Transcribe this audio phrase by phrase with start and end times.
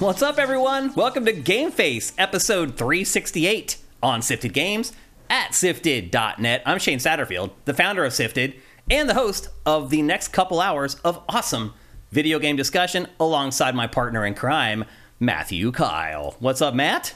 [0.00, 0.92] What's up, everyone?
[0.94, 4.92] Welcome to Game Face, episode 368 on Sifted Games
[5.30, 6.62] at sifted.net.
[6.66, 8.54] I'm Shane Satterfield, the founder of Sifted
[8.90, 11.72] and the host of the next couple hours of awesome
[12.10, 14.84] video game discussion alongside my partner in crime,
[15.20, 16.36] Matthew Kyle.
[16.38, 17.14] What's up, Matt?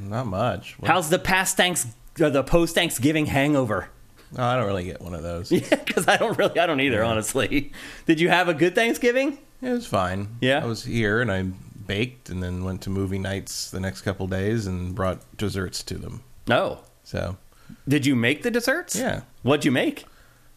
[0.00, 0.78] Not much.
[0.78, 1.86] What- How's the past thanks
[2.20, 3.88] or the post Thanksgiving hangover?
[4.36, 5.52] Oh, I don't really get one of those.
[5.52, 7.72] Yeah, because I don't really, I don't either, honestly.
[8.06, 9.38] Did you have a good Thanksgiving?
[9.62, 10.36] It was fine.
[10.40, 10.62] Yeah?
[10.62, 11.42] I was here and I
[11.86, 15.94] baked and then went to movie nights the next couple days and brought desserts to
[15.98, 16.22] them.
[16.48, 16.80] No.
[17.04, 17.36] So,
[17.86, 18.96] Did you make the desserts?
[18.96, 19.22] yeah.
[19.42, 20.04] What'd you make?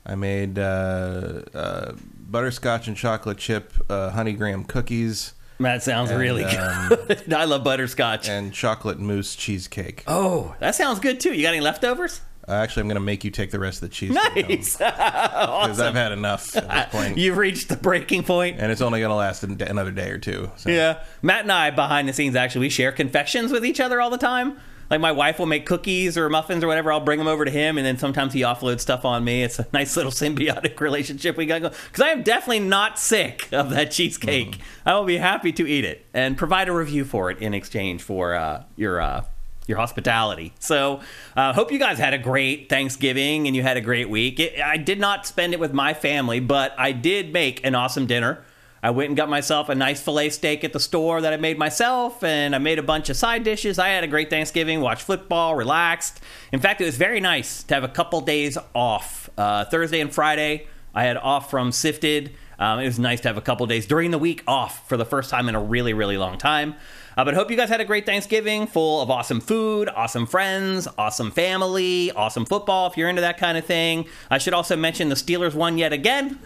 [0.05, 1.92] I made uh, uh,
[2.30, 7.34] butterscotch and chocolate chip uh, honey graham cookies That sounds And, really um, good.
[7.34, 8.29] I love butterscotch.
[8.29, 10.03] and chocolate mousse cheesecake.
[10.07, 11.33] Oh, that sounds good too.
[11.33, 12.22] You got any leftovers?
[12.47, 14.11] Uh, actually, I'm going to make you take the rest of the cheese.
[14.11, 14.77] Nice.
[14.77, 17.17] Because I've had enough at this point.
[17.17, 20.49] You've reached the breaking and it's only going to last an- another day or two.
[20.55, 20.69] So.
[20.69, 20.99] Yeah.
[21.22, 24.17] Matt and I, behind the scenes, actually, we share confections with each other all the
[24.17, 24.58] time.
[24.89, 26.91] Like my wife will make cookies or muffins or whatever.
[26.91, 29.43] I'll bring them over to him, and then sometimes he offloads stuff on me.
[29.43, 31.73] It's a nice little symbiotic relationship we got going.
[31.88, 34.59] Because I am definitely not sick of that cheesecake.
[34.85, 38.02] I will be happy to eat it and provide a review for it in exchange
[38.02, 39.25] for uh, your uh,
[39.67, 40.53] your hospitality.
[40.59, 41.02] So,
[41.35, 44.39] uh, hope you guys had a great Thanksgiving and you had a great week.
[44.39, 48.05] It, I did not spend it with my family, but I did make an awesome
[48.05, 48.43] dinner.
[48.83, 51.58] I went and got myself a nice filet steak at the store that I made
[51.58, 53.80] myself, and I made a bunch of side dishes.
[53.80, 56.22] I had a great Thanksgiving, watched football, relaxed.
[56.52, 59.30] In fact, it was very nice to have a couple days off.
[59.38, 62.33] Uh, Thursday and Friday, I had off from Sifted.
[62.59, 65.05] Um, it was nice to have a couple days during the week off for the
[65.05, 66.75] first time in a really, really long time.
[67.16, 70.88] Uh, but hope you guys had a great Thanksgiving full of awesome food, awesome friends,
[70.98, 74.05] awesome family, awesome football if you're into that kind of thing.
[74.30, 76.39] I should also mention the Steelers won yet again.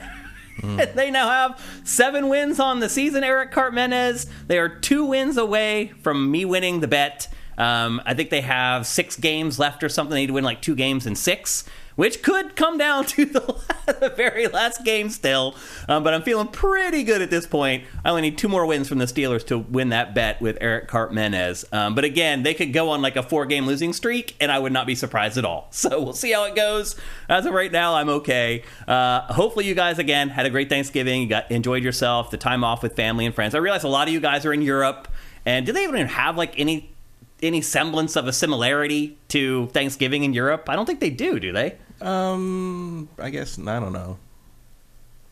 [0.96, 4.28] they now have seven wins on the season, Eric Cartmenez.
[4.48, 7.28] They are two wins away from me winning the bet.
[7.58, 10.14] Um, I think they have six games left or something.
[10.14, 11.64] They need to win like two games in six,
[11.96, 13.40] which could come down to the,
[14.00, 15.56] the very last game still.
[15.88, 17.84] Um, but I'm feeling pretty good at this point.
[18.03, 20.88] I only need two more wins from the Steelers to win that bet with Eric
[20.88, 21.66] Cartmenez.
[21.72, 24.59] Um, but again, they could go on like a four game losing streak, and I
[24.59, 25.69] would not be surprised at all.
[25.81, 26.96] So we'll see how it goes.
[27.28, 28.63] As of right now, I'm okay.
[28.88, 31.24] Uh, hopefully, you guys again had a great Thanksgiving.
[31.24, 33.56] You got enjoyed yourself, the time off with family and friends.
[33.56, 35.07] I realize a lot of you guys are in Europe,
[35.44, 36.91] and do they even have like any
[37.41, 40.69] any semblance of a similarity to Thanksgiving in Europe?
[40.69, 41.40] I don't think they do.
[41.40, 41.78] Do they?
[42.02, 44.18] Um, I guess I don't know.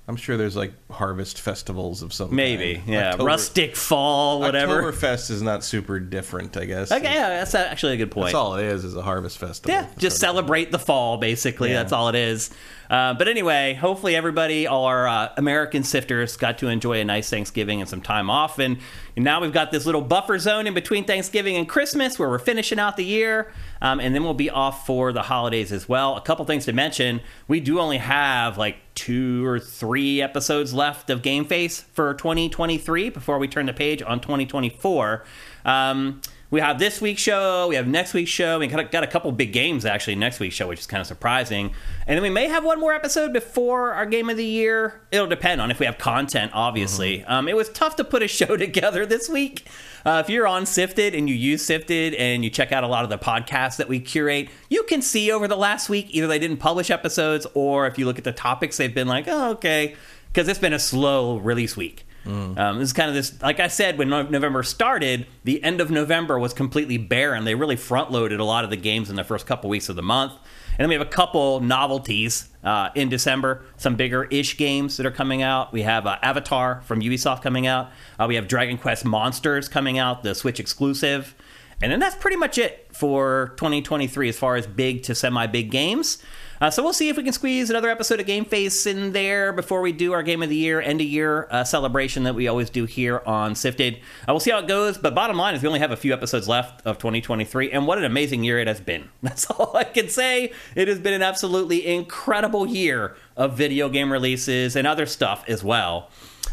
[0.10, 2.78] I'm sure there's like harvest festivals of some Maybe.
[2.78, 2.90] kind.
[2.90, 3.10] Yeah.
[3.10, 4.82] October- Rustic fall, whatever.
[4.82, 6.92] Oktoberfest is not super different, I guess.
[6.92, 8.26] Okay, yeah, that's actually a good point.
[8.26, 9.72] That's all it is, is a harvest festival.
[9.72, 11.70] Yeah, just celebrate the fall, basically.
[11.70, 11.84] Yeah.
[11.84, 12.50] That's all it is.
[12.90, 17.30] Uh, but anyway, hopefully everybody, all our uh, American sifters, got to enjoy a nice
[17.30, 18.58] Thanksgiving and some time off.
[18.58, 18.80] And,
[19.16, 22.40] and now we've got this little buffer zone in between Thanksgiving and Christmas where we're
[22.40, 23.52] finishing out the year.
[23.82, 26.16] Um, and then we'll be off for the holidays as well.
[26.16, 31.10] A couple things to mention we do only have like two or three episodes left
[31.10, 35.24] of Game Face for 2023 before we turn the page on 2024.
[35.66, 39.04] Um, we have this week's show, we have next week's show, we got a, got
[39.04, 41.72] a couple big games actually next week's show, which is kind of surprising.
[42.08, 45.02] And then we may have one more episode before our game of the year.
[45.12, 47.24] It'll depend on if we have content, obviously.
[47.26, 49.68] Um, it was tough to put a show together this week.
[50.04, 53.04] Uh, if you're on Sifted and you use Sifted and you check out a lot
[53.04, 56.40] of the podcasts that we curate, you can see over the last week either they
[56.40, 59.96] didn't publish episodes or if you look at the topics, they've been like, oh, okay,
[60.30, 62.06] because it's been a slow release week.
[62.26, 65.82] Um, this is kind of this, like I said, when No- November started, the end
[65.82, 67.44] of November was completely barren.
[67.46, 69.96] They really front loaded a lot of the games in the first couple weeks of
[69.96, 70.34] the month.
[70.34, 75.06] And then we have a couple novelties uh, in December, some bigger ish games that
[75.06, 75.74] are coming out.
[75.74, 77.90] We have uh, Avatar from Ubisoft coming out.
[78.18, 81.36] Uh, we have Dragon Quest Monsters coming out, the Switch exclusive.
[81.82, 85.72] And then that's pretty much it for 2023 as far as big to semi big
[85.72, 86.22] games.
[86.62, 89.54] Uh, so we'll see if we can squeeze another episode of Game Face in there
[89.54, 92.50] before we do our Game of the Year, end of year uh, celebration that we
[92.50, 93.96] always do here on Sifted.
[93.96, 94.98] Uh, we'll see how it goes.
[94.98, 97.98] But bottom line is we only have a few episodes left of 2023, and what
[97.98, 99.10] an amazing year it has been.
[99.24, 100.52] That's all I can say.
[100.76, 105.64] It has been an absolutely incredible year of video game releases and other stuff as
[105.64, 106.10] well.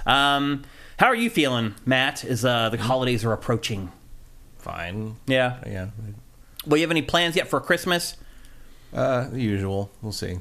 [0.07, 0.63] Um,
[0.99, 2.25] how are you feeling, Matt?
[2.25, 3.91] As uh, the holidays are approaching?
[4.59, 5.17] Fine.
[5.27, 5.59] Yeah.
[5.67, 5.89] Yeah.
[6.67, 8.17] Well, you have any plans yet for Christmas?
[8.93, 9.91] Uh, the usual.
[10.03, 10.39] We'll see.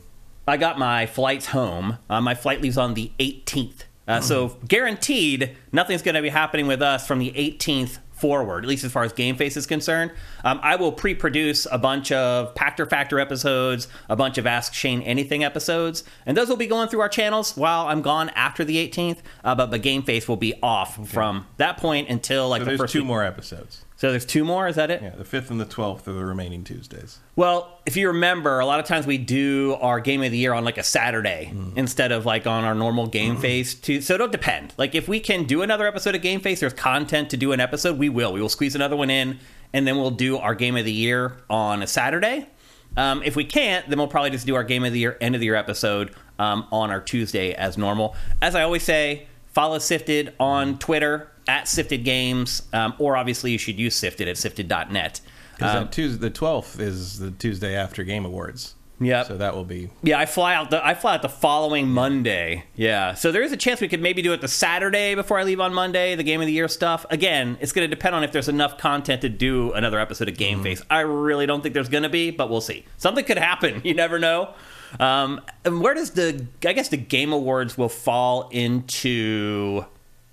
[0.48, 1.98] I got my flights home.
[2.10, 3.84] Uh, my flight leaves on the 18th.
[4.08, 8.70] Uh, So guaranteed, nothing's going to be happening with us from the 18th forward, at
[8.70, 10.12] least as far as Game Face is concerned.
[10.46, 15.02] Um, I will pre-produce a bunch of Pachter Factor episodes, a bunch of Ask Shane
[15.02, 18.78] Anything episodes, and those will be going through our channels while I'm gone after the
[18.88, 19.18] 18th.
[19.44, 22.70] Uh, but the Game Face will be off from that point until like So the
[22.70, 23.82] there's first two week- more episodes.
[23.98, 24.68] So there's two more.
[24.68, 25.02] Is that it?
[25.02, 27.20] Yeah, the fifth and the twelfth are the remaining Tuesdays.
[27.38, 30.54] Well, if you remember, a lot of times we do our game of the year
[30.54, 33.74] on like a Saturday instead of like on our normal game face.
[33.76, 34.74] To, so it'll depend.
[34.78, 37.60] Like if we can do another episode of Game Face, there's content to do an
[37.62, 38.34] episode, we will.
[38.34, 39.40] We will squeeze another one in,
[39.72, 42.50] and then we'll do our game of the year on a Saturday.
[42.98, 45.36] Um, if we can't, then we'll probably just do our game of the year, end
[45.36, 48.16] of the year episode um, on our Tuesday as normal.
[48.42, 53.58] As I always say, follow Sifted on Twitter at Sifted Games, um, or obviously you
[53.58, 55.22] should use Sifted at sifted.net.
[55.56, 58.76] Because Um, Tuesday, the twelfth is the Tuesday after Game Awards.
[59.00, 59.24] Yeah.
[59.24, 62.64] So that will be Yeah, I fly out the I fly out the following Monday.
[62.76, 63.14] Yeah.
[63.14, 65.60] So there is a chance we could maybe do it the Saturday before I leave
[65.60, 67.06] on Monday, the game of the year stuff.
[67.10, 70.38] Again, it's going to depend on if there's enough content to do another episode of
[70.38, 70.82] Game Face.
[70.90, 72.86] I really don't think there's going to be, but we'll see.
[72.98, 73.82] Something could happen.
[73.84, 74.54] You never know.
[75.00, 79.86] Um, and where does the I guess the Game Awards will fall into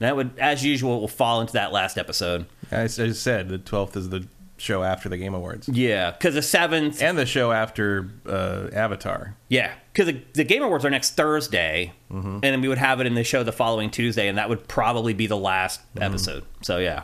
[0.04, 2.46] that would as usual will fall into that last episode.
[2.70, 4.26] I I said the twelfth is the
[4.58, 9.36] show after the Game Awards Yeah, because the seventh and the show after uh, Avatar.
[9.48, 13.06] Yeah, because the, the Game Awards are next Thursday, and then we would have it
[13.06, 16.44] in the show the following Tuesday, and that would probably be the last episode.
[16.62, 17.02] So yeah,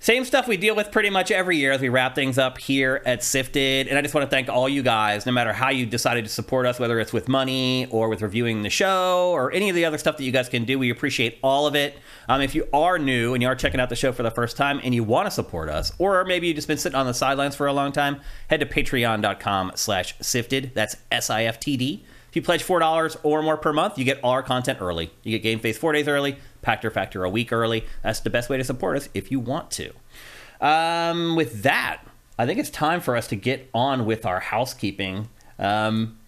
[0.00, 3.02] same stuff we deal with pretty much every year as we wrap things up here
[3.04, 3.88] at Sifted.
[3.88, 6.30] And I just want to thank all you guys, no matter how you decided to
[6.30, 9.84] support us, whether it's with money or with reviewing the show or any of the
[9.84, 10.78] other stuff that you guys can do.
[10.78, 11.98] We appreciate all of it.
[12.28, 14.56] Um, if you are new and you are checking out the show for the first
[14.56, 17.14] time and you want to support us, or maybe you've just been sitting on the
[17.14, 20.70] sidelines for a long time, head to patreon.com slash sifted.
[20.74, 22.04] That's S-I-F-T-D.
[22.28, 25.10] If you pledge four dollars or more per month, you get all our content early.
[25.22, 27.84] You get Game Face four days early, Pachter Factor a week early.
[28.02, 29.92] That's the best way to support us if you want to.
[30.60, 32.02] Um, with that,
[32.38, 35.28] I think it's time for us to get on with our housekeeping.
[35.58, 36.18] Um,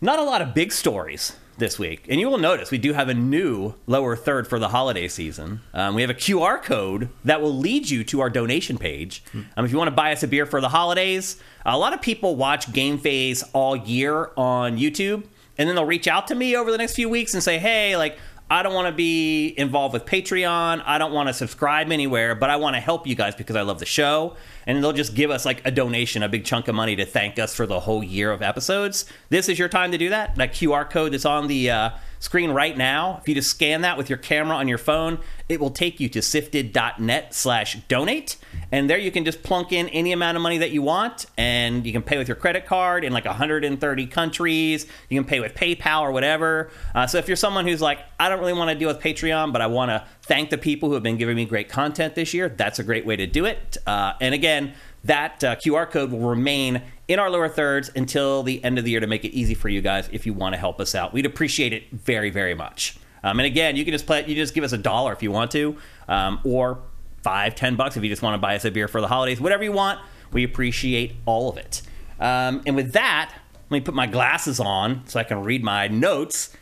[0.00, 2.04] not a lot of big stories this week.
[2.08, 5.60] And you will notice we do have a new lower third for the holiday season.
[5.72, 9.22] Um, we have a QR code that will lead you to our donation page.
[9.56, 12.02] Um, if you want to buy us a beer for the holidays, a lot of
[12.02, 15.24] people watch Game Face all year on YouTube,
[15.58, 17.96] and then they'll reach out to me over the next few weeks and say, hey,
[17.96, 20.82] like, I don't want to be involved with Patreon.
[20.86, 23.62] I don't want to subscribe anywhere, but I want to help you guys because I
[23.62, 24.36] love the show.
[24.66, 27.40] And they'll just give us like a donation, a big chunk of money to thank
[27.40, 29.04] us for the whole year of episodes.
[29.30, 30.36] This is your time to do that.
[30.36, 33.18] That QR code that's on the uh, screen right now.
[33.20, 35.18] If you just scan that with your camera on your phone,
[35.48, 38.36] it will take you to sifted.net slash donate.
[38.72, 41.86] And there you can just plunk in any amount of money that you want, and
[41.86, 44.86] you can pay with your credit card in like 130 countries.
[45.08, 46.70] You can pay with PayPal or whatever.
[46.94, 49.52] Uh, so if you're someone who's like, I don't really want to deal with Patreon,
[49.52, 52.34] but I want to thank the people who have been giving me great content this
[52.34, 53.76] year, that's a great way to do it.
[53.86, 54.74] Uh, and again,
[55.04, 58.90] that uh, QR code will remain in our lower thirds until the end of the
[58.90, 61.12] year to make it easy for you guys if you want to help us out.
[61.12, 62.98] We'd appreciate it very, very much.
[63.22, 65.30] Um, and again, you can just play, you just give us a dollar if you
[65.30, 65.76] want to,
[66.08, 66.78] um, or
[67.22, 69.40] five, ten bucks if you just want to buy us a beer for the holidays.
[69.40, 70.00] Whatever you want,
[70.32, 71.82] we appreciate all of it.
[72.20, 73.32] Um, and with that,
[73.68, 76.56] let me put my glasses on so I can read my notes,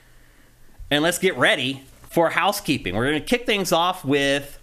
[0.91, 2.95] and let's get ready for housekeeping.
[2.95, 4.59] We're going to kick things off with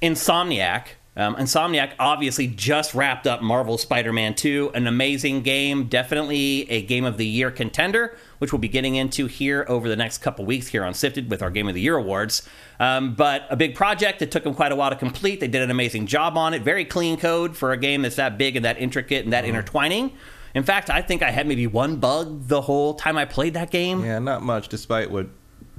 [0.00, 0.86] Insomniac.
[1.20, 6.80] Um, Insomniac obviously just wrapped up Marvel Spider Man 2, an amazing game, definitely a
[6.80, 10.46] Game of the Year contender, which we'll be getting into here over the next couple
[10.46, 12.48] weeks here on Sifted with our Game of the Year awards.
[12.78, 15.40] Um, but a big project that took them quite a while to complete.
[15.40, 16.62] They did an amazing job on it.
[16.62, 20.12] Very clean code for a game that's that big and that intricate and that intertwining.
[20.54, 23.70] In fact, I think I had maybe one bug the whole time I played that
[23.70, 24.02] game.
[24.02, 25.28] Yeah, not much, despite what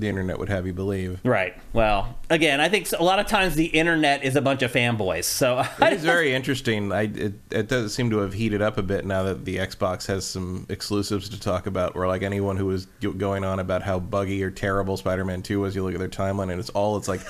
[0.01, 1.19] the internet would have you believe.
[1.23, 1.55] Right.
[1.71, 5.23] Well, again, I think a lot of times the internet is a bunch of fanboys.
[5.23, 6.91] So It is very interesting.
[6.91, 10.05] I it, it does seem to have heated up a bit now that the Xbox
[10.07, 11.95] has some exclusives to talk about.
[11.95, 15.75] Where like anyone who was going on about how buggy or terrible Spider-Man Two was,
[15.75, 17.21] you look at their timeline and it's all it's like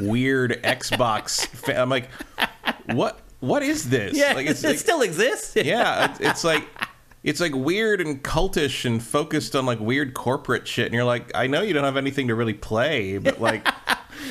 [0.00, 1.46] weird Xbox.
[1.46, 2.10] Fa- I'm like,
[2.86, 3.20] what?
[3.40, 4.16] What is this?
[4.16, 5.54] yeah, like it like- still exists.
[5.54, 6.64] yeah, it's, it's like
[7.22, 10.86] it's like weird and cultish and focused on like weird corporate shit.
[10.86, 13.66] And you're like, I know you don't have anything to really play, but like.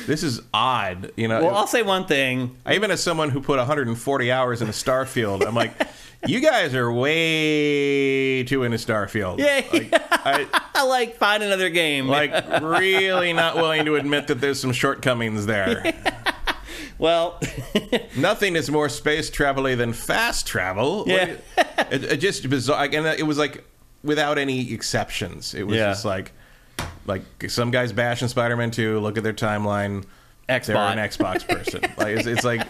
[0.06, 1.42] This is odd, you know.
[1.44, 2.56] Well, I'll say one thing.
[2.66, 5.72] I even as someone who put 140 hours in into Starfield, I'm like,
[6.26, 9.38] you guys are way too into Starfield.
[9.38, 9.64] Yeah.
[9.72, 12.08] Like, I, I like find another game.
[12.08, 15.94] like really not willing to admit that there's some shortcomings there.
[16.98, 17.40] Well,
[18.16, 21.04] Nothing is more space travel than fast travel.
[21.06, 21.36] Yeah.
[21.90, 23.64] it, it just bizarre, and it was like
[24.02, 25.54] without any exceptions.
[25.54, 25.86] It was Yeah.
[25.90, 26.32] just like,
[27.06, 29.00] like some guys bashing Spider-Man 2.
[29.00, 30.04] Look at their timeline.
[30.48, 30.64] Xbox.
[30.66, 31.80] they're an Xbox person.
[31.98, 32.66] like it's, it's like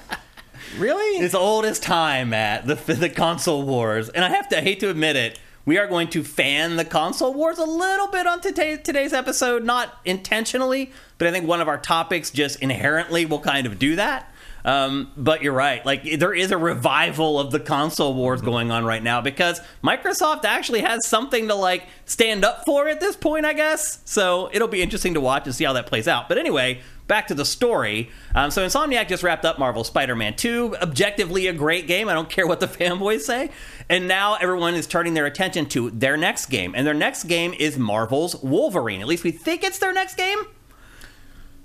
[0.78, 1.23] really.
[1.25, 2.66] It's old as time, Matt.
[2.66, 5.38] The the console wars, and I have to I hate to admit it.
[5.69, 9.65] We are going to fan the console wars a little bit on today, today's episode,
[9.65, 13.97] not intentionally, but I think one of our topics just inherently will kind of do
[13.97, 14.33] that.
[14.65, 15.85] Um, but you're right.
[15.85, 20.47] Like there is a revival of the console wars going on right now because Microsoft
[20.47, 24.01] actually has something to like stand up for at this point, I guess.
[24.07, 26.31] So it'll be interesting to watch and see how that plays out.
[26.31, 28.11] But anyway, back to the story.
[28.35, 32.09] Um, so Insomniac just wrapped up Marvel Spider-Man 2, objectively a great game.
[32.09, 33.50] I don't care what the fanboys say.
[33.88, 37.55] And now everyone is turning their attention to their next game, and their next game
[37.59, 39.00] is Marvel's Wolverine.
[39.00, 40.38] At least we think it's their next game.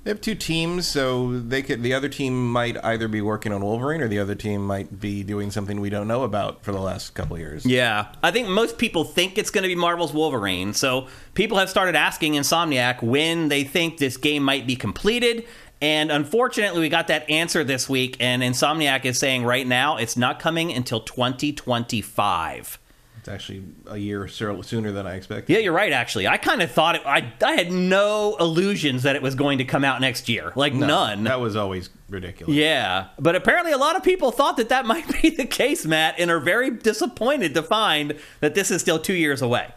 [0.04, 1.82] They have two teams, so they could.
[1.82, 5.24] The other team might either be working on Wolverine, or the other team might be
[5.24, 7.66] doing something we don't know about for the last couple years.
[7.66, 10.74] Yeah, I think most people think it's going to be Marvel's Wolverine.
[10.74, 15.46] So people have started asking Insomniac when they think this game might be completed.
[15.82, 20.18] And unfortunately, we got that answer this week, and Insomniac is saying right now it's
[20.18, 22.80] not coming until 2025.
[23.24, 25.54] It's actually a year sooner than I expected.
[25.54, 25.94] Yeah, you're right.
[25.94, 27.04] Actually, I kind of thought it.
[27.06, 30.52] I I had no illusions that it was going to come out next year.
[30.58, 31.24] Like No, none.
[31.24, 32.54] That was always ridiculous.
[32.54, 36.16] Yeah, but apparently a lot of people thought that that might be the case, Matt,
[36.20, 39.70] and are very disappointed to find that this is still two years away.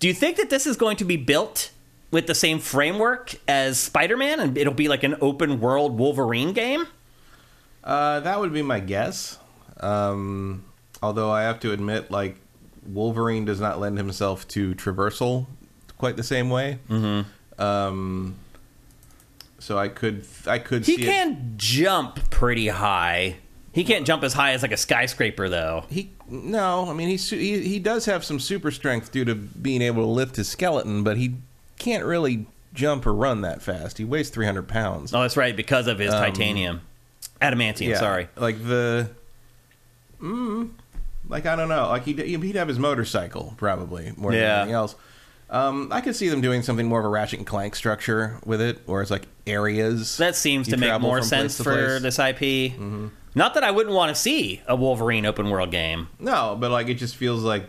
[0.00, 1.70] Do you think that this is going to be built
[2.10, 6.88] with the same framework as Spider-Man, and it'll be like an open world Wolverine game?
[7.84, 9.38] Uh, that would be my guess.
[9.78, 10.64] Um,
[11.00, 12.41] although I have to admit, like
[12.86, 15.46] Wolverine does not lend himself to traversal
[15.98, 16.78] quite the same way.
[16.88, 17.62] Mm-hmm.
[17.62, 18.34] Um,
[19.58, 23.36] so I could, I could He see it- can jump pretty high.
[23.72, 25.84] He can't jump as high as like a skyscraper, though.
[25.88, 29.80] He no, I mean he's he he does have some super strength due to being
[29.80, 31.36] able to lift his skeleton, but he
[31.78, 33.96] can't really jump or run that fast.
[33.96, 35.14] He weighs three hundred pounds.
[35.14, 36.82] Oh, that's right, because of his titanium,
[37.40, 37.96] adamantium.
[37.98, 38.28] Sorry.
[38.36, 39.10] like the,
[40.20, 40.68] mm,
[41.32, 44.56] like I don't know, like he'd he'd have his motorcycle probably more than Yeah.
[44.58, 44.94] anything else.
[45.50, 48.60] Um, I could see them doing something more of a Ratchet and Clank structure with
[48.62, 50.16] it, where it's like areas.
[50.16, 52.72] That seems to make more sense for this IP.
[53.34, 56.08] Not that I wouldn't want to see a Wolverine open world game.
[56.18, 57.64] No, but like it just feels like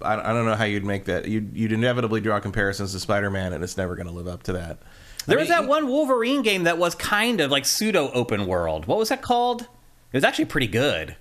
[0.00, 1.26] I, I don't know how you'd make that.
[1.28, 4.42] You'd you'd inevitably draw comparisons to Spider Man, and it's never going to live up
[4.44, 4.78] to that.
[5.26, 8.46] There I was mean, that one Wolverine game that was kind of like pseudo open
[8.46, 8.86] world.
[8.86, 9.62] What was that called?
[9.62, 9.68] It
[10.16, 11.16] was actually pretty good.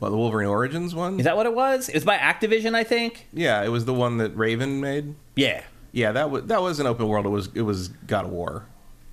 [0.00, 1.18] Well, the Wolverine Origins one.
[1.18, 1.88] Is that what it was?
[1.88, 3.26] It was by Activision, I think.
[3.32, 5.14] yeah, it was the one that Raven made.
[5.36, 5.62] Yeah.
[5.90, 7.26] Yeah, that was that was an open world.
[7.26, 8.66] It was it was God of War.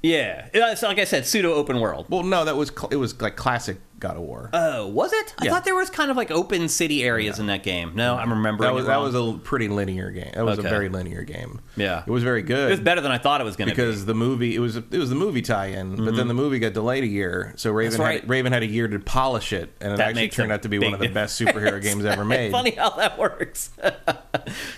[0.06, 0.48] Yeah.
[0.54, 2.06] It's like I said, pseudo open world.
[2.10, 4.50] Well, no, that was cl- it was like classic God of War.
[4.54, 5.34] Oh, was it?
[5.40, 5.52] I Yeah.
[5.52, 7.94] thought there was kind of like open city areas in that game.
[7.96, 8.68] No, I'm remembering.
[8.68, 9.04] that was it that wrong.
[9.32, 10.32] was a pretty linear game.
[10.36, 10.68] That was Okay.
[10.68, 11.62] a very linear game.
[11.78, 12.04] Yeah.
[12.06, 12.68] it was very good.
[12.68, 13.82] It was better than I thought it was going to be.
[13.82, 16.74] because the movie it was it was the movie tie-in, but then the movie got
[16.74, 18.02] delayed a year, so Raven Mm-hmm.
[18.02, 18.20] right.
[18.22, 20.62] had, Raven had a year to polish it, and it That actually makes turned out
[20.64, 22.52] to be big one of the best superhero games ever made.
[22.52, 23.72] Funny how that works.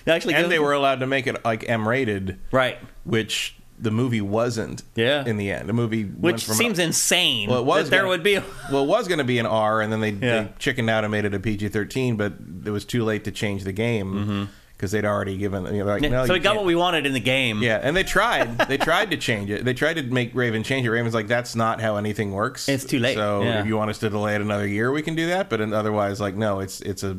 [0.06, 3.92] It actually, and goes- they were allowed to make it like M-rated, right, which the
[3.92, 4.84] movie wasn't.
[4.96, 5.24] Yeah.
[5.26, 7.50] in the end, the movie which seems insane.
[7.50, 8.36] well, it was that there gonna- would be.
[8.72, 10.18] well, it was going to be an R, and then they, Yeah.
[10.44, 12.34] they chickened out and made it a PG-13, but
[12.66, 15.66] it was too late to change the game because they'd already given.
[15.74, 16.28] You know, like, no, Mm-hmm.
[16.28, 17.62] so we got what we wanted in the game.
[17.64, 18.58] Yeah, and they tried.
[18.68, 19.64] They tried to change it.
[19.66, 20.92] They tried to make Raven change it.
[20.92, 22.68] Raven's like, that's not how anything works.
[22.70, 23.16] It's too late.
[23.16, 23.60] So Yeah.
[23.62, 25.50] if you want us to delay it another year, we can do that.
[25.50, 27.18] But otherwise, like, no, it's it's a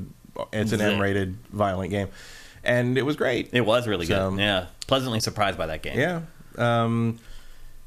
[0.52, 2.08] it's an M-rated violent game,
[2.62, 3.50] and it was great.
[3.52, 4.38] It was really So- good.
[4.40, 5.98] Yeah, pleasantly surprised by that game.
[5.98, 6.20] Yeah.
[6.58, 7.18] Um,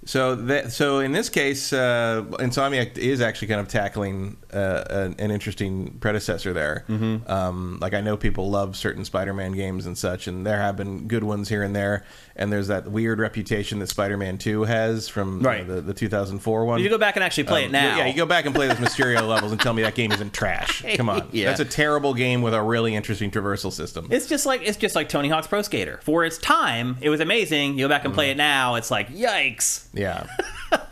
[0.06, 5.16] so that so in this case, uh, Insomniac is actually kind of tackling uh, an,
[5.20, 6.86] an interesting predecessor there.
[6.90, 7.30] Mm-hmm.
[7.32, 11.08] Um, like I know people love certain Spider-Man games and such, and there have been
[11.08, 12.04] good ones here and there.
[12.36, 15.68] And there's that weird reputation that Spider-Man Two has from Right.
[15.68, 16.82] the, the 2004 one.
[16.82, 17.98] You go back and actually play Um, it now.
[17.98, 20.34] Yeah, you go back and play those Mysterio levels and tell me that game isn't
[20.34, 20.84] trash.
[20.96, 21.46] Come on, Yeah.
[21.48, 24.08] that's a terrible game with a really interesting traversal system.
[24.10, 26.00] It's just like it's just like Tony Hawk's Pro Skater.
[26.04, 27.78] For its time, it was amazing.
[27.78, 28.16] You go back and Mm.
[28.16, 29.86] play it now, it's like yikes.
[29.94, 30.26] Yeah,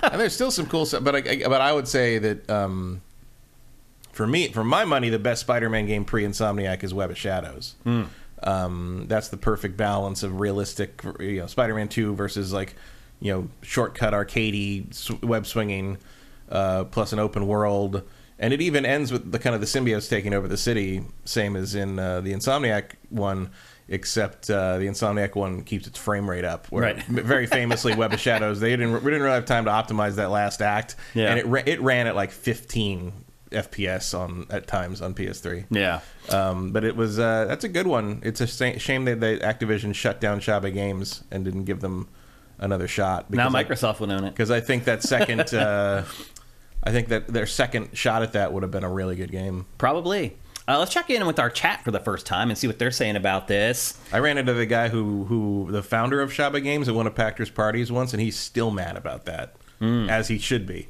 [0.02, 3.02] and there's still some cool stuff, but I, but I would say that um,
[4.12, 7.76] for me, for my money, the best Spider-Man game pre-Insomniac is Web of Shadows.
[8.44, 12.76] Um, that's the perfect balance of realistic, you know, Spider-Man Two versus like,
[13.20, 15.98] you know, shortcut arcadey sw- web swinging,
[16.50, 18.04] uh, plus an open world.
[18.38, 21.58] And it even ends with the kind of the symbiotes taking over the city, same
[21.58, 23.50] as in uh, the Insomniac one,
[23.90, 26.68] except uh, the Insomniac one keeps its frame rate up.
[26.68, 27.04] Where Right.
[27.08, 30.30] very famously, Web of Shadows, they didn't we didn't really have time to optimize that
[30.32, 31.30] last act, Yeah.
[31.32, 33.12] and it ra- it ran at like 15
[33.52, 35.66] FPS on at times on PS3.
[35.72, 36.02] Yeah.
[36.30, 38.22] Um, but it was uh, that's a good one.
[38.24, 42.08] It's a shame that they, Activision shut down Shaba Games and didn't give them
[42.60, 43.32] another shot.
[43.32, 44.32] Now because I- Microsoft will own it.
[44.32, 46.04] because I think that second, uh,
[46.84, 49.66] I think that their second shot at that would have been a really good game.
[49.80, 50.38] Probably.
[50.70, 52.92] Uh, let's check in with our chat for the first time and see what they're
[52.92, 53.98] saying about this.
[54.14, 57.16] I ran into the guy who, who the founder of Shaba Games at one of
[57.16, 60.88] Pachter's parties once, and he's still mad about that, as he should be.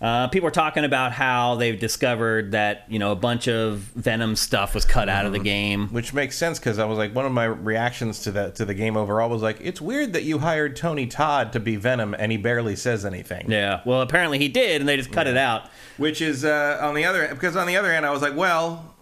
[0.00, 4.34] Uh, people are talking about how they've discovered that you know a bunch of Venom
[4.34, 5.88] stuff was cut out of the game.
[5.88, 8.72] Which makes sense because I was like, one of my reactions to that to the
[8.72, 12.32] game overall was like, it's weird that you hired Tony Todd to be Venom and
[12.32, 13.50] he barely says anything.
[13.50, 13.82] Yeah.
[13.84, 15.68] Well, apparently he did, and they just cut it out.
[15.98, 18.94] Which is uh, on the other because on the other hand, I was like, well,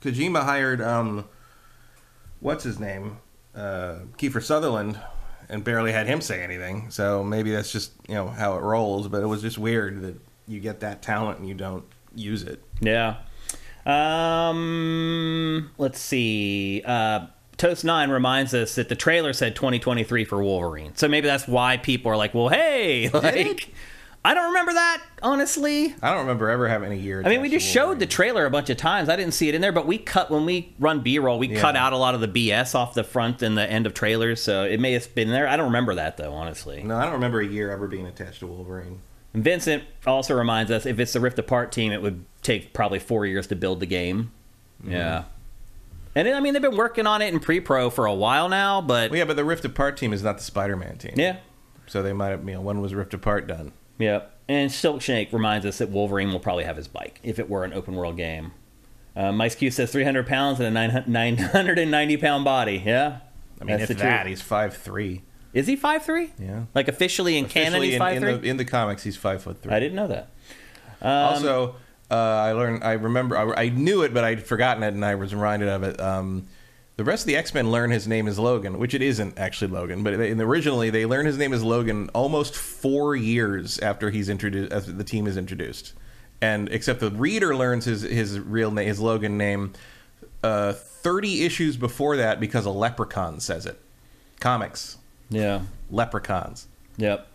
[0.00, 1.26] Kojima hired um,
[2.40, 3.18] what's his name,
[3.54, 4.98] uh, Kiefer Sutherland,
[5.48, 6.90] and barely had him say anything.
[6.90, 9.06] So maybe that's just you know how it rolls.
[9.06, 12.62] But it was just weird that you get that talent and you don't use it.
[12.80, 13.16] Yeah.
[13.86, 16.82] Um, let's see.
[16.84, 21.46] Uh, Toast Nine reminds us that the trailer said 2023 for Wolverine, so maybe that's
[21.46, 23.72] why people are like, "Well, hey, like."
[24.22, 25.94] I don't remember that honestly.
[26.02, 27.22] I don't remember ever having a year.
[27.24, 29.08] I mean, we just showed the trailer a bunch of times.
[29.08, 31.38] I didn't see it in there, but we cut when we run B-roll.
[31.38, 31.58] We Yeah.
[31.58, 34.42] cut out a lot of the BS off the front and the end of trailers,
[34.42, 35.48] so it may have been there.
[35.48, 36.82] I don't remember that though, honestly.
[36.82, 39.00] No, I don't remember a year ever being attached to Wolverine.
[39.34, 43.26] Vincent also reminds us if it's the Rift Apart team, it would take probably four
[43.26, 44.32] years to build the game.
[44.82, 44.92] Mm-hmm.
[44.92, 45.24] Yeah.
[46.14, 49.10] And I mean, they've been working on it in pre-pro for a while now, but
[49.10, 51.12] Well, yeah, but the Rift Apart team is not the Spider-Man team.
[51.16, 51.36] yeah,
[51.86, 53.72] So they might have, you know, when was Rift Apart done?
[53.98, 54.22] yeah.
[54.48, 57.62] And Silk Snake reminds us that Wolverine will probably have his bike if it were
[57.62, 58.50] an open world game.
[59.14, 62.82] Uh, Mice Q says 300 pounds and a 990 pound body.
[62.84, 63.18] Yeah.
[63.60, 64.28] I mean, That's if that, truth.
[64.28, 65.22] he's five three.
[65.52, 66.32] Is he five three?
[66.38, 66.64] Yeah.
[66.74, 68.34] Like officially in canon, he's in, five in three.
[68.36, 69.72] the in the comics, he's five foot three.
[69.72, 70.28] I didn't know that.
[71.02, 71.76] Um, also,
[72.10, 72.84] uh, I learned.
[72.84, 73.36] I remember.
[73.36, 76.00] I, I knew it, but I'd forgotten it, and I was reminded of it.
[76.00, 76.46] Um,
[76.96, 79.70] the rest of the X Men learn his name is Logan, which it isn't actually
[79.70, 84.28] Logan, but they, originally they learn his name is Logan almost four years after he's
[84.28, 85.94] introduced, after the team is introduced,
[86.42, 89.72] and except the reader learns his his real name, his Logan name,
[90.44, 93.80] uh, thirty issues before that because a leprechaun says it.
[94.38, 94.98] Comics,
[95.30, 95.62] Yeah.
[95.90, 96.66] leprechauns.
[96.96, 97.26] Yep.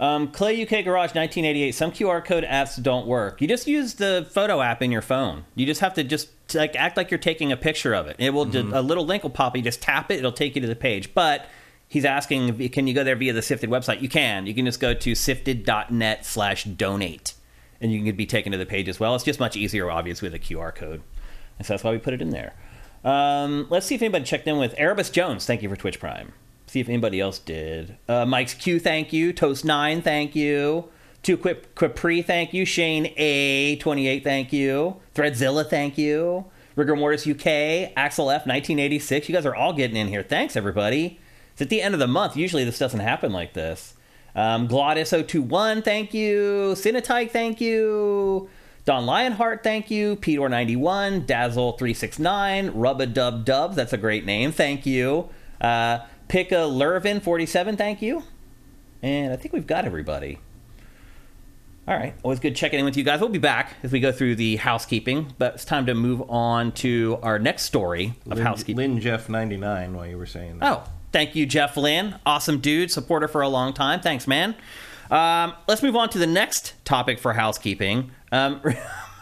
[0.00, 1.72] Um, Clay UK Garage 1988.
[1.72, 3.40] Some QR code apps don't work.
[3.40, 5.44] You just use the photo app in your phone.
[5.54, 8.16] You just have to just like act like you're taking a picture of it.
[8.18, 9.56] It will just, a little link will pop.
[9.56, 10.18] You just tap it.
[10.18, 11.14] It'll take you to the page.
[11.14, 11.46] But
[11.86, 14.02] he's asking, can you go there via the Sifted website?
[14.02, 14.46] You can.
[14.46, 17.34] You can just go to sifted.net slash donate,
[17.80, 19.14] and you can be taken to the page as well.
[19.14, 21.02] It's just much easier, obviously, with a QR code,
[21.58, 22.54] and so that's why we put it in there.
[23.04, 25.46] Um, let's see if anybody checked in with Erebus Jones.
[25.46, 26.32] Thank you for Twitch Prime.
[26.72, 27.98] See if anybody else did.
[28.08, 29.34] Uh, Mike's Q, thank you.
[29.34, 30.88] Toast Nine, thank you.
[31.22, 32.64] Two Quip Quipri, thank you.
[32.64, 34.96] Shane A twenty eight, thank you.
[35.14, 36.46] Threadzilla, thank you.
[36.74, 39.28] Rigor Mortis UK, Axel F nineteen eighty six.
[39.28, 40.22] You guys are all getting in here.
[40.22, 41.20] Thanks everybody.
[41.52, 42.38] It's at the end of the month.
[42.38, 43.92] Usually this doesn't happen like this.
[44.34, 46.72] Um, Glottis 021, thank you.
[46.74, 48.48] Cinetike, thank you.
[48.86, 50.16] Don Lionheart, thank you.
[50.16, 55.28] Pedor91, Dazzle369, Rubba Dub Dubs, that's a great name, thank you.
[55.60, 55.98] Uh,
[56.32, 58.22] Pika Lurvin47, thank you.
[59.02, 60.38] And I think we've got everybody.
[61.86, 63.20] All right, always good checking in with you guys.
[63.20, 66.72] We'll be back as we go through the housekeeping, but it's time to move on
[66.72, 68.76] to our next story of Lynn, housekeeping.
[68.76, 69.94] Lynn Jeff ninety nine.
[69.94, 70.72] While you were saying that.
[70.72, 72.14] Oh, thank you, Jeff Lynn.
[72.24, 74.00] Awesome dude, supporter for a long time.
[74.00, 74.54] Thanks, man.
[75.10, 78.10] Um, let's move on to the next topic for housekeeping.
[78.30, 78.62] Um,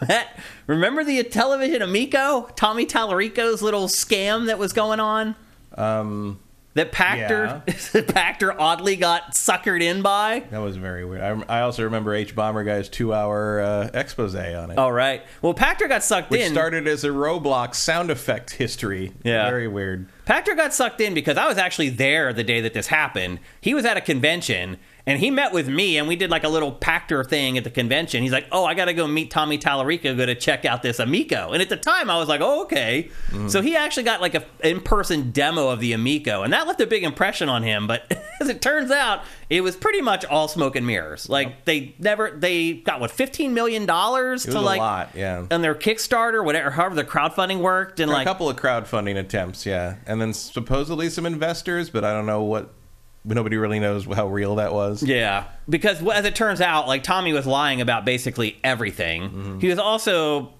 [0.67, 5.35] remember the Intellivision Amico, Tommy Tallarico's little scam that was going on?
[5.75, 6.39] Um,
[6.73, 10.43] That Pachter, Pachter oddly got suckered in by.
[10.51, 11.21] that was very weird.
[11.21, 15.21] I, I also remember Hbomberguy's two hour uh, expose on it, All right.
[15.41, 16.51] Well, Pachter got sucked which in.
[16.53, 19.11] started as a Roblox sound effect history.
[19.23, 19.49] Yeah.
[19.49, 20.07] very weird.
[20.25, 23.39] Pachter got sucked in because I was actually there the day that this happened.
[23.59, 26.49] He was at a convention and he met with me and we did like a
[26.49, 28.23] little Pachter thing at the convention.
[28.23, 30.99] He's like, "Oh, I got to go meet Tommy Tallarico, go to check out this
[30.99, 33.47] Amico." And at the time, I was like, "Oh, okay." Mm-hmm.
[33.47, 36.87] So he actually got like a in-person demo of the Amico, and that left a
[36.87, 37.87] big impression on him.
[37.87, 38.11] But
[38.41, 41.29] as it turns out, it was pretty much all smoke and mirrors.
[41.29, 45.45] Like they never they got what 15 million dollars to like lot, yeah.
[45.49, 49.65] and their Kickstarter, whatever, however the crowdfunding worked, and like a couple of crowdfunding attempts,
[49.65, 52.73] yeah, and then supposedly some investors, but I don't know what.
[53.23, 55.03] Nobody really knows how real that was.
[55.03, 59.59] Yeah, because well, as it turns out, like Tommy was lying about basically everything.
[59.61, 60.53] He was also,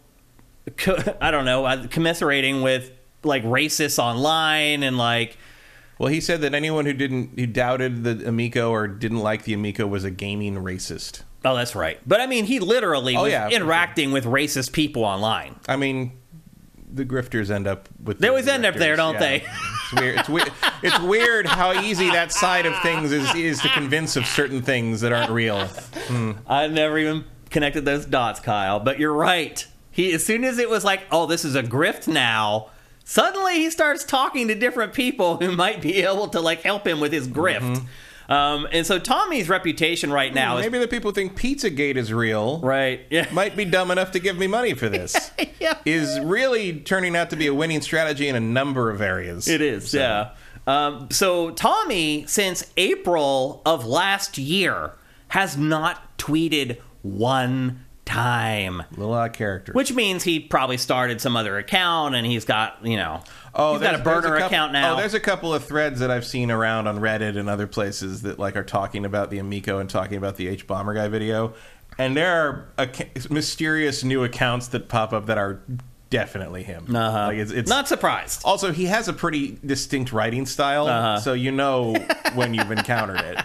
[0.78, 2.92] co- I don't know, uh, commiserating with
[3.24, 5.38] like racists online and like,
[5.98, 9.54] Well, he said that anyone who didn't who doubted the Amico or didn't like the
[9.54, 11.24] Amico was a gaming racist.
[11.44, 12.00] oh, that's right.
[12.06, 15.56] But I mean, he literally Oh, was yeah, interacting with racist people online.
[15.68, 16.12] I mean,
[16.94, 18.20] the grifters end up with.
[18.20, 19.20] They the always end up there, don't yeah.
[19.20, 19.44] they?
[19.92, 20.20] It's weird.
[20.20, 20.52] It's weird.
[20.84, 25.02] It's weird how easy that side of things is is to convince of certain things
[25.02, 25.66] that aren't real.
[25.66, 26.32] Hmm.
[26.48, 28.80] I never even connected those dots, Kyle.
[28.80, 29.66] But you're right.
[29.92, 32.70] He as soon as it was like, oh, this is a grift now.
[33.04, 37.00] Suddenly he starts talking to different people who might be able to like help him
[37.00, 37.62] with his grift.
[37.62, 37.86] Mm-hmm.
[38.30, 42.14] Um, and so Tommy's reputation right now is Maybe the people who think Pizzagate is
[42.14, 43.02] real right.
[43.10, 43.28] Yeah.
[43.34, 45.32] might be dumb enough to give me money for this.
[45.60, 45.78] yeah.
[45.86, 49.48] Is really turning out to be a winning strategy in a number of areas.
[49.48, 50.30] It is, So- yeah.
[50.68, 54.94] Um, so Tommy, since April of last year,
[55.30, 58.82] has not tweeted one time.
[58.82, 59.74] A Little odd character.
[59.74, 63.82] Which means he probably started some other account and he's got, you know, Oh, he's
[63.82, 64.94] got a burner couple- account oh, now.
[64.94, 68.22] Oh, there's a couple of threads that I've seen around on Reddit and other places
[68.22, 71.54] that like are talking about the Amico and talking about the Hbomberguy video,
[71.98, 75.62] and there are ac- mysterious new accounts that pop up that are
[76.12, 76.96] definitely him.
[76.96, 77.28] uh-huh.
[77.28, 78.44] Like it's, it's not surprised.
[78.46, 81.20] Also, he has a pretty distinct writing style, Uh-huh.
[81.20, 81.96] so you know
[82.36, 83.44] when you've encountered it.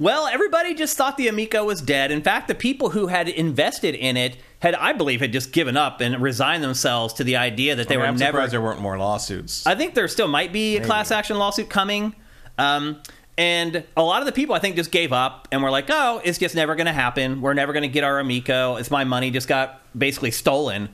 [0.00, 2.10] Well, everybody just thought the Amico was dead.
[2.10, 5.76] In fact, the people who had invested in it had, I believe, had just given
[5.76, 8.36] up and resigned themselves to the idea that they I mean, were I'm never.
[8.38, 9.66] surprised there weren't more lawsuits.
[9.66, 12.14] I think there still might be a class action lawsuit coming.
[12.58, 13.00] Um,
[13.38, 16.20] and a lot of the people, I think, just gave up and were like, oh,
[16.24, 17.40] it's just never going to happen.
[17.42, 18.76] We're never going to get our Amico.
[18.76, 20.88] It's my money just got basically stolen.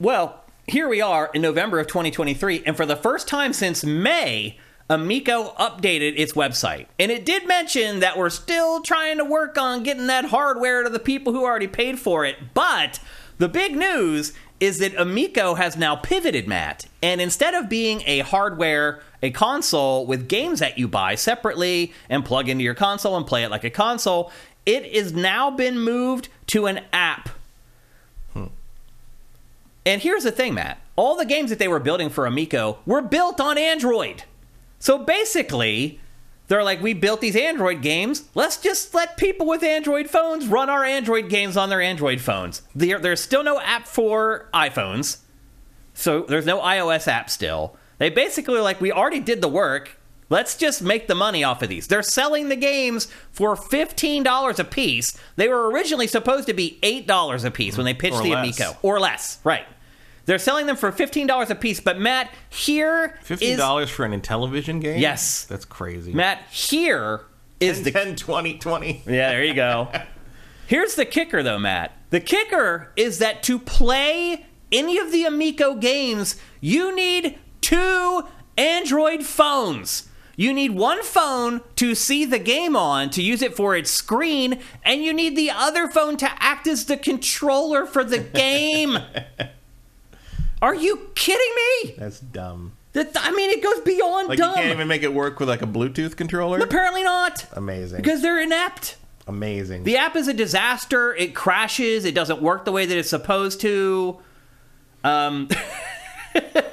[0.00, 2.62] Well, here we are in November of 2023.
[2.66, 4.58] And for the first time since May,
[4.90, 6.86] Amico updated its website.
[6.98, 10.90] And it did mention that we're still trying to work on getting that hardware to
[10.90, 12.54] the people who already paid for it.
[12.54, 13.00] But
[13.38, 16.86] the big news is that Amico has now pivoted, Matt.
[17.02, 22.24] And instead of being a hardware, a console with games that you buy separately and
[22.24, 24.32] plug into your console and play it like a console,
[24.66, 27.30] it has now been moved to an app.
[29.88, 30.78] And here's the thing, Matt.
[30.96, 34.24] All the games that they were building for Amico were built on Android.
[34.78, 35.98] So basically,
[36.48, 38.28] they're like, we built these Android games.
[38.34, 42.60] Let's just let people with Android phones run our Android games on their Android phones.
[42.74, 45.20] There, there's still no app for iPhones.
[45.94, 47.74] So there's no iOS app still.
[47.96, 49.98] They basically are like, we already did the work.
[50.28, 51.86] Let's just make the money off of these.
[51.86, 55.18] They're selling the games for $15 a piece.
[55.36, 58.60] They were originally supposed to be $8 a piece when they pitched Or the less.
[58.60, 58.78] Amico.
[58.82, 59.64] Or less, right.
[60.28, 61.80] They're selling them for $15 a piece.
[61.80, 64.98] But Matt, here Fifteen is- dollars for an Intellivision game?
[64.98, 65.44] Yes.
[65.44, 66.12] that's crazy.
[66.12, 67.22] Matt, here
[67.60, 69.02] is the 10, 20, 20.
[69.06, 69.88] Yeah, there you go.
[70.66, 71.92] Here's the kicker, though, Matt.
[72.10, 78.24] The kicker is that to play any of the Amico games, you need two
[78.58, 80.10] Android phones.
[80.36, 84.60] You need one phone to see the game on, to use it for its screen,
[84.84, 88.98] and you need the other phone to act as the controller for the game.
[90.60, 91.94] Are you kidding me?
[91.98, 92.72] That's dumb.
[92.94, 94.50] That, I mean, it goes beyond Like dumb.
[94.50, 96.58] you can't even make it work with like a Bluetooth controller.
[96.58, 97.98] Apparently not, Amazing.
[97.98, 98.96] because they're inept.
[99.26, 99.84] Amazing.
[99.84, 101.14] The app is a disaster.
[101.14, 102.06] It crashes.
[102.06, 104.18] It doesn't work the way that it's supposed to.
[105.04, 105.48] Um,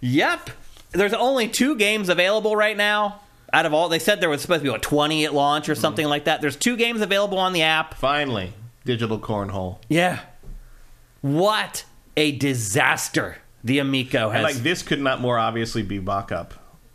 [0.00, 0.50] yep.
[0.92, 3.20] There's only two games available right now.
[3.52, 5.74] Out of all, they said there was supposed to be what 20 at launch or
[5.74, 6.40] something like that.
[6.40, 7.94] There's two games available on the app.
[7.94, 8.52] Finally,
[8.84, 9.78] digital cornhole.
[9.88, 10.20] Yeah.
[11.20, 11.84] What
[12.16, 14.36] a disaster the Amico has.
[14.36, 16.54] And like this could not more obviously be mock-up.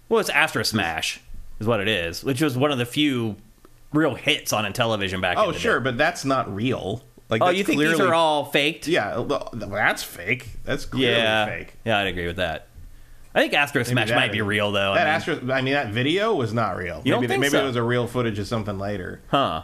[0.09, 1.21] well, it's Astro Smash,
[1.59, 3.35] is what it is, which was one of the few
[3.93, 5.83] real hits on a Intellivision back in Oh sure, day.
[5.85, 7.03] but that's not real.
[7.29, 8.87] Like Oh, you think clearly, these are all faked?
[8.87, 10.47] Yeah, well, that's fake.
[10.63, 11.73] That's clearly Yeah, fake.
[11.85, 12.67] yeah, I'd agree with that.
[13.33, 14.93] I think Astro Smash might be real though.
[14.93, 17.01] I That mean, Astro, I mean, that video was not real.
[17.03, 17.63] You don't maybe think maybe so?
[17.63, 19.21] it was a real footage of something later.
[19.27, 19.63] huh?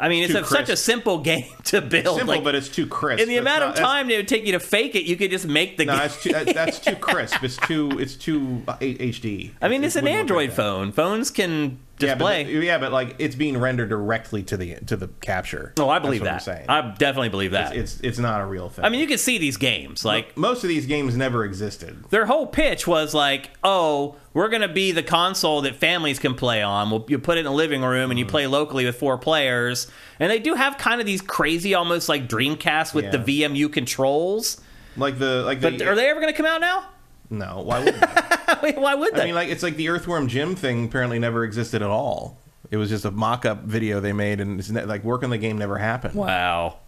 [0.00, 2.18] I mean, it's a, such a simple game to build.
[2.18, 3.20] Simple, like, but it's too crisp.
[3.20, 5.30] in the amount not- of time it would take you to fake it, you could
[5.30, 5.98] just make the No, game.
[6.02, 7.42] that's too, that- that's too crisp.
[7.42, 9.50] It's too it's too uh, HD.
[9.60, 10.92] I mean, It it's an Android phone.
[10.92, 15.08] Phones can Yeah, but, yeah, but like it's being rendered directly to the to the
[15.20, 15.72] capture.
[15.78, 16.42] oh, I That's believe that.
[16.42, 16.66] saying.
[16.68, 17.74] I definitely believe that.
[17.76, 18.84] it's it's not a real thing.
[18.84, 20.04] I mean, you can see these games.
[20.04, 22.04] Like most of these games never existed.
[22.10, 26.34] their whole pitch was like, "Oh, we're going to be the console that families can
[26.34, 26.90] play on.
[26.90, 28.30] We'll, you put it in the living room and you Mm.
[28.30, 29.86] play locally with four players."
[30.20, 33.16] And they do have kind of these crazy, almost like Dreamcast with Yeah.
[33.16, 34.60] the VMU controls.
[34.96, 36.84] Like the like the But are they ever going to come out now?
[37.30, 37.62] No.
[37.62, 37.94] Why would?
[38.62, 39.22] Mean, why would they?
[39.22, 42.38] I mean, like it's like the Earthworm Jim thing apparently never existed at all.
[42.70, 45.38] It was just a mock-up video they made, and it's ne- like work on the
[45.38, 46.14] game never happened.
[46.14, 46.78] wow.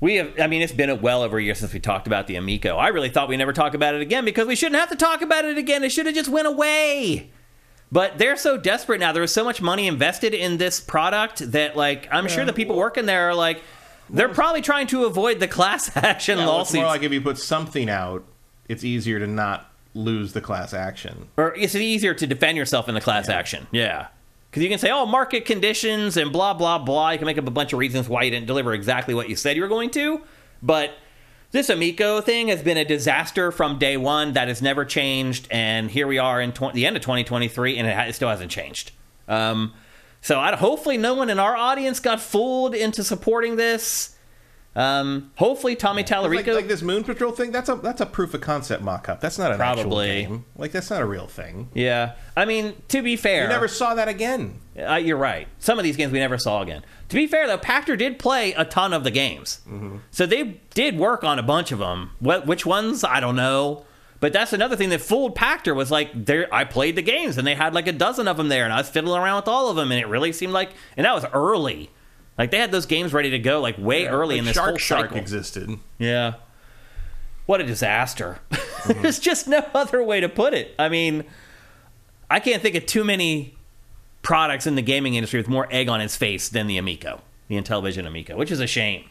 [0.00, 2.26] We have, I mean, it's been a well over a year since we talked about
[2.26, 2.76] the Amico.
[2.76, 5.22] I really thought we never talk about it again because we shouldn't have to talk
[5.22, 5.82] about it again.
[5.82, 7.30] It should have just went away.
[7.90, 9.12] But they're so desperate now.
[9.12, 12.76] There was so much money invested in this product that, like, I'm sure the people
[12.76, 13.62] working there are like,
[14.10, 16.76] They're probably trying to avoid the class action Yeah, well, it's lawsuits.
[16.80, 18.24] more like if you put something out,
[18.68, 21.28] it's easier to not lose the class action.
[21.36, 23.66] or it's easier to defend yourself in the class action.
[23.70, 24.08] Yeah.
[24.50, 27.10] Because you can say, oh, market conditions and blah, blah, blah.
[27.10, 29.36] You can make up a bunch of reasons why you didn't deliver exactly what you
[29.36, 30.20] said you were going to.
[30.62, 30.92] But
[31.50, 34.32] this Amico thing has been a disaster from day one.
[34.32, 35.48] That has never changed.
[35.50, 38.28] And here we are in tw- the end of 2023, and it, ha- it still
[38.28, 38.92] hasn't changed.
[39.28, 39.74] Um,
[40.20, 44.13] so I, hopefully, no one in our audience got fooled into supporting this.
[44.76, 46.54] Um, hopefully, Tommy Like, Tallarico.
[46.54, 49.20] like this Moon Patrol thing, that's a that's a proof of concept mock-up.
[49.20, 50.22] That's not an Probably.
[50.22, 50.44] actual game.
[50.56, 51.68] Like that's not a real thing.
[51.74, 52.12] yeah.
[52.36, 53.42] I mean, to be fair.
[53.44, 54.58] You never saw that again.
[54.76, 55.46] Uh, you're right.
[55.60, 56.82] Some of these games we never saw again.
[57.10, 59.60] To be fair, though, Pachter did play a ton of the games,
[60.10, 62.10] so they did work on a bunch of them.
[62.18, 63.84] What, which ones I don't know,
[64.18, 67.46] but that's another thing that fooled Pachter was like, there I played the games and
[67.46, 69.68] they had like a dozen of them there, and I was fiddling around with all
[69.70, 71.90] of them, and it really seemed like, and that was early.
[72.36, 74.68] Like they had those games ready to go like way early Like in this Shark
[74.70, 75.78] whole Shark existed.
[75.98, 76.34] Yeah.
[77.46, 78.38] What a disaster.
[78.86, 80.74] There's just no other way to put it.
[80.78, 81.24] I mean,
[82.30, 83.54] I can't think of too many
[84.22, 87.56] products in the gaming industry with more egg on its face than the Amico, the
[87.56, 89.04] Intellivision Amico, which is a shame.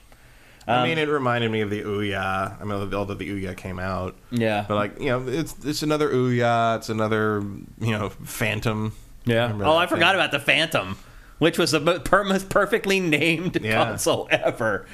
[0.67, 2.59] Um, I mean, it reminded me of the Ouya.
[2.59, 4.65] I mean, although the Ouya came out, Yeah.
[4.67, 6.77] but like you know, it's it's another Ouya.
[6.77, 7.41] It's another
[7.79, 8.93] you know Phantom.
[9.25, 9.57] Yeah.
[9.61, 10.21] Oh, I forgot thing?
[10.21, 10.97] about the Phantom,
[11.43, 13.83] which was the most perfectly named Yeah.
[13.83, 14.85] console ever.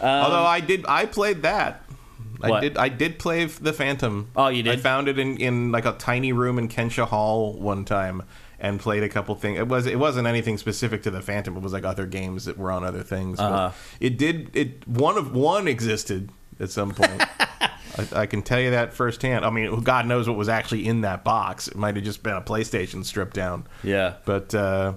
[0.00, 1.84] Although I did, I played that.
[2.40, 2.78] I did.
[2.78, 4.30] I did play the Phantom.
[4.34, 4.72] Oh, you did?
[4.72, 8.22] I found it in, in like a tiny room in Kentia Hall one time
[8.60, 9.58] and played a couple things.
[9.58, 11.56] It was it wasn't anything specific to the Phantom.
[11.56, 13.38] It was like other games that were on other things.
[13.38, 13.72] Uh-huh.
[14.00, 14.54] It did.
[14.56, 17.22] It one of one existed at some point.
[17.60, 19.44] I, I can tell you that firsthand.
[19.44, 21.68] I mean, God knows what was actually in that box.
[21.68, 23.66] It might have just been a PlayStation stripped down.
[23.82, 24.14] Yeah.
[24.24, 24.94] But uh,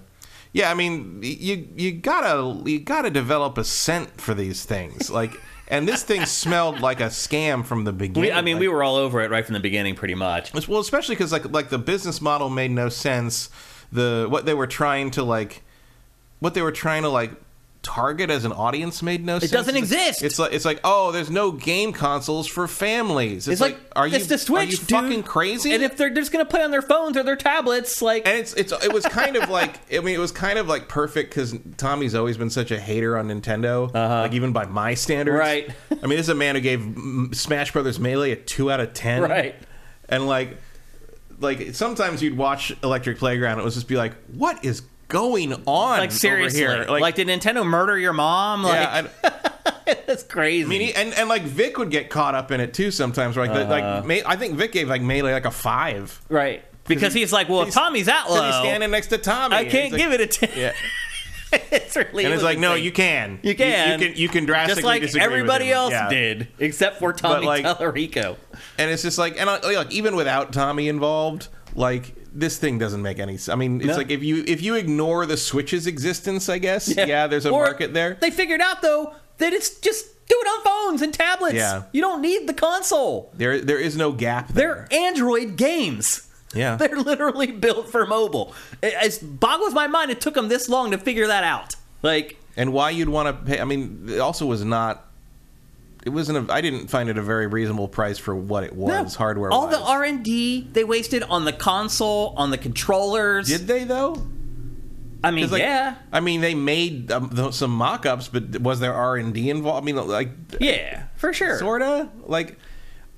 [0.54, 5.10] yeah, I mean, you you gotta you gotta develop a scent for these things.
[5.22, 8.30] Like, and this thing smelled like a scam from the beginning.
[8.30, 10.54] We, I mean, Like, we were all over it right from the beginning, pretty much.
[10.68, 13.50] well, especially because like like the business model made no sense.
[13.92, 15.64] The what they were trying to like,
[16.40, 17.32] what they were trying to like
[17.84, 19.52] target as an audience made no sense.
[19.52, 20.24] It doesn't It's- exist.
[20.24, 23.48] It's like it's like oh, there's no game consoles for families.
[23.48, 24.90] It's, It's like, are you it's the Switch, are you dude.
[24.90, 25.74] fucking crazy?
[25.74, 28.38] And if they're just going to play on their phones or their tablets, like and
[28.38, 31.32] it's it's it was kind of like I mean it was kind of like perfect
[31.32, 35.40] because Tommy's always been such a hater on Nintendo, like even by my standards.
[35.40, 35.50] Uh-huh.
[35.50, 35.70] Right.
[36.04, 38.94] I mean, this is a man who gave Smash Brothers Melee a two out of
[38.94, 39.22] ten.
[39.24, 39.56] Right.
[40.08, 40.58] And like,
[41.40, 46.00] like sometimes you'd watch Electric Playground, it was just be like, what is going on?
[46.00, 46.86] like seriously, over here?
[47.00, 48.64] like, did Nintendo murder your mom?
[48.64, 48.80] Like
[49.24, 49.34] yeah,
[50.08, 50.66] that's crazy.
[50.66, 53.36] I mean, and and like Vic would get caught up in it too sometimes.
[53.38, 53.66] Like, Uh-huh.
[53.70, 56.20] like Me- I think Vic gave like Melee like a five.
[56.30, 56.64] right?
[56.88, 59.56] Because he's like, well, he's- Tommy's that 'Cause low, He's standing next to Tommy.
[59.56, 60.50] I can't he's like- give it a ten.
[60.58, 60.74] Yeah.
[61.72, 63.40] it's really And it's like, no, you can.
[63.44, 64.00] You can.
[64.00, 64.18] You, can.
[64.18, 66.10] You can drastically just like everybody else Yeah.
[66.10, 68.38] did, except for Tommy like- Tallarico.
[68.78, 73.02] And it's just like, and I, like even without Tommy involved, like this thing doesn't
[73.02, 73.34] make any.
[73.38, 73.50] sense.
[73.50, 73.98] I mean, it's No.
[73.98, 76.94] like if you if you ignore the Switch's existence, I guess.
[76.96, 78.18] Yeah, there's a Or market there.
[78.20, 81.56] They figured out though that it's just do it on phones and tablets.
[81.56, 81.84] Yeah.
[81.92, 83.32] you don't need the console.
[83.36, 84.88] There there is no gap They're.
[84.92, 86.28] Android games.
[86.54, 86.76] Yeah.
[86.80, 88.54] They're literally built for mobile.
[88.82, 91.76] It, it boggles my mind it took them this long to figure that out.
[92.02, 93.60] Like, and why you'd want to pay?
[93.62, 95.06] I mean, it also was not.
[96.04, 96.50] It wasn't.
[96.50, 99.52] A, I didn't find it a very reasonable price for what it was hardware.
[99.52, 103.48] all the R and D they wasted on the console, on the controllers.
[103.48, 104.16] Did they though?
[105.24, 109.18] I mean, like, yeah, I mean, they made um, some mock-ups, but was there R
[109.18, 109.84] and D involved?
[109.84, 111.60] I mean, like yeah, for sure.
[111.60, 112.58] sorta like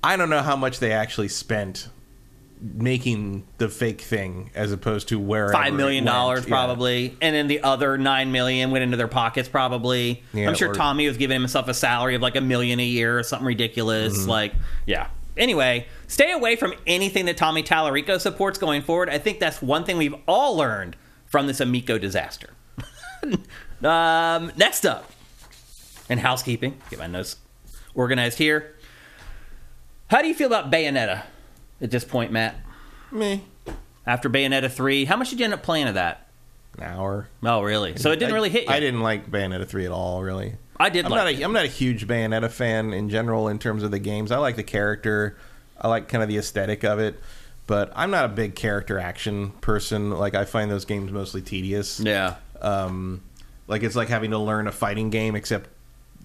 [0.04, 1.88] i don't know how much they actually spent
[2.64, 7.62] making the fake thing as opposed to where Five million dollars probably, and then the
[7.62, 10.22] other nine million went into their pockets probably.
[10.32, 12.84] Yeah, I'm sure or- Tommy was giving himself a salary of like a million a
[12.84, 14.18] year or something ridiculous.
[14.18, 14.30] Mm-hmm.
[14.30, 14.54] Like,
[14.86, 15.08] yeah.
[15.36, 19.10] Anyway, stay away from anything that Tommy Tallarico supports going forward.
[19.10, 20.96] I think that's one thing we've all learned
[21.26, 22.50] from this Amico disaster.
[23.82, 25.10] um, next up,
[26.08, 27.36] in housekeeping, get my notes
[27.94, 28.76] organized here.
[30.06, 31.24] How do you feel about Bayonetta
[31.80, 32.56] at this point, Matt?
[33.12, 33.42] me
[34.06, 36.28] After Bayonetta 3, how much did you end up playing of that?
[36.78, 37.96] an hour Oh, really?
[37.96, 38.70] So it didn't I- really hit you.
[38.70, 41.38] i didn't like bayonetta 3 at all really I did i'm like not it.
[41.38, 44.38] a, i'm not a huge bayonetta fan in general in terms of the games i
[44.38, 45.36] like the character
[45.80, 47.20] i like kind of the aesthetic of it
[47.68, 52.00] but i'm not a big character action person like i find those games mostly tedious
[52.00, 52.34] Yeah.
[52.60, 53.22] um,
[53.68, 55.70] like it's like having to learn a fighting game, except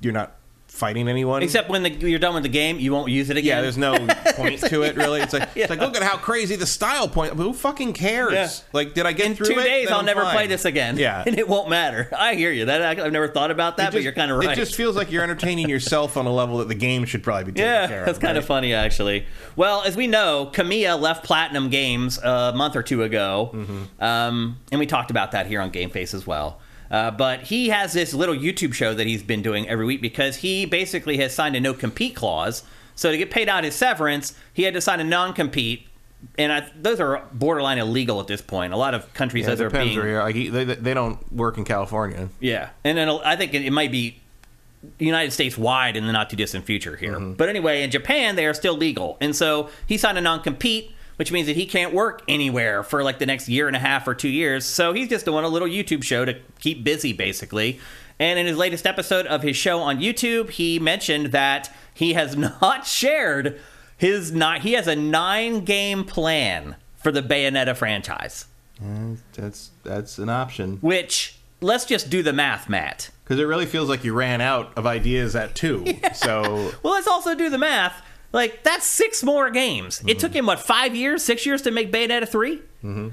[0.02, 0.36] you're not
[0.80, 1.44] fighting anyone.
[1.44, 3.58] Except when the, you're done with the game, you won't use it again.
[3.58, 3.94] yeah, there's no
[4.36, 5.22] point to it really.
[5.22, 7.34] It's like it's like look at how crazy the style point.
[7.34, 8.34] Who fucking cares?
[8.34, 8.50] Yeah.
[8.74, 9.64] Like, did I get in through two it?
[9.64, 10.34] days Then I'll I'm never fine.
[10.36, 10.98] play this again.
[10.98, 11.24] Yeah.
[11.28, 12.10] and it won't matter.
[12.18, 12.66] I hear you.
[12.66, 14.52] That I've never thought about that, It but you're kind of right.
[14.52, 17.46] It just feels like you're entertaining yourself on a level that the game should probably
[17.46, 18.06] be taking yeah, care of.
[18.06, 19.26] that's kind of funny actually.
[19.56, 24.04] Well, as we know, Kamiya left Platinum Games a month or two ago, Mm-hmm.
[24.04, 26.60] um, and we talked about that here on Game Face as well.
[26.92, 30.38] Uh, but he has this little YouTube show that he's been doing every week because
[30.38, 32.64] he basically has signed a no compete clause.
[32.96, 35.88] So to get paid out his severance, he had to sign a non compete.
[36.38, 38.74] And I, those are borderline illegal at this point.
[38.74, 40.22] A lot of countries, Yeah, those are being you're.
[40.22, 42.28] Like, they, they don't work in California.
[42.42, 44.20] yeah, and then I think it, it might be
[44.98, 47.18] United States wide in the not too distant future here.
[47.20, 50.92] But anyway, in Japan they are still legal, and so he signed a non compete,
[51.20, 54.08] which means that he can't work anywhere for like the next year and a half
[54.08, 54.64] or two years.
[54.66, 57.78] So he's just doing a little YouTube show to keep busy, basically.
[58.20, 62.38] And in his latest episode of his show on YouTube, he mentioned that he has
[62.62, 63.60] not shared
[63.98, 64.62] his not.
[64.62, 68.46] He has a nine game plan for the Bayonetta franchise,
[69.34, 71.36] That's that's an option which.
[71.62, 73.10] Let's just do the math, Matt.
[73.26, 75.86] because it really feels like you ran out of ideas at two.
[76.14, 78.02] So Well, let's also do the math.
[78.32, 80.02] Like that's six more games.
[80.06, 83.10] It took him what five years, six years to make Bayonetta 3 Mm-hmm.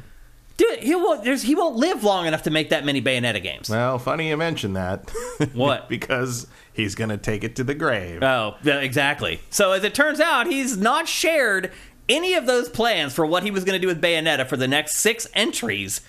[0.57, 1.23] Dude, he won't.
[1.23, 3.69] There's he won't live long enough to make that many Bayonetta games.
[3.69, 5.13] well, funny you mention that.
[5.53, 5.89] What?
[5.91, 8.23] because he's gonna take it to the grave.
[8.23, 9.41] Oh, exactly.
[9.51, 11.73] So as it turns out, he's not shared
[12.09, 14.69] any of those plans for what he was going to do with Bayonetta for the
[14.69, 16.01] next six entries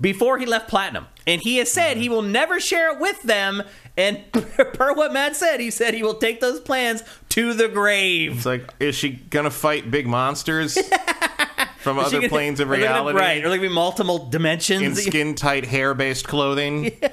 [0.00, 1.06] before he left Platinum.
[1.26, 3.62] And he has said he will never share it with them.
[3.96, 7.02] And per what Matt said, he said he will take those plans
[7.36, 8.36] to the grave.
[8.38, 10.76] It's like, is she gonna fight big monsters
[11.78, 13.18] from other gonna- planes of they gonna- reality?
[13.18, 13.44] right?
[13.44, 14.82] or like be multiple dimensions?
[14.82, 16.92] in skin tight hair based clothing.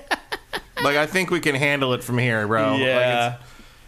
[0.83, 2.75] Like I think we can handle it from here, bro.
[2.75, 3.27] Yeah.
[3.27, 3.41] it's-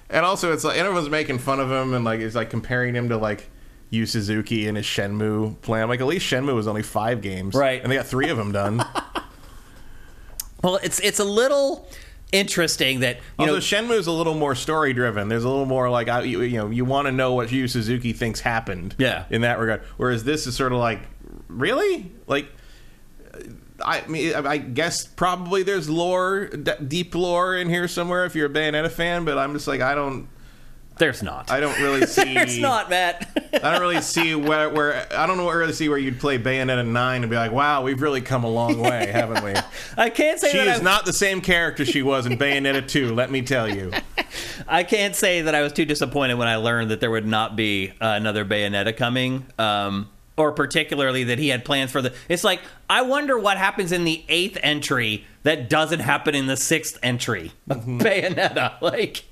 [0.10, 3.10] and also, it's like everyone's making fun of him and like it's like comparing him
[3.10, 3.50] to like
[3.90, 5.90] Yu Suzuki and his Shenmue plan.
[5.90, 7.82] Like at least Shenmue was only five games, Right.
[7.84, 8.86] And they got three of them done.
[10.64, 11.88] Well, it's it's a little
[12.36, 15.30] interesting that you also, know Shenmue's a little more story driven.
[15.30, 17.68] There's a little more like I, you, you know you want to know what Yu
[17.68, 18.96] Suzuki thinks happened.
[18.98, 19.26] Yeah.
[19.30, 21.00] In that regard, whereas this is sort of like
[21.48, 22.48] really like.
[23.84, 28.46] I mean, I guess probably there's lore, d- deep lore in here somewhere if you're
[28.46, 30.30] a Bayonetta fan, but I'm just like I don't,
[30.98, 31.52] there's not.
[31.52, 32.34] I don't really see.
[32.34, 33.30] there's not, Matt.
[33.64, 36.86] I don't really see where, where I don't know really see where you'd play Bayonetta
[36.88, 39.54] nine and be like, wow, we've really come a long way, haven't we?
[39.98, 42.88] I can't say She that is I, not the same character she was in Bayonetta
[42.88, 43.14] two.
[43.14, 43.92] Let me tell you.
[44.68, 47.56] I can't say that I was too disappointed when I learned that there would not
[47.56, 49.46] be uh, another Bayonetta coming.
[49.58, 52.14] Um, or particularly that he had plans for the.
[52.28, 56.58] It's like I wonder what happens in the eighth entry that doesn't happen in the
[56.58, 58.00] sixth entry of Mm-hmm.
[58.02, 58.82] Bayonetta.
[58.82, 59.24] Like,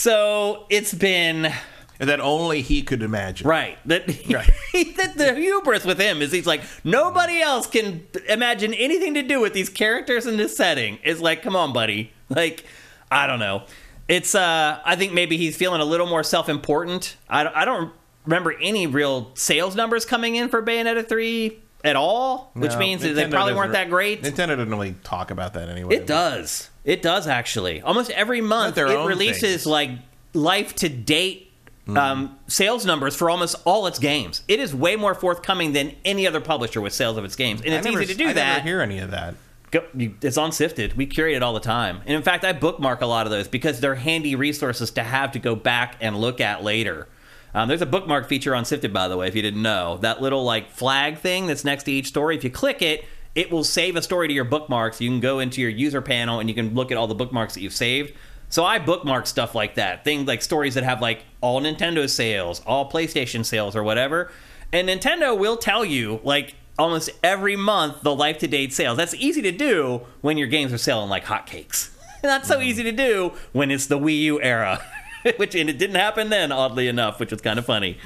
[0.00, 1.52] so it's been
[1.98, 3.46] that only he could imagine.
[3.46, 3.76] Right.
[3.84, 4.96] That, Right.
[4.96, 9.38] that the hubris with him is he's like nobody else can imagine anything to do
[9.40, 10.98] with these characters in this setting.
[11.04, 12.12] It's like, come on, buddy.
[12.30, 12.64] Like,
[13.10, 13.64] I don't know.
[14.08, 17.16] It's uh I think maybe he's feeling a little more self-important.
[17.28, 17.92] I don't, I don't
[18.24, 23.02] remember any real sales numbers coming in for Bayonetta 3 at all, which No, means
[23.02, 24.22] that they probably weren't that great.
[24.22, 25.96] Nintendo didn't really talk about that anyway.
[25.96, 26.69] It does.
[26.84, 27.82] It does actually.
[27.82, 29.64] Almost every month it releases things.
[29.64, 29.70] Hmm.
[29.70, 29.90] like
[30.32, 31.50] life to date
[31.96, 34.42] um, sales numbers for almost all its games.
[34.48, 37.74] It is way more forthcoming than any other publisher with sales of its games, and
[37.74, 38.58] I it's never, easy to do I that.
[38.58, 39.34] never hear any of that.
[39.70, 40.96] Go, you, it's on Sifted.
[40.96, 43.48] We curate it all the time, and in fact, I bookmark a lot of those
[43.48, 47.08] because they're handy resources to have to go back and look at later.
[47.54, 49.98] Um, there's a bookmark feature on Sifted, by the way, if you didn't know.
[49.98, 52.36] That little like flag thing that's next to each story.
[52.36, 55.00] If you click it, it will save a story to your bookmarks.
[55.00, 57.54] You can go into your user panel and you can look at all the bookmarks
[57.54, 58.12] that you've saved.
[58.48, 62.60] So I bookmark stuff like that, things like stories that have like all Nintendo sales,
[62.66, 64.32] all PlayStation sales, or whatever.
[64.72, 68.96] And Nintendo will tell you like almost every month the life to date sales.
[68.96, 71.90] That's easy to do when your games are selling like hotcakes.
[72.24, 74.84] Not so easy to do when it's the Wii U era,
[75.36, 77.98] which and it didn't happen then, oddly enough, which was kind of funny.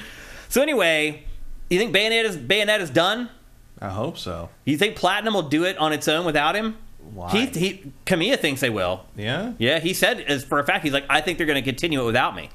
[0.50, 1.24] So anyway,
[1.70, 3.30] you think Bayonetta's Bayonetta's done?
[3.80, 4.50] I hope so.
[4.64, 6.76] You think Platinum will do it on its own without him?
[7.12, 7.30] Why?
[7.30, 9.04] He, he Kamiya thinks they will.
[9.16, 11.70] Yeah, Yeah, he said as for a fact he's like I think they're going to
[11.70, 12.48] continue it without me.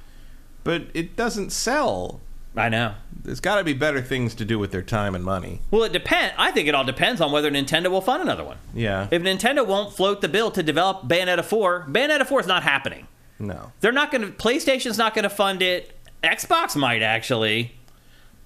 [0.63, 2.19] but it doesn't sell.
[2.55, 2.95] I know.
[3.23, 5.61] There's got to be better things to do with their time and money.
[5.69, 6.33] Well, it depends.
[6.37, 8.57] I think it all depends on whether Nintendo will fund another one.
[8.73, 9.07] Yeah.
[9.11, 13.07] If Nintendo won't float the bill to develop Bayonetta 4, Bayonetta 4 is not happening.
[13.37, 13.71] no.
[13.81, 14.31] They're not going to.
[14.31, 15.95] PlayStation's not going to fund it.
[16.23, 17.73] Xbox might actually.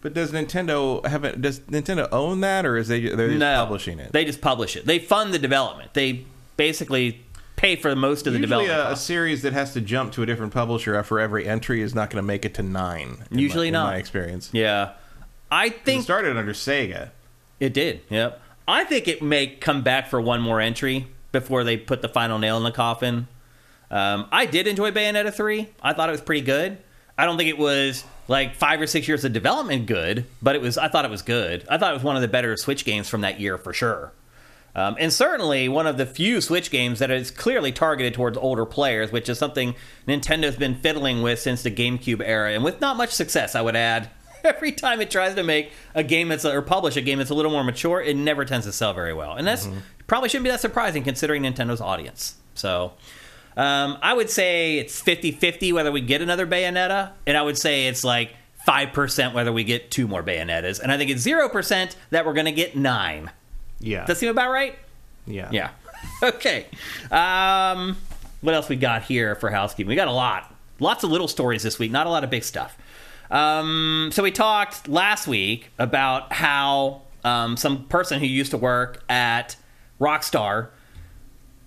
[0.04, 1.41] But does Nintendo have it?
[1.41, 4.12] Does Nintendo own that, or is they they're just no, publishing it?
[4.12, 4.86] They just publish it.
[4.86, 5.93] They fund the development.
[5.93, 6.26] They
[6.58, 7.24] basically
[7.56, 8.89] pay for most of the Usually, development.
[8.89, 11.95] a, a series that has to jump to a different publisher for every entry is
[11.95, 13.24] not going to make it to nine.
[13.32, 13.88] in Usually my, not.
[13.88, 14.49] In my experience.
[14.51, 14.91] yeah,
[15.49, 17.12] I It think started under Sega.
[17.62, 18.01] It did.
[18.10, 18.41] Yep.
[18.68, 22.39] I think it may come back for one more entry before they put the final
[22.39, 23.28] nail in the coffin.
[23.89, 25.70] Um, I did enjoy Bayonetta 3.
[25.82, 26.78] I thought it was pretty good.
[27.18, 30.61] I don't think it was like five or six years of development good, but it
[30.61, 30.78] was.
[30.78, 31.65] I thought it was good.
[31.69, 34.13] I thought it was one of the better Switch games from that year for sure.
[34.76, 38.65] Um, and certainly one of the few Switch games that is clearly targeted towards older
[38.65, 39.76] players, which is something
[40.07, 43.76] Nintendo's been fiddling with since the GameCube era, and with not much success, I would
[43.76, 44.09] add.
[44.43, 47.36] Every time it tries to make a game that's or publish a game that's a
[47.36, 49.69] little more mature, it never tends to sell very well, and that's
[50.07, 52.36] probably shouldn't be that surprising considering Nintendo's audience.
[52.55, 52.93] So,
[53.56, 57.88] um, I would say it's 50-50 whether we get another Bayonetta, and I would say
[57.88, 58.32] it's like
[58.66, 62.26] five percent whether we get two more Bayonettas, and I think it's zero percent that
[62.26, 63.32] we're going to get nine.
[63.80, 63.99] Yeah.
[63.99, 64.78] Does that seem about right?
[65.26, 65.49] yeah.
[65.51, 65.70] Yeah.
[66.24, 66.66] okay.
[67.12, 67.97] Um,
[68.41, 69.89] what else we got here for housekeeping?
[69.89, 70.54] We got a lot.
[70.80, 72.78] Lots of little stories this week, not a lot of big stuff.
[73.32, 79.04] Um, so we talked last week about how um, some person who used to work
[79.10, 79.56] at
[79.99, 80.70] Rockstar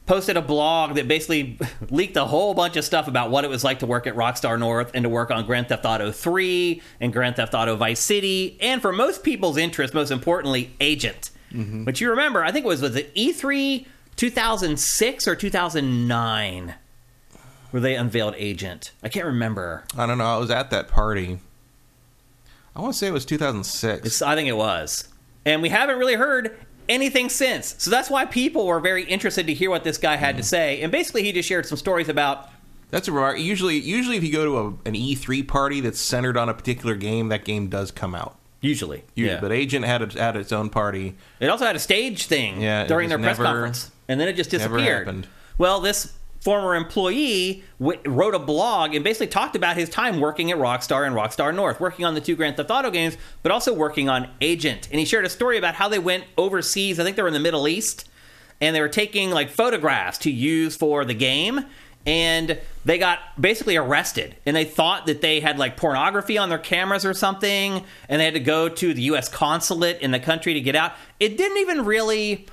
[0.06, 1.58] posted a blog that basically
[1.90, 4.58] leaked a whole bunch of stuff about what it was like to work at Rockstar
[4.58, 8.56] North and to work on Grand Theft Auto 3 and Grand Theft Auto Vice City,
[8.60, 11.30] and for most people's interest, most importantly, Agent.
[11.52, 11.84] Mm-hmm.
[11.84, 13.86] But you remember, I think it was was it E3
[14.16, 16.74] 2006 or 2009
[17.70, 18.92] where they unveiled Agent.
[19.02, 19.84] I can't remember.
[19.96, 20.24] I don't know.
[20.24, 21.38] I was at that party.
[22.74, 24.06] I want to say it was 2006.
[24.06, 25.08] It's, I think it was.
[25.44, 26.58] And we haven't really heard
[26.88, 27.74] anything since.
[27.78, 30.46] So that's why people were very interested to hear what this guy had to hmm.
[30.46, 30.82] say.
[30.82, 32.48] And basically, he just shared some stories about
[32.90, 33.38] That's a remark.
[33.38, 36.94] Usually, usually if you go to a, an E3 party that's centered on a particular
[36.94, 38.36] game, that game does come out.
[38.60, 39.04] usually.
[39.14, 39.40] You- yeah.
[39.40, 41.14] But Agent had a, had its own party.
[41.40, 44.28] It also had a stage thing Yeah, during their just press never- conference, and then
[44.28, 45.06] it just never disappeared.
[45.06, 45.26] happened.
[45.58, 50.50] Well, this former employee w- wrote a blog and basically talked about his time working
[50.50, 53.72] at Rockstar and Rockstar North, working on the two Grand Theft Auto games, but also
[53.72, 54.88] working on Agent.
[54.90, 57.00] And he shared a story about how they went overseas.
[57.00, 58.08] I think they were in the Middle East,
[58.60, 61.64] and they were taking like photographs to use for the game.
[62.06, 66.58] And they got basically arrested, and they thought that they had like pornography on their
[66.58, 69.28] cameras or something, and they had to go to the U.S.
[69.28, 70.92] consulate in the country to get out.
[71.18, 72.46] It didn't even really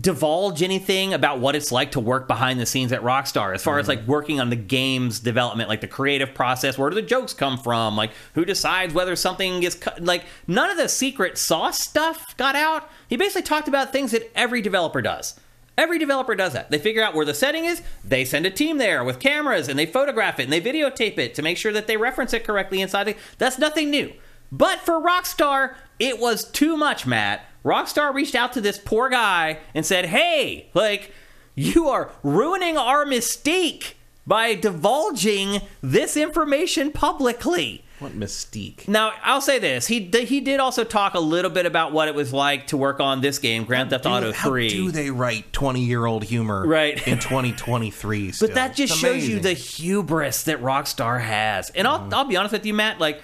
[0.00, 3.78] divulge anything about what it's like to work behind the scenes at Rockstar as far
[3.78, 4.00] as mm-hmm.
[4.00, 7.58] like working on the game's development, like the creative process, where do the jokes come
[7.58, 12.36] from, like who decides whether something is cut, like none of the secret sauce stuff
[12.36, 12.88] got out.
[13.08, 15.38] He basically talked about things that every developer does.
[15.76, 16.70] Every developer does that.
[16.70, 19.78] They figure out where the setting is, they send a team there with cameras and
[19.78, 22.80] they photograph it and they videotape it to make sure that they reference it correctly
[22.80, 23.04] inside.
[23.04, 24.12] The, that's nothing new.
[24.52, 27.46] But for Rockstar, it was too much, Matt.
[27.64, 31.12] Rockstar reached out to this poor guy and said, "Hey, like
[31.54, 33.94] you are ruining our mystique
[34.26, 38.88] by divulging this information publicly." What mystique.
[38.88, 42.14] Now, I'll say this: he he did also talk a little bit about what it
[42.14, 44.70] was like to work on this game, Grand Theft Auto How Three.
[44.70, 47.06] do they write 20 year old humor Right.
[47.06, 48.48] in 2023 still?
[48.48, 51.68] But that just shows you the hubris that Rockstar has.
[51.70, 52.14] And I'll, mm-hmm.
[52.14, 53.00] I'll be honest with you, Matt.
[53.00, 53.20] Like,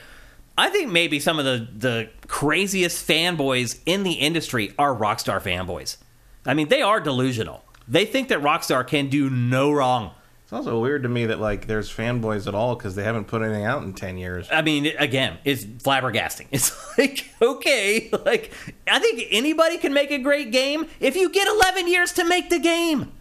[0.58, 5.96] I think maybe some of the the craziest fanboys in the industry are Rockstar fanboys.
[6.44, 7.64] I mean, they are delusional.
[7.88, 10.12] They think that Rockstar can do no wrong.
[10.46, 13.42] It's also weird to me that like there's fanboys at all because they haven't put
[13.42, 14.46] anything out in 10 years.
[14.50, 16.46] I mean, again, it's flabbergasting.
[16.52, 18.52] It's like, okay, like,
[18.86, 22.48] I think anybody can make a great game if you get 11 years to make
[22.48, 23.12] the game.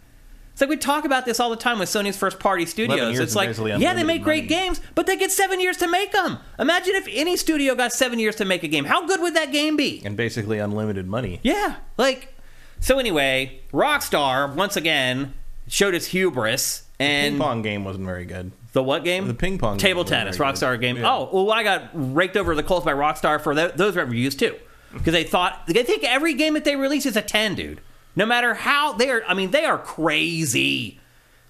[0.56, 3.18] It's like we talk about this all the time with Sony's first party studios.
[3.18, 4.48] It's like, yeah, they make great money.
[4.48, 6.38] games, but they get seven years to make them.
[6.58, 8.86] Imagine if any studio got seven years to make a game.
[8.86, 10.00] How good would that game be?
[10.02, 11.40] And basically unlimited money.
[11.42, 12.34] Yeah, like,
[12.80, 15.34] so anyway, Rockstar, once again,
[15.68, 16.84] showed its hubris.
[16.98, 18.50] And Ping pong game wasn't very good.
[18.72, 19.28] the what game?
[19.28, 20.80] The ping pong Table tennis, Rockstar good.
[20.80, 20.96] game.
[20.96, 21.12] Yeah.
[21.12, 24.56] Oh, well, I got raked over the coals by Rockstar for tho- those reviews too,
[24.94, 27.82] because they thought they think every game that they release is a ten, dude.
[28.16, 30.98] No matter how they are, I mean, they are crazy.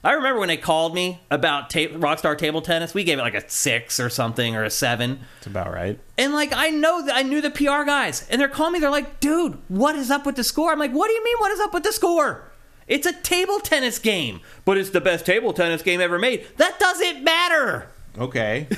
[0.04, 2.94] I remember when they called me about ta- Rockstar Table Tennis.
[2.94, 5.20] We gave it like a six or something or a seven.
[5.38, 5.98] It's about right.
[6.18, 8.78] And like I know that I knew the PR guys, and they're calling me.
[8.78, 11.36] They're like, "Dude, what is up with the score?" I'm like, "What do you mean?
[11.38, 12.52] What is up with the score?
[12.86, 16.46] It's a table tennis game, but it's the best table tennis game ever made.
[16.56, 17.88] That doesn't matter.
[18.18, 18.66] Okay.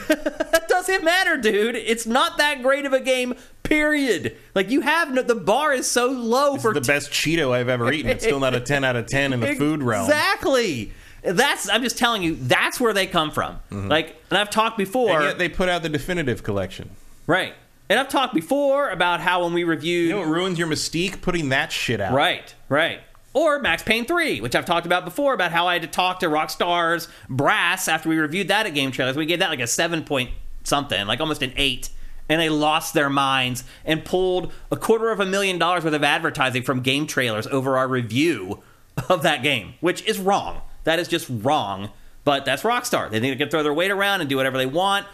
[0.51, 1.75] That doesn't matter, dude.
[1.77, 3.35] It's not that great of a game.
[3.63, 4.37] Period.
[4.55, 7.69] Like you have no, the bar is so low It's for the best Cheeto I've
[7.69, 8.11] ever eaten.
[8.11, 10.05] It's still not a 10 out of 10 in the food realm.
[10.07, 10.93] Exactly.
[11.23, 11.69] That's.
[11.69, 12.37] I'm just telling you.
[12.37, 13.59] That's where they come from.
[13.71, 15.09] Like, and I've talked before.
[15.09, 15.17] Mm-hmm.
[15.17, 16.91] And yet they put out the definitive collection.
[17.27, 17.55] right.
[17.91, 21.23] And I've talked before about how when we reviewed You know what ruins your mystique?
[21.23, 22.13] Putting that shit out.
[22.13, 23.01] Right, right.
[23.35, 26.21] Or Max Payne 3, which I've talked about before, about how I had to talk
[26.21, 29.17] to Rockstar's brass after we reviewed that at Game Trailers.
[29.17, 30.31] We gave that like a 7 point
[30.65, 31.91] something, like almost an 8.
[32.31, 36.05] And they lost their minds and pulled a quarter of a million dollars worth of
[36.05, 38.63] advertising from game trailers over our review
[39.09, 40.61] of that game, which is wrong.
[40.85, 41.91] That is just wrong.
[42.25, 43.11] But that's Rockstar.
[43.11, 45.07] They think they can throw their weight around and do whatever they want.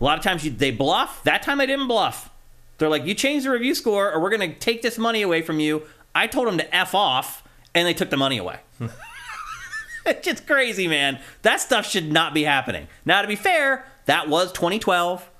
[0.00, 1.22] A lot of times you, they bluff.
[1.24, 2.30] That time they didn't bluff.
[2.78, 5.42] They're like, you change the review score or we're going to take this money away
[5.42, 5.82] from you.
[6.14, 7.41] I told them to F off
[7.74, 8.60] and they took the money away.
[10.06, 11.20] it's just crazy, man.
[11.42, 12.88] That stuff should not be happening.
[13.04, 15.30] Now, to be fair, that was 2012,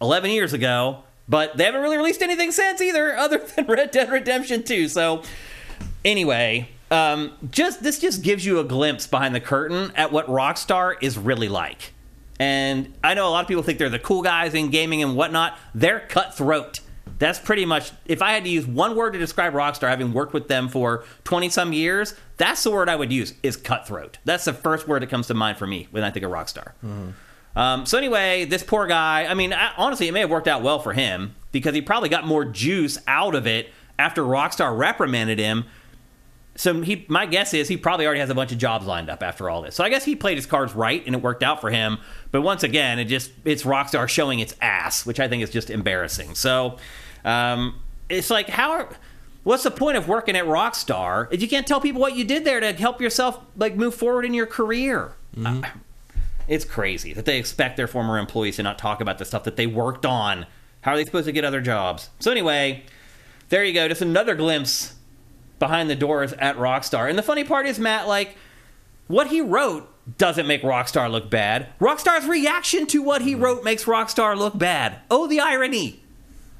[0.00, 4.10] 11 years ago, but they haven't really released anything since either, other than Red Dead
[4.10, 4.88] Redemption 2.
[4.88, 5.22] So,
[6.04, 10.96] anyway, um, just this just gives you a glimpse behind the curtain at what Rockstar
[11.00, 11.92] is really like.
[12.38, 15.16] And I know a lot of people think they're the cool guys in gaming and
[15.16, 15.56] whatnot.
[15.74, 16.80] They're cutthroat.
[17.22, 20.32] That's pretty much, if I had to use one word to describe Rockstar, having worked
[20.34, 24.18] with them for 20 some years, that's the word I would use is cutthroat.
[24.24, 26.72] That's the first word that comes to mind for me when I think of Rockstar.
[26.84, 27.10] Mm-hmm.
[27.56, 30.80] Um, so, anyway, this poor guy, I mean, honestly, it may have worked out well
[30.80, 33.70] for him because he probably got more juice out of it
[34.00, 35.66] after Rockstar reprimanded him
[36.54, 39.22] so he my guess is he probably already has a bunch of jobs lined up
[39.22, 39.74] after all this.
[39.74, 41.98] So I guess he played his cards right and it worked out for him.
[42.30, 45.70] But once again, it just it's Rockstar showing its ass, which I think is just
[45.70, 46.34] embarrassing.
[46.34, 46.76] So
[47.24, 48.88] um, it's like how
[49.44, 52.44] what's the point of working at Rockstar if you can't tell people what you did
[52.44, 55.12] there to help yourself like move forward in your career?
[55.36, 55.64] Mm-hmm.
[55.64, 55.68] Uh,
[56.48, 59.56] it's crazy that they expect their former employees to not talk about the stuff that
[59.56, 60.46] they worked on.
[60.82, 62.10] How are they supposed to get other jobs?
[62.18, 62.82] So anyway,
[63.48, 63.86] there you go.
[63.88, 64.94] Just another glimpse
[65.58, 67.08] behind the doors at Rockstar.
[67.08, 68.36] And the funny part is, Matt, like,
[69.06, 71.68] what he wrote doesn't make Rockstar look bad.
[71.78, 74.98] Rockstar's reaction to what he wrote makes Rockstar look bad.
[75.10, 76.01] Oh, the irony.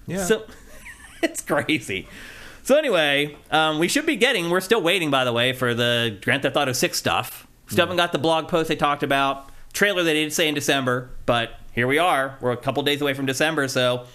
[0.06, 0.24] Yeah.
[0.24, 0.44] So
[1.22, 2.08] it's crazy.
[2.64, 4.50] So anyway, um, we should be getting.
[4.50, 7.46] We're still waiting, by the way, for the Grand Theft Auto Six stuff.
[7.66, 9.48] Still haven't got the blog post they talked about.
[9.72, 12.36] Trailer they did say in December, but here we are.
[12.40, 14.06] We're a couple days away from December, so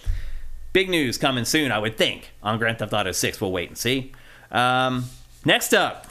[0.72, 3.40] big news coming soon, I would think, on Grand Theft Auto Six.
[3.40, 4.12] We'll wait and see.
[4.52, 5.06] Um,
[5.44, 6.06] next up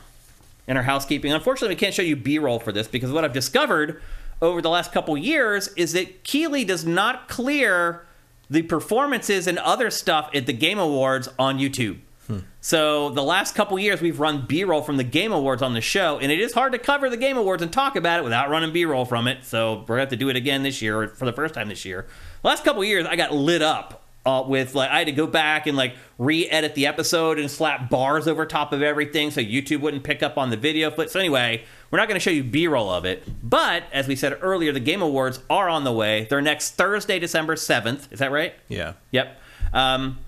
[0.67, 3.33] in our housekeeping, unfortunately, we can't show you B roll for this because what I've
[3.33, 4.01] discovered
[4.41, 8.06] over the last couple years is that Keighley does not clear
[8.49, 11.99] the performances and other stuff at the Game Awards on YouTube.
[12.27, 12.39] Hmm.
[12.59, 16.19] So the last couple years we've run B-roll from the Game Awards on the show,
[16.19, 18.73] and it is hard to cover the Game Awards and talk about it without running
[18.73, 19.45] B-roll from it.
[19.45, 21.69] So we're gonna have to do it again this year, or for the first time
[21.69, 22.07] this year.
[22.43, 25.67] Last couple years I got lit up uh, with like I had to go back
[25.67, 30.03] and like re-edit the episode and slap bars over top of everything so YouTube wouldn't
[30.03, 31.11] pick up on the video footage.
[31.13, 34.37] So anyway, we're not going to show you B-roll of it, but as we said
[34.41, 36.27] earlier, the Game Awards are on the way.
[36.29, 38.11] They're next Thursday, December seventh.
[38.11, 38.53] Is that right?
[38.67, 38.93] Yeah.
[39.11, 39.39] Yep.
[39.73, 40.19] Um,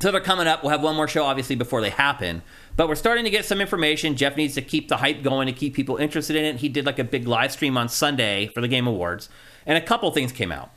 [0.00, 0.62] so they're coming up.
[0.62, 2.42] We'll have one more show, obviously, before they happen.
[2.76, 4.16] But we're starting to get some information.
[4.16, 6.56] Geoff needs to keep the hype going to keep people interested in it.
[6.56, 9.28] He did like a big live stream on Sunday for the Game Awards,
[9.64, 10.70] and a couple things came out.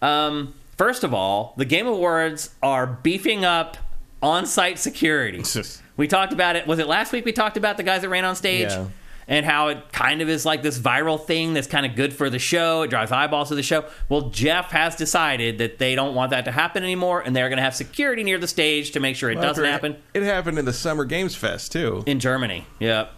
[0.00, 3.76] Um, First of all, the Game Awards are beefing up
[4.22, 5.42] on site security.
[5.96, 6.68] we talked about it.
[6.68, 8.70] Was it last week we talked about the guys that ran on stage?
[8.70, 8.86] Yeah.
[9.30, 12.30] And how it kind of is like this viral thing that's kind of good for
[12.30, 12.80] the show.
[12.80, 13.84] It drives eyeballs to the show.
[14.08, 17.58] Well, Geoff has decided that they don't want that to happen anymore, and they're going
[17.58, 19.96] to have security near the stage to make sure it well, doesn't happen.
[20.14, 22.66] It happened in the Summer Games Fest too in Germany.
[22.78, 23.12] Yep.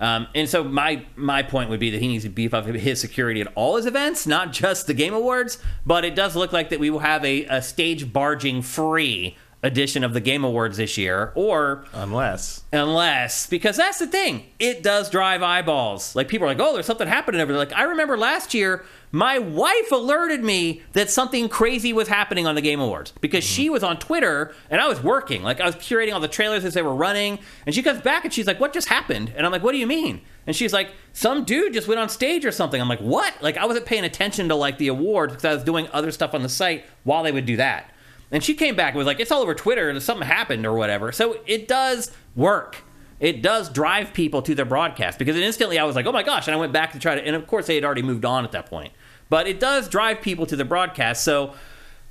[0.00, 3.00] Um, and so my my point would be that he needs to beef up his
[3.00, 5.58] security at all his events, not just the Game Awards.
[5.86, 10.02] But it does look like that we will have a, a stage barging free edition
[10.02, 15.08] of the Game Awards this year, or unless unless because that's the thing, it does
[15.08, 16.16] drive eyeballs.
[16.16, 17.60] Like people are like, oh, there's something happening over there.
[17.60, 18.84] Like I remember last year
[19.14, 23.68] my wife alerted me that something crazy was happening on the Game Awards because she
[23.68, 25.42] was on Twitter and I was working.
[25.42, 27.38] Like I was curating all the trailers as they were running.
[27.66, 29.30] And she comes back and she's like, What just happened?
[29.36, 30.22] And I'm like, What do you mean?
[30.46, 32.80] And she's like, Some dude just went on stage or something.
[32.80, 33.34] I'm like, What?
[33.42, 36.32] Like I wasn't paying attention to like the awards because I was doing other stuff
[36.32, 37.90] on the site while they would do that.
[38.30, 40.72] And she came back and was like, It's all over Twitter and something happened or
[40.72, 41.12] whatever.
[41.12, 42.82] So it does work
[43.22, 46.48] it does drive people to their broadcast because instantly I was like, oh my gosh,
[46.48, 48.44] and I went back to try to, and of course they had already moved on
[48.44, 48.92] at that point.
[49.32, 51.54] But it does drive people to the broadcast, so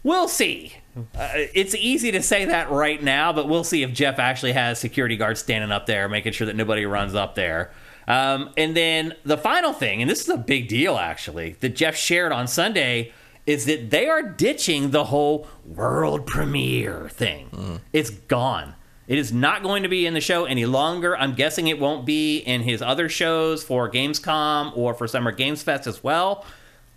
[0.02, 0.74] we'll see.
[0.98, 4.80] Uh, it's easy to say that right now, but we'll see if Geoff actually has
[4.80, 7.70] security guards standing up there, making sure that nobody runs up there.
[8.08, 11.96] Um, and then the final thing, and this is a big deal actually, that Geoff
[11.96, 13.14] shared on Sunday
[13.46, 17.50] is that they are ditching the whole world premiere thing.
[17.52, 17.82] Mm.
[17.94, 18.74] It's gone.
[19.08, 21.16] It is not going to be in the show any longer.
[21.16, 25.62] I'm guessing it won't be in his other shows for Gamescom or for Summer Games
[25.62, 26.48] Fest as well.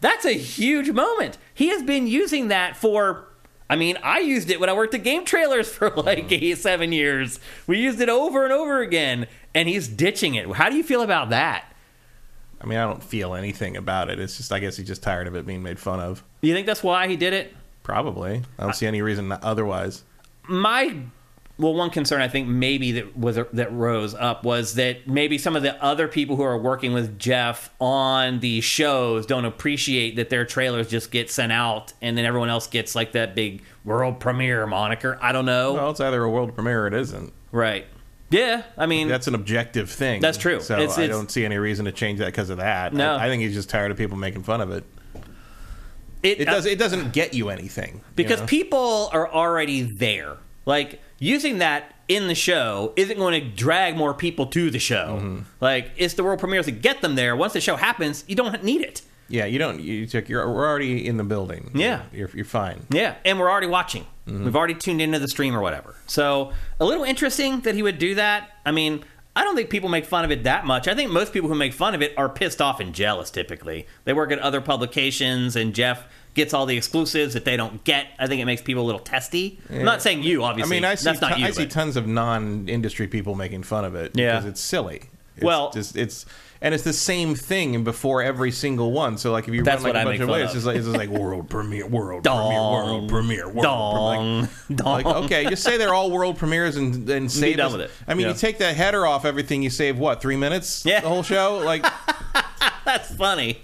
[0.04, 1.38] That's a huge moment.
[1.54, 3.24] He has been using that for
[3.70, 6.44] I mean, I used it when I worked at Game Trailers for like mm-hmm.
[6.44, 7.40] eight, seven years.
[7.66, 10.46] We used it over and over again, and he's ditching it.
[10.52, 11.74] How do you feel about that?
[12.60, 14.20] I mean, I don't feel anything about it.
[14.20, 16.22] It's just, I guess he's just tired of it being made fun of.
[16.42, 17.54] You think that's why he did it?
[17.82, 18.42] Probably.
[18.58, 20.02] I don't see any reason otherwise.
[20.46, 20.98] my
[21.58, 25.54] well one concern i think maybe that was that rose up was that maybe some
[25.54, 30.30] of the other people who are working with jeff on these shows don't appreciate that
[30.30, 34.18] their trailers just get sent out and then everyone else gets like that big world
[34.18, 37.32] premiere moniker i don't know Well, it's either a world premiere or it isn't.
[37.52, 37.86] right
[38.30, 40.20] yeah i mean That's an objective thing.
[40.20, 40.60] That's true.
[40.60, 42.92] So It's- I it's- don't see any reason to change that because of that.
[42.92, 43.14] No.
[43.14, 44.82] I, I think he's just tired of people making fun of it.
[46.22, 46.66] it, It uh, does.
[46.66, 48.46] It doesn't get you anything you because know?
[48.46, 50.36] people are already there.
[50.66, 55.18] Like using that in the show isn't going to drag more people to the show.
[55.20, 55.38] Mm-hmm.
[55.60, 57.34] Like it's the world premieres to get them there.
[57.34, 59.02] Once the show happens, you don't need it.
[59.28, 59.80] Yeah, you don't.
[59.80, 60.28] You took.
[60.28, 60.46] You're.
[60.46, 61.70] We're already in the building.
[61.74, 62.02] Yeah.
[62.12, 62.30] you're.
[62.34, 62.86] You're fine.
[62.90, 64.06] Yeah, and we're already watching.
[64.26, 65.94] We've already tuned into the stream or whatever.
[66.06, 68.50] So a little interesting that he would do that.
[68.64, 69.04] I mean,
[69.36, 70.88] I don't think people make fun of it that much.
[70.88, 73.30] I think most people who make fun of it are pissed off and jealous.
[73.30, 76.04] Typically, they work at other publications, and Geoff
[76.34, 78.06] gets all the exclusives that they don't get.
[78.18, 79.58] I think it makes people a little testy.
[79.70, 80.76] I'm not saying you, I obviously.
[80.76, 81.04] mean, I see.
[81.04, 81.46] that's not ton- you.
[81.46, 84.12] I see tons of non-industry people making fun of it.
[84.14, 84.32] Yeah.
[84.32, 85.02] because it's silly.
[85.36, 86.26] It's Well- just it's
[86.60, 89.18] and it's the same thing before every single one.
[89.18, 90.66] So like if you That's run like what I a bunch of ways, it's just
[90.66, 94.76] like it's just like world premiere, world Dong, premiere, world premiere, world dong, premiere.
[94.76, 95.02] dong.
[95.02, 97.90] Like, okay, just say they're all world premieres and and save done with it.
[98.06, 98.32] I mean, Yeah.
[98.32, 100.84] you take that header off everything, you save what three minutes?
[100.84, 101.00] Yeah.
[101.00, 101.58] the whole show.
[101.64, 101.84] Like,
[102.84, 103.60] That's funny.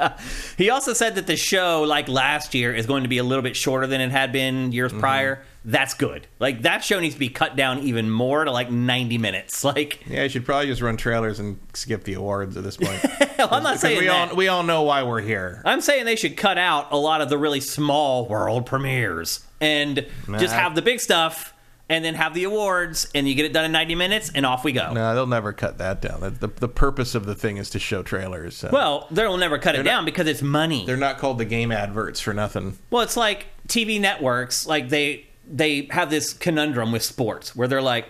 [0.56, 3.42] he also said that the show, like last year, is going to be a little
[3.42, 5.00] bit shorter than it had been years mm-hmm.
[5.00, 5.44] prior.
[5.64, 6.26] That's good.
[6.38, 9.62] Like that show needs to be cut down even more to like 90 minutes.
[9.72, 12.98] Like, yeah, you should probably just run trailers and skip the awards at this point.
[13.36, 14.30] hell, I'm not saying we that.
[14.30, 15.62] all we all know why we're here.
[15.64, 20.06] I'm saying they should cut out a lot of the really small world premieres and
[20.38, 21.54] just have the big stuff
[21.88, 24.64] and then have the awards and you get it done in 90 minutes and off
[24.64, 24.92] we go.
[24.92, 26.20] No, they'll never cut that down.
[26.20, 28.56] The, the, the purpose of the thing is to show trailers.
[28.56, 28.70] So.
[28.72, 30.84] Well, they'll never cut it not- down because it's money.
[30.86, 32.78] they're not called the game adverts for nothing.
[32.90, 37.82] Well, it's like TV networks, like they they have this conundrum with sports where they're
[37.82, 38.06] like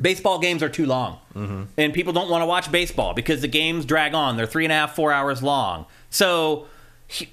[0.00, 1.18] baseball games are too long.
[1.34, 1.62] Mm-hmm.
[1.76, 4.36] And people don't want to watch baseball because the games drag on.
[4.36, 5.86] They're three and a half four hours long.
[6.10, 6.66] So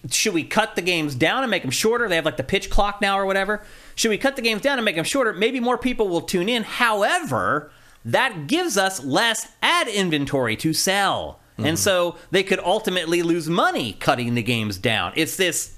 [0.10, 2.08] should we cut the games down and make them shorter?
[2.08, 3.64] They have like the pitch clock now or whatever.
[3.96, 5.34] Should we cut the games down and make them shorter?
[5.34, 6.64] Maybe more people will tune in.
[6.64, 7.72] However
[8.06, 11.40] that gives us less ad inventory to sell.
[11.58, 11.76] And mm-hmm.
[11.76, 15.14] so they could ultimately lose money cutting the games down.
[15.16, 15.75] It's this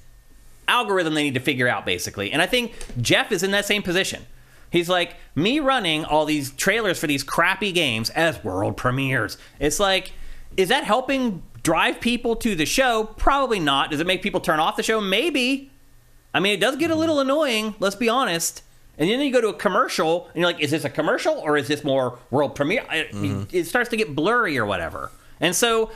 [0.67, 2.31] algorithm they need to figure out basically.
[2.31, 4.25] And I think Geoff is in that same position.
[4.69, 9.37] He's like, me running all these trailers for these crappy games as world premieres.
[9.59, 10.11] It's like,
[10.57, 13.05] is that helping drive people to the show?
[13.17, 13.91] Probably not.
[13.91, 14.99] Does it make people turn off the show?
[14.99, 15.71] Maybe.
[16.33, 18.61] I mean, it does get a little annoying, let's be honest.
[18.97, 21.55] And then you go to a commercial, and you're like, is this a commercial or
[21.55, 22.85] is this more world premiere?
[22.91, 23.43] It, mm-hmm.
[23.51, 25.11] it starts to get blurry or whatever.
[25.39, 25.91] And so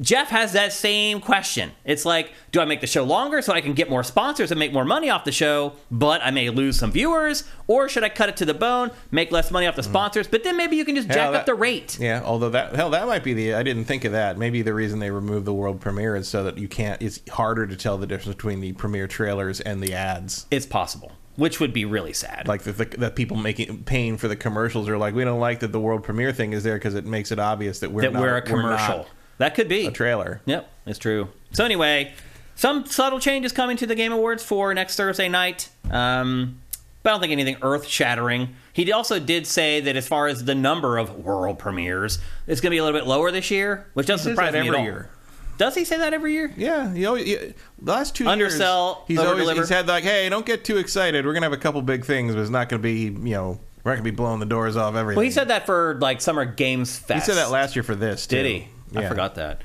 [0.00, 1.70] Geoff has that same question.
[1.84, 4.58] It's like, do I make the show longer so I can get more sponsors and
[4.58, 7.44] make more money off the show, but I may lose some viewers?
[7.68, 9.88] Or should I cut it to the bone, make less money off the mm.
[9.90, 11.98] sponsors, but then maybe you can just jack Hell, up the rate?
[12.00, 14.36] Yeah, although that hell that might be the I didn't think of that.
[14.36, 17.00] Maybe the reason they removed the world premiere is so that you can't.
[17.00, 20.46] It's harder to tell the difference between the premiere trailers and the ads.
[20.50, 22.48] It's possible, which would be really sad.
[22.48, 25.60] Like the, the, that people making paying for the commercials are like, we don't like
[25.60, 28.12] that the world premiere thing is there because it makes it obvious that we're that
[28.12, 29.06] not, we're a commercial.
[29.38, 29.86] That could be.
[29.86, 30.40] a trailer.
[30.46, 31.28] Yep, it's true.
[31.52, 32.12] So anyway,
[32.54, 35.68] some subtle changes coming to the Game Awards for next Thursday night.
[35.90, 36.60] Um,
[37.02, 38.56] but I don't think anything earth-shattering.
[38.72, 42.70] He also did say that as far as the number of world premieres, it's going
[42.70, 45.10] to be a little bit lower this year, which doesn't surprise me every year.
[45.58, 46.52] Does he say that every year?
[46.56, 50.46] Yeah, you know, the last two Undersell, years, he's always he's had like, hey, don't
[50.46, 51.24] get too excited.
[51.24, 53.92] We're gonna have a couple big things, but it's not gonna be, you know, we're
[53.92, 55.16] not gonna be blowing the doors off everything.
[55.16, 57.26] Well, he said that for like Summer Games Fest.
[57.26, 58.26] He said that last year for this.
[58.26, 58.36] Too.
[58.36, 58.68] Did he?
[58.96, 59.62] I forgot that.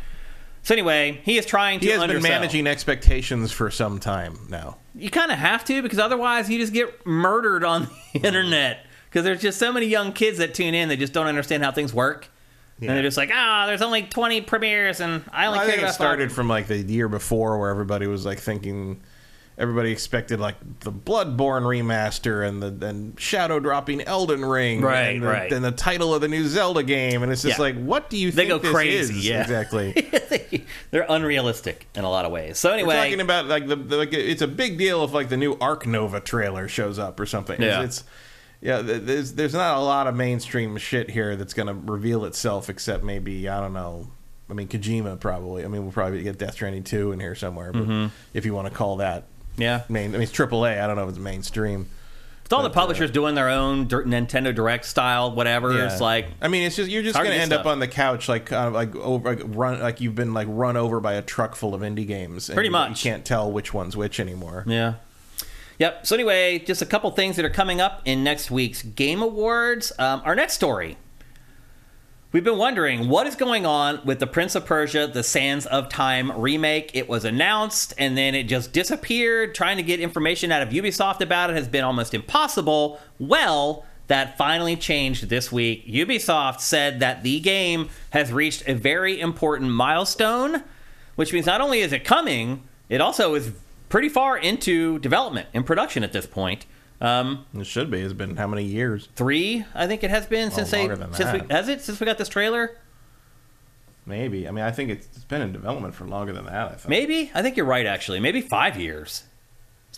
[0.63, 1.85] So anyway, he is trying to.
[1.85, 4.77] He has been managing expectations for some time now.
[4.93, 9.23] you kind of have to because otherwise you just get murdered on the internet because
[9.23, 11.93] there's just so many young kids that tune in that just don't understand how things
[11.93, 12.27] work
[12.81, 15.87] and they're just like ah there's only 20 premieres and i only I care think
[15.89, 19.01] it started from like the year before where everybody was like thinking
[19.59, 25.21] everybody expected like the Bloodborne remaster and the and shadow dropping Elden Ring Right, and
[25.21, 25.51] the, right.
[25.51, 27.63] and the title of the new Zelda game and it's just Yeah.
[27.63, 28.47] like what do you think?
[28.49, 29.27] They think go this crazy, is?
[29.27, 29.41] yeah.
[29.41, 33.75] exactly they're unrealistic in a lot of ways so anyway, We're talking about like the,
[33.75, 37.19] the like it's a big deal if like the new Arc Nova trailer shows up
[37.19, 37.61] or something.
[37.61, 37.81] Yeah.
[37.81, 38.07] It's, it's
[38.61, 42.69] yeah, there's there's not a lot of mainstream shit here that's going to reveal itself
[42.69, 44.07] except maybe I don't know.
[44.49, 45.63] I mean Kojima probably.
[45.63, 48.07] I mean we'll probably get Death Stranding 2 in here somewhere, but Mm-hmm.
[48.33, 49.23] if you want to call that
[49.59, 49.83] Yeah.
[49.89, 50.09] main.
[50.09, 50.81] I mean, it's AAA.
[50.81, 51.87] I don't know if it's mainstream.
[52.45, 55.85] It's all the But, uh, publishers doing their own Nintendo Direct style, whatever.
[55.85, 58.27] It's like I mean, it's just you're just hard to end up on the couch
[58.27, 61.21] like kind of like over like run like you've been like run over by a
[61.21, 62.49] truck full of indie games.
[62.49, 63.05] and Pretty you- much.
[63.05, 64.63] You can't tell which one's which anymore.
[64.65, 64.95] Yeah.
[65.77, 66.07] Yep.
[66.07, 69.91] So anyway, just a couple things that are coming up in next week's Game Awards.
[69.99, 70.97] Um, our next story.
[72.31, 75.89] We've been wondering what is going on with the Prince of Persia: The Sands of
[75.89, 76.91] Time remake.
[76.93, 79.55] It was announced and then it just disappeared.
[79.55, 82.99] Trying to get information out of Ubisoft about it has been almost impossible.
[83.17, 85.87] Well, that finally changed this week.
[85.87, 90.63] Ubisoft said that the game has reached a very important milestone,
[91.15, 93.53] which means not only is it coming, it also is
[93.89, 96.67] pretty far into development and production at this point.
[97.01, 98.01] Um, It should be.
[98.01, 99.07] It's been how many years?
[99.15, 101.99] three, I think it has been since they longer than since we has it since
[101.99, 102.77] we got this trailer.
[104.05, 104.47] Maybe.
[104.47, 106.71] I mean, I think it's, it's been in development for longer than that.
[106.71, 106.89] I think.
[106.89, 107.85] Maybe I think you're right.
[107.85, 109.23] Actually, maybe five years.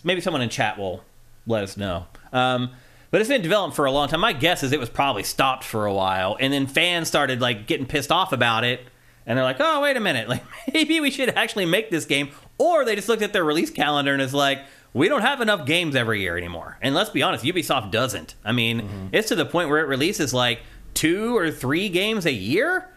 [0.04, 1.04] Maybe someone in chat will
[1.46, 2.06] let us know.
[2.32, 2.70] Um,
[3.10, 4.20] but it's been developed for a long time.
[4.20, 7.66] My guess is it was probably stopped for a while, and then fans started like
[7.66, 8.80] getting pissed off about it,
[9.26, 10.28] and they're like, "Oh, wait a minute!
[10.32, 13.70] Like maybe we should actually make this game." Or they just looked at their release
[13.70, 14.60] calendar and is like,
[14.92, 18.34] "We don't have enough games every year anymore." And let's be honest, Ubisoft doesn't.
[18.44, 19.06] I mean, mm-hmm.
[19.12, 20.60] it's to the point where it releases like
[20.94, 22.88] two or three games a year.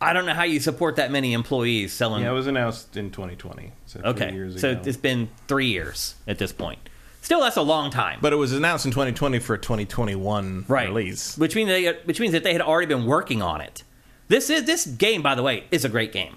[0.00, 3.12] I don't know how you support that many employees selling Yeah, it was announced in
[3.12, 3.72] 2020.
[3.86, 4.80] So Okay, so ago.
[4.84, 6.80] it's been three years at this point.
[7.20, 10.88] Still, that's a long time, but it was announced in 2020 for a 2021 right?
[10.88, 11.38] release.
[11.38, 13.84] Which means they, uh, which means that they had already been working on it.
[14.26, 16.36] This is this game, by the way, is a great game.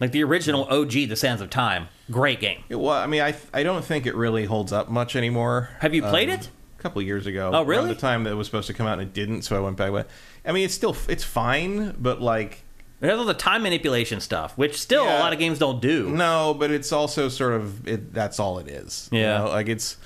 [0.00, 2.62] Like the original OG, The Sands of Time, great game.
[2.68, 5.68] It, well, I mean, I I don't think it really holds up much anymore.
[5.80, 6.48] Have you played Um, it?
[6.78, 7.50] A couple years ago.
[7.52, 7.88] Oh, really?
[7.92, 9.76] The time that it was supposed to come out and it didn't, so I went
[9.76, 9.92] back.
[9.92, 10.08] But
[10.46, 12.64] I mean, it's still it's fine, but like
[13.02, 16.08] It has all the time manipulation stuff, which still a lot of games don't do.
[16.10, 18.14] no, but it's also sort of it.
[18.14, 19.08] That's all it is.
[19.12, 19.38] you Yeah.
[19.38, 19.48] know?
[19.50, 19.98] like it's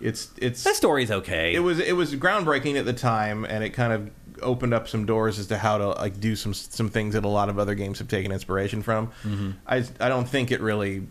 [0.00, 1.52] it's it's That story's okay.
[1.54, 4.10] it was it was groundbreaking at the time, and it kind of
[4.42, 7.28] opened up some doors as to how to like do some some things that a
[7.28, 9.08] lot of other games have taken inspiration from.
[9.24, 9.50] Mm-hmm.
[9.66, 11.06] I I don't think it really.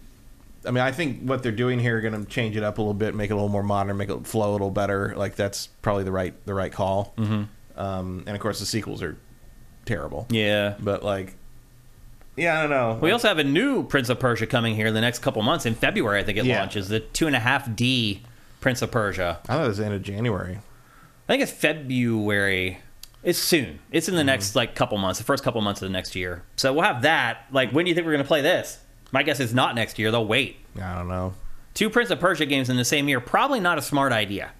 [0.66, 2.82] I mean, I think what they're doing here are going to change it up a
[2.82, 5.14] little bit, make it a little more modern, make it flow a little better.
[5.16, 7.14] Like that's probably the right the right call.
[7.18, 7.44] Mm-hmm.
[7.80, 9.18] Um, and of course, the sequels are
[9.86, 10.28] terrible.
[10.30, 10.76] yeah.
[10.80, 11.36] But like,
[12.36, 13.00] yeah, I don't know.
[13.02, 15.66] We also have a new Prince of Persia coming here in the next couple months.
[15.66, 16.60] In February, I think it Yeah.
[16.60, 18.24] launches the two and a half D
[18.60, 19.40] Prince of Persia.
[19.48, 20.58] I thought it was the end of January.
[20.58, 22.80] I think it's February.
[23.24, 23.80] It's soon.
[23.92, 24.28] It's in the mm-hmm.
[24.28, 26.44] next like couple months, the first couple months of the next year.
[26.56, 27.46] So we'll have that.
[27.52, 28.80] Like, when do you think we're going to play this?
[29.12, 30.12] My guess is not next year.
[30.12, 30.58] They'll wait.
[30.82, 31.34] I don't know.
[31.74, 34.52] Two Prince of Persia games in the same year, probably not a smart idea.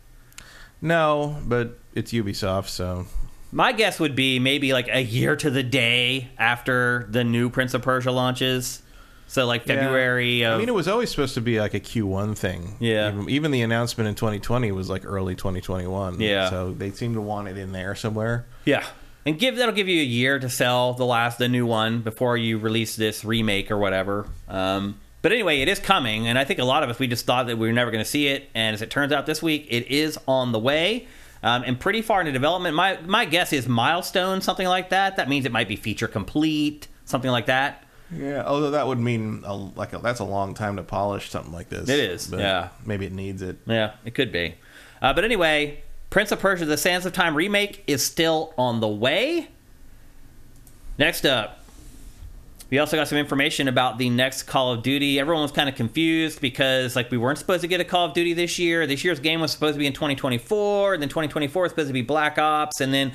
[0.82, 3.06] No, but it's Ubisoft, so
[3.52, 7.74] My guess would be maybe like a year to the day after the new Prince
[7.74, 8.82] of Persia launches.
[9.30, 10.50] So like February Yeah.
[10.50, 12.76] of I mean, it was always supposed to be like a Q1 thing.
[12.80, 13.10] Yeah.
[13.10, 16.20] Even, even the announcement in 2020 was like early 2021.
[16.20, 16.50] Yeah.
[16.50, 18.46] So they seem to want it in there somewhere.
[18.66, 18.84] Yeah.
[19.28, 22.38] And give that'll give you a year to sell the last the new one before
[22.38, 24.26] you release this remake or whatever.
[24.48, 27.26] Um, but anyway, it is coming, and I think a lot of us we just
[27.26, 29.44] thought that we were never going to see it, and as it turns out this
[29.44, 31.08] week, it is on the way.
[31.44, 32.76] Um, and pretty far into development.
[32.76, 35.18] My my guess is milestone, something like that.
[35.18, 37.84] That means it might be feature complete, something like that.
[38.12, 38.44] Yeah.
[38.46, 41.70] Although that would mean a, like a, that's a long time to polish something like
[41.70, 41.90] this.
[41.90, 42.70] It is, But yeah.
[42.86, 43.58] Maybe it needs it.
[43.66, 44.56] Yeah, it could be.
[45.02, 48.88] Uh, but anyway, Prince of Persia: The Sands of Time remake is still on the
[48.88, 49.48] way.
[50.98, 51.60] Next up,
[52.70, 55.20] we also got some information about the next Call of Duty.
[55.20, 58.14] Everyone was kind of confused because like we weren't supposed to get a Call of
[58.14, 58.86] Duty this year.
[58.86, 61.94] This year's game was supposed to be in 2024, and then 2024 is supposed to
[61.94, 63.14] be Black Ops, and then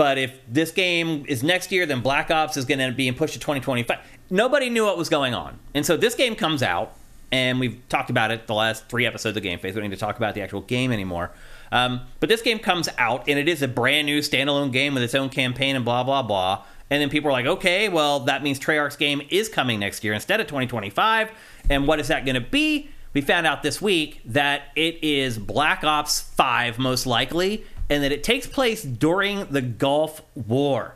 [0.00, 3.34] but if this game is next year, then Black Ops is going to be pushed
[3.34, 3.98] to 2025.
[4.30, 6.96] Nobody knew what was going on, and so this game comes out,
[7.30, 9.74] and we've talked about it the last three episodes of Game Face.
[9.74, 11.32] We don't need to talk about the actual game anymore.
[11.70, 15.02] Um, but this game comes out, and it is a brand new standalone game with
[15.02, 16.64] its own campaign and blah blah blah.
[16.88, 20.14] And then people are like, okay, well that means Treyarch's game is coming next year
[20.14, 21.30] instead of 2025.
[21.68, 22.88] And what is that going to be?
[23.12, 28.12] We found out this week that it is Black Ops 5 most likely, and that
[28.12, 30.94] it takes place during the Gulf War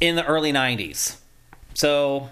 [0.00, 1.16] in the early 90s.
[1.74, 2.30] So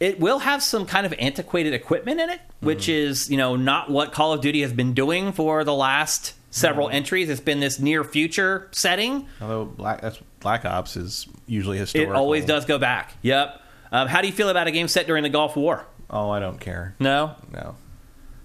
[0.00, 3.90] it will have some kind of antiquated equipment in it, which is, you know, not
[3.90, 7.28] what Call of Duty has been doing for the last several entries.
[7.28, 9.26] It's been this near future setting.
[9.40, 12.14] Although Black that's Black Ops is usually historical.
[12.14, 13.12] It always does go back.
[13.22, 13.62] Yep.
[13.92, 15.86] Um, how do you feel about a game set during the Gulf War?
[16.08, 16.94] Oh, I don't care.
[16.98, 17.76] No, No.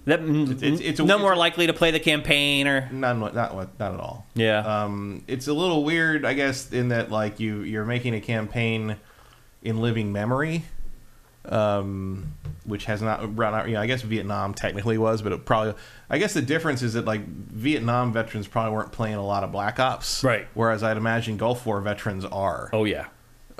[0.06, 3.34] That, it's- it's a- no it's more likely to play the campaign or Not not
[3.34, 4.26] not at all.
[4.34, 4.58] yeah.
[4.84, 8.96] Um, it's a little weird, I guess, in that like you you're making a campaign
[9.62, 10.64] in living memory.
[11.44, 12.34] Um,
[12.64, 13.66] which has not run out.
[13.66, 15.74] You know, I guess Vietnam technically was, but it probably.
[16.08, 19.50] I guess the difference is that like Vietnam veterans probably weren't playing a lot of
[19.50, 20.46] Black Ops, Right.
[20.54, 22.70] Whereas I'd imagine Gulf War veterans are.
[22.72, 23.06] Oh yeah,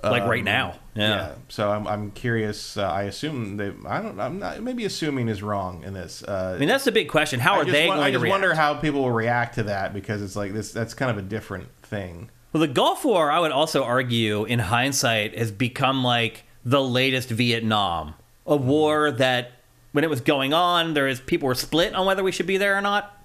[0.03, 0.75] like right Um, now.
[0.95, 1.35] Yeah.
[1.49, 2.77] So I'm, I'm curious.
[2.77, 3.73] Uh, I assume they.
[3.87, 4.19] I don't.
[4.21, 4.61] I'm not.
[4.63, 6.23] Maybe assuming is wrong in this.
[6.23, 7.41] Uh, I mean, that's the big question.
[7.41, 10.37] How are they going I just wonder how people will react to that because it's
[10.37, 10.73] like this.
[10.73, 12.31] That's kind of a different thing.
[12.53, 17.31] Well, the Gulf War, I would also argue, in hindsight, has become like the latest
[17.31, 18.15] Vietnam,
[18.47, 19.53] a war that
[19.93, 22.59] when it was going on, there is people were split on whether we should be
[22.59, 23.17] there or not.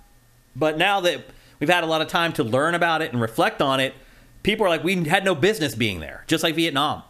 [0.56, 1.26] But now that
[1.60, 3.94] we've had a lot of time to learn about it and reflect on it,
[4.48, 7.04] people are like, we had no business being there, just like Vietnam.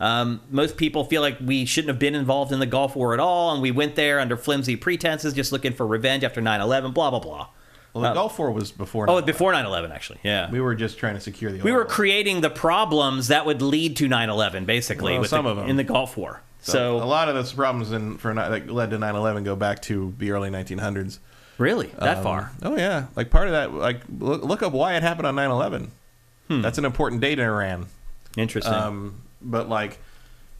[0.00, 3.20] Um, most people feel like we shouldn't have been involved in the Gulf War at
[3.20, 6.92] all, and we went there under flimsy pretenses, just looking for revenge after 9 11,
[6.92, 7.48] blah, blah, blah.
[7.92, 9.08] Well, the Uh, Gulf War was before.
[9.08, 9.26] Oh, 9/11.
[9.26, 10.18] before 9 11, actually.
[10.24, 10.50] Yeah.
[10.50, 11.60] we were just trying to secure the.
[11.62, 15.50] We were creating the problems that would lead to 9/11, basically, Well, with some the-
[15.52, 15.68] of 'em.
[15.68, 16.42] in the Gulf War.
[16.60, 19.82] So, So, a lot of those problems in, for that led to 9/11 go back
[19.82, 21.18] to the early 1900s.
[21.58, 22.50] really, that Um, far?
[22.64, 23.72] Oh yeah, like part of that.
[23.72, 25.90] Like look, look up why it happened on 9/11.
[26.48, 26.60] Hmm.
[26.62, 27.86] That's an important date in Iran.
[28.36, 28.72] Interesting.
[28.74, 29.98] Um, but like,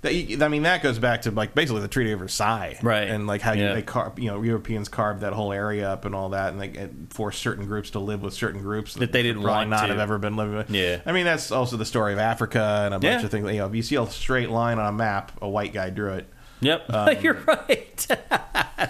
[0.02, 3.08] that, I mean, that goes back to like basically the Treaty of Versailles, Right.
[3.08, 3.68] And like how Yeah.
[3.70, 6.60] you, they car- you know Europeans carved that whole area up and all that, and
[6.60, 9.86] they forced certain groups to live with certain groups That they didn't want not to.
[9.88, 10.70] have ever been living with.
[10.70, 11.00] Yeah.
[11.06, 13.24] I mean that's also the story of Africa and a bunch Yeah.
[13.24, 13.50] of things.
[13.50, 16.12] You know, if you see a straight line on a map, a white guy drew
[16.14, 16.28] it.
[16.60, 16.84] yep,
[17.22, 18.06] you're right.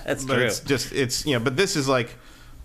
[0.05, 0.45] That's um, true.
[0.47, 2.17] it's just it's you know, but this is like.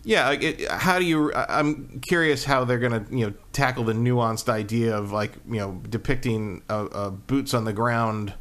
[0.04, 1.34] Yeah, it, how do you?
[1.34, 5.82] I'm curious how they're gonna you know tackle the nuanced idea of like you know
[5.90, 8.34] depicting a, a boots on the ground,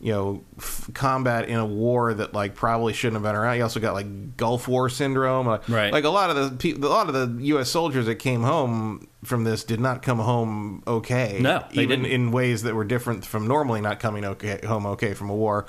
[0.00, 3.56] you know, f- combat in a war that like probably shouldn't have been around.
[3.56, 5.92] You also got like Gulf War syndrome, like, Right.
[5.92, 7.70] Like a lot of the pe- a lot of the U.S.
[7.70, 11.38] soldiers that came home from this did not come home okay.
[11.40, 12.12] No, even didn't.
[12.12, 15.66] in ways that were different from normally not coming okay home okay from a war.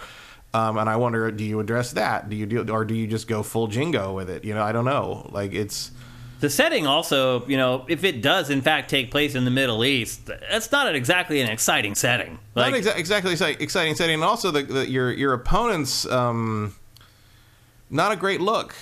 [0.56, 2.30] Um, and I wonder, do you address that?
[2.30, 4.44] Do you do, or do you just go full jingo with it?
[4.46, 5.28] You know, I don't know.
[5.32, 5.92] Like it's
[6.40, 9.84] the setting also, you know, if it does in fact take place in the Middle
[9.84, 12.40] East, that's not an, exactly an exciting setting.
[12.56, 14.16] Like, not exa- exactly exci- exciting setting.
[14.16, 16.76] And also, the, the your your opponent's um,
[17.90, 18.76] not a great look.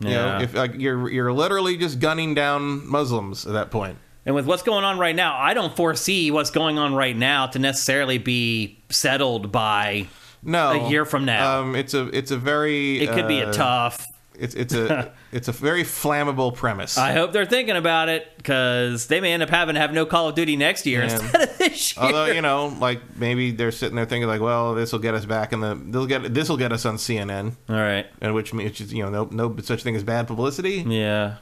[0.00, 0.38] You Yeah.
[0.38, 3.96] know, if like you're you're literally just gunning down Muslims at that point.
[4.26, 7.46] and with what's going on right now, I don't foresee what's going on right now
[7.48, 10.06] to necessarily be settled by.
[10.46, 11.60] No, A year from now.
[11.60, 14.06] um, it's a it's a very It could be a uh, tough.
[14.38, 16.98] It's it's a it's a very flammable premise.
[16.98, 20.04] I hope they're thinking about it because they may end up having to have no
[20.04, 21.12] Call of Duty next year Yeah.
[21.14, 22.04] instead of this year.
[22.04, 25.24] Although you know, like maybe they're sitting there thinking like, well, this will get us
[25.24, 28.06] back in the they'll get this will get us on CNN, All right.
[28.20, 30.84] and which means you know no no such thing as bad publicity.
[30.86, 31.36] Yeah.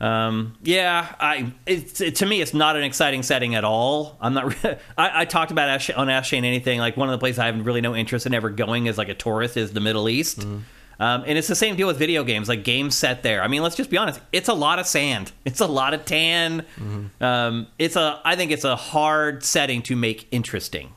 [0.00, 4.16] Um, yeah, I it's it, to me it's not an exciting setting at all.
[4.20, 4.64] I'm not.
[4.64, 7.38] Re- I, I talked about Ash, on Ash Shane anything like one of the places
[7.38, 10.08] I have really no interest in ever going as like a tourist is the Middle
[10.08, 10.40] East.
[10.40, 10.58] Mm-hmm.
[11.00, 13.42] Um, and it's the same deal with video games, like games set there.
[13.42, 14.20] I mean, let's just be honest.
[14.32, 15.32] It's a lot of sand.
[15.44, 16.60] It's a lot of tan.
[16.76, 17.24] Mm-hmm.
[17.24, 18.20] Um, it's a.
[18.22, 20.92] I think it's a hard setting to make interesting.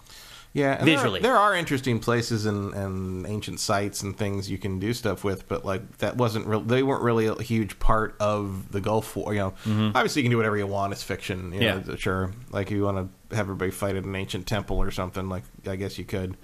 [0.53, 1.19] Yeah, and there are- Visually.
[1.21, 5.47] there are, interesting places and, and ancient sites and things you can do stuff with,
[5.47, 6.59] but like that wasn't real.
[6.59, 9.33] They weren't really a huge part of the Gulf War.
[9.33, 10.91] You know, obviously you can do whatever you want.
[10.91, 11.53] It's fiction.
[11.53, 11.89] You know, Mm-hmm.
[11.91, 11.95] Yeah.
[11.95, 12.31] sure.
[12.51, 12.97] Like if you want
[13.29, 16.35] to have everybody fight at an ancient temple or something, like I guess you could.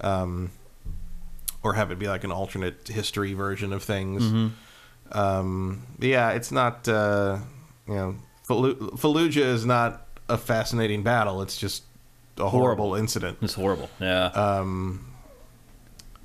[0.00, 0.52] Um,
[1.62, 4.22] or have it be like an alternate history version of things.
[4.22, 5.18] Mm-hmm.
[5.18, 6.88] Um, yeah, it's not.
[6.88, 7.38] Uh,
[7.86, 8.16] you know,
[8.48, 11.42] Fallu- Fallujah is not a fascinating battle.
[11.42, 11.82] It's just
[12.38, 12.94] a horrible, Horrible.
[12.94, 13.90] incident, It's horrible.
[14.00, 14.26] Yeah.
[14.26, 14.64] Uh,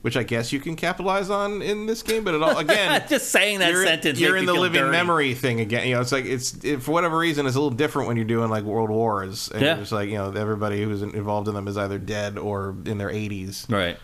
[0.02, 2.24] which I guess you can capitalize on in this game.
[2.24, 4.20] But it all again, just saying that you're, in- sentence.
[4.20, 4.92] you're in the living dirty.
[4.92, 5.88] memory thing again.
[5.88, 8.26] You know, it's like it's it, for whatever reason it's a little different when you're
[8.28, 9.50] doing like world wars.
[9.50, 9.80] And Yeah.
[9.80, 13.10] it's like you know everybody who's involved in them is either dead or in their
[13.10, 13.68] 80s.
[13.72, 13.98] Right.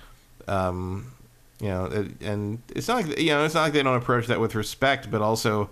[0.47, 1.11] Um,
[1.59, 4.25] you know, it, and it's not like you know it's not like they don't approach
[4.25, 5.69] that with respect, but also,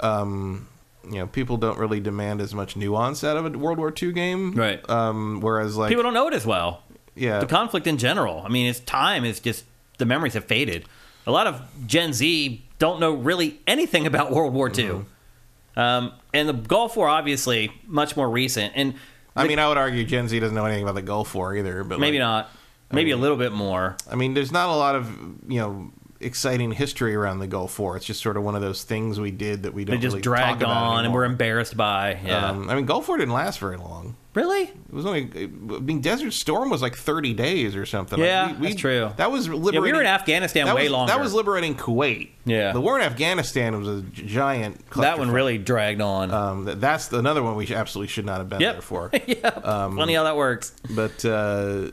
[0.00, 0.66] um,
[1.10, 4.12] you know, people don't really demand as much nuance out of a World War II
[4.12, 4.88] game, Right.
[4.88, 6.82] Um, whereas like People don't know it as well.
[7.14, 8.42] yeah, the conflict in general.
[8.44, 9.64] I mean, it's time is just
[9.98, 10.86] the memories have faded.
[11.26, 14.72] A lot of Gen Z don't know really anything about World War II.
[14.84, 15.80] Mm-hmm.
[15.80, 18.72] Um, and the Gulf War, obviously, much more recent.
[18.76, 18.94] And
[19.36, 21.84] I mean, I would argue Gen Z doesn't know anything about the Gulf War either,
[21.84, 22.50] but maybe like, not.
[22.90, 23.96] Maybe a little bit more.
[24.10, 25.06] I mean, there's not a lot of
[25.46, 27.96] you know exciting history around the Gulf War.
[27.96, 30.14] It's just sort of one of those things we did that we don't They just
[30.14, 32.18] really dragged on and we're embarrassed by.
[32.24, 32.46] Yeah.
[32.50, 34.16] Um, I mean, Gulf War didn't last very long.
[34.34, 34.62] really?
[34.62, 35.30] It was only.
[35.34, 35.46] I
[35.80, 38.18] mean, Desert Storm was like 30 days or something.
[38.18, 39.12] Like, Yeah, that's true.
[39.16, 39.82] That was Yeah, liberating.
[39.82, 41.12] we were in Afghanistan that way was, longer.
[41.12, 42.30] That was liberating Kuwait.
[42.44, 42.72] Yeah.
[42.72, 44.88] the war in Afghanistan was a giant.
[44.96, 46.30] that one really dragged on.
[46.32, 48.72] Um, that, that's another one we absolutely should not have been Yep.
[48.74, 49.10] there for.
[49.26, 49.48] yeah.
[49.48, 50.72] um, Funny how that works.
[50.90, 51.90] But uh,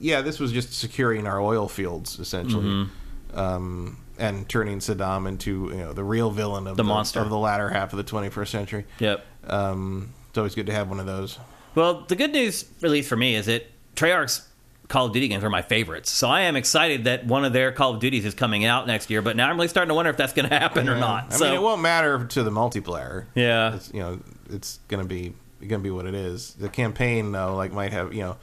[0.00, 2.92] yeah, this was just securing our oil fields essentially, Mm-hmm.
[3.34, 7.20] Um, and turning Saddam into you know the real villain of The monster.
[7.20, 8.84] of the latter half of the 21st century.
[8.98, 9.24] Yep.
[9.46, 11.38] Um, it's always good to have one of those.
[11.74, 14.46] Well, the good news, at least for me, is that Treyarch's
[14.88, 16.10] Call of Duty games are my favorites.
[16.10, 19.10] So I am excited that one of their Call of Duties is coming out next
[19.10, 19.20] year.
[19.22, 21.26] But now I'm really starting to wonder if that's going to happen or not.
[21.32, 23.26] I so mean, it won't matter to the multiplayer.
[23.34, 23.74] Yeah.
[23.76, 24.18] it's, you know,
[24.50, 25.34] it's gonna be
[25.66, 26.54] gonna be what it is.
[26.54, 28.36] The campaign though, like, might have you know,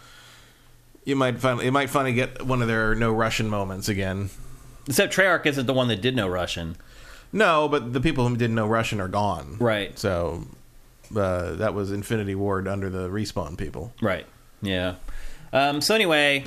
[1.03, 4.29] you might finally it might finally get one of their no Russian moments again.
[4.87, 6.75] Except Treyarch isn't the one that did no Russian.
[7.31, 9.57] No, but the people who didn't know Russian are gone.
[9.59, 9.97] Right.
[9.99, 10.45] So
[11.15, 13.93] uh, that was Infinity Ward under the respawn people.
[14.01, 14.25] Right.
[14.61, 14.95] Yeah.
[15.51, 16.45] Um, so anyway,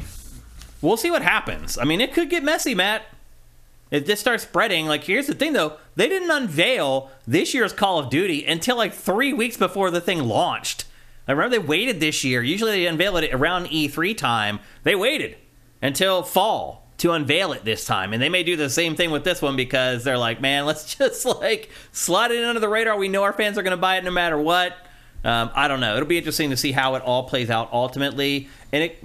[0.81, 1.79] we'll see what happens.
[1.79, 3.03] I mean, it could get messy, Matt.
[3.91, 7.99] If this starts spreading, like here's the thing though, they didn't unveil this year's Call
[7.99, 10.85] of Duty until like three weeks before the thing launched.
[11.27, 12.43] I remember they waited this year.
[12.43, 14.61] Usually they unveil it around E3 time.
[14.83, 15.37] They waited
[15.81, 19.25] until fall to unveil it this time, and they may do the same thing with
[19.25, 22.97] this one because they're like, man, let's just like slide it under the radar.
[22.97, 24.77] We know our fans are going to buy it no matter what.
[25.25, 25.97] Um, I don't know.
[25.97, 29.03] It'll be interesting to see how it all plays out ultimately, and it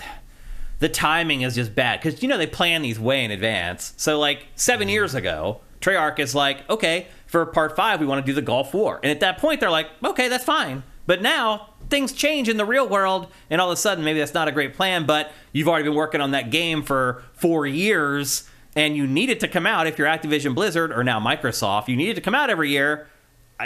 [0.79, 3.93] the timing is just bad because you know they plan these way in advance.
[3.97, 8.29] So like seven years ago, Treyarch is like, okay, for part five we want to
[8.29, 10.83] do the Gulf War, and at that point they're like, okay, that's fine.
[11.05, 14.33] But now things change in the real world, and all of a sudden maybe that's
[14.33, 15.05] not a great plan.
[15.05, 19.39] But you've already been working on that game for four years, and you need it
[19.41, 21.87] to come out if you're Activision Blizzard or now Microsoft.
[21.87, 23.09] You need it to come out every year.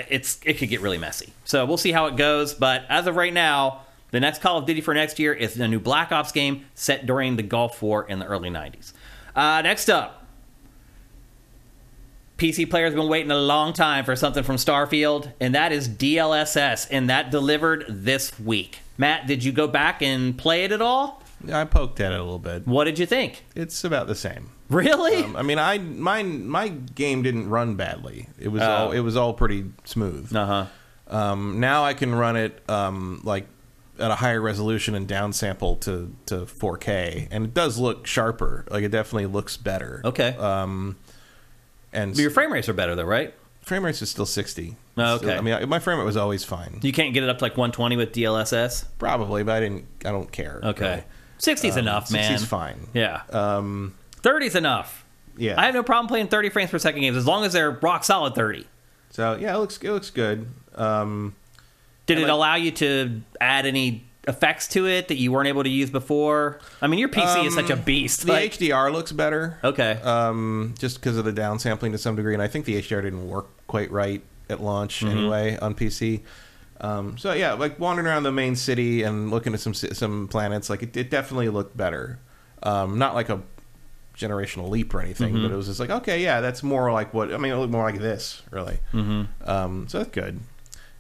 [0.09, 1.32] It's it could get really messy.
[1.45, 2.53] So we'll see how it goes.
[2.53, 5.67] But as of right now, the next Call of Duty for next year is a
[5.67, 8.91] new Black Ops game set during the Gulf War in the early 90s.
[9.38, 10.16] Uh, next up,
[12.38, 16.88] PC players been waiting a long time for something from Starfield, and that is DLSS,
[16.92, 18.80] and that delivered this week.
[18.98, 21.24] Matt, did you go back and play it at all?
[21.52, 22.66] I poked at it a little bit.
[22.68, 23.44] What did you think?
[23.56, 24.50] It's about the same.
[24.70, 25.24] Really?
[25.24, 28.28] Um, I mean, I mine my game didn't run badly.
[28.40, 28.70] It was Oh.
[28.72, 30.36] all it was all pretty smooth.
[30.36, 30.66] uh huh.
[31.16, 33.48] Um, now I can run it um, like
[34.00, 38.66] at a higher resolution and downsample to to 4K, and it does look sharper.
[38.70, 40.02] Like it definitely looks better.
[40.04, 40.36] Okay.
[40.38, 40.98] Um,
[41.98, 43.34] and But your frame rates are better, though, right?
[43.62, 44.78] frame rates is still 60.
[44.98, 45.38] Oh, Still- okay.
[45.38, 46.80] I mean, I, my frame rate was always fine.
[46.82, 48.86] You can't get it up to like 120 with DLSS.
[48.98, 49.86] Probably, but I didn't.
[50.06, 50.62] I don't care.
[50.64, 51.04] Okay.
[51.39, 51.72] 60's really.
[51.74, 52.32] Um, enough, man.
[52.32, 52.88] 60's fine.
[52.93, 53.24] Yeah.
[53.30, 55.04] Um, 30's enough.
[55.36, 55.60] yeah.
[55.60, 58.06] I have no problem playing 30 frames per second games as long as they're rock
[58.06, 58.66] solid 30.
[59.12, 60.48] so yeah, it looks it looks good.
[60.76, 61.36] Um,
[62.06, 65.69] Did it allow you to add any effects to it that you weren't able to
[65.69, 66.59] use before?
[66.82, 68.25] I mean, your PC is such a beast.
[68.25, 69.57] the like- HDR looks better.
[69.63, 69.93] okay.
[70.03, 73.28] um, just because of the downsampling to some degree, and I think the HDR didn't
[73.30, 75.17] work quite right at launch Mm-hmm.
[75.17, 76.21] anyway on PC.
[76.80, 80.69] Um, so yeah, like wandering around the main city and looking at some some planets,
[80.69, 82.19] like it, it definitely looked better.
[82.63, 83.41] Um, not like a
[84.15, 85.43] generational leap or anything, Mm-hmm.
[85.43, 87.51] but it was just like okay, yeah, that's more like what I mean.
[87.51, 88.80] It looked more like this, really.
[88.93, 89.49] Mm-hmm.
[89.49, 90.39] Um, so that's good.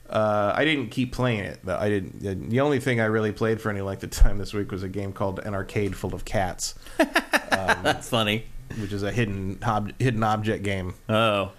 [0.09, 1.59] Uh, I didn't keep playing it.
[1.63, 1.77] Though.
[1.77, 2.49] I didn't.
[2.49, 4.87] The only thing I really played for any length of time this week was a
[4.89, 8.45] game called An Arcade Full of Cats, That's funny.
[8.79, 11.51] which is a hidden hob- hidden object game Oh.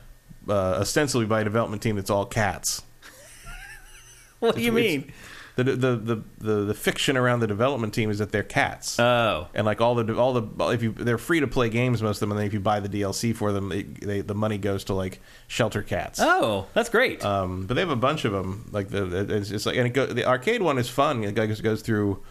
[0.49, 2.82] uh, ostensibly by a development team that's all cats.
[4.40, 5.12] What do you mean?
[5.59, 9.48] The, the the the the fiction around the development team is that they're cats, Oh.
[9.54, 12.20] and like all the all the if you they're free to play games most of
[12.20, 14.84] them, and then if you buy the DLC for them, it, they, the money goes
[14.84, 16.20] to like shelter cats.
[16.22, 17.24] Oh, that's great.
[17.24, 18.68] Um, but they have a bunch of them.
[18.70, 21.24] Like the it's just like and it go, the arcade one is fun.
[21.24, 22.22] It goes goes through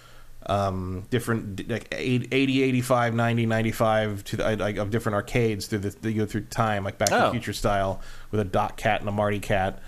[0.45, 5.89] um, different like 80, 85, 90, 95 to the, like of different arcades through the
[5.89, 7.25] they go through time like Back to Oh.
[7.25, 7.99] the Future style
[8.31, 9.79] with a Dot Cat and a Marty Cat.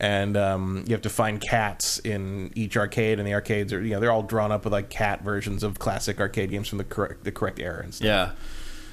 [0.00, 3.94] And um, you have to find cats in each arcade, and the arcades are you
[3.94, 6.84] know they're all drawn up with like cat versions of classic arcade games from the
[6.84, 8.06] correct the correct era and stuff.
[8.06, 8.30] yeah.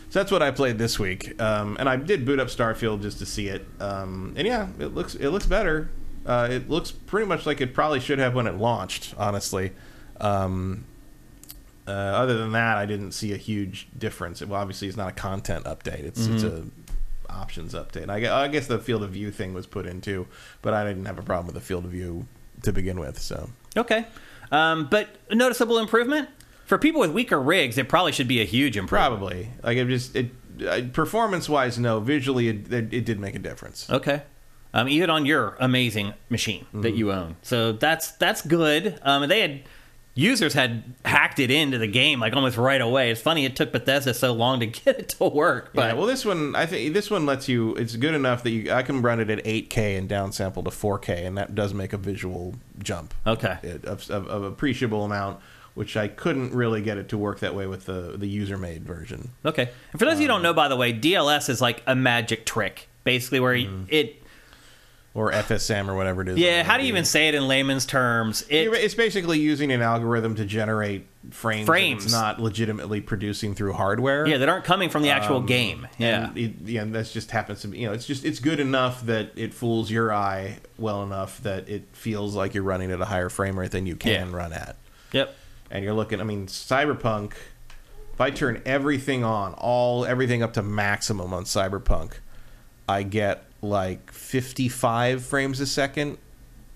[0.10, 3.20] So that's what I played this week, um, and I did boot up Starfield just
[3.20, 3.68] to see it.
[3.80, 5.90] Um, and yeah, it looks it looks better.
[6.26, 9.14] Uh, it looks pretty much like it probably should have when it launched.
[9.18, 9.74] Honestly,
[10.22, 10.86] um,
[11.88, 14.42] uh, other than that, I didn't see a huge difference.
[14.44, 16.64] Well, obviously, it's not a content update; it's it's a
[17.30, 18.10] options update.
[18.10, 20.28] I, I guess the field of view thing was put in too,
[20.62, 22.28] but I didn't have a problem with the field of view
[22.64, 23.20] to begin with.
[23.20, 24.06] So Okay.
[24.52, 26.30] Um, but noticeable improvement?
[26.66, 29.20] For people with weaker rigs, it probably should be a huge improvement.
[29.20, 30.32] probably like it just it
[30.68, 32.00] uh, performance wise, no.
[32.00, 33.90] Visually, it, it, it did make a difference.
[33.90, 34.24] Okay.
[34.74, 36.98] Um, even on your amazing machine that Mm-hmm.
[36.98, 39.00] you own, so that's that's good.
[39.04, 39.62] Um, they had
[40.16, 43.12] users had hacked it into the game like almost right away.
[43.12, 46.06] It's funny it took Bethesda so long to get it to work, but yeah, well,
[46.08, 47.76] this one I think this one lets you.
[47.76, 51.26] It's good enough that you I can run it at 8K and downsample to 4K,
[51.28, 55.40] and that does make a visual jump okay, of, of, of appreciable amount.
[55.76, 58.86] which I couldn't really get it to work that way with the the user made
[58.86, 59.32] version.
[59.44, 59.70] Okay.
[59.92, 61.96] And for those of you who don't know, by the way, DLS is like a
[61.96, 63.84] magic trick, basically, where Mm-hmm.
[63.90, 64.22] it.
[65.16, 66.38] Or FSM or whatever it is.
[66.38, 68.42] Yeah, how do you even say it in layman's terms?
[68.50, 71.66] It, It's basically using an algorithm to generate frames.
[71.66, 72.12] Frames.
[72.12, 74.28] Not legitimately producing through hardware.
[74.28, 75.88] yeah, that aren't coming from the actual Um, game.
[75.98, 76.26] Yeah.
[76.28, 77.78] And it, yeah, that's just happens to be.
[77.80, 81.70] You know, it's just it's good enough that it fools your eye well enough that
[81.70, 84.36] it feels like you're running at a higher frame rate than you can Yeah.
[84.36, 84.76] run at.
[85.14, 85.34] Yep.
[85.72, 86.20] And you're looking.
[86.20, 87.32] I mean, Cyberpunk.
[88.14, 92.16] If I turn everything on, all everything up to maximum on Cyberpunk,
[92.90, 96.18] I get like 55 frames a second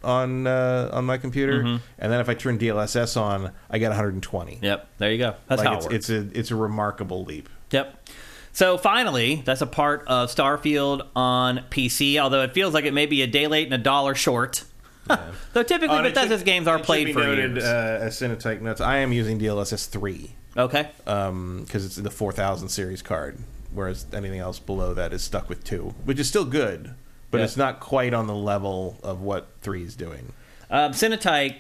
[0.03, 1.83] on uh, on my computer, Mm-hmm.
[1.99, 4.59] and then if I turn DLSS on, I get 120.
[4.61, 4.87] Yep.
[4.97, 5.35] There you go.
[5.47, 5.95] That's like how it it's, works.
[5.95, 7.49] it's a it's a remarkable leap.
[7.71, 8.07] Yep.
[8.51, 13.05] So finally, that's a part of Starfield on PC, although it feels like it may
[13.05, 14.63] be a day late and a dollar short.
[15.53, 17.51] Though typically Oh, and it Bethesda's should- games are it should played be for noted,
[17.53, 17.63] years.
[17.63, 20.89] Uh, as Cinetype notes, I am using DLSS three okay.
[21.07, 23.37] Um, because it's the four thousand series card,
[23.74, 26.93] whereas anything else below that is stuck with two, which is still good,
[27.32, 27.43] but Yeah.
[27.45, 30.34] it's not quite on the level of what three is doing.
[30.72, 31.55] Um, Cinetype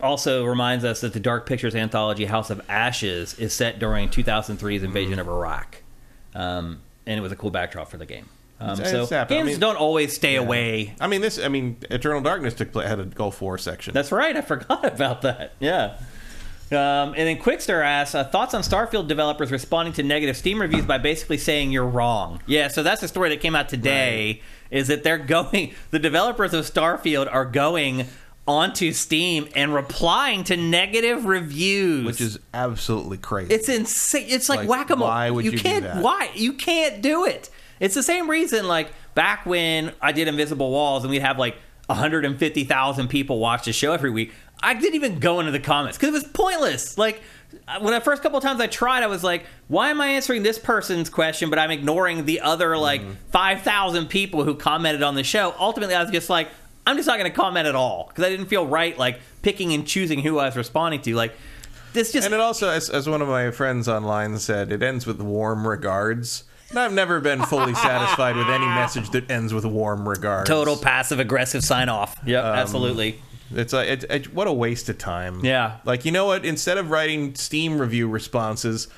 [0.00, 4.82] also reminds us that the Dark Pictures anthology House of Ashes is set during 2003's
[4.82, 5.20] invasion Mm-hmm.
[5.20, 5.82] of Iraq.
[6.34, 8.28] Um, and it was a cool backdrop for the game.
[8.60, 9.36] Um, It's- so it's happened.
[9.38, 10.94] I games mean- don't always stay away.
[11.00, 11.38] I mean, this.
[11.38, 13.92] I mean, Eternal Darkness took had a Gulf War section.
[13.94, 14.34] That's right.
[14.36, 15.52] I forgot about that.
[15.60, 15.94] Yeah.
[16.72, 20.84] Um, and then Quickster asks uh, thoughts on Starfield developers responding to negative Steam reviews
[20.84, 22.42] by basically saying you're wrong.
[22.46, 24.42] Yeah, so that's the story that came out today.
[24.70, 25.74] Is that they're going?
[25.92, 28.06] The developers of Starfield are going
[28.48, 33.54] onto Steam and replying to negative reviews, which is absolutely crazy.
[33.54, 34.26] it's insane.
[34.28, 35.06] It's like, Like, whack-a-mole.
[35.08, 35.84] why would you do can't.
[35.84, 36.02] that?
[36.02, 37.48] Why you can't do it?
[37.78, 38.66] It's the same reason.
[38.66, 41.56] Like back when I did Invisible Walls, and we'd have like
[41.86, 44.32] 150,000 people watch the show every week.
[44.62, 46.96] I didn't even go into the comments because it was pointless.
[46.98, 47.20] Like
[47.80, 50.42] when the first couple of times I tried, I was like, "Why am I answering
[50.42, 53.12] this person's question, but I'm ignoring the other like Mm-hmm.
[53.32, 56.48] 5,000 people who commented on the show?" Ultimately, I was just like,
[56.86, 59.72] "I'm just not going to comment at all" because I didn't feel right like picking
[59.72, 61.14] and choosing who I was responding to.
[61.14, 61.34] Like
[61.92, 65.06] this just and it also, as, as one of my friends online said, it ends
[65.06, 66.44] with warm regards.
[66.70, 70.48] And I've never been fully satisfied with any message that ends with warm regards.
[70.48, 72.18] total passive aggressive sign off.
[72.26, 73.22] Yep, Um, absolutely.
[73.52, 75.44] It's like it, it, what a waste of time.
[75.44, 75.78] Yeah.
[75.84, 76.44] Like you know what?
[76.44, 78.88] Instead of writing Steam review responses,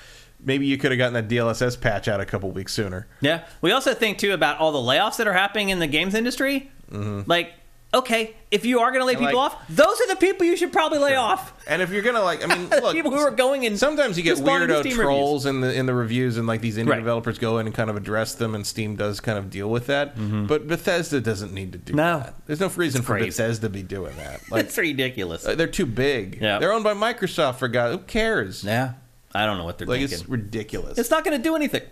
[0.43, 3.07] maybe you could have gotten that DLSS patch out a couple weeks sooner.
[3.21, 3.45] Yeah.
[3.61, 6.71] We also think too about all the layoffs that are happening in the games industry.
[6.91, 7.29] Mm-hmm.
[7.29, 7.53] Like,
[7.95, 9.25] okay, if you are going to lay Mm-hmm.
[9.25, 11.53] And, people like- off, those are the people you should probably lay off.
[11.67, 14.23] And if you're gonna like, I mean, look, people who are going and sometimes you
[14.25, 16.97] get weirdo Steam trolls in the in the reviews, and like these indie Right.
[16.99, 19.87] developers go in and kind of address them, and Steam does kind of deal with
[19.89, 20.15] that.
[20.47, 21.97] But Bethesda doesn't need to do Mm-hmm.
[21.97, 22.19] No.
[22.21, 22.35] that.
[22.47, 23.19] There's no reason for.
[23.19, 24.41] Bethesda to be doing that.
[24.51, 25.47] Like It's ridiculous.
[25.47, 26.39] uh, they're too big.
[26.41, 26.59] Yeah.
[26.59, 27.57] They're owned by Microsoft.
[27.57, 28.65] For God, who cares?
[28.65, 28.95] yeah.
[29.35, 30.19] I don't know what they're Like thinking.
[30.21, 30.97] it's ridiculous.
[30.97, 31.83] It's, not going to do anything.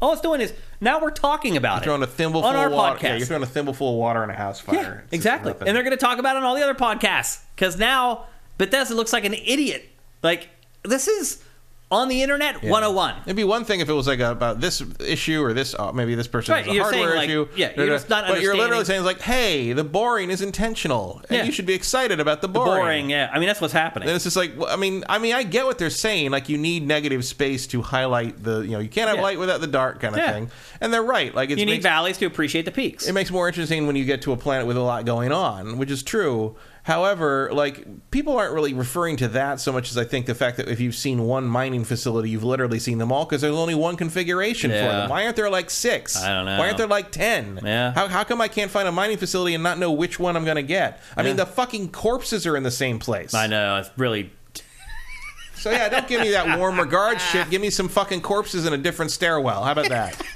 [0.00, 1.84] All it's doing is now we're talking about it.
[1.84, 2.98] throwing a thimble on full our of water.
[2.98, 3.02] podcast.
[3.02, 5.04] Yeah, you're throwing a thimble full of water in a house fire.
[5.10, 5.52] Yeah, exactly.
[5.52, 8.26] And they're going to talk about it on all the other podcasts because now
[8.58, 9.88] Bethesda looks like an idiot.
[10.22, 10.48] Like
[10.84, 11.42] this is
[11.88, 13.14] on the internet 101.
[13.26, 16.16] It'd be one thing if it was like about this issue or this, uh, maybe
[16.16, 17.48] this person Right, has a you're hardware saying, like, issue.
[17.54, 21.38] yeah, you're just not But you're literally saying like, hey, the boring is intentional, and
[21.38, 21.44] Yeah.
[21.44, 22.82] you should be excited about the boring.
[22.82, 23.10] Boring.
[23.10, 23.30] Yeah.
[23.32, 24.08] I mean that's what's happening.
[24.08, 26.32] And it's just like, I mean, I mean, I get what they're saying.
[26.32, 29.22] Like, you need negative space to highlight the, you know, you can't have Yeah.
[29.22, 30.32] light without the dark kind of Yeah.
[30.32, 30.50] thing.
[30.80, 31.32] And they're right.
[31.34, 33.06] Like, it's you need makes, valleys to appreciate the peaks.
[33.06, 35.78] it makes more interesting when you get to a planet with a lot going on,
[35.78, 36.56] which is true.
[36.86, 40.56] However, like people aren't really referring to that so much as I think the fact
[40.58, 43.74] that if you've seen one mining facility, you've literally seen them all because there's only
[43.74, 45.10] one configuration for them.
[45.10, 46.16] Why aren't there like six?
[46.16, 46.58] I don't know.
[46.60, 47.58] Why aren't there like ten?
[47.64, 47.92] Yeah.
[47.92, 50.44] How, how come I can't find a mining facility and not know which one I'm
[50.44, 51.02] going to get?
[51.16, 53.34] I mean, the fucking corpses are in the same place.
[53.34, 54.30] I know it's really
[55.56, 57.50] So yeah, don't give me that warm regards shit.
[57.50, 59.64] Give me some fucking corpses in a different stairwell.
[59.64, 60.22] How about that?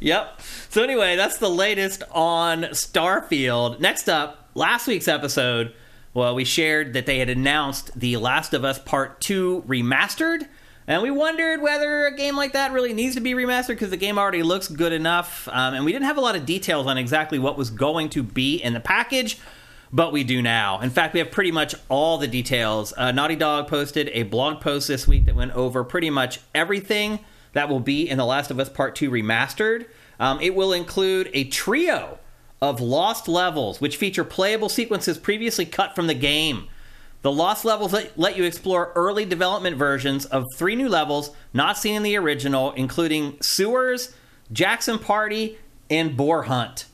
[0.00, 0.40] Yep.
[0.70, 3.78] So anyway, that's the latest on Starfield.
[3.80, 5.72] Next up, last week's episode,
[6.12, 10.46] well, we shared that they had announced The Last of Us Part 2 remastered.
[10.86, 13.96] And we wondered whether a game like that really needs to be remastered because the
[13.96, 15.48] game already looks good enough.
[15.50, 18.22] Um, and we didn't have a lot of details on exactly what was going to
[18.22, 19.38] be in the package,
[19.90, 20.80] but we do now.
[20.80, 22.92] In fact, we have pretty much all the details.
[22.98, 27.20] Uh, Naughty Dog posted a blog post this week that went over pretty much everything
[27.54, 29.86] that will be in The Last of Us Part 2 remastered.
[30.18, 32.18] Um, it will include a trio
[32.60, 36.68] of lost levels, which feature playable sequences previously cut from the game.
[37.22, 41.96] The lost levels let, you explore early development versions of three new levels not seen
[41.96, 44.14] in the original, including Sewers,
[44.52, 45.58] Jackson Party,
[45.90, 46.86] and Boar Hunt.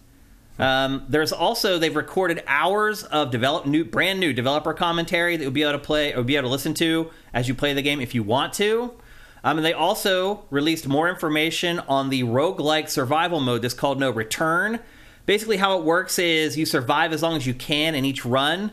[0.58, 5.52] Um, there's also they've recorded hours of develop new brand new developer commentary that you'll
[5.52, 8.00] be able to play or be able to listen to as you play the game
[8.00, 8.94] if you want to.
[9.44, 14.10] Um, and they also released more information on the roguelike survival mode that's called No
[14.10, 14.80] Return.
[15.26, 18.70] Basically, how it works is you survive as long as you can in each run,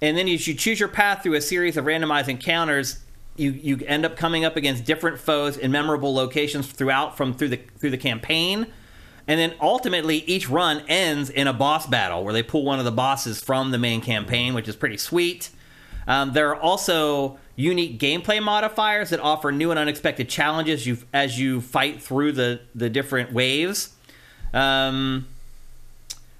[0.00, 3.00] and then as you choose your path through a series of randomized encounters,
[3.36, 7.48] you you end up coming up against different foes in memorable locations throughout from through
[7.48, 8.66] the through the campaign.
[9.26, 12.84] And then ultimately, each run ends in a boss battle where they pull one of
[12.84, 15.48] the bosses from the main campaign, which is pretty sweet.
[16.06, 21.38] Um, there are also unique gameplay modifiers that offer new and unexpected challenges you, as
[21.38, 23.94] you fight through the, the different waves.
[24.52, 25.26] Um,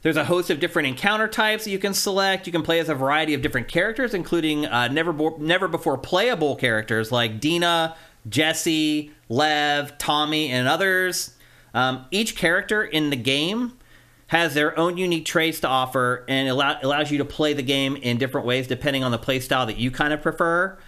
[0.04, 2.46] there's a host of different encounter types that you can select.
[2.46, 5.96] You can play as a variety of different characters, including uh, never bo- never before
[5.96, 7.96] playable characters like Dina,
[8.28, 11.34] Jesse, Lev, Tommy, and others.
[11.72, 13.78] Um, each character in the game
[14.26, 17.96] has their own unique traits to offer and allow, allows you to play the game
[17.96, 20.78] in different ways depending on the play style that you kind of prefer.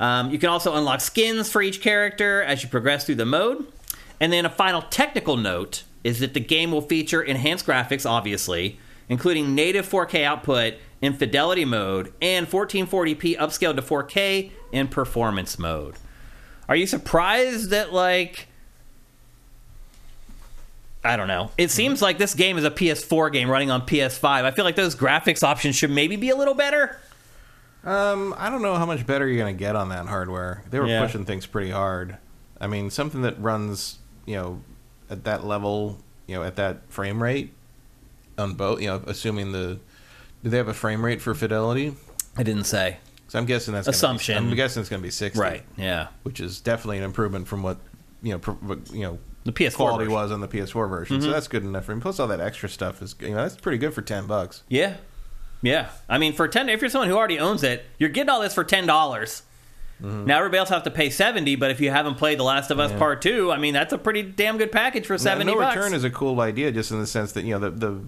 [0.00, 3.66] Um, you can also unlock skins for each character as you progress through the mode.
[4.18, 8.78] And then a final technical note is that the game will feature enhanced graphics, obviously,
[9.08, 15.94] including native 4K output in fidelity mode and 1440p upscaled to 4K in performance mode.
[16.68, 18.48] Are you surprised that, like,
[21.04, 21.50] I don't know.
[21.58, 24.24] It seems like this game is a PS4 game running on PS5.
[24.44, 26.96] I feel like those graphics options should maybe be a little better.
[27.84, 30.62] Um, I don't know how much better you're going to get on that hardware.
[30.70, 31.02] They were Yeah.
[31.02, 32.18] pushing things pretty hard.
[32.60, 34.62] I mean, something that runs, you know,
[35.12, 37.52] at that level, you know, at that frame rate
[38.38, 39.78] on both, you know, assuming the
[40.42, 41.94] do they have a frame rate for fidelity?
[42.36, 42.96] I didn't say.
[43.28, 44.34] So I'm guessing that's Assumption.
[44.34, 45.62] Gonna be, I'm guessing it's going to be 60, Right.
[45.76, 46.08] Yeah.
[46.22, 47.78] Which is definitely an improvement from what
[48.22, 50.12] you know, what, you know, The PS4 quality version.
[50.14, 51.20] was on the PS4 version.
[51.20, 51.32] So mm-hmm.
[51.32, 52.00] that's good enough for me.
[52.00, 54.62] Plus, all that extra stuff is, you know, that's pretty good for ten bucks.
[54.68, 54.96] Yeah.
[55.62, 55.90] Yeah.
[56.08, 58.54] I mean, for 10 if you're someone who already owns it, you're getting all this
[58.54, 58.86] for $10.
[58.86, 59.42] dollars
[60.02, 60.24] Mm-hmm.
[60.26, 62.80] Now everybody else have to pay 70, but if you haven't played The Last of
[62.80, 62.98] Us Yeah.
[62.98, 66.04] Part 2, I mean, that's a pretty damn good package for 70 no return is
[66.04, 68.00] a cool idea, just in the sense that you know the the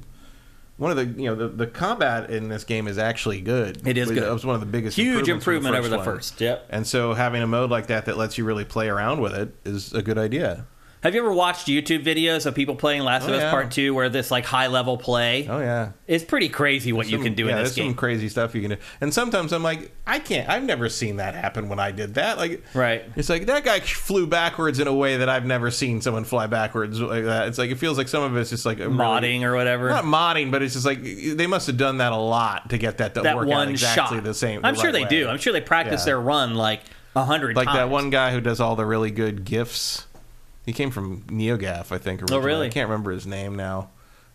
[0.77, 3.87] one of the you know the, the combat in this game is actually good.
[3.87, 4.25] It is good.
[4.25, 6.05] It was one of the biggest Huge improvement over the one.
[6.05, 6.41] first.
[6.41, 6.67] Yep.
[6.71, 9.55] And so having a mode like that that lets you really play around with it
[9.65, 10.67] is a good idea.
[11.05, 13.51] Have you ever watched YouTube videos of people playing Last oh, of Oh, Us yeah.
[13.51, 15.47] Part 2 where this like high level play?
[15.47, 15.93] Oh yeah.
[16.07, 17.95] It's pretty crazy what you Some- can do yeah, in this there's some game.
[17.95, 18.77] crazy stuff you can do.
[19.03, 20.49] And sometimes I'm like, I can't.
[20.49, 22.39] I've never seen that happen when I did that.
[22.39, 23.05] Like, Right.
[23.17, 26.47] It's like that guy flew backwards in a way that I've never seen someone fly
[26.47, 27.49] backwards like that.
[27.49, 29.91] It's like it feels like some of it's just like a really- Modding or whatever.
[29.91, 32.97] Not modding, but it's just like they must have done that a lot to get
[32.97, 34.25] that to that work one out exactly shot.
[34.25, 34.63] the same.
[34.65, 35.09] I'm sure right they way.
[35.11, 35.29] do.
[35.29, 36.07] I'm sure they practice Yeah.
[36.07, 36.81] their run like
[37.15, 37.77] a hundred like times.
[37.77, 40.07] that one guy who does all the really good gifs.
[40.65, 42.23] He came from NeoGaf, I think.
[42.23, 42.43] Originally.
[42.43, 42.67] Oh, really?
[42.67, 43.91] I can't remember his name now.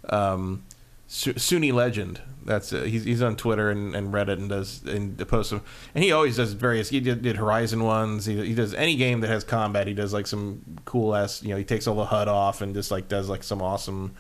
[0.10, 0.64] Um,
[1.08, 2.20] Su- SunhiLegend.
[2.46, 5.62] That's uh, he's he's on Twitter and, and Reddit and does and posts them.
[5.96, 6.90] And he always does various.
[6.90, 8.26] He did, did Horizon ones.
[8.26, 9.88] He, he does any game that has combat.
[9.88, 11.42] He does like some cool ass.
[11.42, 14.14] You know, he takes all the HUD off and just like does like some awesome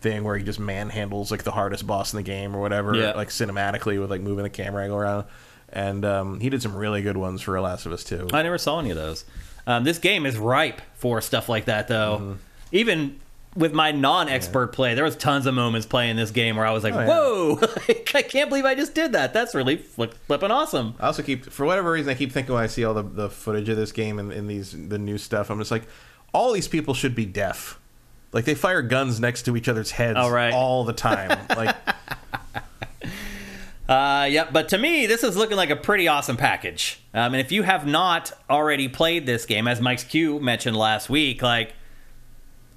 [0.00, 2.94] thing where he just manhandles like the hardest boss in the game or whatever.
[2.94, 3.12] Yeah.
[3.12, 5.24] Like cinematically with like moving the camera angle around.
[5.68, 8.28] And um, he did some really good ones for Last of Us too.
[8.32, 9.24] I never saw any of those.
[9.66, 12.18] Um, this game is ripe for stuff like that, though.
[12.20, 12.32] Mm-hmm.
[12.72, 13.20] Even
[13.56, 16.84] with my non-expert play, there was tons of moments playing this game where I was
[16.84, 17.06] like, Oh, yeah.
[17.06, 17.60] "Whoa!
[18.14, 19.32] I can't believe I just did that.
[19.32, 22.62] That's really fli flipping awesome." I also keep, for whatever reason, I keep thinking when
[22.62, 25.50] I see all the, the footage of this game and, and these the new stuff,
[25.50, 25.84] I'm just like,
[26.34, 27.78] all these people should be deaf.
[28.32, 30.52] Like they fire guns next to each other's heads Oh, right.
[30.52, 31.38] all the time.
[31.56, 31.74] like,
[33.88, 37.00] Uh, yeah, but to me, this is looking like a pretty awesome package.
[37.14, 41.08] Um, and if you have not already played this game, as Mike's Q mentioned last
[41.08, 41.74] week, like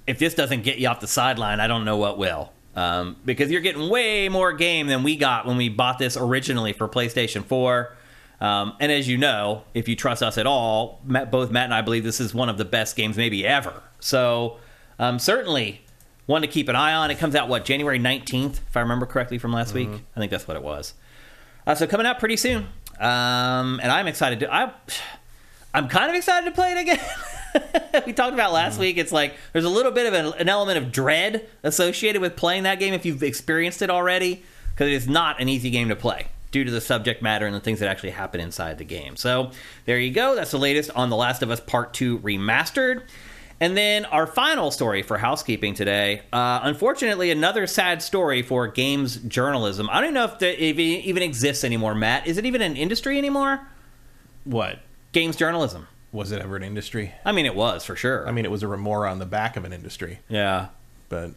[0.06, 2.52] if this doesn't get you off the sideline, I don't know what will.
[2.76, 6.72] Um, because you're getting way more game than we got when we bought this originally
[6.72, 7.96] for PlayStation 4.
[8.40, 11.74] Um, and as you know, if you trust us at all, Matt, both Matt and
[11.74, 13.82] I believe this is one of the best games maybe ever.
[13.98, 14.58] So
[14.98, 15.82] um, certainly
[16.26, 17.10] one to keep an eye on.
[17.10, 19.88] It comes out what January 19th, if I remember correctly from last week.
[20.16, 20.94] I think that's what it was.
[21.66, 22.66] Uh, so coming out pretty soon,
[22.98, 24.52] um, and I'm excited to.
[24.52, 24.72] I,
[25.72, 28.02] I'm kind of excited to play it again.
[28.06, 28.96] we talked about last week.
[28.96, 32.64] It's like there's a little bit of an, an element of dread associated with playing
[32.64, 34.42] that game if you've experienced it already,
[34.72, 37.54] because it is not an easy game to play due to the subject matter and
[37.54, 39.16] the things that actually happen inside the game.
[39.16, 39.52] So
[39.84, 40.34] there you go.
[40.34, 43.02] That's the latest on The Last of Us Part Two remastered.
[43.60, 46.22] And then our final story for housekeeping today.
[46.32, 49.88] Uh, unfortunately, another sad story for games journalism.
[49.92, 51.94] I don't know if if it even exists anymore.
[51.94, 53.60] Matt, is it even an industry anymore?
[54.44, 54.78] what?
[55.12, 55.88] Games journalism.
[56.12, 57.12] Was it ever an industry?
[57.24, 58.26] I mean, it was for sure.
[58.26, 60.68] I mean, it was a remora on the back of an industry, yeah,
[61.08, 61.32] but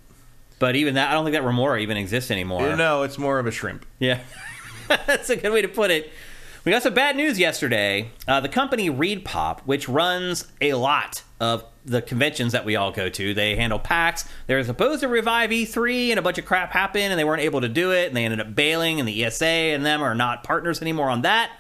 [0.60, 2.76] But even that, I don't think that Remora even exists anymore.
[2.76, 3.86] No, it's more of a shrimp.
[4.00, 4.22] Yeah,
[4.88, 6.12] that's a good way to put it.
[6.65, 8.11] We got some bad news yesterday.
[8.26, 13.10] Uh, the company ReedPop, which runs a lot of the conventions that we all go
[13.10, 14.30] to, they handle PAX.
[14.48, 17.41] They were supposed to revive E3, and a bunch of crap happened, and they weren't
[17.41, 20.15] able to do it, and they ended up bailing, and the ESA and them are
[20.15, 21.52] not partners anymore on that.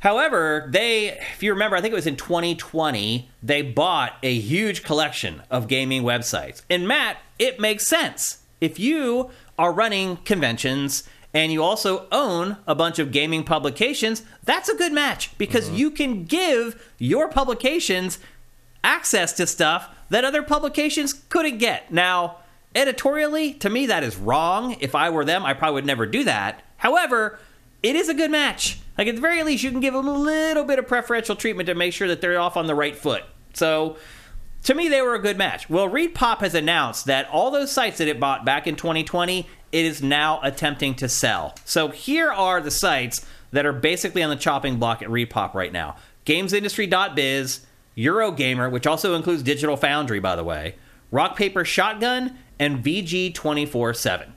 [0.00, 4.82] However, they, if you remember, I think it was in 2020, they bought a huge
[4.82, 6.60] collection of gaming websites.
[6.68, 8.42] And Matt, it makes sense.
[8.60, 14.68] If you are running conventions and you also own a bunch of gaming publications, that's
[14.68, 15.76] a good match because mm-hmm.
[15.76, 18.18] you can give your publications
[18.82, 21.92] access to stuff that other publications couldn't get.
[21.92, 22.38] Now,
[22.74, 24.76] editorially, to me, that is wrong.
[24.80, 26.62] If I were them, I probably would never do that.
[26.78, 27.38] However,
[27.82, 28.80] it is a good match.
[28.98, 31.68] Like, at the very least, you can give them a little bit of preferential treatment
[31.68, 33.24] to make sure that they're off on the right foot.
[33.54, 33.96] So,
[34.64, 35.70] to me, they were a good match.
[35.70, 39.48] Well, Reed Pop has announced that all those sites that it bought back in 2020,
[39.72, 41.54] it is now attempting to sell.
[41.64, 45.72] So here are the sites that are basically on the chopping block at ReedPop right
[45.72, 47.66] now GamesIndustry.biz,
[47.96, 50.76] Eurogamer, which also includes Digital Foundry, by the way,
[51.10, 54.34] Rock Paper Shotgun, and VG24 7.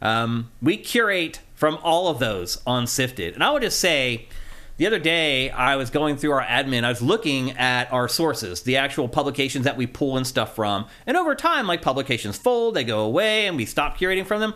[0.00, 3.34] Um, we curate from all of those on Sifted.
[3.34, 4.28] And I would just say,
[4.76, 6.84] the other day, I was going through our admin.
[6.84, 10.86] I was looking at our sources, the actual publications that we pull and stuff from.
[11.06, 14.54] And over time, like publications fold, they go away, and we stop curating from them.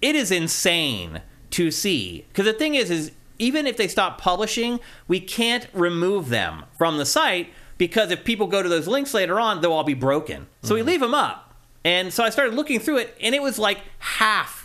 [0.00, 2.24] It is insane to see.
[2.28, 6.98] Because the thing is, is even if they stop publishing, we can't remove them from
[6.98, 10.48] the site because if people go to those links later on, they'll all be broken.
[10.62, 10.88] So we mm-hmm.
[10.88, 11.54] leave them up.
[11.84, 14.57] And so I started looking through it, and it was like half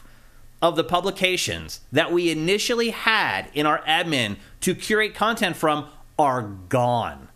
[0.63, 6.41] of the publications that we initially had in our admin to curate content from are
[6.41, 7.27] gone.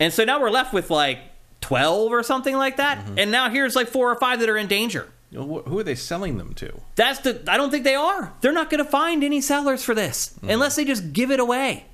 [0.00, 1.20] And so now we're left with like
[1.60, 2.98] 12 or something like that.
[2.98, 3.18] Mm-hmm.
[3.20, 5.12] And now here's like four or five that are in danger.
[5.30, 6.80] You know, wh- Who are they selling them to?
[6.96, 8.34] That's the I don't think they are.
[8.40, 10.50] They're not going to find any sellers for this mm-hmm.
[10.50, 11.84] unless they just give it away.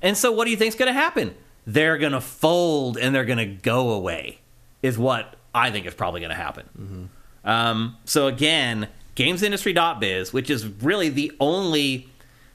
[0.00, 1.34] And so what do you think's going to happen?
[1.66, 4.38] They're going to fold and they're going to go away.
[4.80, 6.68] Is what I think is probably going to happen.
[6.78, 7.48] Mm-hmm.
[7.48, 12.08] Um, so again, gamesindustry.biz, which is really the only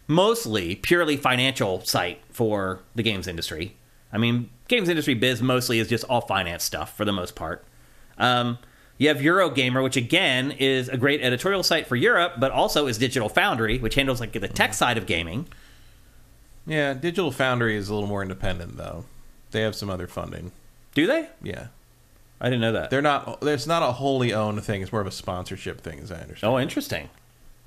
[0.08, 3.76] mostly purely financial site for the games industry.
[4.12, 7.66] I mean, games industry biz mostly is just all finance stuff for the most part.
[8.18, 8.58] Um,
[8.98, 12.98] you have Eurogamer, which again is a great editorial site for Europe, but also is
[12.98, 15.48] Digital Foundry, which handles like the tech side of gaming.
[16.66, 19.06] Yeah, Digital Foundry is a little more independent though.
[19.52, 20.52] They have some other funding.
[20.94, 21.30] Do they?
[21.44, 21.68] Yeah,
[22.40, 22.90] I didn't know that.
[22.90, 23.42] they're not.
[23.42, 24.82] There's not a wholly owned thing.
[24.82, 26.54] It's more of a sponsorship thing, as I understand.
[26.54, 27.10] oh, interesting.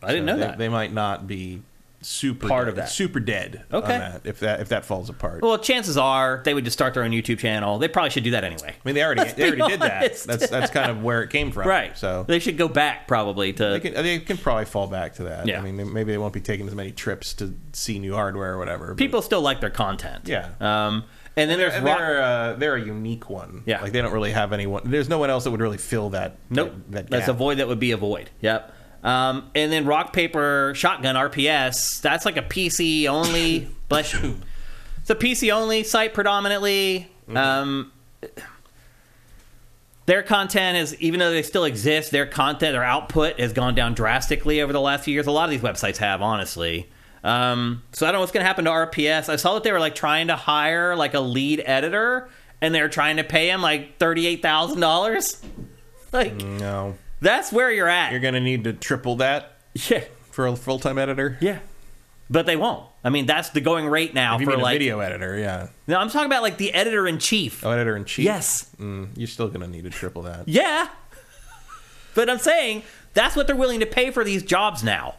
[0.02, 0.58] I didn't So know they, that.
[0.58, 1.62] They might not be
[2.02, 2.88] super Part dead, of that.
[2.88, 3.64] Super dead.
[3.70, 3.92] Okay.
[3.92, 5.42] On that, if that if that falls apart.
[5.42, 7.78] well, chances are they would just start their own YouTube channel.
[7.78, 8.70] They probably should do that anyway.
[8.70, 10.16] I mean, they already they already did that.
[10.24, 11.66] That's that's kind of where it came from.
[11.68, 11.98] Right.
[11.98, 13.64] So they should go back probably to.
[13.70, 15.46] they can they can probably fall back to that.
[15.46, 15.58] Yeah.
[15.60, 18.58] I mean, maybe they won't be taking as many trips to see new hardware or
[18.58, 18.94] whatever.
[18.94, 20.26] people still like their content.
[20.28, 20.48] Yeah.
[20.60, 21.04] Um,
[21.36, 23.62] and then there's And Rock- they're uh, they're a unique one.
[23.66, 23.82] Yeah.
[23.82, 24.82] Like they don't really have anyone.
[24.84, 26.36] There's no one else that would really fill that.
[26.48, 26.72] Nope.
[26.72, 28.30] That, that That's a void that would be a void.
[28.40, 28.74] Yep.
[29.02, 32.00] Um, and then Rock Paper Shotgun RPS.
[32.02, 33.68] That's like a PC only.
[33.88, 34.36] bless you.
[35.00, 37.10] It's a PC only site predominantly.
[37.34, 37.92] Um,
[40.06, 43.94] their content is, even though they still exist, their content, their output has gone down
[43.94, 45.26] drastically over the last few years.
[45.26, 46.90] A lot of these websites have, honestly.
[47.22, 49.28] Um, so I don't know what's going to happen to RPS.
[49.28, 52.28] I saw that they were like trying to hire like a lead editor,
[52.60, 55.40] and they're trying to pay him like thirty-eight thousand dollars.
[56.12, 58.10] Like No, that's where you're at.
[58.10, 61.36] you're gonna need to triple that yeah, for a full time editor.
[61.40, 61.58] yeah.
[62.32, 62.84] But they won't.
[63.02, 64.74] I mean, that's the going rate now If you for mean a like.
[64.78, 65.68] video editor, yeah.
[65.88, 67.64] No, I'm talking about like the editor in chief.
[67.66, 68.24] Oh, editor in chief.
[68.24, 68.70] Yes.
[68.78, 70.46] Mm, you're still gonna need to triple that.
[70.48, 70.88] Yeah.
[72.14, 72.82] But I'm saying
[73.14, 75.16] that's what they're willing to pay for these jobs now.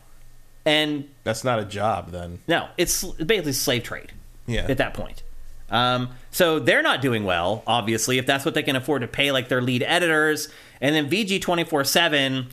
[0.66, 2.40] And That's not a job then.
[2.48, 4.12] no, it's basically slave trade
[4.48, 4.66] Yeah.
[4.70, 5.24] at that point.
[5.72, 9.32] Um, so they're not doing well, obviously, if that's what they can afford to pay
[9.32, 10.50] like their lead editors.
[10.82, 12.48] And then VG 24 7,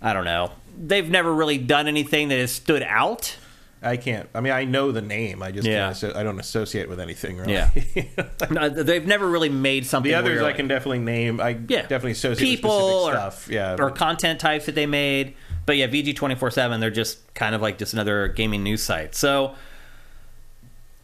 [0.00, 0.50] I don't know.
[0.78, 3.36] They've never really done anything that has stood out.
[3.84, 4.28] I can't.
[4.34, 5.42] I mean, I know the name.
[5.42, 5.92] I just Yeah.
[5.92, 6.16] can't.
[6.16, 7.36] I don't associate with anything.
[7.36, 7.52] Really.
[7.54, 7.68] Yeah.
[8.50, 10.10] No, they've never really made something.
[10.10, 11.40] the others I like- can definitely name.
[11.40, 13.48] I yeah, definitely associate people with or, stuff.
[13.50, 13.76] Yeah.
[13.78, 15.34] or content types that they made.
[15.66, 18.82] But yeah, VG twenty four seven, they're just kind of like just another gaming news
[18.82, 19.14] site.
[19.14, 19.54] So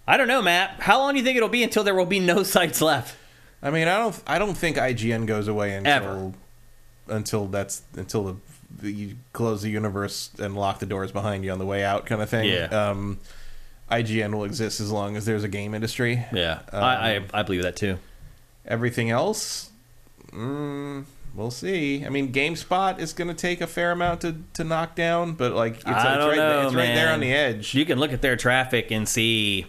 [0.07, 0.81] I don't know, Matt.
[0.81, 3.17] How long do you think it'll be until there will be no sites left?
[3.63, 4.23] I mean, I don't.
[4.27, 6.33] I don't think IGN goes away until Ever.
[7.09, 8.37] until that's until the,
[8.83, 12.07] the you close the universe and lock the doors behind you on the way out,
[12.07, 12.49] kind of thing.
[12.49, 12.65] Yeah.
[12.67, 13.19] Um,
[13.91, 16.25] IGN will exist as long as there's a game industry.
[16.33, 17.99] Yeah, Um, I, I I believe that too.
[18.67, 19.71] Everything else,
[20.31, 22.05] mm, We'll see.
[22.05, 25.53] I mean, GameSpot is going to take a fair amount to, to knock down, but
[25.53, 27.75] like it's, I it's don't right, know, it's right there on the edge.
[27.75, 29.67] You can look at their traffic and see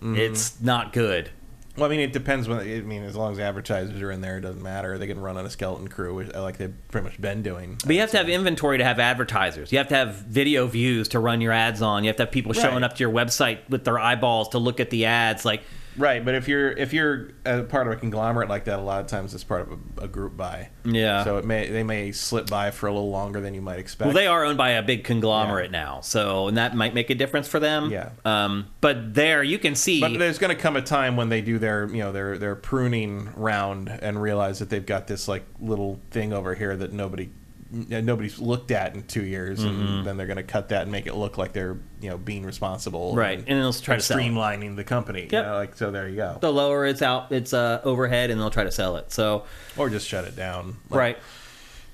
[0.00, 0.16] mm-hmm.
[0.16, 1.30] it's not good.
[1.76, 2.48] Well, I mean, it depends.
[2.48, 4.98] When I mean, as long as advertisers are in there, it doesn't matter.
[4.98, 7.78] They can run on a skeleton crew, which- uh, like they've pretty much been doing.
[7.86, 9.72] But you have to have inventory to have advertisers.
[9.72, 12.04] You have to have video views to run your ads on.
[12.04, 14.80] You have to have people showing up to your website with their eyeballs to look
[14.80, 15.46] at the ads.
[15.46, 15.62] Like,
[15.96, 19.00] Right, but if you're if you're a part of a conglomerate like that, a lot
[19.00, 20.70] of times it's part of a, a group buy.
[20.84, 21.24] Yeah.
[21.24, 24.06] So it may they may slip by for a little longer than you might expect.
[24.06, 27.14] well, they are owned by a big conglomerate now, so and that might make a
[27.14, 27.90] difference for them.
[27.90, 28.10] Yeah.
[28.24, 30.00] Um, but there you can see.
[30.00, 32.56] But there's going to come a time when they do their, you know, their their
[32.56, 37.30] pruning round and realize that they've got this like little thing over here that nobody
[37.72, 39.80] nobody's looked at in two years, Mm-hmm.
[39.80, 42.18] and then they're going to cut that and make it look like they're, you know,
[42.18, 44.18] being responsible, right, and they'll try to sell.
[44.18, 44.22] it.
[44.22, 45.22] streamlining the company.
[45.22, 46.38] you know, like so, there you go.
[46.40, 49.10] They'll lower its out its uh, overhead, and they'll try to sell it.
[49.12, 49.44] So,
[49.76, 50.76] Or just shut it down.
[50.90, 51.18] Like, right.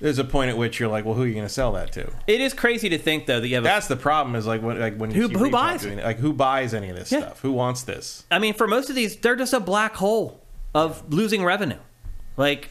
[0.01, 1.91] There's a point at which you're like, well, who are you going to sell that
[1.95, 2.09] to?
[2.29, 3.65] It is crazy to think though that you have.
[3.65, 4.37] A, That's the problem.
[4.37, 5.85] Is like when like when Who- who buys?
[5.85, 7.21] it, like who buys any of this Yeah.
[7.23, 7.41] stuff?
[7.41, 8.25] Who wants this?
[8.31, 11.79] I mean, for most of these, they're just a black hole of losing revenue.
[12.37, 12.71] Like,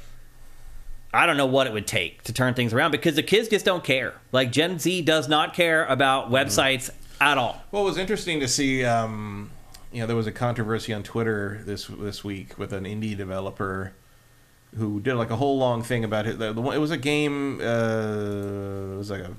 [1.13, 3.65] I don't know what it would take to turn things around because the kids just
[3.65, 4.13] don't care.
[4.31, 6.89] Like, Gen Z does not care about websites
[7.21, 7.61] at all.
[7.71, 8.83] Well, it was interesting to see.
[8.83, 9.51] Um,
[9.91, 13.93] you know, there was a controversy on Twitter this this week with an indie developer
[14.75, 16.39] who did like a whole long thing about it.
[16.39, 17.59] The, the it was a game.
[17.61, 19.33] Uh, it was like a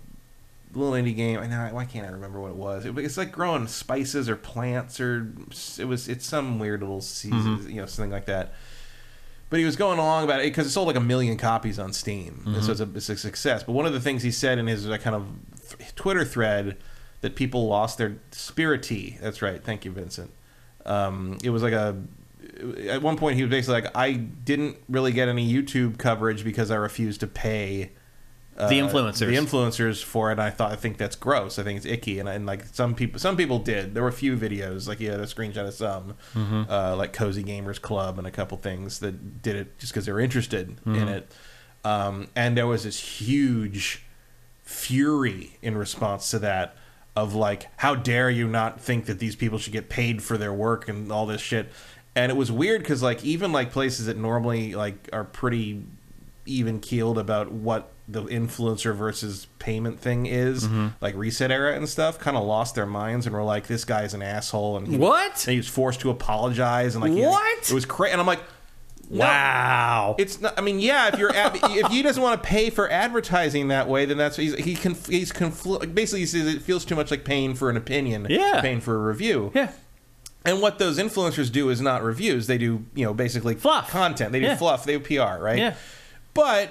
[0.74, 1.38] little indie game.
[1.38, 2.86] I know why can't I remember what it was?
[2.86, 5.32] It, it's like growing spices or plants or
[5.78, 6.08] it was.
[6.08, 8.54] It's some weird little season, you know, something like that.
[9.50, 11.92] But he was going along about it because it sold like a million copies on
[11.94, 13.62] Steam, and so it's a, it's a success.
[13.62, 15.26] But one of the things he said in his like, kind of
[15.78, 16.76] th- Twitter thread
[17.22, 19.18] that people lost their Spirittea.
[19.20, 19.62] That's right.
[19.64, 20.30] Thank you, Vincent.
[20.84, 21.96] Um, it was like a.
[22.88, 26.70] At one point, he was basically like, "I didn't really get any YouTube coverage because
[26.70, 27.92] I refused to pay."
[28.58, 29.18] Uh, The influencers.
[29.18, 30.32] the influencers for it.
[30.32, 31.58] And I thought I think that's gross.
[31.58, 33.94] I think it's icky, and, and like some people, some people did.
[33.94, 36.14] There were a few videos, like he had a screenshot of some,
[36.68, 40.12] uh, like Cozy Gamers Club and a couple things that did it just because they
[40.12, 41.32] were interested in it.
[41.84, 44.02] Um, and there was this huge
[44.62, 46.74] fury in response to that
[47.16, 50.52] of like, how dare you not think that these people should get paid for their
[50.52, 51.70] work and all this shit.
[52.14, 55.82] And it was weird because like even like places that normally like are pretty
[56.46, 60.88] even keeled about what the influencer versus payment thing is, mm-hmm.
[61.00, 64.14] like Reset Era and stuff, kind of lost their minds and were like, "This guy's
[64.14, 65.44] an asshole," and he, What?
[65.46, 67.70] And he was forced to apologize, and like, he- What?
[67.70, 68.12] it was crazy.
[68.12, 68.40] And I'm like,
[69.10, 70.16] no, Wow.
[70.18, 70.58] it's not.
[70.58, 73.88] I mean, yeah, if you're ad- if he doesn't want to pay for advertising that
[73.88, 77.10] way, then that's he's he can he's confl- basically he says it feels too much
[77.10, 78.60] like paying for an opinion, Yeah.
[78.60, 79.72] paying for a review, yeah.
[80.44, 82.46] and what those influencers do is not reviews.
[82.48, 83.90] They do, you know, basically Fluff.
[83.90, 84.32] content.
[84.32, 84.56] They do Yeah.
[84.56, 84.84] fluff.
[84.84, 85.58] They do PR, right?
[85.58, 85.74] Yeah.
[86.34, 86.70] But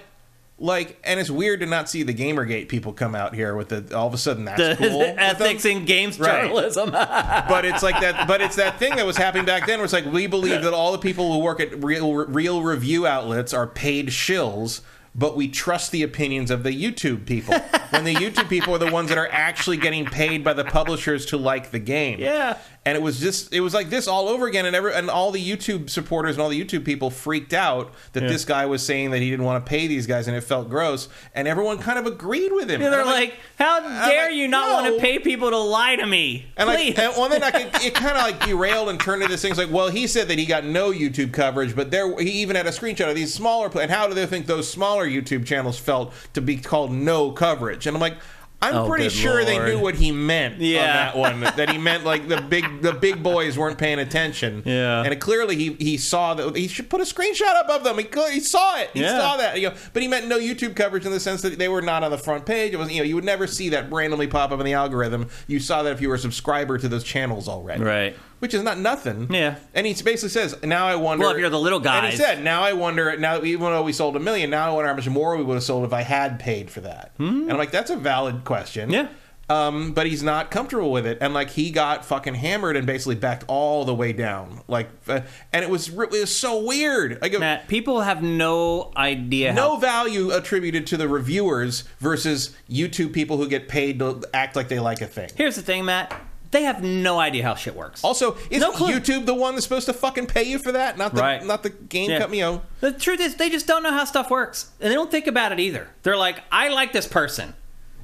[0.59, 3.95] like, and it's weird to not see the GamerGate people come out here with the
[3.95, 4.99] all of a sudden that's The, cool.
[4.99, 6.43] the ethics in games Right.
[6.43, 6.89] journalism.
[7.47, 8.27] But it's like that.
[8.27, 9.77] But it's that thing that was happening back then.
[9.79, 13.05] Where it's like we believe that all the people who work at real real review
[13.05, 14.81] outlets are paid shills.
[15.15, 17.55] But we trust the opinions of the YouTube people.
[17.89, 21.25] when the YouTube people are the ones that are actually getting paid by the publishers
[21.27, 22.19] to like the game.
[22.19, 22.57] Yeah.
[22.88, 25.31] And it was just it was like this all over again and every and all
[25.31, 28.30] the YouTube supporters and all the YouTube people freaked out that Yeah.
[28.30, 30.69] this guy was saying that he didn't want to pay these guys and it felt
[30.69, 32.81] gross and everyone kind of agreed with him.
[32.81, 34.73] Yeah, they're And I'm like, how dare like, you not no.
[34.84, 36.45] want to pay people to lie to me?
[36.55, 39.34] and like, and, well, then I could, it kind of like derailed and turned into
[39.34, 39.51] this thing.
[39.51, 42.55] It's like, well, he said that he got no YouTube coverage, but there he even
[42.55, 43.69] had a screenshot of these smaller.
[43.80, 47.85] And how do they think those smaller YouTube channels felt to be called no coverage?
[47.85, 48.15] And I'm like.
[48.59, 50.79] I'm Oh, pretty sure they knew what he meant Yeah.
[50.79, 51.39] on that one.
[51.57, 54.63] That he meant like the big the big boys weren't paying attention.
[54.65, 55.03] Yeah.
[55.03, 57.99] and it, clearly he he saw that he should put a screenshot up of them.
[57.99, 58.89] He, he saw it.
[58.95, 59.19] He Yeah.
[59.19, 59.59] saw that.
[59.61, 62.03] You know, but he meant no YouTube coverage in the sense that they were not
[62.03, 62.73] on the front page.
[62.73, 65.29] It was you know you would never see that randomly pop up in the algorithm.
[65.47, 68.15] You saw that if you were a subscriber to those channels already, Right.
[68.39, 69.34] Which is not nothing.
[69.34, 69.55] Yeah.
[69.73, 72.43] And he basically says, "Now I wonder." Well, if you're the little And he said,
[72.43, 73.18] "Now I wonder.
[73.18, 75.55] Now even though we sold a million, now I wonder how much more we would
[75.55, 78.89] have sold if I had paid for that." And I'm like, "That's a valid question."
[78.89, 78.93] Hmm.
[78.93, 79.07] Yeah.
[79.49, 83.15] Um, but he's not comfortable with it, and like he got fucking hammered and basically
[83.15, 84.61] backed all the way down.
[84.68, 85.22] Like, uh,
[85.53, 87.22] and it was it was so weird.
[87.22, 89.80] Like, Matt, people have no idea no how.
[89.80, 94.80] value attributed to the reviewers versus YouTube people who get paid to act like they
[94.81, 95.30] like a thing.
[95.35, 96.14] Here's the thing, Matt.
[96.51, 98.03] They have no idea how shit works.
[98.03, 98.93] Also, is No clue.
[98.93, 100.97] YouTube the one that's supposed to fucking pay you for that?
[100.97, 101.43] Not the Right.
[101.43, 102.19] not the game Yeah.
[102.19, 102.37] company.
[102.39, 105.11] You know, The truth is, they just don't know how stuff works, and they don't
[105.11, 105.89] think about it either.
[106.03, 107.53] They're like, "I like this person,"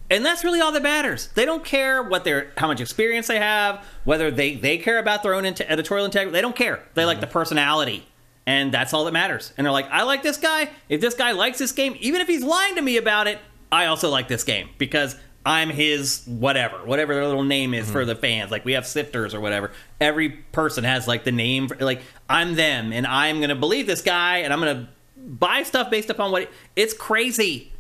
[0.09, 1.29] and that's really all that matters.
[1.35, 5.23] They don't care what their how much experience they have, whether they they care about
[5.23, 6.33] their own editorial integrity.
[6.33, 6.83] They don't care.
[6.95, 7.33] They like the mm-hmm.
[7.33, 8.07] personality,
[8.45, 9.53] and that's all that matters.
[9.57, 10.69] And they're like, I like this guy.
[10.89, 13.39] If this guy likes this game, even if he's lying to me about it,
[13.71, 15.15] I also like this game because
[15.45, 18.07] I'm his whatever, whatever their little name is for hmm.
[18.07, 18.51] the fans.
[18.51, 19.71] Like we have sifters or whatever.
[19.99, 24.01] Every person has like the name, for, like I'm them, and I'm gonna believe this
[24.01, 27.71] guy, and I'm gonna buy stuff based upon what it's crazy.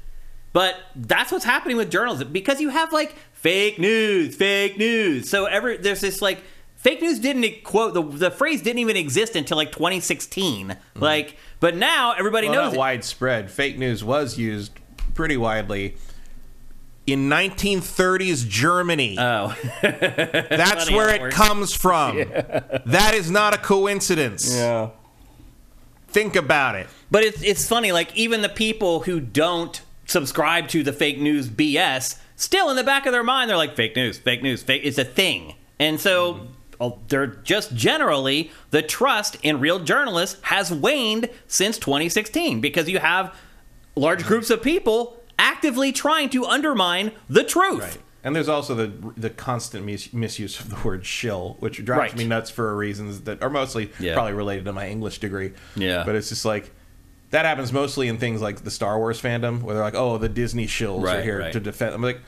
[0.51, 5.29] But that's what's happening with journalism because you have like fake news, fake news.
[5.29, 6.43] So every there's this like
[6.75, 10.77] fake news didn't quote the the phrase didn't even exist until like 2016.
[10.95, 10.99] Hmm.
[11.01, 12.79] Like, but now everybody Well, knows not it.
[12.79, 13.49] widespread.
[13.49, 14.73] Fake news was used
[15.13, 15.95] pretty widely
[17.05, 19.17] in 1930s Germany.
[19.19, 21.35] Oh, That's funny where it works.
[21.35, 22.17] comes from.
[22.17, 24.55] That is not a coincidence.
[24.55, 24.89] yeah.
[26.07, 26.87] Think about it.
[27.09, 31.49] But it's it's funny, like even the people who don't subscribe to the fake news
[31.49, 34.81] BS, still in the back of their mind, they're like fake news, fake news, fake.
[34.85, 36.47] It's a thing, and so
[36.79, 42.99] well, they're just generally the trust in real journalists has waned since 2016 because you
[42.99, 43.35] have
[43.95, 47.99] large groups of people actively trying to undermine the truth.
[48.23, 52.17] And there's also the the constant mis- misuse of the word shill, which drives Right.
[52.19, 54.13] me nuts for reasons that are mostly Yeah.
[54.13, 55.51] probably related to my English degree.
[55.75, 56.03] Yeah.
[56.05, 56.71] But it's just like
[57.31, 60.29] that happens mostly in things like the Star Wars fandom, where they're like, "Oh, the
[60.29, 61.51] Disney shills are here right.
[61.51, 62.21] to defend." I'm like,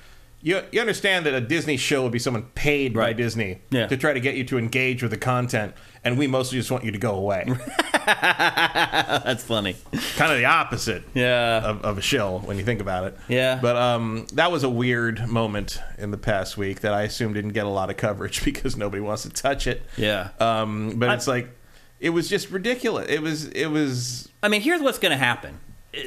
[0.46, 3.18] you you understand that a Disney show would be someone paid by Right.
[3.18, 3.88] Disney Yeah.
[3.88, 5.74] to try to get you to engage with the content,
[6.04, 7.46] and we mostly just want you to go away.
[8.06, 9.76] That's funny.
[10.16, 11.62] kind of the opposite Yeah.
[11.64, 13.18] of, of a shill when you think about it.
[13.28, 13.60] Yeah.
[13.62, 17.54] But um, that was a weird moment in the past week that I assume didn't
[17.54, 19.84] get a lot of coverage because nobody wants to touch it.
[19.98, 20.30] Yeah.
[20.40, 21.50] Um, but it's like
[22.00, 23.08] it was just ridiculous.
[23.10, 24.30] It was it was.
[24.44, 25.60] I mean, here's what's going to happen.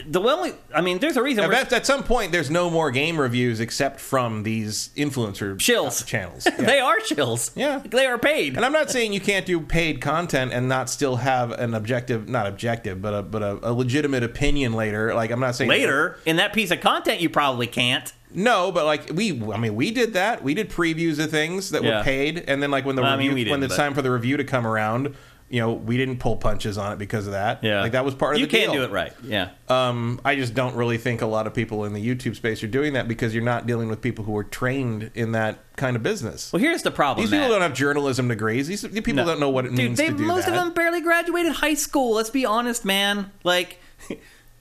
[0.07, 1.45] The only, I mean, there's a reason.
[1.53, 6.05] At, at some point, there's no more game reviews except from these influencer Shills.
[6.07, 6.45] channels.
[6.59, 7.51] they are chills.
[7.55, 7.79] Yeah.
[7.79, 8.57] they are paid.
[8.57, 12.29] And I'm not saying you can't do paid content and not still have an objective,
[12.29, 15.15] not objective, but a but a, a legitimate opinion later.
[15.15, 18.13] Like I'm not saying Later in that piece of content, you probably can't.
[18.31, 20.43] No, but like we, I mean, we did that.
[20.43, 21.99] We did previews of things that Yeah.
[21.99, 24.03] were paid, and then like when the Well, I mean, review, when but- time for
[24.03, 25.15] the review to come around,
[25.51, 27.65] you know, we didn't pull punches on it because of that.
[27.65, 28.41] Yeah, like that was part of the.
[28.41, 28.83] you the can't deal.
[28.83, 29.13] do it right.
[29.23, 29.51] Yeah.
[29.69, 32.67] Um, I just don't really think a lot of people in the YouTube space are
[32.69, 36.03] doing that because you're not dealing with people who are trained in that kind of
[36.03, 36.53] business.
[36.53, 37.25] Well, here's the problem.
[37.25, 37.43] These Matt.
[37.43, 38.67] people don't have journalism degrees.
[38.69, 39.27] These, these people No.
[39.27, 40.55] don't know what it Dude, means they to do most that.
[40.55, 42.15] of them barely graduated high school.
[42.15, 43.31] Let's be honest, man.
[43.45, 43.79] Like,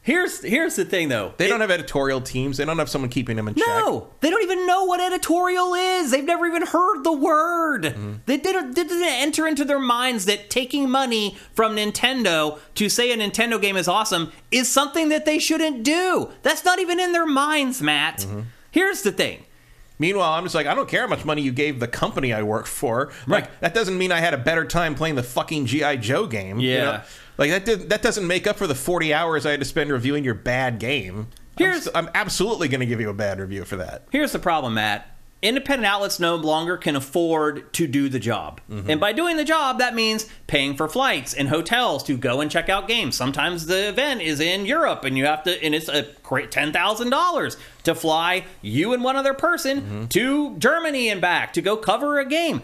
[0.08, 1.34] here's here's the thing though.
[1.38, 2.58] They It- don't have editorial teams.
[2.58, 3.68] They don't have someone keeping them in check.
[3.68, 6.10] No, they don't even know what editorial is.
[6.10, 7.84] They've never even heard the word.
[7.84, 8.14] Mm-hmm.
[8.26, 13.12] They didn't, they didn't enter into their minds that taking money from Nintendo to say
[13.12, 16.30] a Nintendo game is awesome is something that they shouldn't do.
[16.42, 18.20] That's not even in their minds, Matt.
[18.20, 18.40] Mm-hmm.
[18.72, 19.44] Here's the thing.
[20.00, 22.44] Meanwhile, I'm just like, I don't care how much money you gave the company I
[22.44, 23.12] work for.
[23.26, 26.60] Like, that doesn't mean I had a better time playing the fucking GI Joe game.
[26.60, 26.84] you Yeah.
[26.84, 27.02] know?
[27.38, 27.66] Like that.
[27.66, 30.34] Did, that doesn't make up for the 40 hours I had to spend reviewing your
[30.34, 31.28] bad game.
[31.58, 34.08] Here's- I'm, I'm absolutely going to give you a bad review for that.
[34.12, 35.14] Here's the problem, Matt.
[35.40, 38.60] Independent outlets no longer can afford to do the job.
[38.72, 38.90] Mm-hmm.
[38.90, 42.50] And by doing the job, that means paying for flights and hotels to go and
[42.50, 43.16] check out games.
[43.16, 47.58] Sometimes the event is in Europe and you have to, and it's a great $10,000
[47.84, 50.06] to fly you and one other person Mm-hmm.
[50.08, 52.64] to Germany and back to go cover a game.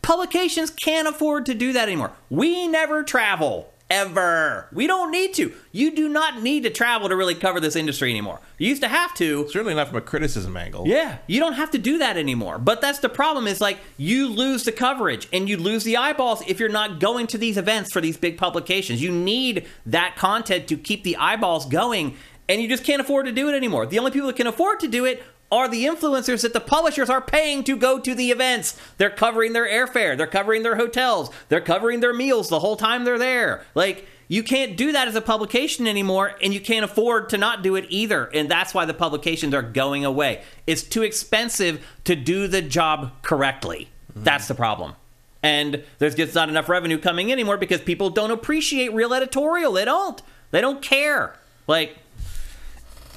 [0.00, 2.12] Publications can't afford to do that anymore.
[2.30, 3.71] We never travel.
[3.92, 4.68] Ever.
[4.72, 5.52] We don't need to.
[5.70, 8.40] You do not need to travel to really cover this industry anymore.
[8.58, 10.86] You used to have to, Certainly not from a criticism angle.
[10.88, 12.58] yeah, you don't have to do that anymore.
[12.58, 16.42] But that's the problem is like you lose the coverage and you lose the eyeballs
[16.48, 19.02] if you're not going to these events for these big publications.
[19.02, 22.16] You need that content to keep the eyeballs going
[22.48, 23.86] and you just can't afford to do it anymore.
[23.86, 27.10] The only people that can afford to do it are the influencers that the publishers
[27.10, 28.76] are paying to go to the events.
[28.96, 33.04] They're covering their airfare, they're covering their hotels, they're covering their meals the whole time
[33.04, 33.62] they're there.
[33.74, 37.62] Like you can't do that as a publication anymore, and you can't afford to not
[37.62, 38.24] do it either.
[38.32, 40.42] And that's why the publications are going away.
[40.66, 43.90] It's too expensive to do the job correctly.
[44.10, 44.24] Mm-hmm.
[44.24, 44.94] That's the problem.
[45.42, 49.72] And there's just not enough revenue coming in anymore because people don't appreciate real editorial.
[49.72, 50.22] They don't.
[50.50, 51.36] They don't care.
[51.66, 51.98] Like,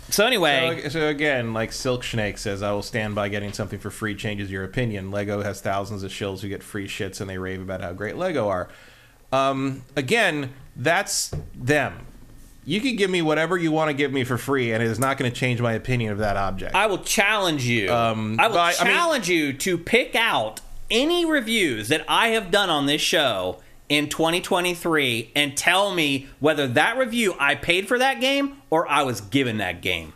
[0.09, 0.81] so anyway.
[0.83, 4.15] So, so again, like Silk Snake says, I will stand by getting something for free
[4.15, 5.11] changes your opinion.
[5.11, 8.15] Lego has thousands of shills who get free shits and they rave about how great
[8.15, 8.69] Lego are.
[9.31, 12.05] Um, again, that's them.
[12.67, 14.97] You can give me whatever you want to give me for free, and it is
[14.97, 16.73] not going to change my opinion of that object.
[16.73, 17.91] I will challenge you.
[17.93, 22.03] Um, I will but I- I mean- challenge you to pick out any reviews that
[22.07, 27.55] I have done on this show in 2023 and tell me whether that review I
[27.55, 30.13] paid for that game or I was given that game.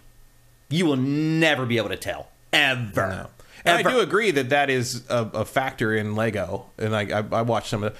[0.70, 2.30] You will never be able to tell.
[2.54, 3.08] Ever.
[3.08, 3.28] No.
[3.66, 3.90] And Ever.
[3.90, 7.42] I do agree that that is a, a factor in Lego, and I, I, I
[7.42, 7.94] watched some of.
[7.94, 8.00] The,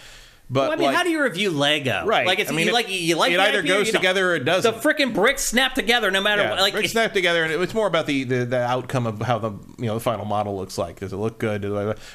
[0.52, 2.06] But Well, I mean, like, how do you review Lego?
[2.06, 2.26] Right.
[2.26, 3.96] Like, it's I mean, you it- like you like it either idea, goes don't.
[4.02, 4.82] together or it doesn't.
[4.82, 6.60] The freaking bricks snap together no matter yeah, what.
[6.60, 9.52] Like, bricks snap together, and it's more about the, the the outcome of how the
[9.78, 11.00] you know the final model looks like.
[11.02, 11.62] Does it look good?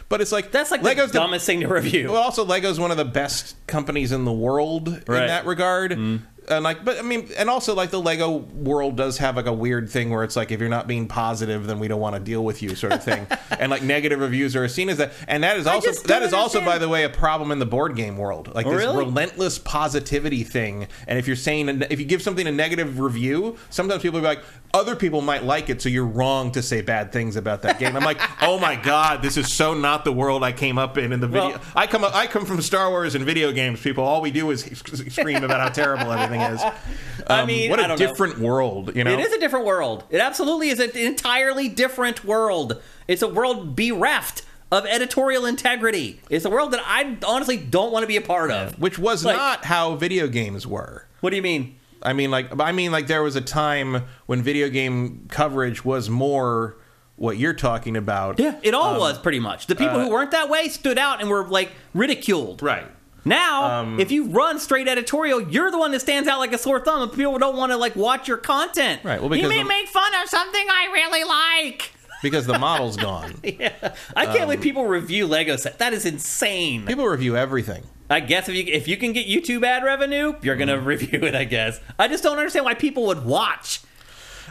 [0.09, 2.11] But it's like that's like Lego's the dumbest thing to review.
[2.11, 5.23] Well, also Lego's one of the best companies in the world Right.
[5.23, 5.93] In that regard.
[5.93, 6.25] Mm-hmm.
[6.49, 9.53] And like, but I mean, and also like the Lego world does have like a
[9.53, 12.21] weird thing where it's like if you're not being positive, then we don't want to
[12.21, 13.27] deal with you, sort of thing.
[13.59, 16.61] and like negative reviews are seen as that, and that is also that is also,
[16.65, 18.55] by the way, a problem in the board game world.
[18.55, 18.99] Like Oh, this really?
[19.05, 20.87] relentless positivity thing.
[21.07, 24.37] And if you're saying if you give something a negative review, sometimes people will be
[24.37, 27.79] like, other people might like it, so you're wrong to say bad things about that
[27.79, 27.97] game.
[27.97, 31.13] I'm like, oh my god, this is so not the world I came up in
[31.13, 31.51] in the video.
[31.51, 33.81] Well- I come up, I come from Star Wars and video games.
[33.81, 34.63] People, all we do is
[35.09, 36.61] scream about how terrible everything is.
[37.27, 37.97] I Um, mean, what I a know.
[37.97, 39.13] different world, you know.
[39.13, 40.05] It is a different world.
[40.11, 42.81] It absolutely is an entirely different world.
[43.09, 44.43] It's a world bereft
[44.73, 46.21] of editorial integrity.
[46.29, 48.79] It's a world that I honestly don't want to be a part of.
[48.79, 51.07] which was Like- not how video games were.
[51.21, 51.77] What do you mean?
[52.03, 56.11] I mean, like, I mean, like, there was a time when video game coverage was
[56.11, 56.77] more
[57.17, 58.39] what you're talking about.
[58.39, 59.69] Yeah, it all was pretty much.
[59.69, 62.63] The people uh, who weren't that way stood out and were like ridiculed.
[62.63, 62.85] Right.
[63.25, 66.59] Now, Um, if you run straight editorial, you're the one that stands out like a
[66.59, 69.01] sore thumb, and people don't want to like watch your content.
[69.03, 71.93] Right, well, you because may the- make fun of something I really like.
[72.23, 73.35] Because the model's gone.
[73.43, 75.79] Yeah, I can't believe people review Lego set.
[75.79, 76.83] That is insane.
[76.83, 77.83] Um, People review everything.
[78.09, 80.85] I guess if you if you can get YouTube ad revenue, you're gonna Mm.
[80.87, 81.35] review it.
[81.35, 81.81] I guess.
[81.99, 83.81] I just don't understand why people would watch.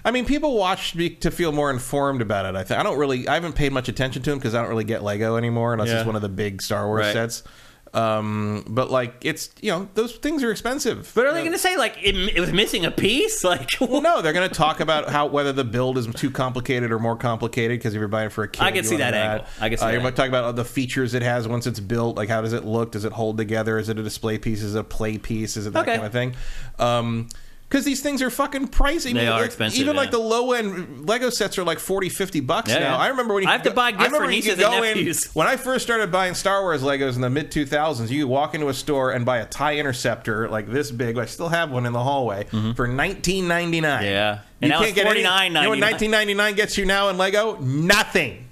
[0.06, 2.56] I mean, people watch to feel more informed about it.
[2.56, 4.70] I think I don't really, I haven't paid much attention to them because I don't
[4.70, 6.00] really get Lego anymore unless Yeah.
[6.00, 7.14] it's one of the big Star Wars Right.
[7.14, 7.44] sets.
[7.94, 11.12] Um, but like, it's you know, those things are expensive.
[11.14, 13.44] But are they gonna say like it, it was missing a piece?
[13.54, 16.92] Like, Well, no, they're going to talk about how whether the build is too complicated
[16.92, 19.14] or more complicated because if you're buying for a kid, I can see want that
[19.14, 19.48] angle.
[19.60, 21.68] I can see uh, that You're going to talk about the features it has once
[21.68, 22.16] it's built.
[22.16, 22.94] Like, how does it look?
[22.94, 23.78] Does it hold together?
[23.78, 24.64] Is it a display piece?
[24.64, 25.56] Is it a play piece?
[25.58, 25.96] Is it that Okay.
[25.96, 26.36] kind of thing?
[26.80, 27.28] Um,
[27.74, 29.16] because these things are fucking pricey.
[29.16, 32.70] They are expensive, Even like the low end Lego sets are like 40, 50 bucks
[32.70, 32.86] Yeah, now.
[32.92, 32.98] yeah.
[32.98, 34.84] I remember when you I have could to buy go- gifts for nieces and go
[34.84, 38.30] in- when I first started buying Star Wars Legos in the mid 2000s, you could
[38.30, 41.18] walk into a store and buy a TIE Interceptor like this big.
[41.18, 43.82] I still have one in the hallway for 19.99.
[43.82, 44.04] Mm-hmm.
[44.04, 44.40] Yeah.
[44.62, 45.48] You now can't it's get any- $49.99.
[45.48, 47.58] You know what 19.99 gets you now in Lego?
[47.60, 48.50] Nothing.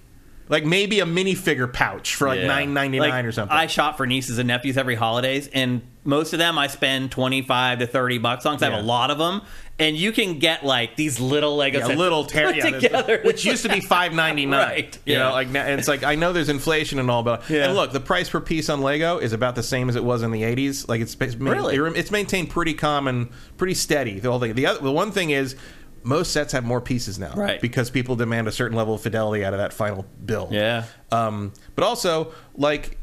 [0.52, 2.48] Like maybe a minifigure pouch for like Yeah.
[2.48, 3.58] 9.99 Like, or something.
[3.58, 7.42] I shop for nieces and nephews every holidays, and most of them I spend twenty
[7.42, 8.56] five to thirty bucks on.
[8.56, 9.42] 'cause I have a lot of them,
[9.80, 13.46] and you can get like these little Lego a sets little put yeah, together, which
[13.46, 14.60] used to be five ninety nine.
[14.68, 17.50] Right, You know, like now, and it's like I know there's inflation and all, but
[17.50, 17.66] Yeah.
[17.66, 20.22] and look, the price per piece on Lego is about the same as it was
[20.24, 20.86] in the eighties.
[20.90, 21.78] Like it's it's, Really?
[21.98, 24.20] it's maintained pretty common, pretty steady.
[24.20, 24.54] The whole thing.
[24.56, 25.56] The other, the one thing is.
[26.04, 27.62] Most sets have more pieces now, Right.
[27.62, 30.52] Because people demand a certain level of fidelity out of that final build.
[30.52, 30.86] Yeah.
[31.12, 32.98] Um, but also, like,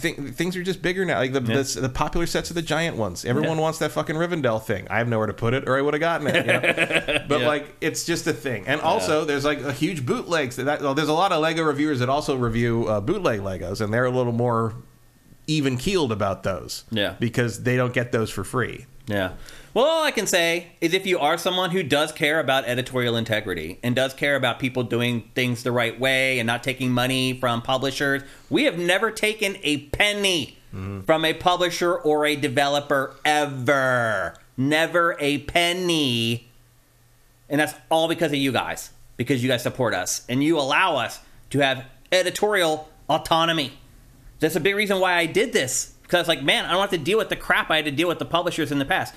[0.00, 1.18] th- things are just bigger now.
[1.18, 1.62] Like the, Yeah.
[1.62, 3.24] the the popular sets are the giant ones.
[3.24, 3.62] Everyone Yeah.
[3.62, 4.86] wants that fucking Rivendell thing.
[4.88, 6.46] I have nowhere to put it, or I would have gotten it.
[6.46, 7.24] you know?
[7.28, 7.46] but Yeah.
[7.46, 8.64] like, it's just a thing.
[8.66, 10.56] And also, there's like a huge bootlegs.
[10.56, 13.92] That well, there's a lot of Lego reviewers that also review uh, bootleg Legos, and
[13.92, 14.74] they're a little more
[15.46, 16.84] even keeled about those.
[16.90, 17.14] Yeah.
[17.20, 18.86] because they don't get those for free.
[19.06, 19.32] Yeah.
[19.76, 23.14] Well, all I can say is if you are someone who does care about editorial
[23.14, 27.38] integrity and does care about people doing things the right way and not taking money
[27.38, 31.02] from publishers, we have never taken a penny mm-hmm.
[31.02, 34.38] from a publisher or a developer ever.
[34.56, 36.48] Never a penny.
[37.50, 38.88] And that's all because of you guys,
[39.18, 41.20] because you guys support us and you allow us
[41.50, 43.74] to have editorial autonomy.
[44.40, 45.92] That's a big reason why I did this.
[46.06, 47.84] Because I was like, man, I don't have to deal with the crap I had
[47.86, 49.12] to deal with the publishers in the past.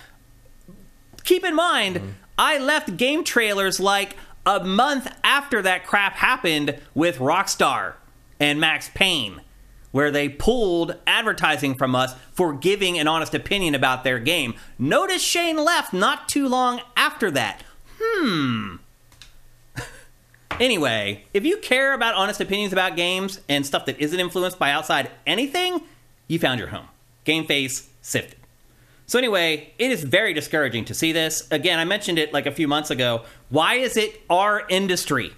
[1.30, 7.20] Keep in mind, I left game trailers like a month after that crap happened with
[7.20, 7.94] Rockstar
[8.40, 9.42] and Max Payne,
[9.92, 14.56] where they pulled advertising from us for giving an honest opinion about their game.
[14.80, 17.62] Notice Shane left not too long after that.
[18.02, 18.78] Hmm.
[20.60, 24.72] Anyway, if you care about honest opinions about games and stuff that isn't influenced by
[24.72, 25.80] outside anything,
[26.28, 26.88] you found your home.
[27.24, 28.39] Game Face Sifted.
[29.10, 31.48] So anyway, it is very discouraging to see this.
[31.50, 33.24] Again, I mentioned it like a few months ago.
[33.50, 35.34] Why is it our industry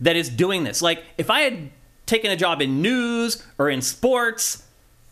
[0.00, 0.82] that is doing this?
[0.82, 1.70] Like, if I had
[2.04, 4.64] taken a job in news or in sports,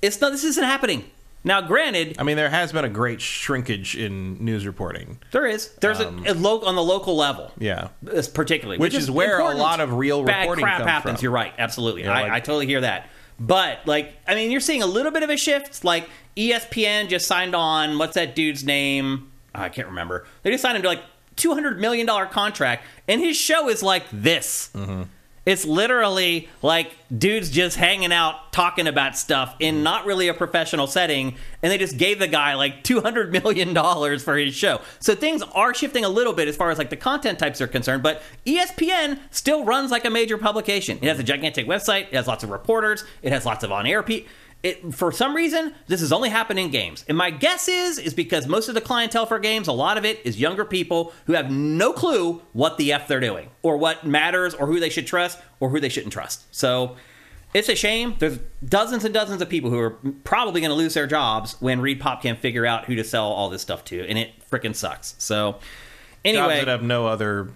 [0.02, 0.32] it's not.
[0.32, 1.05] This isn't happening.
[1.44, 5.18] Now, granted, I mean, there has been a great shrinkage in news reporting.
[5.31, 7.52] there is there's a, um, a lo- on the local level.
[7.59, 7.89] Yeah.
[8.02, 11.18] This particularly, Which is where a lot of real bad reporting crap comes happens.
[11.20, 11.24] from.
[11.24, 12.02] You're right, absolutely.
[12.02, 13.09] You know, I, like- I totally hear that.
[13.39, 15.85] But like, I mean, you're seeing a little bit of a shift.
[15.85, 17.98] Like ESPN just signed on.
[17.98, 19.31] What's that dude's name?
[19.55, 20.27] I can't remember.
[20.43, 21.02] They just signed him to like
[21.36, 24.70] two hundred million dollar contract, and his show is like this.
[24.74, 25.02] Mm-hmm.
[25.46, 30.86] It's literally like dudes just hanging out talking about stuff in not really a professional
[30.86, 34.80] setting, and they just gave the guy like two hundred million dollars for his show.
[35.00, 37.66] So things are shifting a little bit as far as like the content types are
[37.66, 40.98] concerned, but ESPN still runs like a major publication.
[41.02, 44.02] It has a gigantic website, it has lots of reporters, it has lots of on-air
[44.02, 44.30] people.
[44.65, 47.05] It, for some reason, this is only happening in games.
[47.07, 50.07] And my guess is, is because most of the clientele for games, a lot of
[50.07, 54.07] it is younger people who have no clue what the F they're doing, or what
[54.07, 56.47] matters, or who they should trust, or who they shouldn't trust.
[56.51, 56.97] So
[57.53, 58.16] it's a shame.
[58.19, 61.81] There's dozens and dozens of people who are probably going to lose their jobs when
[61.81, 65.15] ReedPop can't figure out who to sell all this stuff to, and it freaking sucks.
[65.19, 65.62] So Jobs
[66.24, 67.51] anyway, that have no other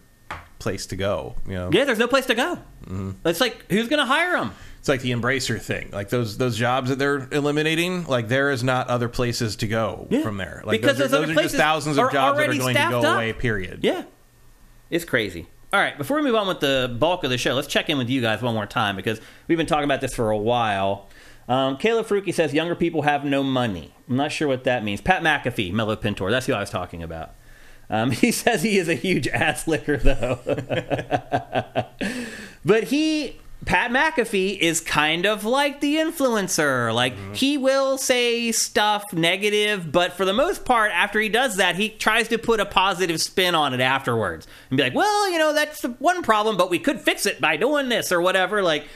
[0.68, 1.34] place to go.
[1.46, 2.58] You know, yeah, there's no place to go.
[3.24, 4.52] It's like who's going to hire them?
[4.78, 5.90] it's like the embracer thing.
[5.92, 8.04] Like those those jobs that they're eliminating.
[8.04, 10.22] Like there is not other places to go Yeah.
[10.22, 10.62] from there.
[10.64, 12.90] Like Because those, those are, those are just thousands of jobs that are going to
[12.90, 13.14] go up.
[13.16, 13.32] away.
[13.32, 13.80] Period.
[13.82, 14.04] Yeah.
[14.90, 15.48] It's crazy.
[15.72, 17.98] All right, before we move on with the bulk of the show, let's check in
[17.98, 21.08] with you guys one more time because we've been talking about this for a while.
[21.46, 23.92] Um, Caleb Faruqi says younger people have no money.
[24.08, 25.00] I'm not sure what that means.
[25.02, 27.34] Pat McAfee, Mellow Pintor, that's who I was talking about.
[27.90, 30.40] Um, he says he is a huge ass licker, though.
[32.64, 36.94] but he, Pat McAfee, is kind of like the influencer.
[36.94, 41.76] Like, he will say stuff negative, but for the most part, after he does that,
[41.76, 45.38] he tries to put a positive spin on it afterwards and be like, well, you
[45.38, 48.62] know, that's the one problem, but we could fix it by doing this or whatever.
[48.62, 48.86] Like,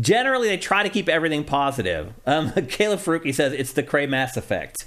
[0.00, 2.12] generally, they try to keep everything positive.
[2.26, 4.86] Um, Caleb Faruqi says it's the Cray Mass effect.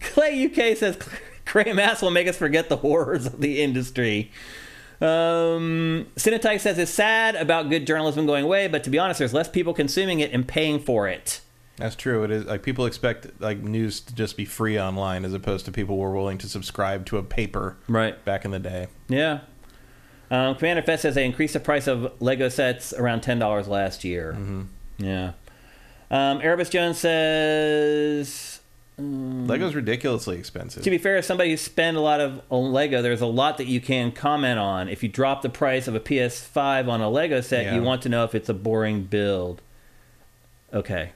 [0.00, 0.98] Clay UK says
[1.44, 4.30] Cray Mass will make us forget the horrors of the industry.
[5.00, 9.34] Um, Cinetype says it's sad about good journalism going away, but to be honest, there's
[9.34, 11.40] less people consuming it and paying for it.
[11.76, 12.22] That's true.
[12.22, 15.72] It is like people expect like news to just be free online as opposed to
[15.72, 18.22] people were willing to subscribe to a paper Right.
[18.24, 18.86] back in the day.
[19.08, 19.40] Yeah.
[20.30, 24.04] Um, Commander Fest says they increased the price of Lego sets around ten dollars last
[24.04, 24.36] year.
[24.98, 25.32] Yeah.
[26.10, 28.51] Um, Erebus Jones says
[29.00, 29.48] Mm.
[29.48, 30.82] Lego's ridiculously expensive.
[30.82, 33.56] To be fair, as somebody who spend a lot of on Lego, there's a lot
[33.58, 34.88] that you can comment on.
[34.88, 37.74] If you drop the price of a PS5 on a Lego set, Yeah.
[37.76, 39.62] you want to know if it's a boring build.
[40.74, 41.12] Okay.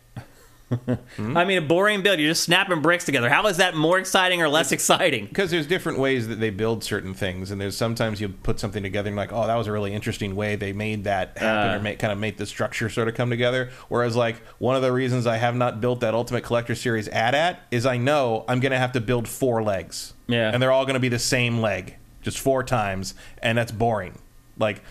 [1.19, 2.19] I mean, a boring build.
[2.19, 3.29] You're just snapping bricks together.
[3.31, 5.27] How is that more exciting or less exciting?
[5.27, 8.83] because there's different ways that they build certain things, and there's sometimes you put something
[8.83, 11.71] together and you're like, oh, that was a really interesting way they made that happen,
[11.71, 11.77] Uh.
[11.77, 13.71] or make, kind of make the structure sort of come together.
[13.89, 17.61] Whereas, like one of the reasons I have not built that Ultimate Collector Series AT-AT
[17.71, 20.51] is I know I'm going to have to build four legs, Yeah.
[20.53, 24.19] and they're all going to be the same leg, just four times, and that's boring.
[24.59, 24.83] Like,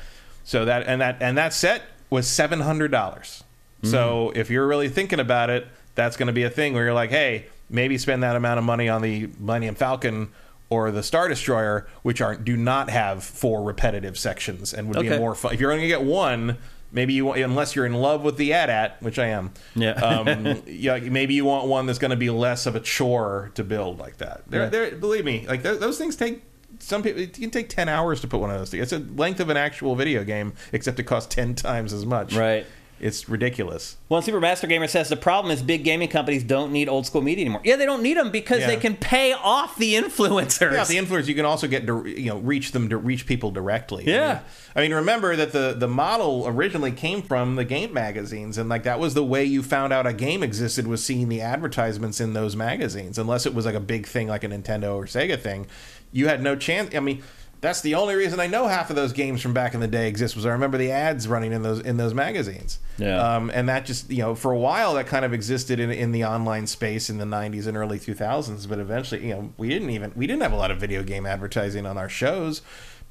[0.43, 3.43] so that and that and that set was seven hundred dollars.
[3.86, 6.94] So if you're really thinking about it, that's going to be a thing where you're
[6.94, 10.30] like, hey, maybe spend that amount of money on the Millennium Falcon
[10.70, 15.18] or the Star Destroyer, which are do not have four repetitive sections and would be
[15.18, 15.53] more fun.
[15.53, 16.57] If you're only going to get one,
[16.91, 19.52] maybe you want, unless you're in love with the AT-AT, which I am.
[19.76, 19.91] Yeah.
[19.91, 20.98] um, yeah.
[20.98, 24.18] Maybe you want one that's going to be less of a chore to build like
[24.18, 24.41] that.
[24.48, 24.70] They're, Yeah.
[24.70, 26.44] they're, believe me, like th- those things take.
[26.80, 28.70] Some people it can take ten hours to put one of those.
[28.72, 28.84] together.
[28.98, 32.34] It's the length of an actual video game, except it costs ten times as much.
[32.36, 32.66] Right.
[32.97, 33.97] It's ridiculous.
[34.07, 37.22] Well, Super Master Gamer says the problem is big gaming companies don't need old school
[37.22, 37.59] media anymore.
[37.65, 38.67] Yeah, they don't need them because Yeah.
[38.67, 40.72] they can pay off the influencers.
[40.72, 43.51] Yeah, the influencers you can also get to you know reach them to reach people
[43.51, 44.05] directly.
[44.07, 44.39] Yeah.
[44.76, 48.57] I mean, I mean, remember that the the model originally came from the game magazines,
[48.57, 51.41] and like that was the way you found out a game existed was seeing the
[51.41, 53.17] advertisements in those magazines.
[53.17, 55.67] Unless it was like a big thing like a Nintendo or Sega thing,
[56.13, 56.95] you had no chance.
[56.95, 57.22] I mean.
[57.65, 60.07] That's the only reason I know half of those games from back in the day
[60.07, 62.77] exist was I remember the ads running in those in those magazines.
[62.99, 63.17] Yeah.
[63.17, 66.11] Um, and that just you know for a while that kind of existed in, in
[66.11, 69.89] the online space in the 90s and early 2000s but eventually you know we didn't
[69.89, 72.61] even we didn't have a lot of video game advertising on our shows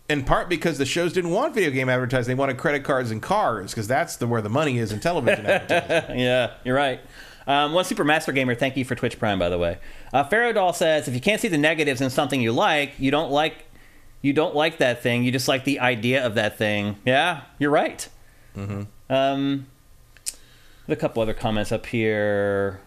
[0.08, 3.20] in part because the shows didn't want video game advertising they wanted credit cards and
[3.20, 7.00] cars because that's the where the money is in television advertising yeah, you're right.
[7.46, 9.78] Um, one Super Master Gamer, thank you for Twitch Prime, by the way.
[10.14, 13.10] Uh, Pharaoh Doll says, if you can't see the negatives in something you like, you
[13.10, 13.66] don't like,
[14.24, 15.22] you don't like that thing.
[15.22, 16.96] You just like the idea of that thing.
[17.04, 18.08] Yeah, you're right.
[18.56, 19.12] Mm-hmm.
[19.12, 19.66] Um,
[20.88, 22.80] a couple other comments up here.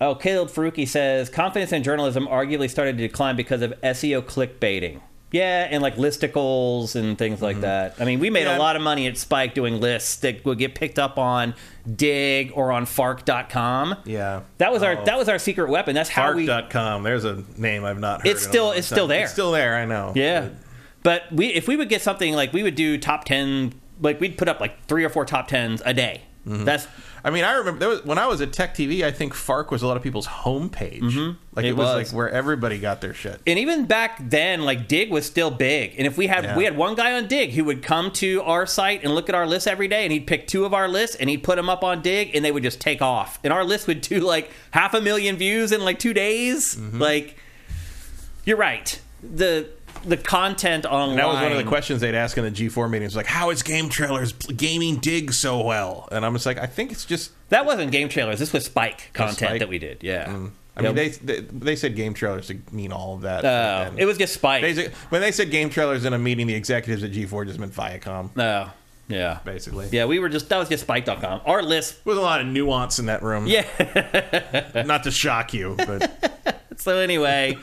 [0.00, 5.00] Oh, Caleb Faruqi says confidence in journalism arguably started to decline because of SEO clickbaiting.
[5.32, 7.62] Yeah, and like listicles and things like mm-hmm.
[7.62, 7.94] that.
[8.00, 8.56] I mean, we made Yeah.
[8.56, 11.54] a lot of money at Spike doing lists that would get picked up on
[11.96, 13.96] Digg or on Fark.com.
[14.04, 15.04] yeah That was our Oh.
[15.04, 15.94] that was our secret weapon.
[15.94, 18.96] That's how we Fark.com there's a name I've not heard It's still- it's time.
[18.96, 19.22] still there.
[19.24, 20.48] it's still there I know Yeah.
[21.02, 24.36] But we if we would get something like we would do top 10 like we'd
[24.36, 26.22] put up like 3 or 4 top 10s a day.
[26.46, 26.64] Mm-hmm.
[26.64, 26.86] That's
[27.24, 29.04] I mean, I remember there was, when I was at TechTV.
[29.04, 31.36] I think Fark was a lot of people's homepage.
[31.54, 32.12] Like It it, was, was.
[32.12, 33.40] like where everybody got their shit.
[33.46, 35.94] and even back then, like Digg was still big.
[35.98, 36.56] And if we had Yeah.
[36.56, 39.34] we had one guy on Digg who would come to our site and look at
[39.34, 41.68] our list every day, and he'd pick two of our lists and he'd put them
[41.68, 43.38] up on Digg, and they would just take off.
[43.44, 46.76] And our list would do like half a million views in like two days.
[46.76, 46.98] Mm-hmm.
[47.00, 47.36] Like,
[48.44, 49.00] you're right.
[49.22, 49.68] The
[50.04, 51.10] the content online.
[51.10, 53.50] And that was one of the questions they'd ask in the G4 meetings, like, "How
[53.50, 57.32] is game trailers gaming Digg so well?" And I'm just like, I think it's just.
[57.50, 58.38] That wasn't game trailers.
[58.38, 59.58] This was Spike content Spike?
[59.60, 59.98] that we did.
[60.02, 60.26] Yeah.
[60.26, 60.50] Mm.
[60.76, 63.44] I mean, they, they they said game trailers to mean all of that.
[63.44, 64.62] Uh, it was just Spike.
[64.62, 67.74] basic- when they said game trailers in a meeting, the executives at G4 just meant
[67.74, 68.70] Viacom, No.
[69.08, 69.40] Yeah.
[69.44, 69.88] basically.
[69.90, 71.40] Yeah, we were just that was just Spike.com.
[71.44, 72.04] Our list.
[72.04, 73.46] There was a lot of nuance in that room.
[73.48, 73.64] Yeah.
[74.86, 77.58] Not to shock you, but So anyway,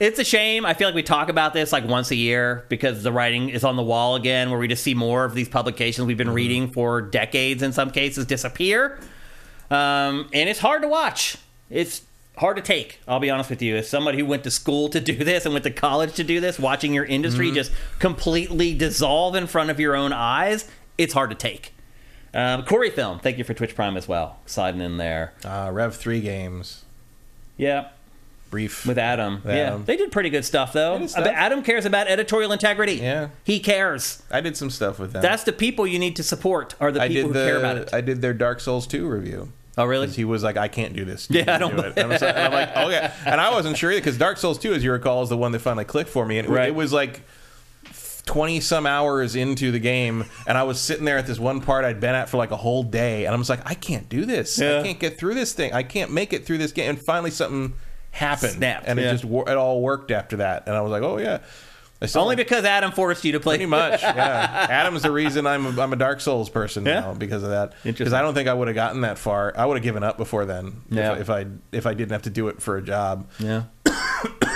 [0.00, 0.66] it's a shame.
[0.66, 3.62] I feel like we talk about this like once a year because the writing is
[3.62, 6.34] on the wall again, where we just see more of these publications we've been Mm-hmm.
[6.34, 8.98] reading for decades in some cases disappear.
[9.70, 11.36] Um, and it's hard to watch.
[11.68, 12.02] It's
[12.38, 12.98] hard to take.
[13.06, 13.76] I'll be honest with you.
[13.76, 16.40] As somebody who went to school to do this and went to college to do
[16.40, 17.54] this, watching your industry Mm-hmm.
[17.56, 20.68] just completely dissolve in front of your own eyes,
[20.98, 21.74] it's hard to take.
[22.32, 25.34] Um, Corey Film, thank you for Twitch Prime as well, sliding in there.
[25.44, 26.84] uh, Rev 3 games,
[27.56, 27.88] Yeah,
[28.50, 28.84] brief.
[28.86, 29.40] with Adam.
[29.44, 29.84] With yeah, Adam.
[29.84, 31.06] they did pretty good stuff though.
[31.06, 31.26] stuff.
[31.26, 32.94] Adam cares about editorial integrity.
[32.94, 33.28] Yeah.
[33.44, 34.22] he cares.
[34.30, 35.22] I did some stuff with them.
[35.22, 36.74] That's the people you need to support.
[36.80, 37.94] Are the I people who the care about it?
[37.94, 39.52] I did their Dark Souls 2 review.
[39.78, 40.08] oh, really?
[40.08, 41.28] He was like, I can't do this.
[41.30, 41.92] Yeah, I don't do it.
[41.96, 43.10] And I'm, like, okay.
[43.24, 45.60] And I wasn't sure because Dark Souls 2, as you recall, is the one that
[45.60, 46.38] finally clicked for me.
[46.38, 46.68] And it, Right.
[46.68, 47.22] it was like
[48.26, 50.24] 20 some hours into the game.
[50.46, 52.56] And I was sitting there at this one part I'd been at for like a
[52.56, 53.24] whole day.
[53.24, 54.58] And I was like, I can't do this.
[54.58, 54.80] Yeah.
[54.80, 55.72] I can't get through this thing.
[55.72, 56.90] I can't make it through this game.
[56.90, 57.72] And finally, something
[58.10, 58.52] happened.
[58.52, 60.64] Snapped, And it just, it all worked after that.
[60.66, 61.38] And I was like, oh, yeah.
[62.14, 63.56] Only because Adam forced you to play.
[63.56, 64.66] Pretty much, yeah.
[64.70, 67.00] Adam's the reason I'm a, I'm a Dark Souls person Yeah.
[67.00, 67.74] now because of that.
[67.84, 69.52] Because I don't think I would have gotten that far.
[69.54, 70.80] I would have given up before then.
[70.88, 71.12] Yeah.
[71.12, 73.28] If, if I if I didn't have to do it for a job.
[73.38, 73.64] Yeah.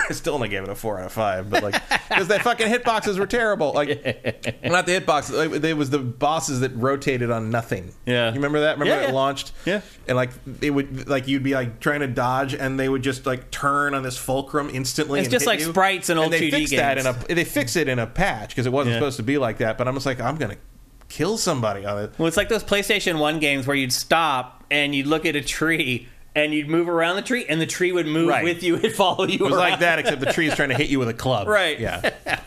[0.08, 1.74] I still only gave it a four out of five, but like
[2.08, 3.72] because the fucking hitboxes were terrible.
[3.72, 3.88] Like
[4.64, 5.50] not the hitboxes.
[5.52, 7.92] Like, it was the bosses that rotated on nothing.
[8.06, 8.28] Yeah.
[8.28, 8.78] you remember that?
[8.78, 9.14] Remember Yeah, it yeah.
[9.14, 9.52] launched?
[9.64, 9.80] Yeah.
[10.08, 13.26] and like it would like you'd be like trying to dodge, and they would just
[13.26, 15.20] like turn on this fulcrum instantly.
[15.20, 15.66] It's and just like you.
[15.70, 17.24] sprites in old and they 2D fixed that in games.
[17.28, 18.98] a they fix it in a patch because it wasn't Yeah.
[19.00, 19.78] supposed to be like that.
[19.78, 20.56] But I'm just like I'm gonna
[21.08, 22.12] kill somebody on it.
[22.18, 25.42] Well, it's like those PlayStation One games where you'd stop and you'd look at a
[25.42, 28.44] tree and you'd move around the tree and the tree would move Right.
[28.44, 29.34] with you and follow you.
[29.34, 29.58] It was around.
[29.70, 31.48] like that, except the tree is trying to hit you with a club.
[31.48, 31.78] Right.
[31.78, 32.10] Yeah.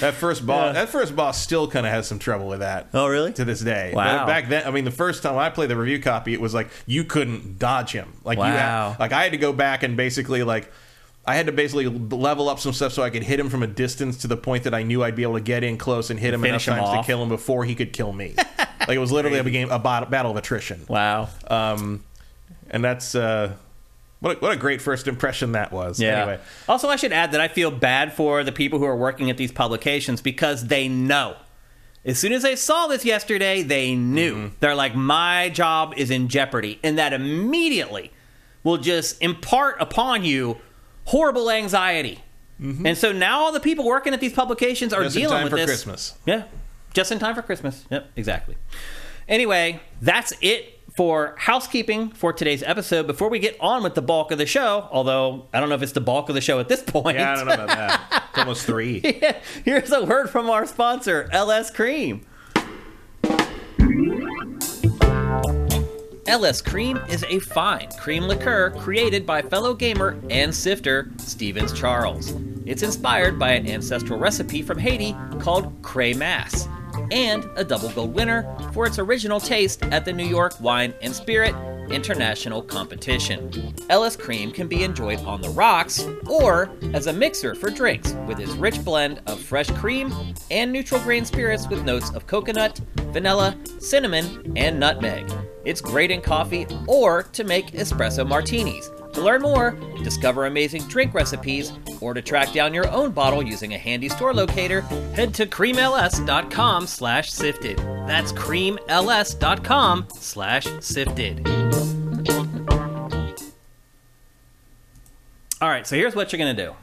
[0.00, 0.80] That first boss, Yeah.
[0.84, 2.88] that first boss still kind of has some trouble with that.
[2.92, 3.32] Oh, really?
[3.32, 3.92] To this day.
[3.94, 4.26] Wow.
[4.26, 6.68] Back then, I mean, the first time I played the review copy, it was like
[6.84, 8.12] you couldn't dodge him.
[8.22, 8.90] Like you Wow.
[8.90, 10.70] had, like I had to go back and basically like.
[11.26, 13.66] I had to basically level up some stuff so I could hit him from a
[13.66, 16.18] distance to the point that I knew I'd be able to get in close and
[16.18, 17.06] hit him Finish enough him times off.
[17.06, 18.34] to kill him before he could kill me.
[18.80, 20.80] like it was literally a game, a bat- battle of attrition.
[20.88, 21.28] Wow.
[21.46, 22.02] Um,
[22.70, 23.54] and that's uh,
[24.20, 26.00] what a, what a great first impression that was.
[26.00, 26.22] Yeah.
[26.22, 29.30] Anyway, Also, I should add that I feel bad for the people who are working
[29.30, 31.36] at these publications because they know.
[32.04, 34.34] As soon as they saw this yesterday, they knew.
[34.34, 34.54] Mm-hmm.
[34.60, 36.78] They're like, my job is in jeopardy.
[36.82, 38.10] And that immediately
[38.64, 40.58] will just impart upon you
[41.04, 42.20] horrible anxiety.
[42.62, 45.04] And so now all the people working at these publications are Mm-hmm.
[45.04, 45.66] Just in dealing time with for this.
[45.66, 46.14] Christmas.
[46.26, 46.42] Yeah,
[46.92, 47.86] just in time for Christmas.
[47.90, 48.56] Yep, exactly.
[49.26, 53.06] Anyway, that's it for housekeeping for today's episode.
[53.06, 55.82] Before we get on with the bulk of the show, although I don't know if
[55.82, 57.18] it's the bulk of the show at this point.
[57.18, 58.24] Yeah, I don't know about that.
[58.30, 59.00] It's almost three.
[59.64, 62.24] Here's a word from our sponsor, LS Cream.
[66.28, 72.34] LS Cream is a fine cream liqueur created by fellow gamer and sifter Stevens Charles.
[72.66, 76.68] It's inspired by an ancestral recipe from Haiti called Cray Mass,
[77.10, 81.14] and a double gold winner for its original taste at the New York Wine and
[81.14, 81.54] Spirit
[81.90, 83.74] International Competition.
[83.88, 88.38] LS Cream can be enjoyed on the rocks or as a mixer for drinks with
[88.38, 90.12] its rich blend of fresh cream
[90.50, 92.80] and neutral grain spirits with notes of coconut,
[93.12, 95.30] vanilla, cinnamon, and nutmeg.
[95.64, 98.90] It's great in coffee or to make espresso martinis.
[99.12, 99.72] To learn more,
[100.02, 104.32] discover amazing drink recipes, or to track down your own bottle using a handy store
[104.32, 104.82] locator,
[105.14, 107.78] head to creamls.com slash sifted.
[108.06, 111.48] That's creamls.com slash sifted.
[115.60, 116.74] All right, so here's what you're going to do.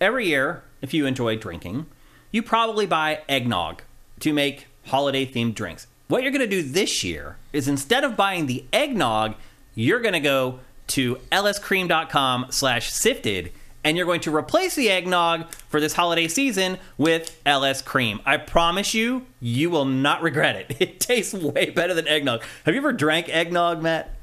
[0.00, 1.86] Every year, if you enjoy drinking,
[2.32, 3.82] you probably buy eggnog
[4.20, 5.86] to make holiday themed drinks.
[6.08, 9.36] What you're going to do this year is instead of buying the eggnog,
[9.74, 13.52] you're going to go to lscream.com slash sifted
[13.84, 18.20] and you're going to replace the eggnog for this holiday season with LS Cream.
[18.26, 20.76] I promise you, you will not regret it.
[20.88, 22.42] It tastes way better than eggnog.
[22.64, 24.14] Have you ever drank eggnog, Matt?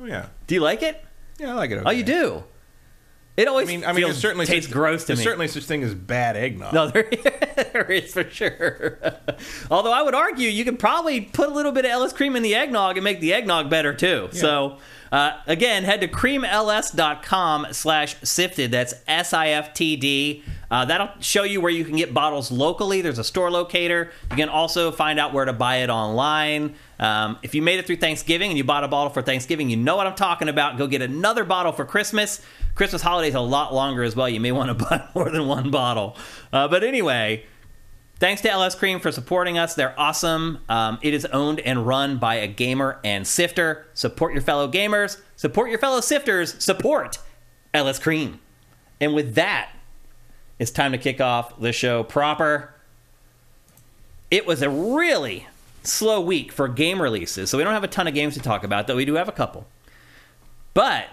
[0.00, 0.26] Oh, yeah.
[0.46, 1.04] Do you like it?
[1.38, 1.82] Yeah, I like it.
[1.84, 2.44] Oh, you do.
[3.36, 5.16] It I always mean, I mean, feels, certainly tastes such, gross to me.
[5.16, 5.24] there's me.
[5.24, 6.72] certainly such thing as bad eggnog.
[6.72, 7.08] No, there,
[7.72, 8.98] there is for sure.
[9.70, 12.42] Although I would argue you could probably put a little bit of LS Cream in
[12.42, 14.30] the eggnog and make the eggnog better too.
[14.32, 14.78] So
[15.12, 18.70] uh, again, head to creamls.com slash sifted.
[18.70, 20.42] That's S-I-F-T-D.
[20.70, 23.00] Uh, that'll show you where you can get bottles locally.
[23.00, 24.10] There's a store locator.
[24.30, 26.74] You can also find out where to buy it online.
[26.98, 29.76] Um, if you made it through Thanksgiving and you bought a bottle for Thanksgiving, you
[29.76, 30.76] know what I'm talking about.
[30.76, 32.42] Go get another bottle for Christmas.
[32.74, 34.28] Christmas holidays a lot longer as well.
[34.28, 36.16] You may want to buy more than one bottle.
[36.52, 37.44] Uh, but anyway,
[38.18, 39.74] thanks to LS Cream for supporting us.
[39.74, 40.58] They're awesome.
[40.68, 43.86] Um, it is owned and run by a gamer and sifter.
[43.94, 45.20] Support your fellow gamers.
[45.36, 46.62] Support your fellow sifters.
[46.62, 47.18] Support
[47.74, 48.40] LS Cream.
[49.00, 49.70] And with that,
[50.58, 52.74] it's time to kick off the show proper.
[54.30, 55.46] It was a really
[55.82, 58.64] slow week for game releases, so we don't have a ton of games to talk
[58.64, 59.66] about, though we do have a couple.
[60.74, 61.06] But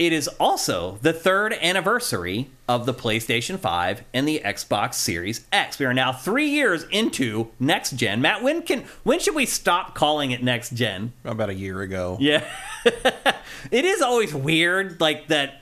[0.00, 5.78] it is also the third anniversary of the PlayStation 5 and the Xbox Series X.
[5.78, 8.22] We are now three years into next gen.
[8.22, 11.12] Matt, when can when should we stop calling it next gen?
[11.22, 12.16] About a year ago.
[12.18, 12.48] Yeah.
[13.70, 15.56] it is always weird, like that.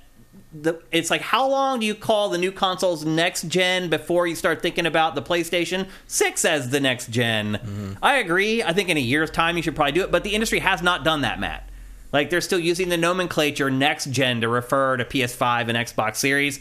[0.53, 4.37] The, it's like how long do you call the new consoles next gen before you
[4.37, 7.55] start thinking about the PlayStation 6 as the next gen?
[7.55, 7.93] Mm-hmm.
[8.05, 8.63] I agree.
[8.63, 10.81] I think in a year's time you should probably do it, but the industry has
[10.81, 11.68] not done that, Matt.
[12.13, 16.61] Like they're still using the nomenclature next gen to refer to PS5 and Xbox Series.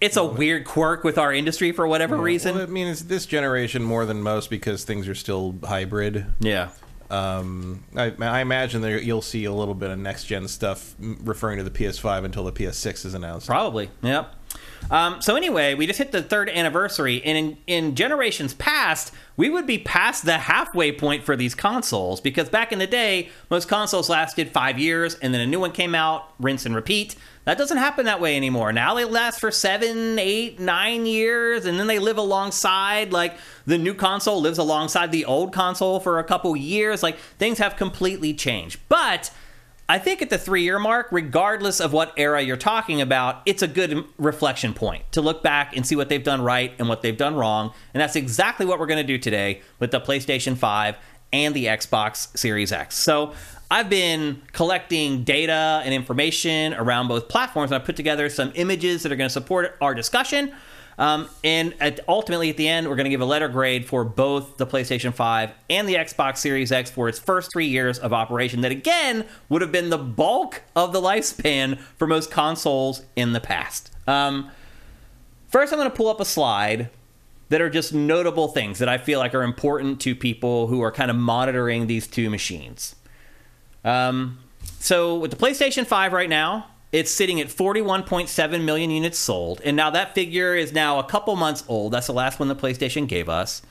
[0.00, 2.54] It's a weird quirk with our industry for whatever reason.
[2.54, 6.26] Well, I mean, it's this generation more than most because things are still hybrid.
[6.40, 6.70] yeah.
[7.10, 11.56] Um, I, I imagine there you'll see a little bit of next gen stuff referring
[11.56, 13.46] to the PS5 until the PS6 is announced.
[13.46, 13.90] Probably.
[14.02, 14.34] Yep.
[14.90, 19.50] Um, so anyway, we just hit the third anniversary, and in, in generations past, we
[19.50, 23.68] would be past the halfway point for these consoles because back in the day, most
[23.68, 27.16] consoles lasted five years, and then a new one came out, rinse and repeat.
[27.44, 28.72] That doesn't happen that way anymore.
[28.72, 33.12] Now they last for seven, eight, nine years, and then they live alongside.
[33.12, 33.36] Like
[33.66, 37.02] the new console lives alongside the old console for a couple years.
[37.02, 39.30] Like things have completely changed, but.
[39.90, 43.62] I think at the three year mark, regardless of what era you're talking about, it's
[43.62, 47.00] a good reflection point to look back and see what they've done right and what
[47.00, 47.72] they've done wrong.
[47.94, 50.96] And that's exactly what we're going to do today with the PlayStation 5
[51.32, 52.96] and the Xbox Series X.
[52.96, 53.32] So
[53.70, 59.02] I've been collecting data and information around both platforms, and I put together some images
[59.02, 60.52] that are going to support our discussion.
[60.98, 64.04] Um, and at, ultimately, at the end, we're going to give a letter grade for
[64.04, 68.12] both the PlayStation 5 and the Xbox Series X for its first three years of
[68.12, 68.62] operation.
[68.62, 73.40] That, again, would have been the bulk of the lifespan for most consoles in the
[73.40, 73.92] past.
[74.08, 74.50] Um,
[75.48, 76.90] first, I'm going to pull up a slide
[77.48, 80.92] that are just notable things that I feel like are important to people who are
[80.92, 82.96] kind of monitoring these two machines.
[83.84, 84.40] Um,
[84.80, 89.60] so, with the PlayStation 5 right now, it's sitting at 41.7 million units sold.
[89.64, 91.92] And now that figure is now a couple months old.
[91.92, 93.62] That's the last one the PlayStation gave us.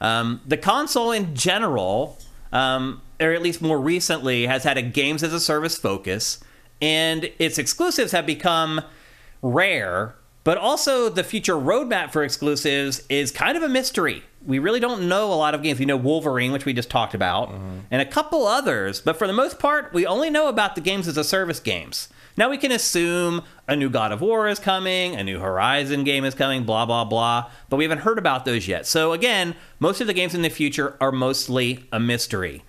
[0.00, 2.18] Um, the console in general,
[2.52, 6.38] um, or at least more recently, has had a games as a service focus.
[6.80, 8.80] And its exclusives have become
[9.42, 10.14] rare,
[10.44, 14.22] but also the future roadmap for exclusives is kind of a mystery.
[14.46, 15.78] We really don't know a lot of games.
[15.78, 17.50] We know Wolverine, which we just talked about,
[17.90, 21.06] and a couple others, but for the most part, we only know about the games
[21.06, 22.08] as a service games.
[22.36, 26.24] Now we can assume a new God of War is coming, a new Horizon game
[26.24, 28.86] is coming, blah, blah, blah, but we haven't heard about those yet.
[28.86, 32.62] So again, most of the games in the future are mostly a mystery.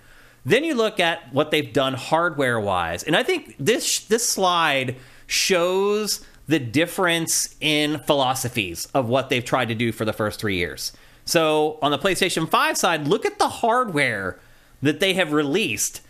[0.44, 4.96] Then you look at what they've done hardware wise, and I think this this slide
[5.26, 10.56] shows the difference in philosophies of what they've tried to do for the first three
[10.56, 10.92] years.
[11.24, 14.38] So on the PlayStation 5 side, look at the hardware
[14.82, 16.02] that they have released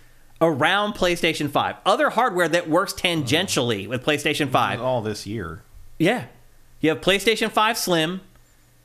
[0.43, 1.77] around PlayStation 5.
[1.87, 4.83] Other hardware that works tangentially with PlayStation 5.
[4.83, 5.63] All this year.
[5.99, 6.27] Yeah.
[6.81, 8.21] You have PlayStation 5 Slim,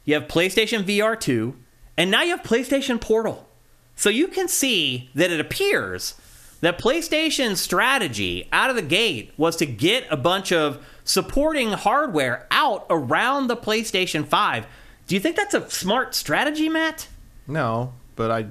[0.05, 1.55] you have PlayStation VR 2,
[1.97, 3.49] and now you have PlayStation Portal.
[3.95, 6.13] So you can see that it appears
[6.61, 12.45] that PlayStation's strategy out of the gate was to get a bunch of supporting hardware
[12.51, 14.67] out around the PlayStation 5.
[15.07, 17.07] Do you think that's a smart strategy, Matt?
[17.47, 18.47] No, but I,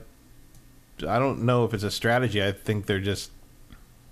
[1.07, 2.43] I don't know if it's a strategy.
[2.43, 3.31] I think they're just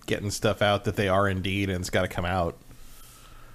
[0.06, 2.56] getting stuff out that they are indeed, and it's got to come out.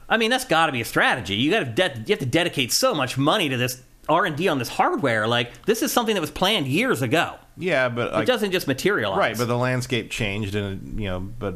[0.07, 1.35] I mean, that's got to be a strategy.
[1.35, 4.57] You got to de- you have to dedicate so much money to this R&D on
[4.57, 5.27] this hardware.
[5.27, 7.35] Like this is something that was planned years ago.
[7.57, 9.17] Yeah, but It like, doesn't just materialize.
[9.17, 9.37] right.
[9.37, 11.55] But the landscape changed, and you know, but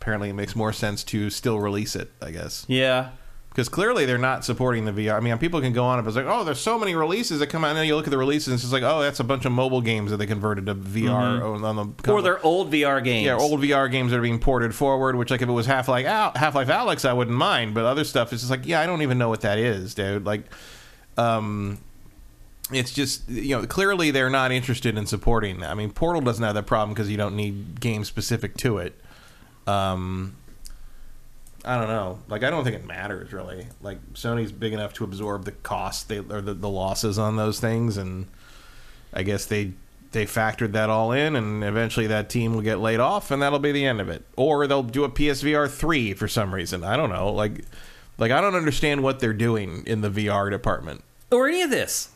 [0.00, 2.10] apparently it makes more sense to still release it.
[2.20, 3.10] I guess yeah.
[3.54, 5.14] Because clearly they're not supporting the VR.
[5.14, 7.46] I mean, people can go on and it's like, oh, there's so many releases that
[7.46, 9.20] come out, and then you look at the releases and it's just like, oh, that's
[9.20, 12.10] a bunch of mobile games that they converted to VR on on the Mm-hmm.
[12.10, 13.26] Or their old VR games.
[13.26, 15.14] yeah old VR games that are being ported forward.
[15.14, 18.02] Which like if it was Half Life Half Life Alyx, I wouldn't mind, but other
[18.02, 20.26] stuff is just like, yeah, I don't even know what that is, dude.
[20.26, 20.46] Like,
[21.16, 21.78] um,
[22.72, 25.70] it's just you know clearly they're not interested in supporting that.
[25.70, 28.98] I mean, Portal doesn't have that problem because you don't need games specific to it.
[29.68, 30.34] Um,
[31.64, 32.18] I don't know.
[32.28, 33.66] Like, I don't think it matters really.
[33.80, 37.58] Like, Sony's big enough to absorb the cost they or the, the losses on those
[37.60, 38.26] things, and
[39.12, 39.72] I guess they
[40.12, 43.58] they factored that all in, and eventually that team will get laid off, and that'll
[43.58, 44.24] be the end of it.
[44.36, 46.84] Or they'll do a PSVR three for some reason.
[46.84, 47.32] I don't know.
[47.32, 47.64] Like,
[48.18, 51.02] like I don't understand what they're doing in the VR department.
[51.32, 52.10] or any of this.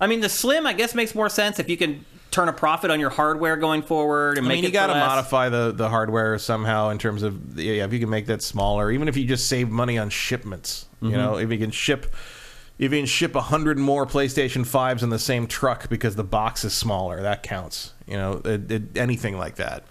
[0.00, 2.90] I mean, the Slim, I guess, makes more sense if you can turn a profit
[2.90, 6.38] on your hardware going forward and I mean, you got to modify the, the hardware
[6.38, 9.48] somehow in terms of yeah, if you can make that smaller, even if you just
[9.48, 10.86] save money on shipments.
[11.00, 12.06] You know, if you can ship,
[12.78, 16.24] if you can ship a hundred more PlayStation fives in the same truck because the
[16.24, 17.94] box is smaller, that counts.
[18.06, 19.84] You know, it, it, anything like that.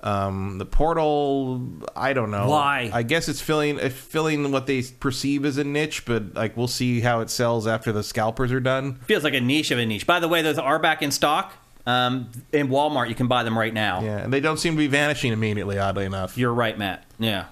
[0.00, 2.90] Um, the portal, I don't know Why?
[2.92, 6.68] I guess it's filling it's filling what they perceive as a niche, but like we'll
[6.68, 8.96] see how it sells after the scalpers are done.
[9.06, 10.06] Feels like a niche of a niche.
[10.06, 11.54] By the way, those are back in stock.
[11.86, 14.02] Um, in Walmart, you can buy them right now.
[14.02, 15.78] Yeah, and they don't seem to be vanishing immediately.
[15.78, 17.04] Oddly enough, You're right, Matt.
[17.18, 17.46] Yeah.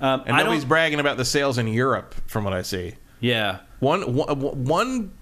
[0.00, 2.94] Um, and I nobody's bragging about the sales in Europe, from what I see.
[3.20, 3.58] yeah.
[3.80, 5.12] One one one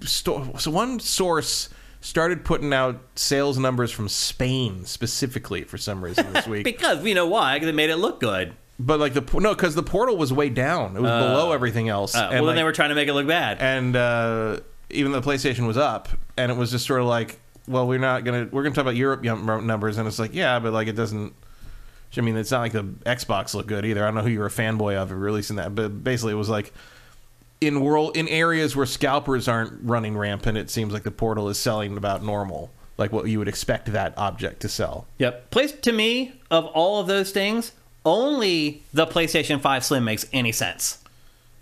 [0.00, 1.68] sto- so one source
[2.00, 6.64] started putting out sales numbers from Spain specifically for some reason this week.
[6.64, 7.54] Because we know why.
[7.56, 8.54] Because it made it look good.
[8.80, 10.96] but like the no, because the portal was way down.
[10.96, 12.14] It was below everything else.
[12.16, 13.58] Uh, and well, like, then they were trying to make it look bad.
[13.60, 14.58] and uh,
[14.90, 17.38] even the PlayStation was up, and it was just sort of like,
[17.68, 20.72] well, we're not gonna we're gonna talk about Europe numbers, and it's like, yeah, but
[20.72, 21.34] like it doesn't.
[22.16, 24.02] I mean, it's not like the Xbox looked good either.
[24.02, 26.48] I don't know who you were a fanboy of releasing that, but basically it was
[26.48, 26.72] like
[27.60, 31.58] in world in areas where scalpers aren't running rampant, it seems like the Portal is
[31.58, 35.06] selling about normal, like what you would expect that object to sell.
[35.18, 35.50] Yep.
[35.50, 37.72] Place to me of all of those things,
[38.04, 40.98] only the PlayStation 5 Slim makes any sense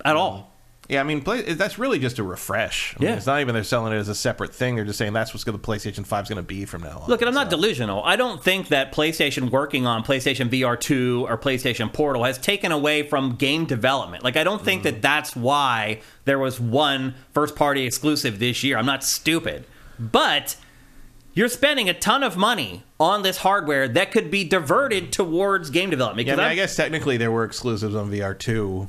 [0.05, 0.19] at mm-hmm.
[0.19, 0.53] all.
[0.89, 2.95] Yeah, I mean, play, that's really just a refresh.
[2.97, 3.17] I mean, Yeah.
[3.17, 4.77] it's not even they're selling it as a separate thing.
[4.77, 7.09] They're just saying that's what the PlayStation 5 is going to be from now on.
[7.09, 8.05] Look, and I'm not delusional.
[8.05, 12.71] I don't think that PlayStation working on PlayStation VR 2 or PlayStation Portal has taken
[12.71, 14.23] away from game development.
[14.23, 15.01] Like, I don't think that mm-hmm.
[15.01, 18.79] that's why there was one first party exclusive this year.
[18.79, 19.65] I'm not stupid.
[19.99, 20.57] But
[21.35, 25.11] you're spending a ton of money on this hardware that could be diverted mm-hmm.
[25.11, 26.29] towards game development.
[26.29, 28.89] Yeah, I, mean, I guess technically there were exclusives on VR 2.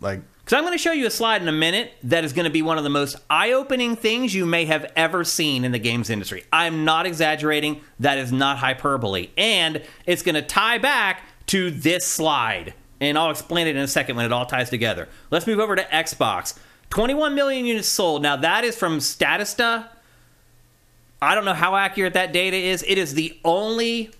[0.00, 2.44] Like, 'cause I'm going to show you a slide in a minute that is going
[2.44, 5.72] to be one of the most eye opening things you may have ever seen in
[5.72, 6.44] the games industry.
[6.52, 7.80] I'm not exaggerating.
[8.00, 9.30] That is not hyperbole.
[9.36, 12.74] And it's going to tie back to this slide.
[13.00, 15.08] And I'll explain it in a second when it all ties together.
[15.30, 16.58] Let's move over to Xbox.
[16.90, 18.22] 21 million units sold.
[18.22, 19.88] Now, that is from Statista.
[21.20, 22.84] I don't know how accurate that data is.
[22.86, 24.10] It is the only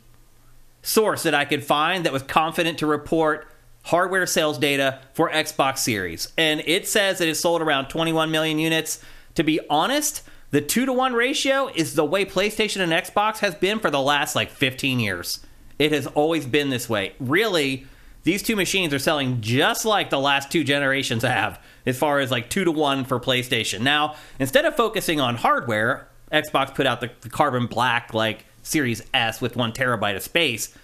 [0.82, 3.46] source that I could find that was confident to report
[3.85, 6.32] hardware sales data for Xbox Series.
[6.36, 9.01] And it says it has sold around 21 million units.
[9.36, 13.55] To be honest, the 2 to 1 ratio is the way PlayStation and Xbox has
[13.55, 15.44] been for the last like 15 years.
[15.78, 17.15] It has always been this way.
[17.19, 17.86] Really,
[18.23, 22.31] these two machines are selling just like the last two generations have as far as
[22.31, 23.81] like 2 to 1 for PlayStation.
[23.81, 29.43] Now, instead of focusing on hardware, Xbox put out the, carbon black like Series S
[29.43, 30.74] with 1 terabyte of space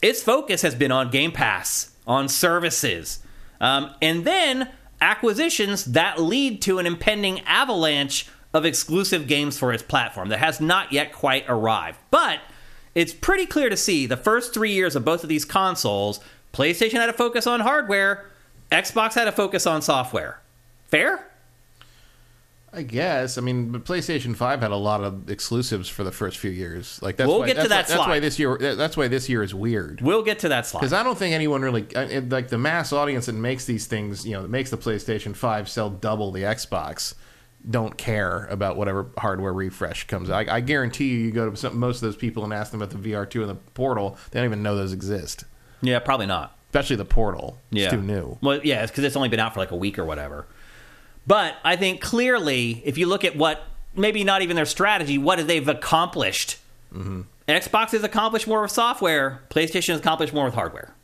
[0.00, 3.20] its focus has been on Game Pass, on services,
[3.60, 4.70] um, and then
[5.00, 10.60] acquisitions that lead to an impending avalanche of exclusive games for its platform that has
[10.60, 11.98] not yet quite arrived.
[12.10, 12.40] But
[12.94, 16.18] it's pretty clear to see the first three years of both of these consoles,
[16.52, 18.24] PlayStation had a focus on hardware,
[18.72, 20.40] Xbox had a focus on software.
[20.86, 21.27] Fair?
[22.78, 23.38] I guess.
[23.38, 27.00] I mean, but PlayStation Five had a lot of exclusives for the first few years.
[27.02, 28.56] Like that's We'll why, get to that why, That's why this year.
[28.56, 30.00] That's why this year is weird.
[30.00, 30.80] We'll get to that slide.
[30.80, 31.82] Because I don't think anyone really
[32.30, 34.24] like the mass audience that makes these things.
[34.24, 37.14] You know, that makes the PlayStation Five sell double the Xbox.
[37.68, 40.30] Don't care about whatever hardware refresh comes.
[40.30, 42.80] I, I guarantee you, you go to some, most of those people and ask them
[42.80, 44.16] about the VR two and the Portal.
[44.30, 45.44] They don't even know those exist.
[45.82, 46.56] yeah, probably not.
[46.68, 47.58] Especially the Portal.
[47.70, 47.86] Yeah.
[47.86, 48.38] It's too new.
[48.40, 50.46] Well, yeah, it's because it's only been out for like a week or whatever.
[51.28, 53.62] But I think clearly, if you look at what
[53.94, 56.56] maybe not even their strategy, what they've accomplished.
[56.92, 57.22] Mm-hmm.
[57.46, 59.42] Xbox has accomplished more with software.
[59.50, 60.94] PlayStation has accomplished more with hardware.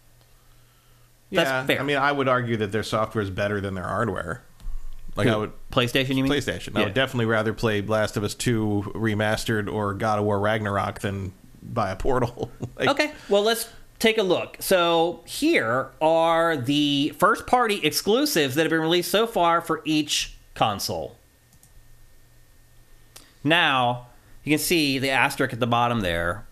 [1.30, 1.80] That's yeah, fair.
[1.80, 4.42] I mean, I would argue that their software is better than their hardware.
[5.16, 6.32] Like I would PlayStation, you mean?
[6.32, 6.76] PlayStation.
[6.76, 11.00] I would definitely rather play Last of Us Two remastered or God of War Ragnarok
[11.00, 11.32] than
[11.62, 12.50] buy a Portal.
[12.76, 13.68] Like, Okay, well let's
[13.98, 14.56] take a look.
[14.60, 20.36] So here are the first party exclusives that have been released so far for each
[20.54, 21.16] console.
[23.42, 24.06] Now,
[24.42, 26.44] you can see the asterisk at the bottom there.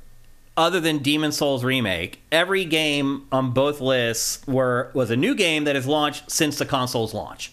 [0.54, 5.64] Other than Demon's Souls remake, every game on both lists were was a new game
[5.64, 7.52] that has launched since the console's launch.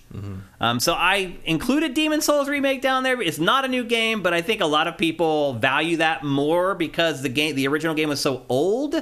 [0.59, 3.21] Um, so I included Demon's Souls remake down there.
[3.21, 6.75] It's not a new game, but I think a lot of people value that more
[6.75, 8.95] because the game, the original game, was so old.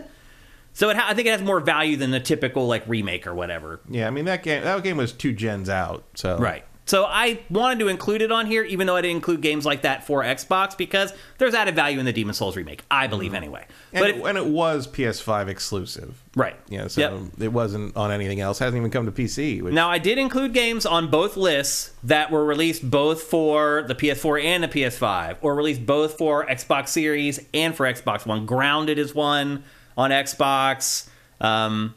[0.77, 3.33] So it ha- I think it has more value than the typical like remake or
[3.33, 3.79] whatever.
[3.89, 6.03] Yeah, I mean that game that game was two gens out.
[6.13, 6.65] So Right.
[6.85, 9.81] So I wanted to include it on here, even though I didn't include games like
[9.81, 12.83] that for Xbox, because there's added value in the Demon's Souls remake.
[12.91, 13.37] I believe mm-hmm.
[13.37, 13.65] anyway.
[13.91, 16.23] and, but it, and it was PS5 exclusive.
[16.35, 16.55] right.
[16.69, 17.41] Yeah, so Yep.
[17.41, 18.59] it wasn't on anything else.
[18.59, 19.63] Hasn't even come to PC.
[19.63, 23.95] Which, Now I did include games on both lists that were released both for the
[23.95, 28.45] PS4 and the PS5, or released both for Xbox Series and for Xbox One.
[28.45, 29.63] Grounded is one
[29.97, 31.09] on Xbox.
[31.41, 31.95] Um,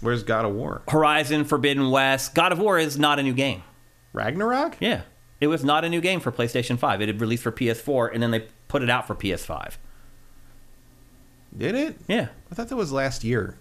[0.00, 0.82] where's God of War?
[0.88, 2.34] Horizon Forbidden West.
[2.34, 3.62] God of War is not a new game.
[4.12, 4.76] Ragnarok?
[4.80, 5.02] Yeah.
[5.40, 7.02] It was not a new game for PlayStation 5.
[7.02, 9.76] It had released for PS4 and then they put it out for PS5.
[11.56, 11.96] Did it?
[12.06, 12.28] Yeah.
[12.50, 13.56] I thought that was last year.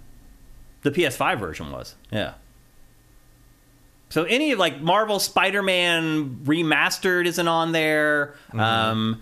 [0.84, 1.96] The PS5 version was.
[2.12, 2.34] Yeah.
[4.10, 8.36] So any of like Marvel Spider-Man remastered isn't on there.
[8.54, 9.22] Um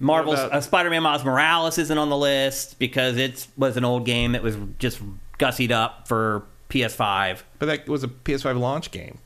[0.00, 4.32] Marvel's uh, Spider-Man Miles Morales isn't on the list because it was an old game
[4.32, 5.00] that was just
[5.38, 7.42] gussied up for PS5.
[7.58, 9.18] But that was a PS5 launch game.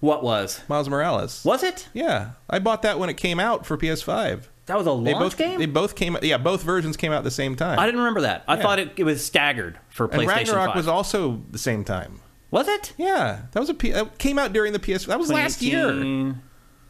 [0.00, 0.62] What was?
[0.68, 1.44] Miles Morales.
[1.44, 1.88] Was it?
[1.92, 4.44] Yeah, I bought that when it came out for PS5.
[4.66, 5.58] That was a launch They both game?
[5.58, 6.16] They both came.
[6.22, 7.78] Yeah, both versions came out at the same time.
[7.78, 8.44] I didn't remember that.
[8.48, 8.62] I Yeah.
[8.62, 10.76] thought it, it was staggered for and PlayStation Ragnarok 5.
[10.76, 12.20] was also the same time.
[12.50, 12.92] was it?
[12.96, 15.04] Yeah, that was a P- that came out during the PS.
[15.06, 16.34] That was last year.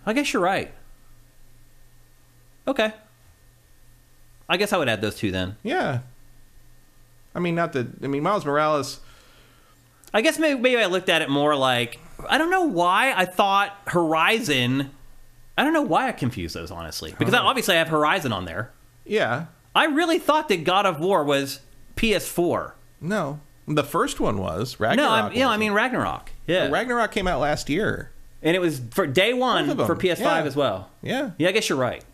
[0.07, 0.73] I guess you're right.
[2.70, 2.92] Okay.
[4.48, 5.56] I guess I would add those two then.
[5.62, 6.01] Yeah.
[7.34, 7.88] I mean, not that.
[8.02, 9.01] I mean, Miles Morales.
[10.12, 11.98] I guess maybe, maybe I looked at it more like
[12.28, 14.90] I don't know why I thought Horizon.
[15.59, 18.44] I don't know why I confused those honestly because I, obviously I have Horizon on
[18.44, 18.70] there.
[19.05, 19.47] Yeah.
[19.74, 21.60] I really thought that God of War was
[21.97, 22.72] PS4.
[23.01, 25.09] No, the first one was Ragnarok.
[25.10, 26.30] no, I'm, yeah, I mean Ragnarok.
[26.47, 28.10] Yeah, Ragnarok came out last year.
[28.42, 30.42] and it was for day one Both of for PS5 yeah.
[30.42, 30.90] as well.
[31.02, 31.30] Yeah.
[31.38, 32.05] Yeah, I guess you're right.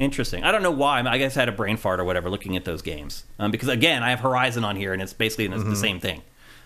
[0.00, 0.42] Interesting.
[0.42, 1.00] I don't know why.
[1.02, 3.24] I guess I had a brain fart or whatever looking at those games.
[3.38, 5.70] Um, because again, I have Horizon on here, and it's basically the, Mm-hmm.
[5.70, 6.22] the same thing.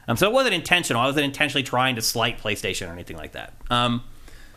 [0.07, 1.03] Um, so it wasn't intentional.
[1.03, 3.53] I wasn't intentionally trying to slight PlayStation or anything like that.
[3.71, 4.03] Um,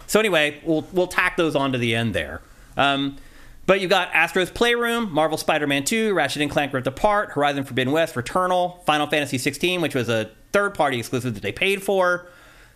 [0.06, 2.42] so anyway, we'll we'll tack those on to the end there.
[2.78, 3.18] Um,
[3.66, 7.92] but you've got Astro's Playroom, Marvel Spider-Man 2, Ratchet and Clank Rift Apart, Horizon Forbidden
[7.92, 12.28] West, Returnal, Final Fantasy 16, which was a third-party exclusive that they paid for.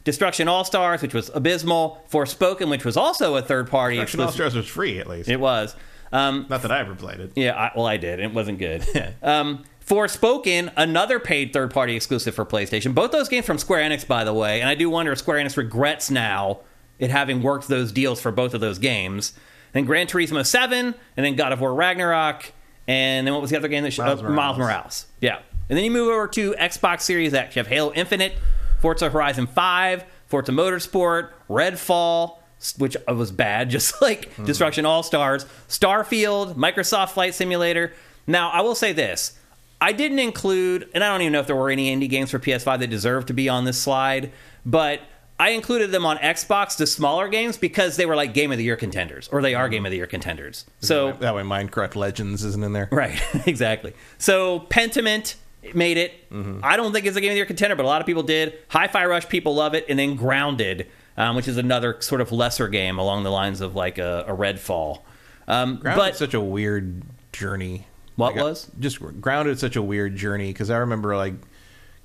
[0.04, 2.04] Destruction All Stars, which was abysmal.
[2.12, 5.30] Forspoken, which was also a third-party Action All Stars was free at least.
[5.30, 5.76] It was.
[6.12, 7.32] Um, Not that I ever played it.
[7.36, 8.20] yeah, I, well, I did.
[8.20, 8.86] It wasn't good.
[9.24, 12.94] um, Forspoken, another paid third party exclusive for PlayStation.
[12.94, 14.62] Both those games from Square Enix, by the way.
[14.62, 16.60] And I do wonder if Square Enix regrets now
[17.00, 19.34] it having worked those deals for both of those games.
[19.74, 22.52] Then Gran Turismo 7, and then God of War Ragnarok,
[22.88, 25.06] and then what was the other game that sh- Miles uh, Miles Morales.
[25.20, 25.40] Yeah.
[25.70, 27.56] And then you move over to Xbox Series X.
[27.56, 28.34] You have Halo Infinite,
[28.80, 32.38] Forza Horizon 5, Forza Motorsport, Redfall,
[32.78, 34.46] which was bad, just like hmm.
[34.46, 37.94] Destruction All Stars, Starfield, Microsoft Flight Simulator.
[38.28, 39.38] Now, I will say this.
[39.80, 42.38] I didn't include, and I don't even know if there were any indie games for
[42.38, 44.32] PS5 that deserved to be on this slide,
[44.64, 45.02] but
[45.40, 48.64] I included them on Xbox, the smaller games, because they were like Game of the
[48.64, 49.72] Year contenders, or they are hmm.
[49.72, 50.66] Game of the Year contenders.
[50.82, 52.90] So that way, Minecraft Legends isn't in there.
[52.92, 53.94] Right, exactly.
[54.20, 55.36] So Pentiment
[55.74, 56.30] made it.
[56.30, 56.60] Mm-hmm.
[56.64, 58.24] I don't think it's a game of the year contender, but a lot of people
[58.24, 58.54] did.
[58.70, 60.88] Hi-Fi Rush people love it, and then Grounded,
[61.22, 64.36] um, which is another sort of lesser game along the lines of like a, a
[64.36, 65.02] Redfall.
[65.48, 67.04] Um, but such a weird
[67.34, 67.86] journey.
[68.16, 68.72] What Like, I- was?
[68.80, 69.60] just grounded?
[69.60, 71.34] Such a weird journey because I remember like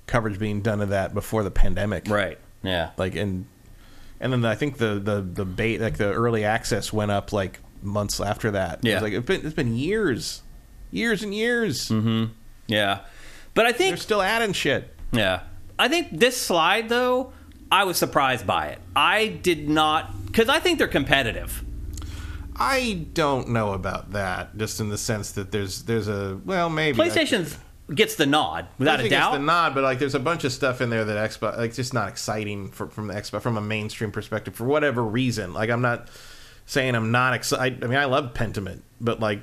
[0.05, 2.07] coverage being done of that before the pandemic.
[2.09, 3.45] right, yeah, Like and
[4.19, 7.59] and then I think the the the bait like the early access went up like
[7.81, 8.79] months after that.
[8.79, 8.99] It was Yeah.
[9.01, 10.41] like it's been it's been years,
[10.91, 11.91] years and years.
[12.67, 12.99] yeah.
[13.53, 14.93] But I think They're still adding shit.
[15.11, 15.41] Yeah.
[15.79, 17.33] I think this slide, though,
[17.71, 18.79] I was surprised by it.
[18.95, 21.63] I did not, because I think they're competitive.
[22.55, 24.57] I don't know about that.
[24.57, 27.55] Just in the sense that there's there's a well maybe PlayStation
[27.93, 29.33] gets the nod, without a doubt.
[29.33, 31.93] the nod, but like there's a bunch of stuff in there that Xbox like just
[31.93, 35.53] not exciting for, from the Xbox from a mainstream perspective for whatever reason.
[35.53, 36.07] Like I'm not
[36.65, 37.83] saying I'm not excited.
[37.83, 39.41] I mean I love Pentiment, but like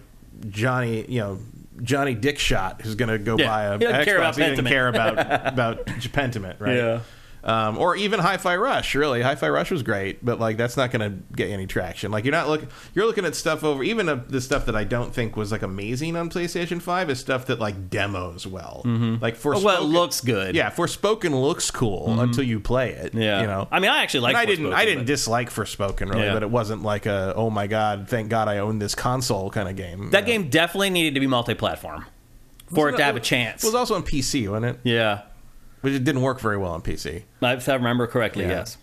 [0.49, 1.39] Johnny, you know.
[1.83, 4.05] Johnny Dickshot who's going to go Yeah, buy a he doesn't Xbox.
[4.05, 5.19] care about he doesn't care about
[5.53, 6.77] about Pentiment, right?
[6.77, 7.01] Yeah.
[7.45, 9.21] Um, or even Hi-Fi Rush, really.
[9.21, 12.11] Hi-Fi Rush was great, but like that's not going to get any traction.
[12.11, 14.85] Like you're not looking, you're looking at stuff over even uh, the stuff that I
[14.85, 18.81] don't think was like amazing on PlayStation Five is stuff that like demos well.
[19.21, 20.55] Like for Well, it looks good.
[20.55, 23.13] yeah, Forspoken looks cool until you play it.
[23.15, 23.43] Yeah.
[23.43, 23.69] you know.
[23.71, 24.73] I mean, I actually like I didn't.
[24.73, 26.33] I didn't but dislike Forspoken really, Yeah.
[26.33, 29.69] but it wasn't like a oh my god, thank God I own this console kind
[29.69, 30.11] of game.
[30.13, 30.43] That you know.
[30.45, 32.07] game definitely needed to be multi-platform
[32.75, 33.63] for it to have a chance.
[33.63, 34.81] It was also on PC, wasn't it?
[34.85, 35.23] yeah,
[35.85, 37.23] But it didn't work very well on PC.
[37.43, 38.51] if I remember correctly, Yeah.
[38.51, 38.79] yes.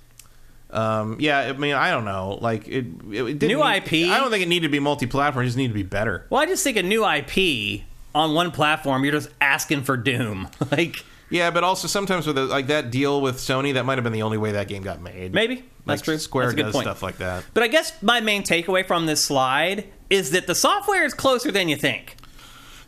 [0.69, 2.37] Um, yeah, I mean, I don't know.
[2.41, 4.09] Like it, it, it didn't New IP?
[4.09, 5.43] I don't think it needed to be multi-platform.
[5.43, 6.25] It just needed to be better.
[6.29, 7.81] Well, I just think a new IP
[8.15, 10.47] on one platform, you're just asking for Doom.
[10.71, 14.03] like Yeah, but also sometimes with a, like that deal with Sony, that might have
[14.05, 15.33] been the only way that game got made.
[15.33, 16.17] maybe Like, that's true.
[16.17, 16.85] Square that's a good does point.
[16.85, 17.43] stuff like that.
[17.53, 21.51] But I guess my main takeaway from this slide is that the software is closer
[21.51, 22.15] than you think.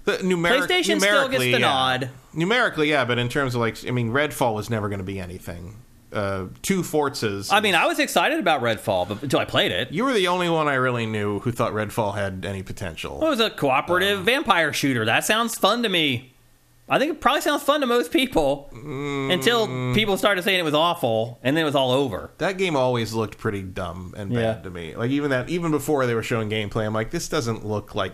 [0.06, 1.58] The numeric- PlayStation still gets the yeah.
[1.60, 2.10] nod.
[2.34, 5.20] Numerically, yeah, but in terms of like, I mean, Redfall was never going to be
[5.20, 5.78] anything.
[6.12, 7.52] Uh, two Forzas.
[7.52, 9.92] I mean, I was excited about Redfall, but until I played it.
[9.92, 13.26] you were the only one I really knew who thought Redfall had any potential.
[13.26, 15.06] It was a cooperative Um, vampire shooter.
[15.06, 16.30] That sounds fun to me.
[16.90, 19.32] I think it probably sounds fun to most people Mm.
[19.34, 22.30] until people started saying it was awful, and then it was all over.
[22.40, 24.62] That game always looked pretty dumb and bad Yeah.
[24.64, 24.96] to me.
[24.96, 28.12] Like even that, even before they were showing gameplay, I'm like, this doesn't look like.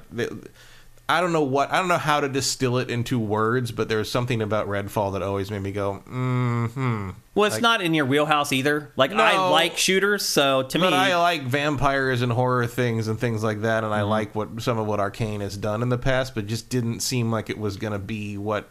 [1.10, 1.72] I don't know what.
[1.72, 5.14] I don't know how to distill it into words, but there was something about Redfall
[5.14, 7.10] that always made me go, mm-hmm.
[7.36, 8.91] Well, it's Like- not in your wheelhouse either.
[8.95, 13.19] Like I like shooters, so to But me, I like vampires and horror things and
[13.19, 14.10] things like that, and I Mm-hmm.
[14.10, 17.31] like what some of what Arkane has done in the past, but just didn't seem
[17.31, 18.69] like it was going to be what.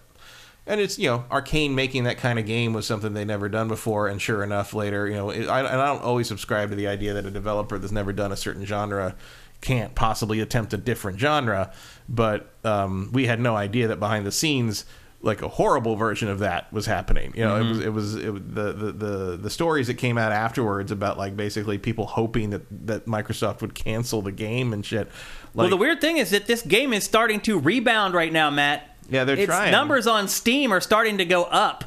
[0.66, 3.68] And it's you know Arkane making that kind of game was something they'd never done
[3.68, 6.76] before, and sure enough, later you know it, I, and I don't always subscribe to
[6.76, 9.16] the idea that a developer that's never done a certain genre
[9.60, 11.72] can't possibly attempt a different genre,
[12.08, 14.84] but um, we had no idea that behind the scenes.
[15.20, 17.32] Like a horrible version of that was happening.
[17.34, 20.30] You know, it was it was it, the, the the the stories that came out
[20.30, 25.08] afterwards about like basically people hoping that that Microsoft would cancel the game and shit.
[25.08, 28.48] Like, well, the weird thing is that this game is starting to rebound right now,
[28.48, 28.96] Matt.
[29.10, 29.72] Yeah, they're its trying.
[29.72, 31.84] numbers on Steam are starting to go up.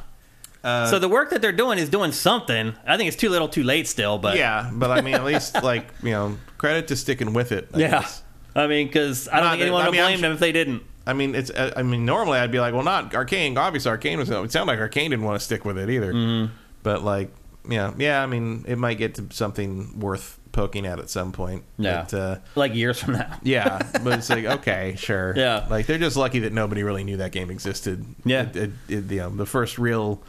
[0.62, 2.74] Uh, so the work that they're doing is doing something.
[2.86, 5.62] I think it's too little, too late still, but yeah, but I mean, at least
[5.62, 7.68] like you know, credit to sticking with it.
[7.72, 7.90] I yeah.
[8.02, 8.22] guess.
[8.54, 10.22] I mean, because I don't Not think that- anyone I would mean, I'm blame su-
[10.22, 10.82] them if they didn't.
[11.06, 11.50] I mean, it's.
[11.50, 13.56] uh, I mean, normally I'd be like, well, not Arkane.
[13.56, 14.30] Obviously, Arkane was.
[14.30, 16.12] It sounded like Arkane didn't want to stick with it either.
[16.12, 16.52] Mm-hmm.
[16.84, 17.30] But like,
[17.68, 18.22] yeah, yeah.
[18.22, 21.64] I mean, it might get to something worth poking at at some point.
[21.78, 22.02] Yeah.
[22.08, 23.36] But, uh, Like years from now.
[23.42, 25.32] yeah, but it's like okay, sure.
[25.36, 25.66] Yeah.
[25.70, 28.04] like they're just lucky that nobody really knew that game existed.
[28.24, 28.42] Yeah.
[28.42, 30.22] it, it, it- the, um, the first real,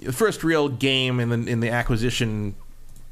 [0.00, 2.54] the first real game in the in the acquisition,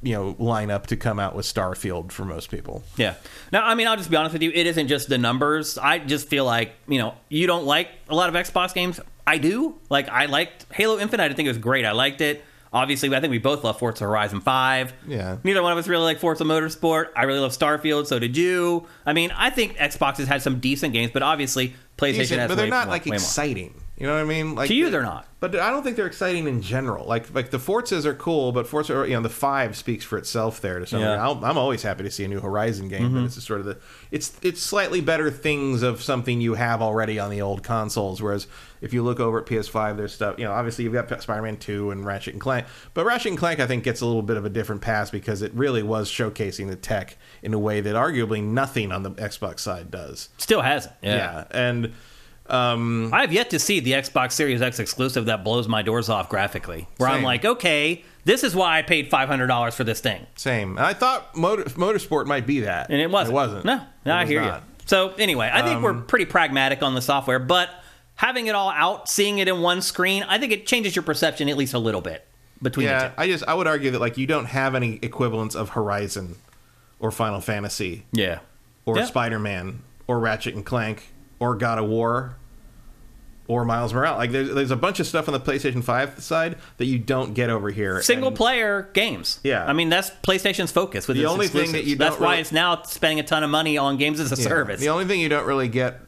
[0.02, 2.82] you know, lineup to come out with Starfield for most people.
[2.97, 3.14] Yeah.
[3.52, 4.51] Now, I mean, I'll just be honest with you.
[4.55, 5.77] It isn't just the numbers.
[5.77, 9.01] I just feel like, you know, you don't like a lot of Xbox games.
[9.27, 9.78] I do.
[9.90, 11.31] Like, I liked Halo Infinite.
[11.31, 11.85] I think it was great.
[11.85, 12.44] I liked it.
[12.72, 14.93] Obviously, I think we both love Forza Horizon 5.
[15.09, 15.39] Yeah.
[15.43, 17.09] Neither one of us really like Forza Motorsport.
[17.16, 18.06] I really love Starfield.
[18.06, 18.86] So did you.
[19.05, 22.48] I mean, I think Xbox has had some decent games, but obviously, PlayStation Decent, has
[22.48, 23.70] but they're way not like way more.
[24.01, 24.55] You know what I mean?
[24.55, 25.28] Like To you, they're not.
[25.40, 27.06] But I don't think they're exciting in general.
[27.06, 30.62] Like like the Forzas are cool, but Forza, you know, the five speaks for itself
[30.62, 31.22] there to some Yeah.
[31.22, 33.27] I'll, I'm always happy to see a new Horizon game, but mm-hmm.
[33.27, 33.77] it's just sort of the
[34.10, 38.22] it's it's slightly better things of something you have already on the old consoles.
[38.22, 38.47] Whereas
[38.81, 40.39] if you look over at PS5, there's stuff.
[40.39, 43.60] You know, obviously you've got Spider-Man Two and Ratchet and Clank, but Ratchet and Clank
[43.60, 46.68] I think gets a little bit of a different pass because it really was showcasing
[46.68, 50.31] the tech in a way that arguably nothing on the Xbox side does.
[50.39, 50.94] Still hasn't.
[51.02, 51.16] Yeah.
[51.16, 51.44] yeah.
[51.51, 51.93] and.
[52.51, 56.09] Um, I have yet to see the Xbox Series X exclusive that blows my doors
[56.09, 56.86] off graphically.
[56.97, 60.27] Where I'm like, okay, this is why I paid $500 for this thing.
[60.36, 60.78] Same.
[60.78, 63.32] I thought motor, motorsport might be that, and it wasn't.
[63.32, 63.64] It wasn't.
[63.64, 64.55] No, no It I hear not.
[64.55, 64.85] Um, you.
[64.86, 67.70] So anyway, I think we're pretty pragmatic on the software, but
[68.16, 71.48] having it all out, seeing it in one screen, I think it changes your perception
[71.48, 72.27] at least a little bit
[72.60, 73.14] between the Yeah, two.
[73.16, 76.36] I just I would argue that like you don't have any equivalents of Horizon,
[76.98, 78.40] or Final Fantasy, Yeah.
[78.85, 79.05] or Yeah.
[79.06, 82.36] Spider Man, or Ratchet and Clank, or God of War,
[83.51, 84.16] or Miles Morales.
[84.16, 87.35] Like there's there's a bunch of stuff on the PlayStation Five side that you don't
[87.35, 88.01] get over here.
[88.01, 89.40] Single And- player games.
[89.43, 89.66] Yeah.
[89.66, 92.40] I mean that's PlayStation's focus with The its only thing that you That's why really-
[92.43, 94.48] it's now spending a ton of money on games as a yeah.
[94.48, 94.81] service.
[94.81, 96.01] The only thing you don't really get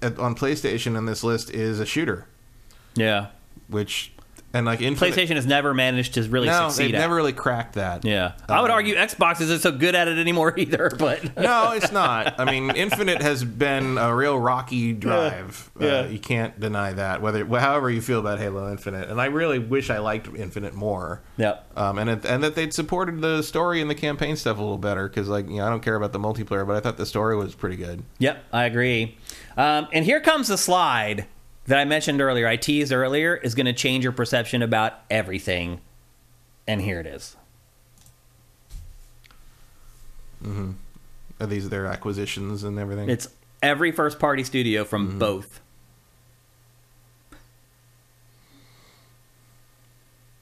[0.00, 2.26] at, on PlayStation in this list is a shooter,
[2.94, 3.26] yeah.
[3.68, 4.12] which
[4.54, 5.14] and like Infinite.
[5.14, 7.00] PlayStation has never managed to really no, succeed they've at.
[7.00, 8.04] never really cracked that.
[8.04, 8.32] Yeah.
[8.48, 11.92] I would Um, argue Xbox isn't so good at it anymore either, but no, it's
[11.92, 12.40] not.
[12.40, 15.70] I mean, Infinite has been a real rocky drive.
[15.78, 15.88] Yeah.
[15.88, 17.20] Uh, you can't deny that.
[17.20, 21.20] Whether, however, you feel about Halo Infinite, and I really wish I liked Infinite more.
[21.36, 21.58] yeah.
[21.76, 24.78] Um, and it, and that they'd supported the story and the campaign stuff a little
[24.78, 27.04] better because, like, you know, I don't care about the multiplayer, but I thought the
[27.04, 28.02] story was pretty good.
[28.20, 29.18] Yep, I agree.
[29.58, 31.26] Um, and here comes the slide
[31.66, 32.46] that I mentioned earlier.
[32.46, 35.80] I teased earlier is going to change your perception about everything.
[36.66, 37.36] And here it is.
[41.40, 43.08] Are these their acquisitions and everything?
[43.10, 43.28] It's
[43.62, 45.18] every first party studio from Mm-hmm.
[45.18, 45.60] both.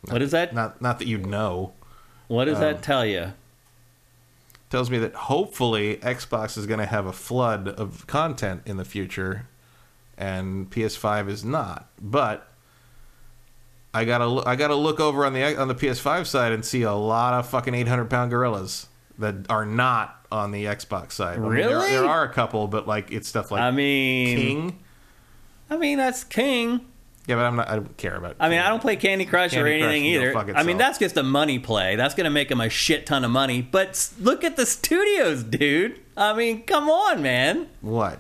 [0.08, 0.54] What does that?
[0.54, 1.72] not not that you know.
[2.28, 3.32] What does um, that tell you?
[4.68, 8.84] Tells me that hopefully Xbox is going to have a flood of content in the
[8.84, 9.46] future,
[10.18, 11.88] and PS5 is not.
[12.00, 12.48] But
[13.92, 16.92] I gotta I gotta look over on the on the PS5 side and see a
[16.94, 18.88] lot of fucking 800 pound gorillas
[19.18, 21.38] that are not on the Xbox side.
[21.38, 21.90] I mean, there- Really?
[21.90, 24.78] there, are a couple, but like it's stuff like I mean, King.
[25.70, 26.86] I mean that's King.
[27.26, 27.68] Yeah, but I'm not.
[27.70, 28.36] I don't care about.
[28.38, 28.58] I mean.
[28.58, 30.58] I don't play Candy Crush or Candy Crush anything go either.
[30.58, 31.96] I mean, that's just a money play.
[31.96, 33.62] That's going to make them a shit ton of money.
[33.62, 35.98] But look at the studios, dude.
[36.18, 37.68] I mean, come on, man.
[37.80, 38.18] what.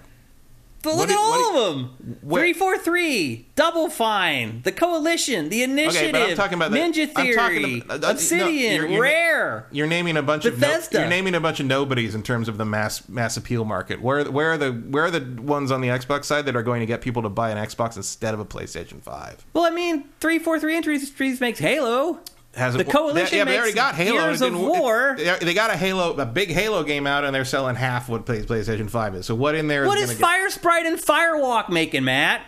[0.84, 2.18] But What look do- at what all of them.
[2.20, 6.78] what- Three four three, Double Fine, the Coalition, the Initiative, Okay, I'm talking about the-
[6.78, 9.66] Ninja Theory, talking about- uh, uh, no, Obsidian, you're- you're- Rare.
[9.72, 12.58] You're naming a bunch of no, you're naming a bunch of nobodies in terms of
[12.58, 14.02] the mass mass appeal market.
[14.02, 16.80] Where where are the where are the ones on the Xbox side that are going
[16.80, 19.44] to get people to buy an Xbox instead of a PlayStation Five?
[19.54, 22.20] Well, I mean, three four three Industries makes Halo.
[22.56, 24.18] Has The Coalition They, yeah, they already got Halo.
[24.18, 25.16] Gears of War.
[25.18, 28.26] It, they got a Halo, a big Halo game out, and they're selling half what
[28.26, 29.26] PlayStation Five is.
[29.26, 29.86] So what in there?
[29.86, 32.42] What is is Firesprite and Firewalk making, Matt?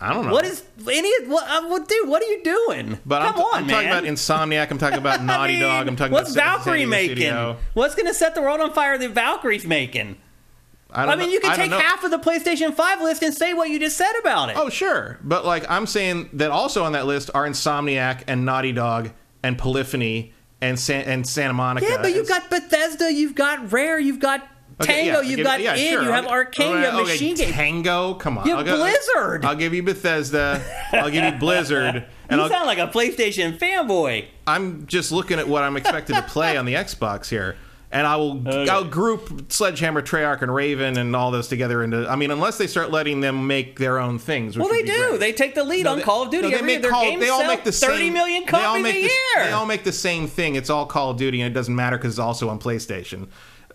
[0.00, 0.32] I don't know.
[0.32, 1.26] What is any?
[1.26, 2.08] What, uh, what, dude?
[2.08, 2.98] What are you doing?
[3.04, 3.74] But Come I'm, on, I'm man.
[3.74, 4.70] talking about Insomniac.
[4.70, 5.88] I'm talking about Naughty mean, Dog.
[5.88, 7.16] I'm talking what's about Valkyrie making?
[7.16, 7.56] Studio.
[7.74, 8.96] What's going to set the world on fire?
[8.96, 10.16] The Valkyrie's making.
[10.90, 11.24] I, I, don't know.
[11.24, 13.78] I mean, you can take half of the PlayStation Five list and say what you
[13.78, 14.56] just said about it.
[14.56, 15.18] Oh, sure.
[15.22, 19.10] But like I'm saying that also on that list are Insomniac and Naughty Dog
[19.42, 21.86] and Polyphony and San- and Santa Monica.
[21.88, 24.46] yeah, but you've got Bethesda, you've got Rare, you've got
[24.80, 26.02] Okay, Tango, yeah, you've got yeah, id, sure.
[26.04, 27.50] you have I'll- Arkane, you have okay, Machine Game.
[27.52, 28.46] Tango, come on.
[28.46, 29.44] You have I'll Blizzard.
[29.44, 30.62] I'll give you Bethesda.
[30.92, 32.04] I'll give you Blizzard.
[32.28, 34.26] And you I'll, sound like a PlayStation fanboy.
[34.46, 37.56] I'm just looking at what I'm expected to play on the Xbox here.
[37.90, 38.68] And I will Okay.
[38.68, 42.06] I'll group Sledgehammer, Treyarch, and Raven and all those together into.
[42.06, 44.58] I mean, unless they start letting them make their own things.
[44.58, 45.08] Which Well, they do.
[45.08, 45.20] great.
[45.20, 46.82] They take the lead No, on they- Call of Duty no, they every make year.
[46.82, 48.94] Their Call- games they all sell make the 30 same, million they all copies make
[48.94, 49.46] a the, year.
[49.46, 50.54] They all make the same thing.
[50.54, 53.28] It's all Call of Duty, and it doesn't matter because it's also on PlayStation.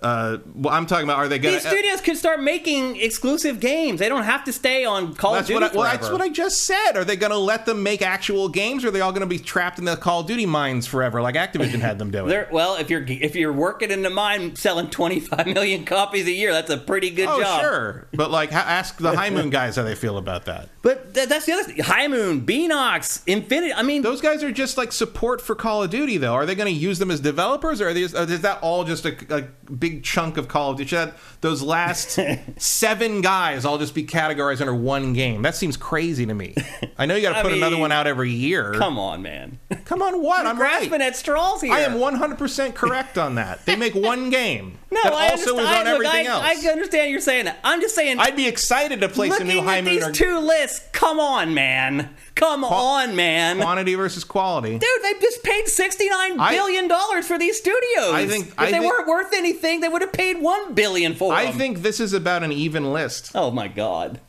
[0.04, 4.00] Uh, well, I'm talking about are they going These studios could start making exclusive games.
[4.00, 6.28] They don't have to stay on Call of Duty what I, well, that's what I
[6.28, 6.98] just said.
[6.98, 9.28] Are they going to let them make actual games, or are they all going to
[9.28, 12.46] be trapped in the Call of Duty mines forever, like Activision had them doing?
[12.52, 16.52] Well, if you're if you're working in the mine selling 25 million copies a year,
[16.52, 17.62] that's a pretty good oh, job.
[17.62, 20.68] sure, but like, ask the High Moon guys how they feel about that.
[20.82, 21.80] But th- that's the other thing.
[21.80, 23.74] High Moon, Beenox, Infinity.
[23.74, 26.34] I mean, Those guys are just like support for Call of Duty, though.
[26.34, 29.06] Are they going to use them as developers, or are they, is that all just
[29.06, 30.95] a, a big chunk of Call of Duty?
[30.95, 32.20] That, those last
[32.57, 35.41] seven guys all just be categorized under one game?
[35.41, 36.56] That seems crazy to me.
[36.98, 38.74] I know you got to put another one out every year.
[38.74, 39.60] come on, man.
[39.86, 40.45] Come on, what?
[40.45, 41.02] I'm Grasping right.
[41.02, 41.74] at straws here.
[41.74, 43.65] I am 100% correct on that.
[43.65, 46.65] They make one game No, that I also is on Look, everything I, else.
[46.65, 47.60] I understand you're saying that.
[47.64, 48.18] I'm just saying.
[48.20, 51.53] I'd be excited to play some new High Moon these or two lists, come on,
[51.53, 52.15] man.
[52.35, 53.57] Come on, man.
[53.57, 54.72] quantity versus quality.
[54.80, 58.14] Dude, they just paid sixty-nine I- billion dollars for these studios.
[58.14, 61.15] I think- if I they think- weren't worth anything, they would have paid one billion
[61.15, 61.57] for I them.
[61.57, 63.31] think this is about an even list.
[63.35, 64.19] Oh my god.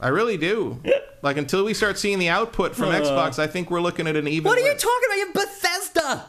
[0.00, 0.80] I really do.
[1.22, 3.00] Like until we start seeing the output from Uh.
[3.00, 4.44] Xbox, I think we're looking at an even.
[4.48, 5.16] What are you talking about?
[5.16, 6.24] You have Bethesda.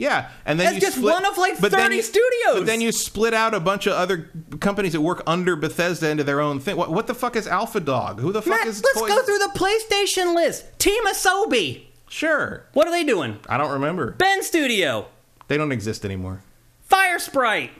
[0.00, 2.54] Yeah, and then That's you just split, one of, like, 30 you- studios.
[2.54, 6.24] But then you split out a bunch of other companies that work under Bethesda into
[6.24, 6.76] their own thing.
[6.76, 8.18] What, what the fuck is Alpha Dog?
[8.18, 8.82] Who the fuck Matt, is?
[8.82, 10.78] let's go through the PlayStation list.
[10.78, 11.82] Team Asobi.
[12.08, 13.38] Sure, What are they doing?
[13.46, 14.12] I don't remember.
[14.12, 15.06] Bend Studio.
[15.48, 16.42] They don't exist anymore.
[16.90, 17.70] Firesprite.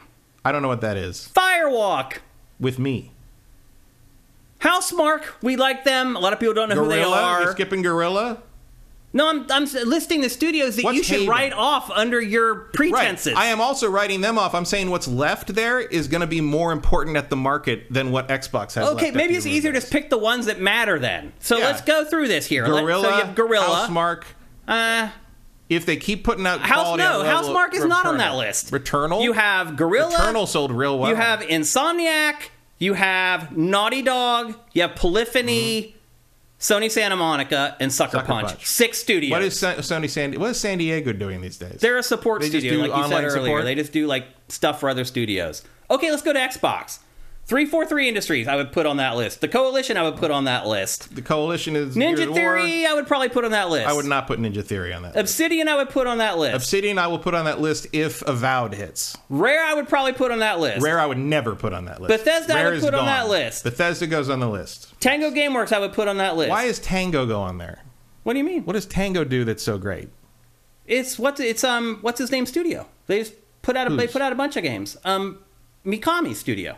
[0.45, 1.31] I don't know what that is.
[1.35, 2.19] Firewalk.
[2.61, 3.13] With me,
[4.61, 5.25] Housemarque.
[5.43, 6.17] We like them.
[6.17, 7.43] A lot of people don't know who they are.
[7.43, 8.43] You're skipping Guerrilla.
[9.13, 11.29] No, I'm, I'm listing the studios that What's you should Haven?
[11.31, 13.35] write off under your pretenses.
[13.35, 13.43] Right.
[13.43, 14.55] I am also writing them off.
[14.55, 18.13] I'm saying what's left there is going to be more important at the market than
[18.13, 18.89] what Xbox has.
[18.91, 21.33] Okay, maybe it's easier to pick the ones that matter then.
[21.41, 21.65] So Yeah.
[21.67, 22.67] let's go through this here.
[22.69, 23.89] Let- Guerrilla, so you have Guerrilla.
[23.89, 24.25] Housemarque.
[24.69, 25.09] Uh,
[25.69, 28.37] If they keep putting out House no, on the level- Housemarque is not on that
[28.37, 28.71] list.
[28.71, 29.25] Returnal.
[29.25, 30.13] You have Guerrilla.
[30.15, 31.11] Returnal sold real well.
[31.11, 32.35] You have Insomniac.
[32.79, 34.55] You have Naughty Dog.
[34.73, 35.97] You have Polyphony,
[36.61, 38.49] Sony Santa Monica, and Sucker, Sucker Punch.
[38.49, 38.67] Punch.
[38.67, 39.31] Six studios.
[39.31, 40.39] What is Sa- Sony San?
[40.39, 41.81] What is San Diego doing these days?
[41.81, 43.31] They're a support They studio, like you said earlier.
[43.31, 43.65] support?
[43.65, 45.63] They just do like stuff for other studios.
[45.91, 46.99] Okay, let's go to Xbox.
[47.51, 49.41] 343 Industries, I would put on that list.
[49.41, 51.13] The Coalition, I would put on that list.
[51.17, 53.89] the Coalition is Ninja Theory, I would probably put on that list.
[53.89, 55.17] I would not put Ninja Theory on that.
[55.17, 55.19] list.
[55.19, 56.55] Obsidian, I would put on that list.
[56.55, 59.19] Obsidian, I will put on that list if Avowed hits.
[59.29, 60.81] Rare, I would probably put on that list.
[60.81, 62.25] Rare, I would never put on that list.
[62.25, 63.65] Bethesda, I would put on that list.
[63.65, 64.95] Bethesda goes on the list.
[65.01, 66.51] Tango Gameworks, I would put on that list.
[66.51, 67.83] Why is Tango go on there?
[68.23, 68.65] What do you mean?
[68.65, 70.09] What does Tango do that's so great?
[70.87, 72.87] It's what's it's um what's his name studio.
[73.09, 74.97] They just put out a, they put out a bunch of games.
[75.05, 75.41] Um,
[75.85, 76.77] Mikami Studio.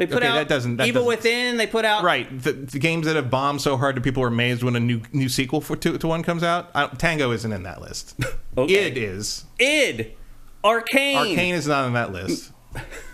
[0.00, 1.56] They put Okay, out that doesn't- that Evil doesn't- Within.
[1.58, 4.28] They put out Right, the, the games that have bombed so hard that people are
[4.28, 6.70] amazed when a new new sequel for to, to one comes out.
[6.74, 8.18] I, Tango isn't in that list.
[8.56, 8.86] Okay.
[8.86, 9.44] Id is.
[9.58, 10.16] id,
[10.64, 11.14] Arkane.
[11.36, 12.50] Arkane is not on that list.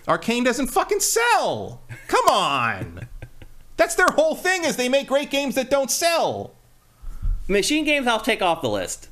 [0.07, 1.83] Arkane doesn't fucking sell.
[2.07, 3.09] Come on.
[3.77, 6.55] That's their whole thing is they make great games that don't sell.
[7.49, 8.07] Machine Games.
[8.07, 9.09] I'll take off the list.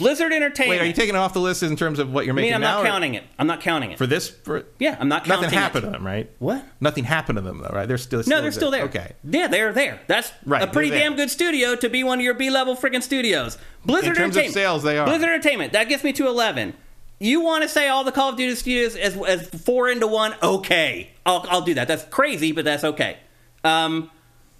[0.00, 0.80] Blizzard Entertainment.
[0.80, 2.48] Wait, are you taking it off the list in terms of what you're I making
[2.48, 2.82] mean, I'm now?
[2.82, 3.24] not counting it.
[3.38, 3.98] I'm not counting it.
[3.98, 4.28] for this.
[4.28, 5.46] For yeah, I'm not counting it.
[5.46, 5.86] nothing happened it.
[5.88, 6.30] to them, right?
[6.38, 6.64] What?
[6.80, 7.86] Nothing happened to them though, right?
[7.86, 8.84] They're still, No, they're still there.
[8.84, 9.12] Okay.
[9.24, 10.00] Yeah, they're there.
[10.06, 13.02] That's Right, a pretty damn good studio to be one of your B level freaking
[13.02, 13.56] studios.
[13.84, 14.36] Blizzard Entertainment.
[14.36, 15.06] In terms of sales, they are.
[15.06, 15.72] Blizzard Entertainment.
[15.72, 16.74] That gets me to 11.
[17.22, 20.34] You want to say all the Call of Duty studios as, as four into one?
[20.42, 21.10] Okay.
[21.26, 21.86] I'll, I'll do that.
[21.86, 23.18] That's crazy, but that's okay.
[23.62, 24.10] Um,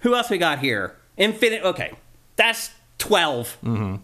[0.01, 0.95] who else we got here?
[1.17, 1.63] Infinite.
[1.63, 1.91] Okay.
[2.35, 2.69] That's
[2.99, 3.95] 12 Mm-hmm.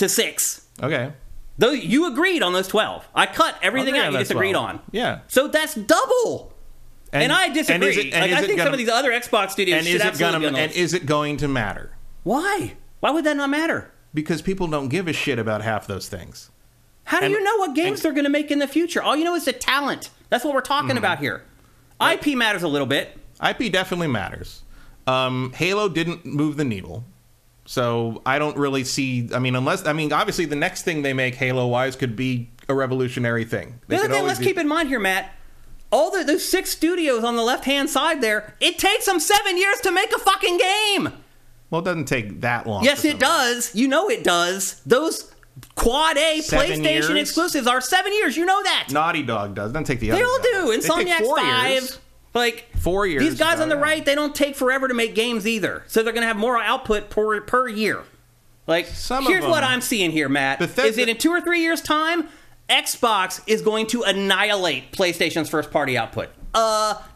[0.00, 0.66] To 6.
[0.82, 1.12] Okay.
[1.58, 3.06] Though you agreed on those 12.
[3.14, 4.68] I cut everything out you disagreed 12.
[4.68, 4.80] on.
[4.92, 5.20] Yeah.
[5.28, 6.52] So that's double.
[7.12, 7.88] And, I disagree.
[7.88, 9.96] is it- and like, I think gonna- some of these other Xbox studios and should
[9.96, 11.90] is it absolutely gonna be on the and is it going to matter?
[12.22, 12.74] Why?
[13.00, 13.90] Why would that not matter?
[14.14, 16.50] Because people don't give a shit about half those things.
[17.04, 18.02] How do And- you know what games and- Mm-hmm.
[18.04, 19.02] they're going to make in the future?
[19.02, 20.10] All you know is the talent.
[20.30, 21.42] That's what we're talking about here.
[22.00, 23.18] IP matters a little bit.
[23.42, 24.62] IP definitely matters.
[25.06, 27.04] Um, Halo didn't move the needle,
[27.70, 29.28] so I don't really see.
[29.32, 32.50] I mean, unless I mean, obviously, the next thing they make Halo wise could be
[32.68, 33.78] a revolutionary thing.
[33.86, 35.32] They The other thing, let's do- keep in mind here, Matt.
[35.92, 39.56] All the those six studios on the left hand side there, it takes them seven
[39.56, 41.12] years to make a fucking game.
[41.70, 42.82] Well, it doesn't take that long.
[42.82, 43.72] Yes, it does.
[43.72, 44.80] You know it does.
[44.84, 45.32] Those
[45.76, 47.10] quad A Seven PlayStation years?
[47.10, 48.36] exclusives are seven years.
[48.36, 48.88] You know that.
[48.90, 49.70] Naughty Dog does.
[49.70, 50.10] Doesn't take the.
[50.10, 50.76] they all do.
[50.76, 51.70] Insomniac Five.
[51.70, 52.00] years.
[52.32, 55.46] Like Four years, These guys on the right, they don't take forever to make games
[55.46, 55.82] either.
[55.88, 58.04] So they're going to have more output per per year.
[58.66, 60.60] Like Some here's what I'm seeing here, Matt.
[60.60, 62.28] Bethesda- is it in two or three years' time?
[62.68, 66.28] Xbox is going to annihilate PlayStation's first party output.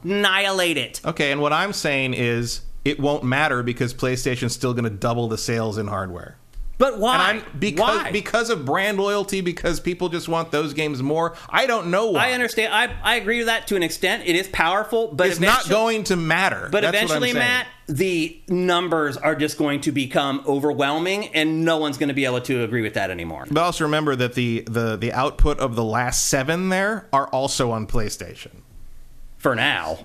[0.03, 1.01] Annihilate it.
[1.05, 5.29] Okay, and what I'm saying is it won't matter because PlayStation's still going to double
[5.29, 6.37] the sales in hardware.
[6.79, 7.31] But why?
[7.31, 8.11] And I'm because why?
[8.11, 11.37] because of brand loyalty, because people just want those games more.
[11.49, 12.29] I don't know why.
[12.29, 12.75] I understand.
[12.75, 14.25] I, I agree with that to an extent.
[14.27, 16.69] It is powerful, but It's not going to matter.
[16.71, 17.33] But That's eventually.
[17.33, 22.25] Matt, the numbers are just going to become overwhelming, and no one's going to be
[22.25, 23.47] able to agree with that anymore.
[23.51, 27.71] But also remember that the, the the output of the last seven there are also
[27.71, 28.63] on PlayStation.
[29.37, 29.99] For now,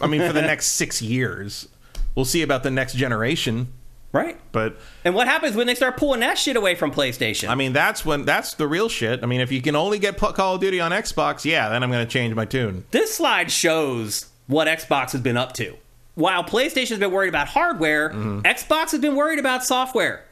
[0.00, 1.68] I mean, for the next six years,
[2.14, 3.72] we'll see about the next generation.
[4.12, 4.38] Right?
[4.52, 7.48] But And what happens when they start pulling that shit away from PlayStation?
[7.48, 9.22] I mean, that's when that's the real shit.
[9.22, 11.90] I mean, if you can only get Call of Duty on Xbox, yeah, then I'm
[11.90, 12.84] going to change my tune.
[12.90, 15.76] this slide shows what Xbox has been up to.
[16.16, 18.40] While PlayStation's been worried about hardware, Mm-hmm.
[18.40, 20.24] Xbox has been worried about software.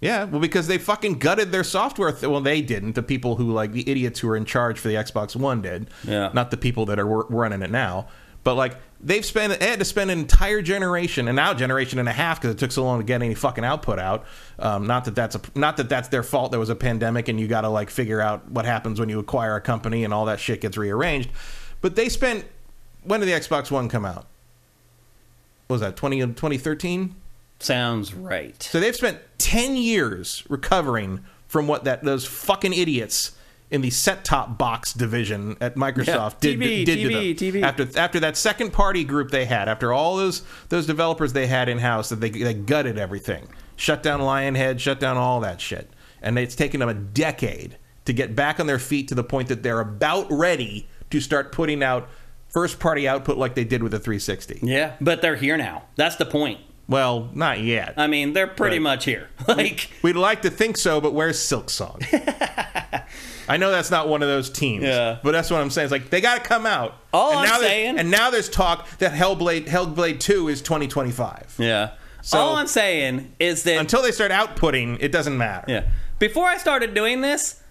[0.00, 2.12] Yeah, well, because they fucking gutted their software.
[2.12, 2.92] Th- well, they didn't.
[2.94, 5.88] The people who like the idiots who are in charge for the Xbox One did.
[6.04, 6.30] Yeah.
[6.34, 8.08] Not the people that are wor- running it now.
[8.44, 12.08] But like they've spent, they had to spend an entire generation and now generation and
[12.08, 14.24] a half because it took so long to get any fucking output out.
[14.58, 16.50] Um, not that that's a, not that that's their fault.
[16.50, 19.18] There was a pandemic and you got to like figure out what happens when you
[19.18, 21.30] acquire a company and all that shit gets rearranged.
[21.80, 22.44] But they spent.
[23.04, 24.26] When did the Xbox One come out?
[25.68, 27.14] What was that 20, 2013?
[27.60, 28.60] Sounds right.
[28.62, 33.35] So they've spent 10 years recovering from what that those fucking idiots
[33.70, 36.06] in the set-top box division at Microsoft
[36.44, 37.52] Yeah, did, TV, did to TV, them.
[37.52, 37.62] TV.
[37.62, 41.68] After after that second party group they had, after all those those developers they had
[41.68, 43.48] in house that they they gutted everything.
[43.76, 45.90] Shut down Lionhead, shut down all that shit.
[46.22, 47.76] And it's taken them a decade
[48.06, 51.52] to get back on their feet to the point that they're about ready to start
[51.52, 52.08] putting out
[52.48, 54.60] first party output like they did with the 360.
[54.62, 55.84] Yeah, but they're here now.
[55.96, 56.60] That's the point.
[56.88, 57.94] Well, not yet.
[57.96, 59.28] I mean, they're pretty much here.
[59.48, 62.02] Like, We'd like to think so, but where's Silksong?
[63.48, 65.18] I know that's not one of those teams, Yeah.
[65.22, 65.84] but that's what I'm saying.
[65.86, 66.94] It's like they got to come out.
[67.12, 70.62] All and I'm now there's- saying- and now there's talk that Hellblade Hellblade Two is
[70.62, 71.54] 2025.
[71.58, 71.92] yeah.
[72.22, 75.64] So- All I'm saying is that Until they start outputting, it doesn't matter.
[75.70, 75.84] Yeah.
[76.18, 77.62] Before I started doing this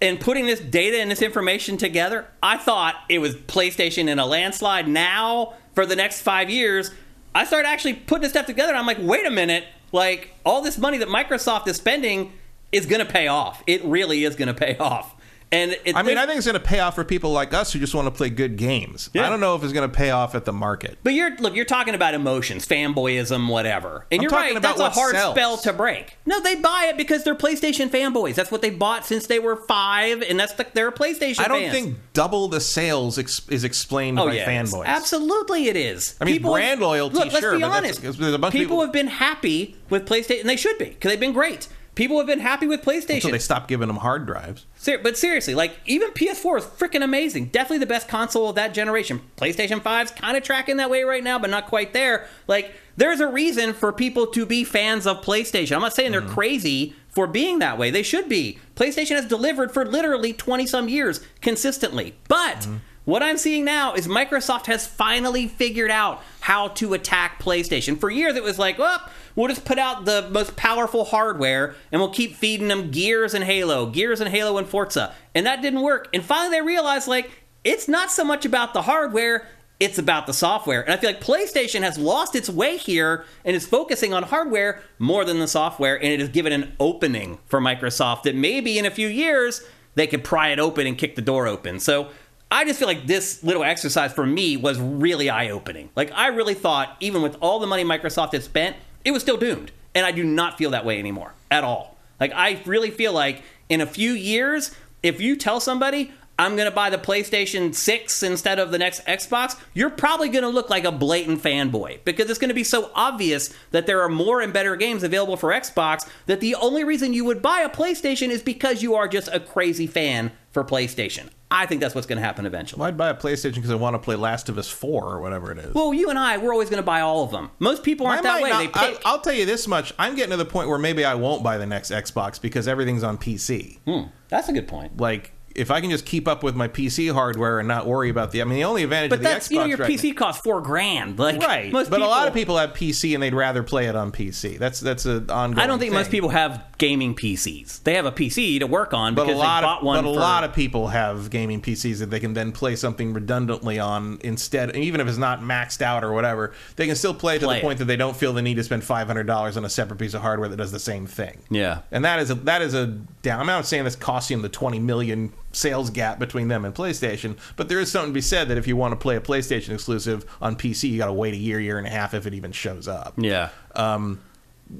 [0.00, 4.26] and putting this data and this information together, I thought it was PlayStation in a
[4.26, 4.86] landslide.
[4.88, 6.90] Now, for the next five years,
[7.34, 8.70] I started actually putting this stuff together.
[8.70, 9.64] And I'm like, wait a minute.
[9.92, 12.32] Like, all this money that Microsoft is spending
[12.72, 13.62] is going to pay off.
[13.66, 15.14] It really is going to pay off.
[15.52, 17.72] And it, I mean, I think it's going to pay off for people like us
[17.72, 19.10] who just want to play good games.
[19.12, 19.26] Yeah.
[19.26, 20.98] I don't know if it's going to pay off at the market.
[21.02, 24.06] But you're look, you're talking about emotions, fanboyism, whatever.
[24.12, 25.34] And I'm you're talking right, about that's a hard sells.
[25.34, 26.16] spell to break.
[26.24, 28.36] No, they buy it because they're PlayStation fanboys.
[28.36, 31.62] That's what they bought since they were five, and that's the, they're PlayStation I don't
[31.62, 31.72] fans.
[31.72, 34.84] think double the sales ex- is explained Oh by yeah, fanboys.
[34.86, 36.14] absolutely it is.
[36.20, 38.02] I mean, People brand loyalty, Look, let's be that's- honest.
[38.02, 40.86] there's a bunch of people people- have been happy with PlayStation, and they should be
[40.90, 41.66] because they've been great.
[42.00, 43.20] People have been happy with PlayStation.
[43.20, 44.64] So they stopped giving them hard drives.
[44.74, 47.48] Ser- but seriously, like even PS4 is freaking amazing.
[47.48, 49.20] Definitely the best console of that generation.
[49.36, 52.26] PlayStation 5's kind of tracking that way right now, but not quite there.
[52.46, 55.76] Like there's a reason for people to be fans of PlayStation.
[55.76, 56.32] I'm not saying they're mm-hmm.
[56.32, 57.90] crazy for being that way.
[57.90, 58.58] They should be.
[58.76, 62.14] PlayStation has delivered for literally 20 some years consistently.
[62.28, 62.76] But mm-hmm.
[63.04, 68.00] what I'm seeing now is Microsoft has finally figured out how to attack PlayStation.
[68.00, 69.06] For years, it was like, well,
[69.40, 73.44] we'll just put out the most powerful hardware and we'll keep feeding them Gears and
[73.44, 75.14] Halo, Gears and Halo and Forza.
[75.34, 76.08] And that didn't work.
[76.12, 77.30] And finally, they realized, like,
[77.64, 79.48] it's not so much about the hardware,
[79.78, 80.82] it's about the software.
[80.82, 84.82] And I feel like PlayStation has lost its way here and is focusing on hardware
[84.98, 85.96] more than the software.
[85.96, 89.62] And it has given an opening for Microsoft that maybe in a few years
[89.94, 91.80] they could pry it open and kick the door open.
[91.80, 92.10] So
[92.50, 95.88] I just feel like this little exercise for me was really eye opening.
[95.96, 99.36] Like, I really thought, even with all the money Microsoft had spent, it was still
[99.36, 99.72] doomed.
[99.94, 101.98] And I do not feel that way anymore at all.
[102.20, 106.68] Like, I really feel like in a few years, if you tell somebody, I'm going
[106.70, 110.70] to buy the PlayStation 6 instead of the next Xbox, you're probably going to look
[110.70, 114.40] like a blatant fanboy because it's going to be so obvious that there are more
[114.40, 118.30] and better games available for Xbox that the only reason you would buy a PlayStation
[118.30, 121.28] is because you are just a crazy fan for PlayStation.
[121.50, 122.80] I think that's what's going to happen eventually.
[122.80, 125.20] Well, I'd buy a PlayStation because I want to play Last of Us 4 or
[125.20, 125.74] whatever it is.
[125.74, 127.50] Well, you and I, we're always going to buy all of them.
[127.58, 128.50] Most people aren't I that way.
[128.50, 129.04] not- they pick.
[129.04, 131.42] I, will tell you this much: I'm getting to the point where maybe I won't
[131.42, 133.78] buy the next Xbox because everything's on PC.
[133.80, 134.96] Hmm, that's a good point.
[134.98, 138.30] Like, if I can just keep up with my PC hardware and not worry about
[138.30, 139.90] the, I mean, the only advantage But of the that's Xbox you know your right
[139.90, 141.18] PC costs four grand.
[141.18, 141.72] Like right?
[141.72, 144.58] but a lot of people have PC and they'd rather play it on PC.
[144.58, 145.62] That's that's an ongoing.
[145.62, 147.82] I don't think most people have gaming PCs.
[147.82, 150.04] They have a PC to work on But because a lot they bought of one.
[150.04, 153.12] but a for- lot of people have gaming PCs that they can then play something
[153.12, 154.74] redundantly on instead.
[154.76, 157.52] Even if it's not maxed out or whatever, they can still play it to the
[157.56, 157.62] it.
[157.62, 159.98] point that they don't feel the need to spend five hundred dollars on a separate
[159.98, 161.42] piece of hardware that does the same thing.
[161.50, 161.80] Yeah.
[161.90, 162.86] and that is a that is a
[163.22, 163.40] down.
[163.40, 167.36] I'm not saying this costs them the twenty million sales gap between them and PlayStation,
[167.56, 169.74] but there is something to be said that if you want to play a PlayStation
[169.74, 172.34] exclusive on PC, you got to wait a year, year and a half if it
[172.34, 173.14] even shows up.
[173.16, 173.48] Yeah.
[173.74, 174.20] Um,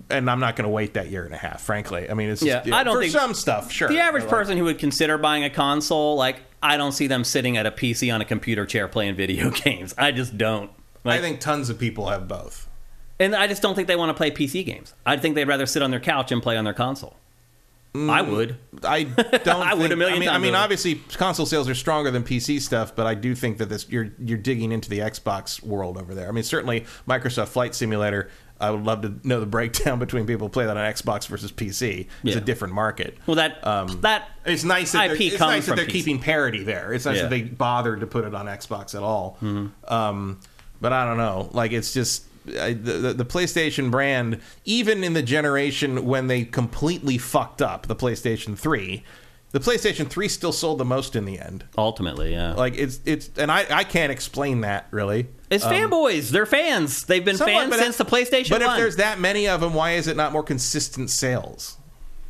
[0.09, 2.09] and I'm not going to wait that year and a half, frankly.
[2.09, 3.89] I mean, it's Yeah, I don't for think- some stuff, sure.
[3.89, 7.25] The average like, person who would consider buying a console, like I don't see them
[7.25, 9.95] sitting at a PC on a computer chair playing video games.
[9.99, 10.71] I just don't.
[11.03, 12.69] Like, I think tons of people have both.
[13.19, 14.95] and I just don't think they want to play PC games.
[15.05, 17.17] I think they'd rather sit on their couch and play on their console.
[17.95, 18.57] I would.
[18.85, 19.03] I
[19.45, 19.49] don't.
[19.49, 22.23] I would a million I mean, times I mean, obviously, console sales are stronger than
[22.23, 25.99] PC stuff, but I do think that this you're you're digging into the Xbox world
[25.99, 26.29] over there.
[26.29, 28.31] I mean, certainly Microsoft Flight Simulator.
[28.63, 31.51] I would love to know the breakdown between people who play that on Xbox versus
[31.51, 32.01] PC.
[32.01, 32.37] It's Yeah.
[32.37, 33.17] a different market.
[33.27, 35.91] Well, that Um, that It's nice that IP they're, it's nice that they're PC.
[35.93, 36.93] keeping parity there.
[36.93, 37.23] It's nice Yeah.
[37.23, 39.39] that they bothered to put it on Xbox at all.
[39.89, 40.41] Um,
[40.81, 41.49] but I don't know.
[41.53, 42.25] Like it's just
[42.59, 47.97] I, the, the PlayStation brand, even in the generation when they completely fucked up the
[47.97, 49.05] PlayStation Three,
[49.53, 51.65] the PlayStation Three still sold the most in the end.
[51.77, 52.55] ultimately, yeah.
[52.55, 55.27] Like it's it's and I I can't explain that really.
[55.51, 56.31] it's fanboys.
[56.31, 57.05] They're fans.
[57.05, 58.71] They've been Um, Somewhat, fans since the PlayStation But 1.
[58.71, 61.77] if there's that many of them, why is it not more consistent sales?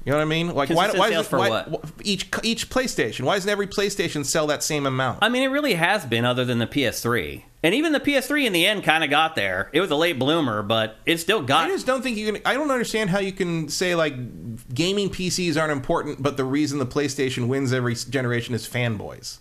[0.06, 0.55] You know what I mean?
[0.55, 1.84] Like why, why sales is it, for why, what?
[2.02, 3.20] each each PlayStation?
[3.24, 5.18] Why doesn't every PlayStation sell that same amount?
[5.20, 7.42] I mean, it really has been, other than the PS3.
[7.62, 9.68] And even the PS3 in the end kind of got there.
[9.72, 11.66] It was a late bloomer, but it still got.
[11.66, 12.42] I just don't think you can.
[12.47, 16.78] I don't understand how you can say like gaming PCs aren't important, but the reason
[16.78, 19.39] the PlayStation wins every generation is fanboys.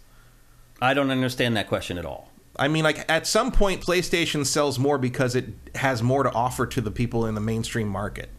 [0.81, 2.30] I don't understand that question at all.
[2.57, 6.65] I mean, like at some point, PlayStation sells more because it has more to offer
[6.65, 8.30] to the people in the mainstream market.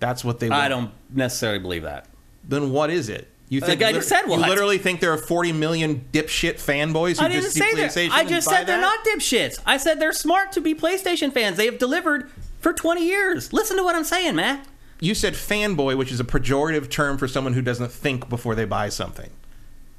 [0.00, 0.48] That's what they.
[0.48, 0.62] Want.
[0.62, 2.06] I don't necessarily believe that.
[2.44, 3.28] Then what is it?
[3.48, 7.24] You The guy just said you literally think there are 40 million dipshit fanboys who
[7.24, 7.90] I didn't just see say that.
[7.90, 8.10] PlayStation?
[8.10, 9.04] I and just buy said they're that?
[9.04, 9.58] not dipshits.
[9.64, 11.56] I said they're smart to be PlayStation fans.
[11.56, 13.52] They have delivered for 20 years.
[13.52, 14.60] Listen to what I'm saying, man.
[15.00, 18.64] You said fanboy, which is a pejorative term for someone who doesn't think before they
[18.64, 19.30] buy something.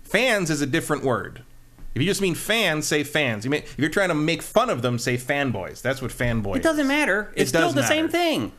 [0.03, 1.43] Fans is a different word.
[1.95, 3.45] If you just mean fans, say fans.
[3.45, 5.81] You may, if you're trying to make fun of them, say fanboys.
[5.81, 6.57] That's what fanboy.
[6.57, 7.31] It doesn't matter.
[7.35, 8.51] It It's still does the same thing.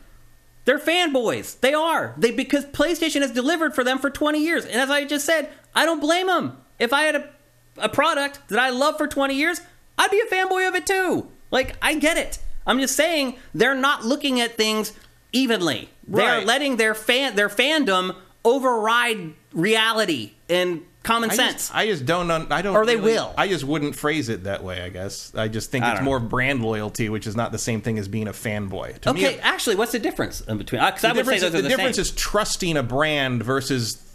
[0.65, 1.59] They're fanboys.
[1.59, 2.13] They are.
[2.17, 4.65] They because PlayStation has delivered for them for 20 years.
[4.65, 6.57] And as I just said, I don't blame them.
[6.79, 7.29] If I had a,
[7.77, 9.61] a product that I love for 20 years,
[9.97, 11.27] I'd be a fanboy of it too.
[11.49, 12.39] Like I get it.
[12.65, 14.93] I'm just saying they're not looking at things
[15.31, 15.89] evenly.
[16.07, 21.53] They're letting their fan their fandom override reality and common I sense.
[21.53, 22.29] just, I just don't.
[22.29, 22.75] Un, I don't.
[22.75, 23.33] Or they really- will.
[23.37, 24.81] I just wouldn't phrase it that way.
[24.81, 25.33] I guess.
[25.35, 27.97] I just think I it's don't more brand loyalty, which is not the same thing
[27.99, 28.99] as being a fanboy.
[29.01, 30.81] To me, okay, actually, what's the difference in between?
[30.81, 32.01] Uh, because I the would say difference, those is, are the the, difference same.
[32.01, 34.07] is trusting a brand versus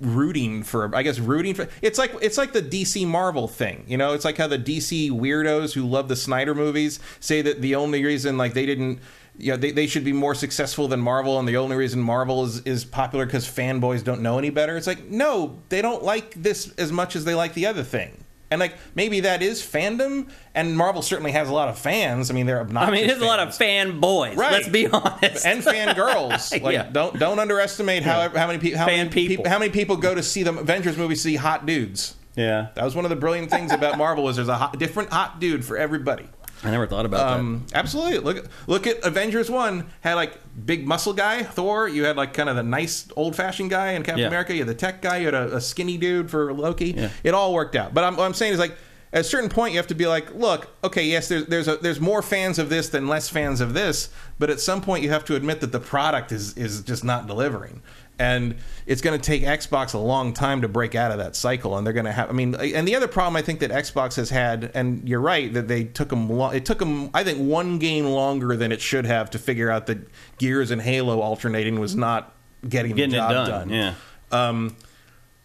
[0.00, 3.98] rooting for i guess rooting for it's like it's like the dc marvel thing you
[3.98, 7.74] know it's like how the dc weirdos who love the snyder movies say that the
[7.74, 8.98] only reason like they didn't
[9.40, 12.44] you know, they, they should be more successful than Marvel, and the only reason Marvel
[12.44, 14.76] is, is popular because fanboys don't know any better.
[14.76, 18.24] It's like, no, they don't like this as much as they like the other thing.
[18.52, 22.32] And like maybe that is fandom, and Marvel certainly has a lot of fans.
[22.32, 22.88] I mean, they're obnoxious.
[22.88, 24.36] I mean, there's a lot of fanboys.
[24.36, 24.50] Right.
[24.52, 25.46] Let's be honest.
[25.46, 26.50] and fangirls.
[26.62, 26.90] Like, Yeah.
[26.90, 29.48] don't don't underestimate how how many people how Fan many people.
[29.48, 32.16] how many people go to see the Avengers movie to see hot dudes.
[32.34, 35.10] yeah, That was one of the brilliant things about Marvel was there's a hot, different
[35.10, 36.26] hot dude for everybody.
[36.62, 38.18] I never thought about Um, absolutely.
[38.18, 41.88] Look look at Avengers one had like big muscle guy Thor.
[41.88, 44.26] You had like kind of the nice old fashioned guy in Captain Yeah.
[44.26, 44.52] America.
[44.52, 45.18] You had the tech guy.
[45.18, 46.92] You had a, a skinny dude for Loki.
[46.92, 47.10] Yeah.
[47.24, 47.94] It all worked out.
[47.94, 48.76] But I'm, what I'm saying is like
[49.12, 51.76] at a certain point you have to be like, look, okay, yes, there's there's a,
[51.78, 54.10] there's more fans of this than less fans of this.
[54.38, 57.26] But at some point you have to admit that the product is is just not
[57.26, 57.82] delivering.
[58.20, 61.78] And it's going to take Xbox a long time to break out of that cycle,
[61.78, 62.28] and they're going to have.
[62.28, 65.50] I mean, and the other problem I think that Xbox has had, and you're right
[65.54, 66.28] that they took them.
[66.28, 69.70] Lo- it took them, I think, one game longer than it should have to figure
[69.70, 72.34] out that Gears and Halo alternating was not
[72.68, 73.70] getting, Getting the job done, done.
[73.70, 73.94] yeah.
[74.30, 74.76] Um,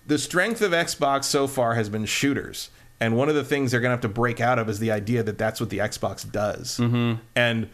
[0.06, 2.70] the strength of Xbox so far has been shooters.
[3.00, 4.92] And one of the things they're going to have to break out of is the
[4.92, 6.78] idea that that's what the Xbox does.
[6.78, 7.22] Mm-hmm.
[7.36, 7.70] And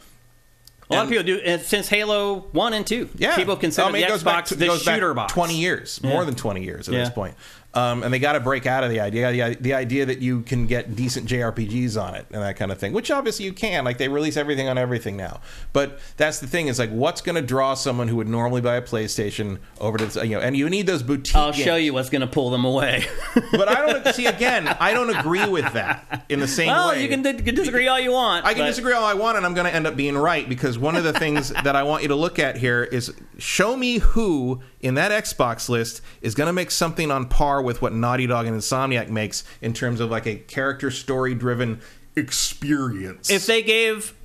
[0.91, 3.91] A lot And- of people do, since Halo One and Two, yeah, people consider I
[3.91, 5.31] mean, the back Xbox to- the back shooter box.
[5.33, 6.99] Twenty years, more than twenty years at Yeah.
[7.01, 7.33] this point.
[7.73, 10.41] Um, and they got to break out of the idea, the, the idea that you
[10.41, 13.85] can get decent JRPGs on it and that kind of thing, which obviously you can.
[13.85, 15.39] Like they release everything on everything now.
[15.71, 18.75] But that's the thing is like, what's going to draw someone who would normally buy
[18.75, 20.41] a PlayStation over to you know?
[20.41, 21.35] And you need those boutique.
[21.35, 23.05] I'll show you what's going to pull them away.
[23.51, 24.67] But I don't see again.
[24.67, 27.03] I don't agree with that in the same well, way.
[27.03, 28.45] you can, d- disagree all you want.
[28.45, 30.47] I can but- disagree all I want, and I'm going to end up being right
[30.47, 33.75] because one of the things that I want you to look at here is show
[33.75, 37.93] me who in that Xbox list is going to make something on par with what
[37.93, 41.81] Naughty Dog and Insomniac makes in terms of like a character story driven
[42.15, 43.29] experience.
[43.29, 44.15] If they gave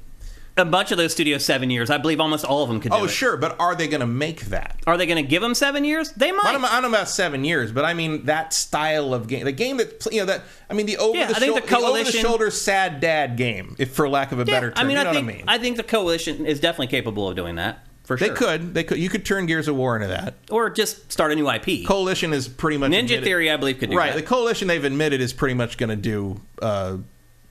[0.57, 2.99] a bunch of those studios seven years, I believe almost all of them could do
[2.99, 3.09] oh, it.
[3.09, 4.81] sure, but are they going to make that?
[4.86, 6.12] Are they going to give them seven years?
[6.12, 6.47] They might.
[6.47, 9.44] I don't, I don't know about seven years, but I mean that style of game,
[9.44, 11.76] the game that you know that I mean the over Yeah, the, I think the
[11.76, 14.78] over the shoulder sad dad game, if for lack of a Yeah, better term.
[14.78, 15.44] I mean, you know I think what I mean?
[15.49, 18.35] I think the coalition is definitely capable of doing that for They sure.
[18.36, 18.73] could.
[18.73, 18.99] They could.
[18.99, 20.35] You could turn Gears of War into that.
[20.51, 21.85] or just start a new IP.
[21.86, 24.15] Coalition is pretty much Ninja admitted- Theory, I believe, could do right.
[24.15, 24.20] that.
[24.20, 26.97] The Coalition they've admitted is pretty much going to do uh,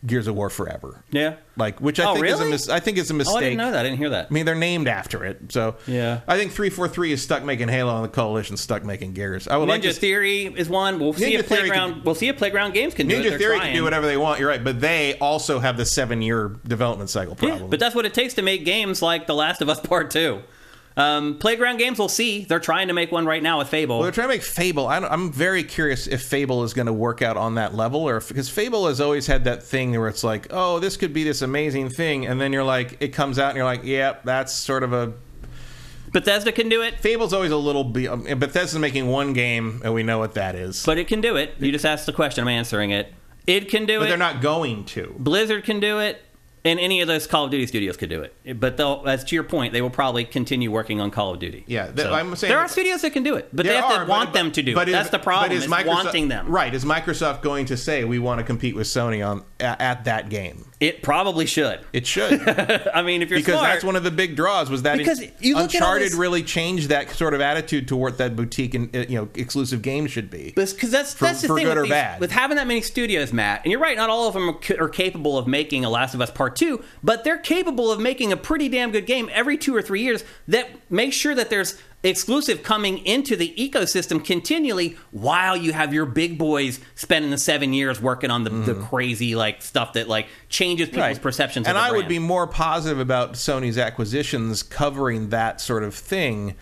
[0.05, 1.03] Gears of War forever.
[1.11, 1.35] yeah.
[1.57, 3.33] Like, which I Oh, think is a mis- I think is a mistake.
[3.33, 3.79] Oh, I didn't know that.
[3.79, 4.27] I didn't hear that.
[4.29, 6.19] I mean, they're named after it, so Yeah.
[6.27, 9.47] I think three four three is stuck making Halo, and the Coalition stuck making Gears.
[9.47, 9.93] I would Ninja like to.
[9.93, 10.99] Theory is one.
[10.99, 11.93] We'll see Ninja if Theory Playground.
[11.93, 13.23] could- we'll see if Playground Games can do it.
[13.25, 13.69] Ninja Theory trying.
[13.71, 14.41] can do whatever they want.
[14.41, 17.69] You're right, but they also have the seven year development cycle Yeah, problem.
[17.69, 20.41] but that's what it takes to make games like The Last of Us Part Two.
[20.97, 22.45] Um, Playground Games, we'll see.
[22.45, 23.97] They're trying to make one right now with Fable.
[23.97, 24.87] Well, they're trying to make Fable.
[24.87, 28.07] I don't, I'm very curious if Fable is going to work out on that level,
[28.07, 31.13] or if, because Fable has always had that thing where it's like, oh, this could
[31.13, 34.15] be this amazing thing, and then you're like, it comes out, and you're like, yeah,
[34.23, 35.13] that's sort of a.
[36.13, 37.83] Bethesda can do it, Fable's always a little.
[37.83, 40.81] Be- um, Bethesda's making one game, and we know what that is.
[40.85, 41.55] But, but it can do it.
[41.59, 42.41] You just asked the question.
[42.43, 43.13] I'm answering it.
[43.47, 44.07] It can do it.
[44.07, 45.13] they're not going to.
[45.19, 46.21] Blizzard can do it,
[46.65, 48.59] and any of those Call of Duty studios could do it.
[48.59, 51.63] But they'll, as to your point, they will probably continue working on Call of Duty.
[51.67, 53.91] Yeah, th- I'm saying there are studios that can do it, but they There have
[53.91, 54.91] to are, want but- them to do but it.
[54.91, 55.49] is- That's the problem.
[55.51, 56.47] But Is is Microsoft, wanting them.
[56.49, 56.73] Right?
[56.73, 60.29] Is Microsoft going to say we want to compete with Sony on at, at that
[60.29, 60.69] game?
[60.79, 61.79] It probably should.
[61.93, 62.47] It should.
[62.93, 65.21] I mean, if you're because smart, that's one of the big draws was that Because
[65.39, 68.93] you look at Uncharted this- really changed that sort of attitude toward that boutique and
[68.95, 70.51] uh, you know exclusive game should be.
[70.55, 72.19] because that's that's the for thing good with, or these- bad.
[72.19, 73.61] with having that many studios, Matt.
[73.63, 76.21] And you're right, not all of them are, are capable of making a Last of
[76.21, 79.75] Us Part Two, but they're capable of making a pretty damn good game every two
[79.75, 85.57] or three years that makes sure that there's exclusive coming into the ecosystem continually while
[85.57, 89.61] you have your big boys spending the seven years working on the, the crazy like
[89.61, 91.67] stuff that like changes people's perceptions.
[91.67, 95.95] and of the I would be more positive about Sony's acquisitions covering that sort of
[95.95, 96.55] thing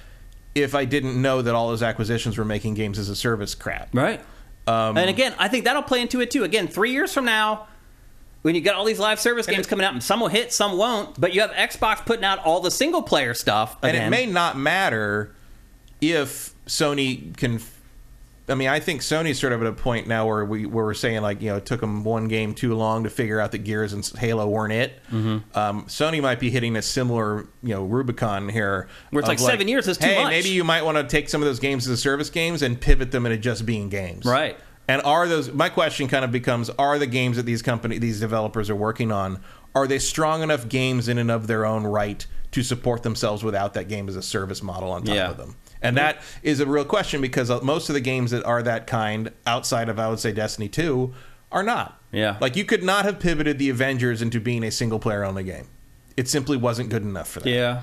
[0.55, 3.89] if I didn't know that all those acquisitions were making games as a service crap.
[3.93, 4.21] Right.
[4.65, 6.43] Um, and again, I think that'll play into it too.
[6.43, 7.67] Again, three years from now,
[8.43, 10.77] when you get all these live service games coming out, and some will hit, some
[10.77, 13.77] won't, but you have Xbox putting out all the single player stuff.
[13.81, 14.07] and again.
[14.07, 15.33] it may not matter
[16.01, 17.59] if Sony can.
[18.49, 20.93] I mean, I think Sony's sort of at a point now where we where we're
[20.93, 23.59] saying like you know it took them one game too long to figure out that
[23.59, 24.99] Gears and Halo weren't it.
[25.09, 25.57] Mm-hmm.
[25.57, 29.39] Um, Sony might be hitting a similar you know Rubicon here, Where it's of like
[29.39, 31.59] seven years is too hey, much." maybe you might want to take some of those
[31.61, 34.57] games as service games and pivot them into just being games, Right.
[34.87, 35.51] And are those?
[35.51, 39.11] My question kind of becomes: Are the games that these company, these developers are working
[39.11, 39.41] on,
[39.75, 43.73] are they strong enough games in and of their own right to support themselves without
[43.75, 45.29] that game as a service model on top Yeah.
[45.29, 45.55] of them?
[45.81, 48.87] And that is a real question because uh, most of the games that are that
[48.87, 51.13] kind, outside of I would say Destiny Two,
[51.51, 51.99] are not.
[52.11, 52.37] Yeah.
[52.39, 55.67] like you could not have pivoted the Avengers into being a single player only game.
[56.15, 57.49] it simply wasn't good enough for that.
[57.49, 57.81] Yeah.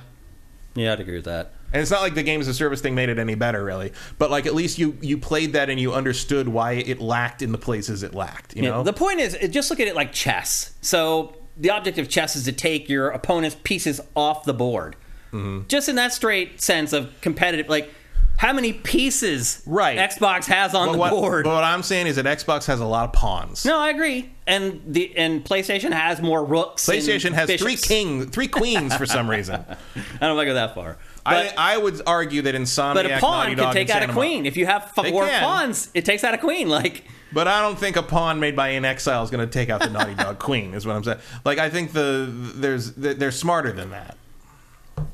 [0.75, 1.53] Yeah, I'd agree with that.
[1.73, 3.93] And it's not like the games as a service thing made it any better, really.
[4.19, 7.53] But like at least you you played that and you understood why it lacked in
[7.53, 8.57] the places it lacked.
[8.57, 10.73] You Yeah, know, The point is, it- just look at it like chess.
[10.81, 14.97] So the object of chess is to take your opponent's pieces off the board.
[15.33, 15.69] Mm-hmm.
[15.69, 17.93] Just in that straight sense of competitive, like
[18.39, 19.99] how many pieces Right.
[19.99, 21.45] Xbox has on but the what, board.
[21.45, 23.65] But what I'm saying is that Xbox has a lot of pawns.
[23.65, 24.31] no, I agree.
[24.47, 26.87] And the and PlayStation has more rooks.
[26.87, 27.87] PlayStation has three bishops.
[27.87, 29.57] king, three queens for some reason.
[29.69, 30.97] I don't want to go that far.
[31.25, 34.47] But, I, I would argue that Insomniac, but a pawn can take out a queen.
[34.47, 36.69] If you have four pawns, it takes out a queen.
[36.69, 39.81] Like But I don't think a pawn made by inXile is going to take out
[39.81, 40.75] the Naughty Dog Queen.
[40.75, 41.19] Is what I'm saying.
[41.45, 44.17] Like I think the there's they're smarter than that.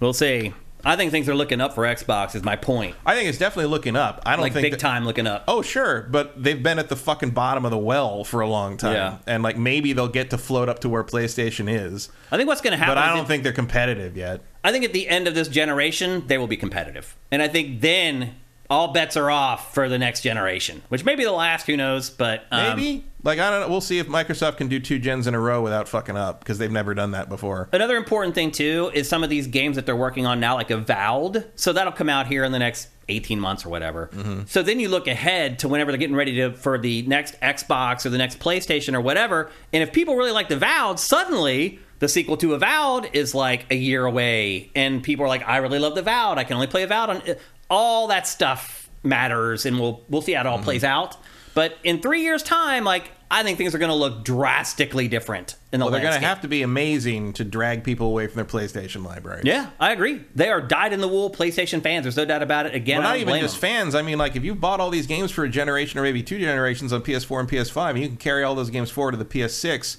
[0.00, 0.52] we'll see.
[0.84, 2.36] I think things are looking up for Xbox.
[2.36, 2.94] Is my point.
[3.04, 4.22] I think it's definitely looking up.
[4.24, 5.42] I don't Like think big that- time looking up.
[5.48, 8.76] Oh sure, but they've been at the fucking bottom of the well for a long
[8.76, 9.18] time, Yeah.
[9.26, 12.08] and like maybe they'll get to float up to where PlayStation is.
[12.30, 12.94] I think what's going to happen.
[12.94, 14.42] But I don't think they're competitive yet.
[14.66, 17.16] I think at the end of this generation, they will be competitive.
[17.30, 18.34] And I think then
[18.68, 22.10] all bets are off for the next generation, which may be the last, who knows,
[22.10, 23.68] but um, Maybe like I don't know.
[23.68, 26.58] We'll see if Microsoft can do two gens in a row without fucking up because
[26.58, 27.68] they've never done that before.
[27.72, 30.72] Another important thing too is some of these games that they're working on now, like
[30.72, 31.44] Avowed.
[31.54, 34.10] So that'll come out here in the next 18 months or whatever.
[34.48, 38.04] So then you look ahead to whenever they're getting ready to for the next Xbox
[38.04, 39.48] or the next PlayStation or whatever.
[39.72, 43.76] And if people really like the Avowed, suddenly the sequel to Avowed is like a
[43.76, 46.38] year away, and people are like, "I really love Avowed.
[46.38, 47.22] I can only play Avowed on."
[47.68, 50.64] All that stuff matters, and we'll we'll see how it all mhm.
[50.64, 51.16] plays out.
[51.54, 55.56] But in three years' time, like I think things are going to look drastically different
[55.72, 58.36] in the Well, they're going to have to be amazing to drag people away from
[58.36, 59.42] their PlayStation library.
[59.44, 60.20] Yeah, I agree.
[60.34, 62.04] They are dyed in the wool PlayStation fans.
[62.04, 62.74] There's no doubt about it.
[62.74, 63.68] Again, Well, not even just them.
[63.68, 63.94] fans.
[63.94, 66.38] I mean, like if you bought all these games for a generation or maybe two
[66.38, 69.24] generations on PS4 and PS5, and you can carry all those games forward to the
[69.24, 69.96] PS6,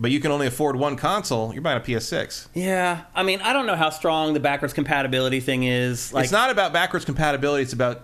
[0.00, 2.48] but you can only afford one console, you're buying a PS6.
[2.54, 6.12] Yeah, I mean, I don't know how strong the backwards compatibility thing is.
[6.12, 7.62] Like, it's not about backwards compatibility.
[7.62, 8.02] It's about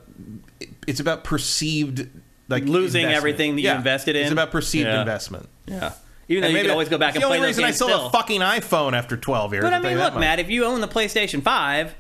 [0.87, 2.09] it's about perceived
[2.49, 3.17] like Losing investment.
[3.17, 4.23] everything that you Yeah, invested in?
[4.23, 5.01] It's about perceived Yeah.
[5.01, 5.49] investment.
[5.67, 5.93] yeah.
[6.29, 7.71] Even though And you can always go back and the play only those reason I
[7.73, 8.07] still, still.
[8.07, 9.65] a fucking iPhone after 12 years.
[9.65, 10.15] but I mean, look.
[10.17, 11.95] Matt, if you own the PlayStation 5,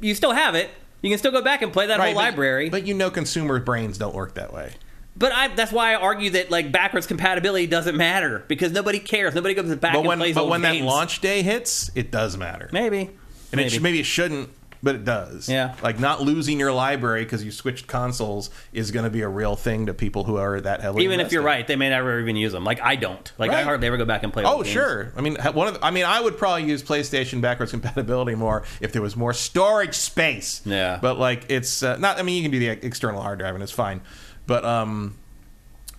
[0.00, 0.70] you still have it.
[1.02, 2.68] You can still go back and play that Right, whole but- library.
[2.70, 4.72] But you know, consumer brains don't work that way.
[5.14, 9.34] But I, that's why I argue that like backwards compatibility doesn't matter because nobody cares.
[9.34, 10.78] Nobody goes back But and when plays but when games.
[10.80, 12.68] that launch day hits, it does matter.
[12.72, 13.10] maybe, And
[13.52, 13.66] maybe.
[13.66, 14.48] it sh- maybe it shouldn't,
[14.82, 15.50] but it does.
[15.50, 15.74] Yeah.
[15.82, 19.54] Like not losing your library because you switched consoles is going to be a real
[19.54, 21.04] thing to people who are that heavily.
[21.04, 22.64] even if you're right, they may never even use them.
[22.64, 23.30] Like I don't.
[23.36, 24.44] Like I hardly ever go back and play.
[24.46, 24.68] Oh games.
[24.72, 25.12] sure.
[25.14, 28.64] I mean, one of the, I mean, I would probably use PlayStation backwards compatibility more
[28.80, 30.62] if there was more storage space.
[30.64, 30.98] Yeah.
[31.02, 32.18] But like, it's uh, not.
[32.18, 34.00] I mean, you can do the external hard drive and it's fine.
[34.46, 35.16] But um,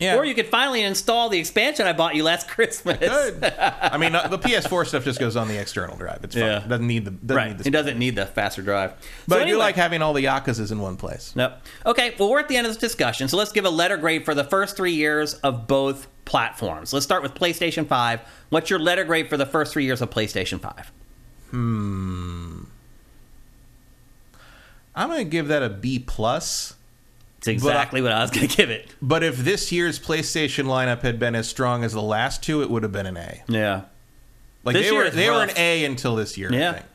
[0.03, 0.17] yeah.
[0.17, 2.99] Or you could finally install the expansion I bought you last Christmas.
[2.99, 3.43] Good.
[3.43, 6.19] I mean, uh, the PS4 stuff just goes on the external drive.
[6.23, 6.43] It's fine.
[6.43, 6.63] Yeah.
[6.63, 7.47] It doesn't need the doesn't right.
[7.49, 8.93] need the It doesn't need the faster drive.
[9.27, 11.33] But So I do like having all the Yakuzas in one place.
[11.35, 11.53] Nope.
[11.85, 14.25] Okay, well, we're at the end of this discussion, so let's give a letter grade
[14.25, 16.91] for the first three years of both platforms.
[16.91, 18.21] Let's start with PlayStation 5.
[18.49, 20.91] What's your letter grade for the first three years of PlayStation 5?
[21.51, 22.63] Hmm.
[24.95, 26.75] I'm going to give that a B plus.
[27.43, 28.87] It's exactly what I was going to give it.
[29.01, 32.69] But if this year's PlayStation lineup had been as strong as the last two, it
[32.69, 33.43] would have been an A.
[33.49, 33.81] Yeah.
[34.63, 36.49] Like This they were they were an A until this year.
[36.51, 36.71] I Yeah.
[36.73, 36.85] think.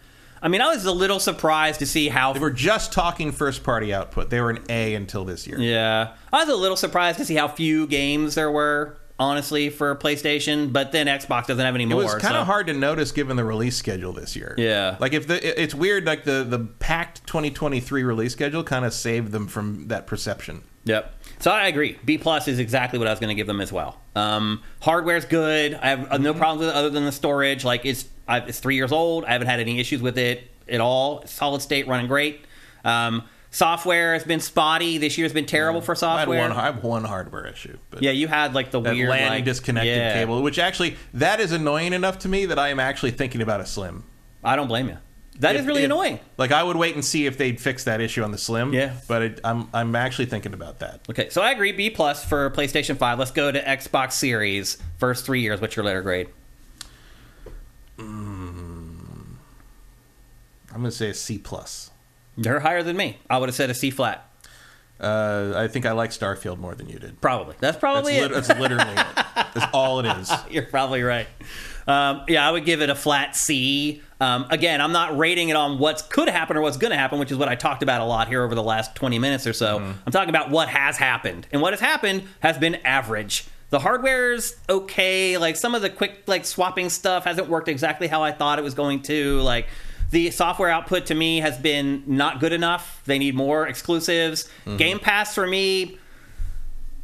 [0.41, 2.33] I mean, I was a little surprised to see how.
[2.33, 4.31] They were just talking first party output.
[4.31, 5.61] They were an A until this year.
[5.61, 6.13] Yeah.
[6.33, 10.73] I was a little surprised to see how few games there were, honestly, for PlayStation,
[10.73, 12.03] but then Xbox doesn't have any more.
[12.03, 14.55] It was kind of so- hard to notice given the release schedule this year.
[14.59, 14.97] Yeah.
[15.01, 19.33] Like if the it's weird like the the packed 2023 release schedule kind of saved
[19.33, 20.63] them from that perception.
[20.85, 21.15] Yep.
[21.41, 21.99] So I agree.
[22.05, 24.01] B plus is exactly what I was going to give them as well.
[24.17, 25.75] Um, hardware's good.
[25.75, 27.65] I have uh, no problems with it other than the storage.
[27.65, 29.25] Like it's I, it's three years old.
[29.25, 31.27] I haven't had any issues with it at all.
[31.27, 32.45] Solid state, running great.
[32.85, 34.99] Um, software has been spotty.
[34.99, 36.41] This year's been terrible for I software.
[36.41, 37.79] one I have one hardware issue.
[37.91, 40.13] But yeah, you had like the weird LAN like, disconnected yeah.
[40.15, 43.61] cable, which actually that is annoying enough to me that I am actually thinking about
[43.61, 44.05] a Slim.
[44.45, 44.99] I don't blame you.
[45.41, 46.19] That is If- really if- annoying.
[46.37, 48.73] Like I would wait and see if they'd fix that issue on the Slim.
[48.73, 48.95] Yeah.
[49.07, 51.01] but it, I'm I'm actually thinking about that.
[51.09, 51.71] Okay, so I agree.
[51.73, 53.19] B plus for PlayStation Five.
[53.19, 54.79] Let's go to Xbox Series.
[54.99, 55.61] First three years.
[55.61, 56.29] What's your letter grade?
[57.99, 59.37] Mm.
[60.71, 61.91] I'm gonna say a C plus.
[62.39, 63.19] They're higher than me.
[63.29, 64.25] I would have said a C flat.
[65.01, 67.21] Uh, I think I like Starfield more than you did.
[67.21, 67.53] Probably.
[67.61, 68.35] That's That's, probably lit- it.
[68.35, 69.07] that's literally it.
[69.55, 70.31] That's all it is.
[70.51, 71.27] You're probably right.
[71.87, 74.03] Um, yeah, I would give it a flat C.
[74.21, 77.19] Um, again, I'm not rating it on what's could happen or what's going to happen,
[77.19, 79.53] which is what I talked about a lot here over the last 20 minutes or
[79.53, 79.79] so.
[79.79, 83.47] I'm talking about what has happened, and what has happened has been average.
[83.71, 85.39] The hardware's okay.
[85.39, 88.63] Like some of the quick like swapping stuff hasn't worked exactly how I thought it
[88.63, 89.41] was going to.
[89.41, 89.67] Like
[90.11, 93.03] the software output to me has been not good enough.
[93.05, 94.49] They need more exclusives.
[94.79, 95.99] Game Pass for me,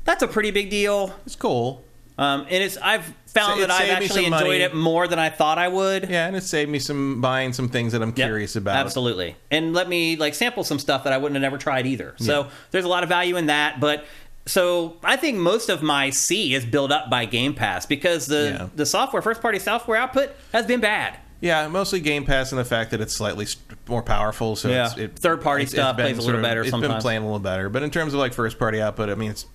[0.04, 1.14] that's a pretty big deal.
[1.26, 1.84] It's cool.
[2.16, 4.56] Um, and it's I've found It that I've actually enjoyed money.
[4.60, 6.08] it more than I thought I would.
[6.08, 8.76] Yeah, and it saved me some buying some things that I'm Yep, curious about.
[8.76, 9.34] Absolutely.
[9.50, 12.14] And let me like sample some stuff that I wouldn't have never tried either.
[12.18, 13.80] So there's a lot of value in that.
[13.80, 14.04] But
[14.46, 18.56] so I think most of my C is built up by Game Pass because the
[18.60, 18.68] Yeah.
[18.76, 21.16] the software, first party software output has been bad.
[21.40, 23.46] Yeah, mostly Game Pass and the fact that it's slightly
[23.86, 24.56] more powerful.
[24.56, 24.86] So Yeah.
[24.86, 27.68] it's, it, Third-party stuff been plays a little better It's been playing a little better,
[27.68, 29.46] but in terms of like first party output, I mean, it's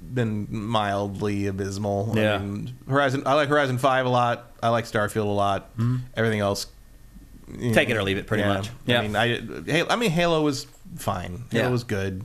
[0.00, 2.12] been mildly abysmal.
[2.14, 2.34] Yeah.
[2.34, 3.22] I mean, Horizon.
[3.26, 4.52] I like Horizon Five a lot.
[4.62, 5.70] I like Starfield a lot.
[6.16, 6.66] Everything else,
[7.50, 7.72] Mm-hmm.
[7.72, 8.68] Take it or leave it, pretty much.
[8.84, 8.98] Yeah.
[8.98, 11.44] I mean, I Halo, I mean, Halo was fine.
[11.50, 11.70] Halo Yeah.
[11.70, 12.22] was good,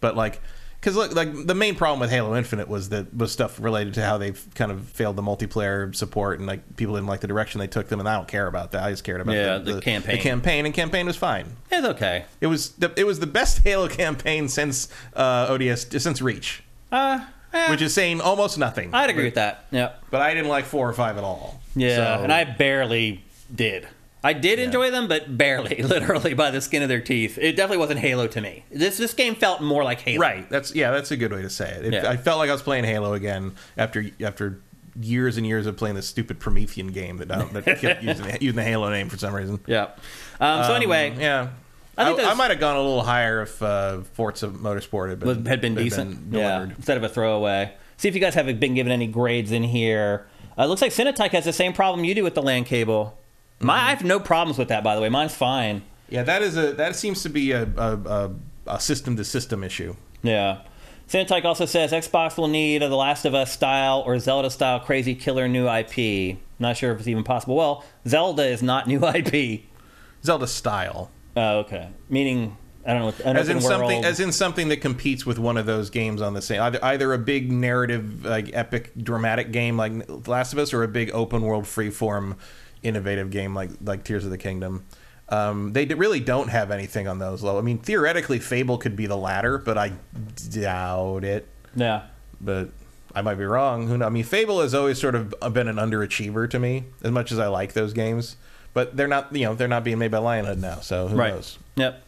[0.00, 0.42] but like.
[0.86, 4.04] Because look, like the main problem with Halo Infinite was that was stuff related to
[4.04, 7.58] how they've kind of failed the multiplayer support and like people didn't like the direction
[7.58, 8.84] they took them, and I don't care about that.
[8.84, 10.14] I just cared about Yeah, the, the campaign.
[10.14, 11.46] The campaign and campaign was fine.
[11.72, 12.26] It's okay.
[12.40, 17.18] It was the, it was the best Halo campaign since uh, ODS since Reach, Uh,
[17.52, 18.94] eh, which is saying almost nothing.
[18.94, 19.64] I'd agree with that.
[19.72, 19.94] Yeah.
[20.12, 21.60] but I didn't like four or five at all.
[21.74, 21.96] Yeah.
[22.18, 23.88] So- and I barely did.
[24.24, 27.38] I did enjoy them, but barely, literally by the skin of their teeth.
[27.38, 28.64] It definitely wasn't Halo to me.
[28.70, 30.20] This this game felt more like Halo.
[30.20, 30.48] right.
[30.50, 30.90] That's yeah.
[30.90, 31.86] That's a good way to say it.
[31.86, 32.10] it Yeah.
[32.10, 34.60] I felt like I was playing Halo again after after
[35.00, 38.64] years and years of playing this stupid Promethean game that that kept using, using the
[38.64, 39.60] Halo name for some reason.
[39.66, 39.90] Yeah.
[40.40, 41.50] Um, so anyway, Yeah.
[41.98, 45.18] I I, think I, might have gone a little higher if uh, Forza Motorsport had
[45.18, 46.30] been had been decent.
[46.30, 47.72] yeah, instead of a throwaway.
[47.96, 50.26] See if you guys have been given any grades in here.
[50.58, 53.18] Uh, it looks like Cinetech has the same problem you do with the LAN cable.
[53.60, 55.08] My, I have no problems with that, by the way.
[55.08, 55.82] Mine's fine.
[56.08, 58.30] Yeah, that is a that seems to be a a,
[58.66, 59.96] a, system to system issue.
[60.22, 60.60] Yeah.
[61.08, 64.80] Cinetech also says Xbox will need a The Last of Us style or Zelda style
[64.80, 66.38] crazy killer new IP.
[66.58, 67.54] Not sure if it's even possible.
[67.54, 69.62] Well, Zelda is not new IP.
[70.24, 71.10] Zelda style.
[71.36, 71.90] Oh, okay.
[72.08, 73.06] Meaning, I don't know.
[73.06, 76.20] What, as in open something as in something that competes with one of those games
[76.20, 79.92] on the same either, either a big narrative like epic dramatic game like
[80.26, 82.36] Last of Us or a big open world freeform
[82.86, 84.84] innovative game like like Tears of the Kingdom.
[85.28, 87.58] Um, they d- really don't have anything on those low.
[87.58, 89.92] I mean, theoretically, Fable could be the latter, but I
[90.50, 91.48] doubt it.
[91.74, 92.02] Yeah.
[92.40, 92.70] But
[93.14, 93.88] I might be wrong.
[93.88, 94.06] Who knows?
[94.06, 97.38] I mean, Fable has always sort of been an underachiever to me, as much as
[97.40, 98.36] I like those games.
[98.72, 100.76] But they're not, you know, they're not being made by Lionhead now.
[100.80, 101.32] So who Right.
[101.34, 101.58] knows?
[101.76, 102.02] Yep.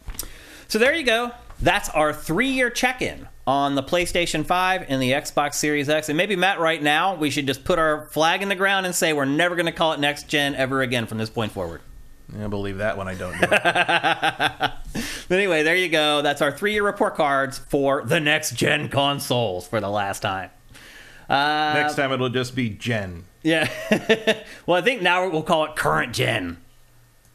[0.67, 1.31] So there you go.
[1.61, 6.07] That's our three-year check-in on the PlayStation 5 and the Xbox Series X.
[6.09, 8.95] And maybe Matt, right now, we should just put our flag in the ground and
[8.95, 11.81] say we're never going to call it next gen ever again from this point forward.
[12.41, 13.33] I believe that when I don't.
[13.33, 14.71] Do it.
[15.29, 16.23] But anyway, there you go.
[16.23, 20.49] That's our three-year report cards for the next gen consoles for the last time.
[21.29, 23.25] Uh, Next time it'll just be gen.
[23.43, 23.69] Yeah.
[24.65, 26.57] well, I think now we'll call it current gen.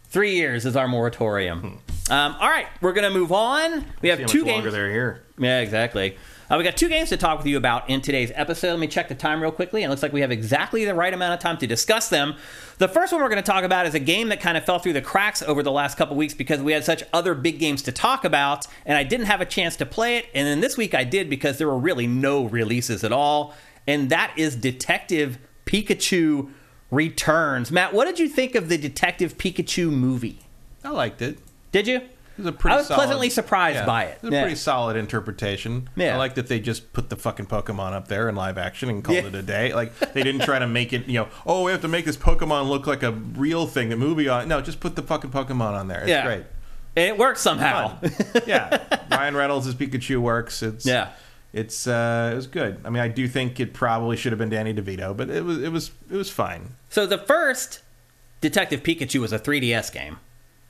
[0.08, 1.80] Three years is our moratorium.
[2.10, 3.84] Um, all right, we're going to move on.
[4.02, 4.54] We have See how two much games.
[4.56, 5.22] longer they're here.
[5.38, 6.16] Yeah, exactly.
[6.50, 8.68] Uh, we got two games to talk with you about in today's episode.
[8.72, 9.82] Let me check the time real quickly.
[9.82, 12.34] It looks like we have exactly the right amount of time to discuss them.
[12.76, 14.78] The first one we're going to talk about is a game that kind of fell
[14.78, 17.80] through the cracks over the last couple weeks because we had such other big games
[17.84, 20.26] to talk about, and I didn't have a chance to play it.
[20.34, 23.54] And then this week I did because there were really no releases at all,
[23.86, 26.50] and that is Detective Pikachu
[26.90, 27.72] Returns.
[27.72, 30.40] Matt, what did you think of the Detective Pikachu movie?
[30.84, 31.38] I liked it.
[31.74, 31.96] Did you?
[31.96, 34.18] It was a pretty I was solid- pleasantly surprised yeah, by it.
[34.20, 34.42] It was a Yeah.
[34.42, 35.88] pretty solid interpretation.
[35.96, 36.14] Yeah.
[36.14, 39.02] I like that they just put the fucking Pokemon up there in live action and
[39.02, 39.26] called Yeah.
[39.26, 39.72] it a day.
[39.74, 42.16] Like they didn't try to make it, you know, oh, we have to make this
[42.16, 44.46] Pokemon look like a real thing, a movie on.
[44.46, 46.02] No, just put the fucking Pokemon on there.
[46.02, 46.24] It's Yeah.
[46.24, 46.44] great.
[46.96, 47.98] And it works somehow.
[48.46, 48.78] Yeah.
[49.10, 50.62] Ryan Reynolds' Pikachu works.
[50.62, 51.08] It's Yeah.
[51.52, 52.80] It's uh, it was good.
[52.84, 55.60] I mean, I do think it probably should have been Danny DeVito, but it was
[55.62, 56.74] it was it was fine.
[56.88, 57.80] So the first
[58.40, 60.18] Detective Pikachu was a 3DS game,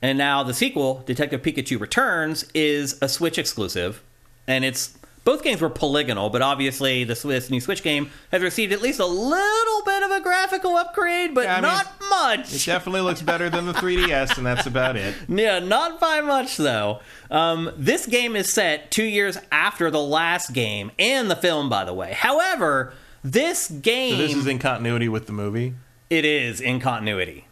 [0.01, 4.01] and now the sequel, Detective Pikachu Returns, is a Switch exclusive,
[4.47, 8.71] and it's both games were polygonal, but obviously the Swiss new Switch game has received
[8.71, 12.63] at least a little bit of a graphical upgrade, but Yeah, I mean, not It
[12.63, 15.15] definitely looks better than the 3DS, and that's about it.
[15.27, 16.99] Yeah, not by much though.
[17.31, 21.85] Um, this game is set two years after the last game and the film, by
[21.85, 22.13] the way.
[22.13, 22.93] However,
[23.23, 25.73] this game So this is in continuity with the movie.
[26.11, 27.47] it is in continuity.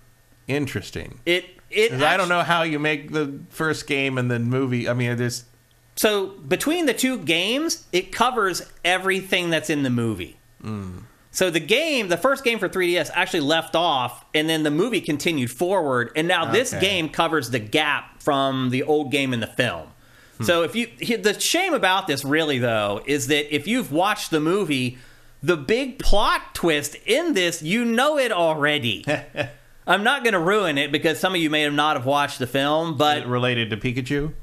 [0.47, 1.19] Interesting.
[1.25, 4.87] It it 'Cause I don't know how you make the first game and the movie.
[4.89, 5.45] I mean, there's
[5.95, 10.37] So between the two games, it covers everything that's in the movie.
[10.61, 10.99] Hmm.
[11.31, 15.01] So the game, the first game for 3DS, actually left off, and then the movie
[15.01, 19.47] continued forward, and now this game covers the gap from the old game in the
[19.47, 19.87] film.
[20.37, 20.43] Hmm.
[20.43, 20.87] So if you
[21.17, 24.97] the shame about this really though is that if you've watched the movie,
[25.41, 29.03] the big plot twist in this, you know it already.
[29.85, 32.39] I'm not going to ruin it because some of you may have not have watched
[32.39, 34.33] the film, but related to Pikachu.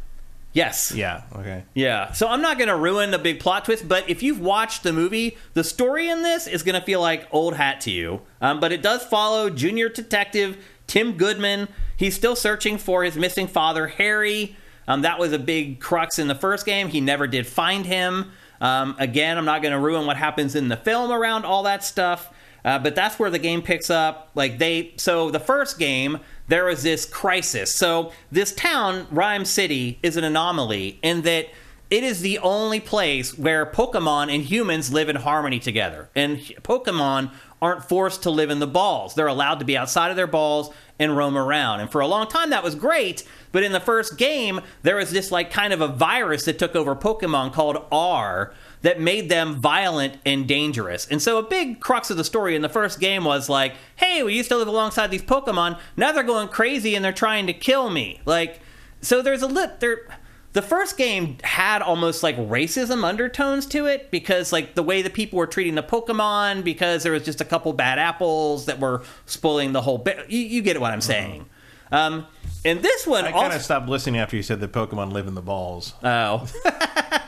[0.53, 0.93] yes.
[0.95, 1.23] Yeah.
[1.35, 1.65] Okay.
[1.75, 2.13] Yeah.
[2.13, 4.93] So I'm not going to ruin the big plot twist, but if you've watched the
[4.93, 8.21] movie, the story in this is going to feel like old hat to you.
[8.41, 11.69] Um, but it does follow junior detective Tim Goodman.
[11.97, 14.57] He's still searching for his missing father, Harry.
[14.89, 16.89] Um, that was a big crux in the first game.
[16.89, 18.33] He never did find him.
[18.61, 21.85] Um, again, I'm not going to ruin what happens in the film around all that
[21.85, 22.31] stuff.
[22.65, 24.31] Uh, but that's where the game picks up.
[24.35, 27.75] Like they, so the first game, there was this crisis.
[27.75, 31.49] So this town, Rhyme City, is an anomaly in that
[31.91, 36.09] it is the only place where Pokemon and humans live in harmony together.
[36.15, 39.15] And Pokemon aren't forced to live in the balls.
[39.15, 41.81] They're allowed to be outside of their balls and roam around.
[41.81, 43.25] And for a long time, that was great.
[43.53, 46.77] But in the first game, there was this like kind of a virus that took
[46.77, 51.07] over Pokemon called R that made them violent and dangerous.
[51.07, 54.23] And so a big crux of the story in the first game was like, hey,
[54.23, 55.79] we used to live alongside these Pokemon.
[55.97, 58.21] Now they're going crazy and they're trying to kill me.
[58.25, 58.61] Like,
[59.03, 60.09] so there's a lit there.
[60.53, 65.11] The first game had almost like racism undertones to it because like the way the
[65.11, 69.03] people were treating the Pokemon because there was just a couple bad apples that were
[69.27, 70.29] spoiling the whole bit.
[70.29, 71.47] You, you get what I'm saying.
[71.93, 72.27] Um,
[72.65, 73.41] and this one I also.
[73.43, 75.95] kind of stopped listening after you said that Pokemon live in the balls.
[76.03, 76.47] oh,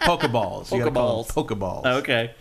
[0.03, 0.73] Pokeballs.
[0.73, 1.85] You gotta call them Pokeballs.
[1.85, 1.87] Pokeballs.
[2.01, 2.35] okay.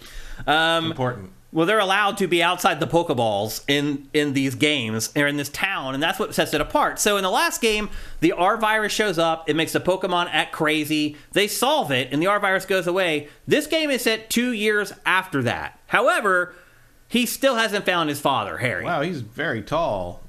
[0.47, 1.31] Um, Important.
[1.53, 5.49] Well, they're allowed to be outside the Pokeballs in in these games or in this
[5.49, 6.97] town, and that's what sets it apart.
[6.97, 7.89] So in the last game,
[8.21, 9.49] the R virus shows up.
[9.49, 11.17] It makes the Pokemon act crazy.
[11.33, 13.27] They solve it, and the R virus goes away.
[13.45, 15.77] This game is set two years after that.
[15.87, 16.55] However,
[17.09, 18.85] he still hasn't found his father, Harry.
[18.85, 20.20] Wow, he's very tall.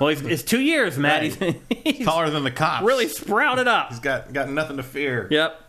[0.00, 1.22] Well, it's, it's two years, Matt.
[1.40, 1.60] Right.
[1.84, 2.84] He's, he's Taller than the cops.
[2.84, 3.90] really sprouted up.
[3.90, 5.28] He's got got nothing to fear.
[5.30, 5.60] Yep.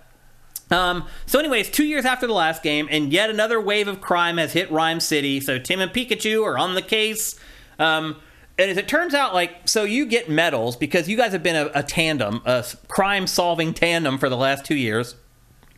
[0.71, 4.37] Um, so, anyways, two years after the last game, and yet another wave of crime
[4.37, 5.39] has hit Rhyme City.
[5.39, 7.39] So, Tim and Pikachu are on the case.
[7.77, 8.15] Um,
[8.57, 11.55] and as it turns out, like, so you get medals because you guys have been
[11.57, 15.15] a, a tandem, a crime solving tandem for the last two years.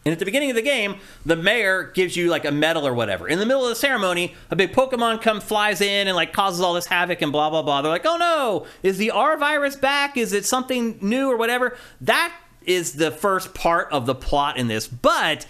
[0.08, 2.94] And at the beginning of the game, the mayor gives you like a medal or
[2.94, 3.28] whatever.
[3.28, 6.62] In the middle of the ceremony, a big Pokemon comes flies in and like causes
[6.62, 7.82] all this havoc and blah blah blah.
[7.82, 10.16] They're like, "Oh no, is the R virus back?
[10.16, 12.34] Is it something new or whatever?" That
[12.66, 14.88] is the first part of the plot in this.
[14.88, 15.46] But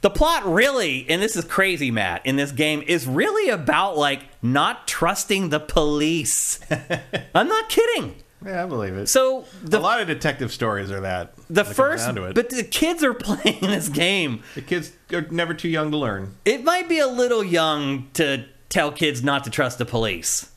[0.00, 4.22] the plot really, and this is crazy, Matt, in this game is really about like
[4.40, 6.60] not trusting the police.
[7.34, 8.22] I'm not kidding.
[8.44, 9.08] Yeah, I believe it.
[9.08, 11.36] So the a lot of detective stories are that.
[11.48, 14.42] the when it comes first, but the kids are playing this game.
[14.54, 16.36] the kids are never too young to learn.
[16.44, 20.50] It might be a little young to tell kids not to trust the police.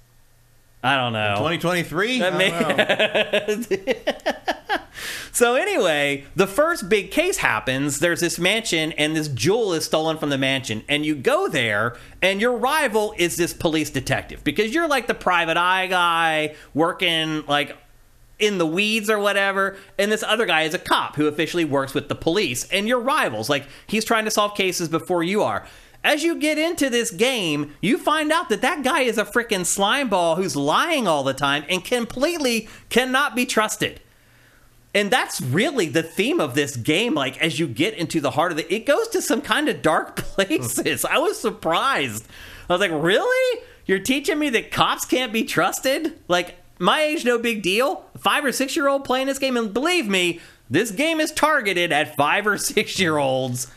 [0.83, 1.35] I don't know.
[1.37, 2.19] 2023.
[2.19, 2.49] That I may-
[3.57, 4.43] don't know.
[5.33, 7.97] So anyway, the first big case happens.
[7.99, 10.83] There's this mansion, and this jewel is stolen from the mansion.
[10.87, 15.15] And you go there, and your rival is this police detective because you're like the
[15.15, 17.75] private eye guy working like
[18.37, 19.75] in the weeds or whatever.
[19.97, 22.69] And this other guy is a cop who officially works with the police.
[22.69, 23.49] And you're rivals.
[23.49, 25.65] Like he's trying to solve cases before you are.
[26.03, 29.65] As you get into this game, you find out that that guy is a freaking
[29.65, 34.01] slime ball who's lying all the time and completely cannot be trusted.
[34.93, 38.51] And that's really the theme of this game like as you get into the heart
[38.51, 41.05] of it it goes to some kind of dark places.
[41.05, 42.27] I was surprised.
[42.69, 43.61] I was like really?
[43.85, 46.19] You're teaching me that cops can't be trusted?
[46.27, 48.05] Like my age no big deal.
[48.19, 51.91] Five or six year old playing this game and believe me this game is targeted
[51.91, 53.71] at five or six year olds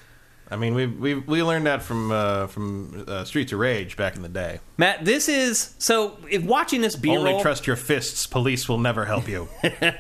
[0.50, 4.16] I mean, we we we learned that from uh, from uh, Streets of Rage back
[4.16, 4.60] in the day.
[4.76, 8.26] matt this is so if watching this b-roll Only trust your fists.
[8.26, 9.48] Police will never help you.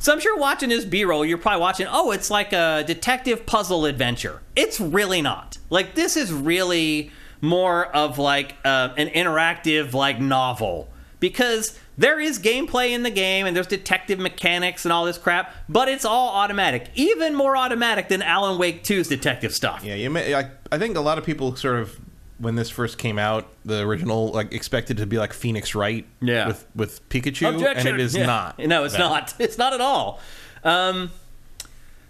[0.00, 1.86] So I'm sure watching this B-roll, you're probably watching.
[1.88, 4.40] Oh, it's like a detective puzzle adventure.
[4.56, 5.58] It's really not.
[5.68, 7.10] Like this is really
[7.42, 10.88] more of like uh, an interactive like novel
[11.20, 15.54] because there is gameplay in the game and there's detective mechanics and all this crap,
[15.68, 16.88] but it's all automatic.
[16.94, 19.84] Even more automatic than Alan Wake 2's detective stuff.
[19.84, 21.98] yeah, you may, I, I think a lot of people sort of
[22.38, 26.46] when this first came out, the original like expected to be like Phoenix Wright, Yeah.
[26.48, 28.24] with with Pikachu, and it is Yeah.
[28.24, 28.58] not.
[28.58, 28.98] No, it's that.
[29.00, 29.34] not.
[29.38, 30.20] It's not at all.
[30.64, 31.10] Um,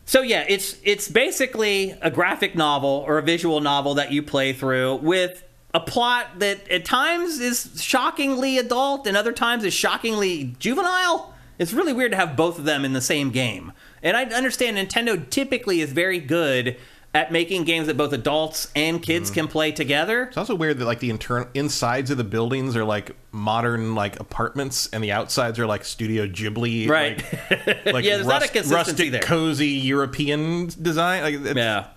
[0.05, 4.53] so yeah, it's it's basically a graphic novel or a visual novel that you play
[4.53, 10.55] through with a plot that at times is shockingly adult and other times is shockingly
[10.58, 11.34] juvenile.
[11.58, 13.73] It's really weird to have both of them in the same game.
[14.02, 16.76] And I understand Nintendo typically is very good
[17.12, 20.24] at making games that both adults and kids can play together.
[20.24, 24.18] It's also weird that like the internal insides of the buildings are like modern like
[24.20, 27.23] apartments, and the outsides are like Studio Ghibli, Right.
[27.50, 29.23] Like, like Yeah, there's not a consistency rustic, there.
[29.23, 31.23] cozy European design.
[31.23, 31.89] Like, Yeah.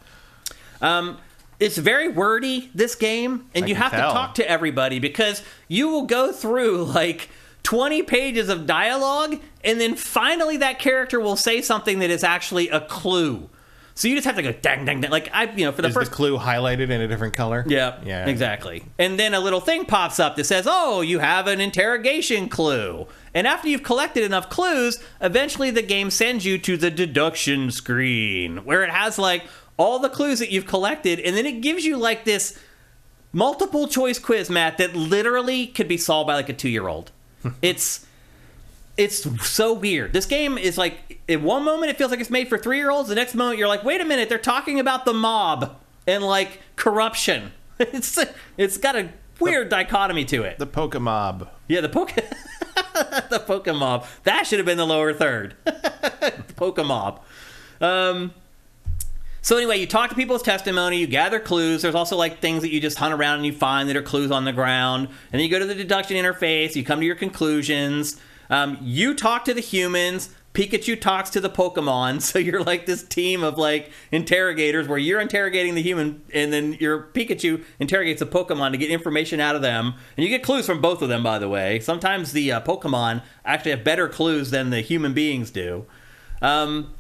[0.81, 1.17] Um,
[1.59, 4.09] it's very wordy this game and I you have tell.
[4.09, 7.29] to talk to everybody because you will go through like
[7.63, 12.67] 20 pages of dialogue and then finally that character will say something that is actually
[12.69, 13.49] a clue
[13.95, 15.87] so you just have to go dang dang dang like i you know for the
[15.89, 17.63] Is first the clue highlighted in a different color?
[17.67, 18.25] yeah, Yeah.
[18.25, 18.83] exactly.
[18.97, 23.05] And then a little thing pops up that says, "Oh, you have an interrogation clue."
[23.35, 28.65] And after you've collected enough clues, eventually the game sends you to the deduction screen,
[28.65, 29.43] where it has like
[29.77, 32.59] all the clues that you've collected, and then it gives you like this
[33.31, 37.11] multiple choice quiz, Matt, that literally could be solved by like a two year old.
[37.61, 38.05] it's
[38.95, 40.13] it's so weird.
[40.13, 42.91] This game is like, in one moment it feels like it's made for three year
[42.91, 43.09] olds.
[43.09, 45.75] The next moment you're like, wait a minute, they're talking about the mob
[46.07, 47.51] and like corruption.
[47.79, 48.17] It's
[48.55, 50.59] it's got a weird dichotomy to it.
[50.59, 51.49] The Pokemob.
[51.67, 54.05] Yeah, the poke, the Pokemob.
[54.23, 55.55] That should have been the lower third.
[55.65, 57.19] the Pokemob.
[57.81, 58.31] Um.
[59.43, 61.81] So anyway, you talk to people's testimony, you gather clues.
[61.81, 64.31] There's also like things that you just hunt around and you find that are clues
[64.31, 66.77] on the ground, and then you go to the deduction interface.
[66.77, 68.21] You come to your conclusions.
[68.49, 70.29] Um, you talk to the humans.
[70.53, 75.19] Pikachu talks to the Pokemon, so you're like this team of like interrogators where you're
[75.19, 79.61] interrogating the human, and then your Pikachu interrogates the Pokemon to get information out of
[79.61, 81.21] them, and you get clues from both of them.
[81.21, 85.51] By the way, sometimes the uh, Pokemon actually have better clues than the human beings
[85.51, 85.85] do.
[86.41, 86.93] Um,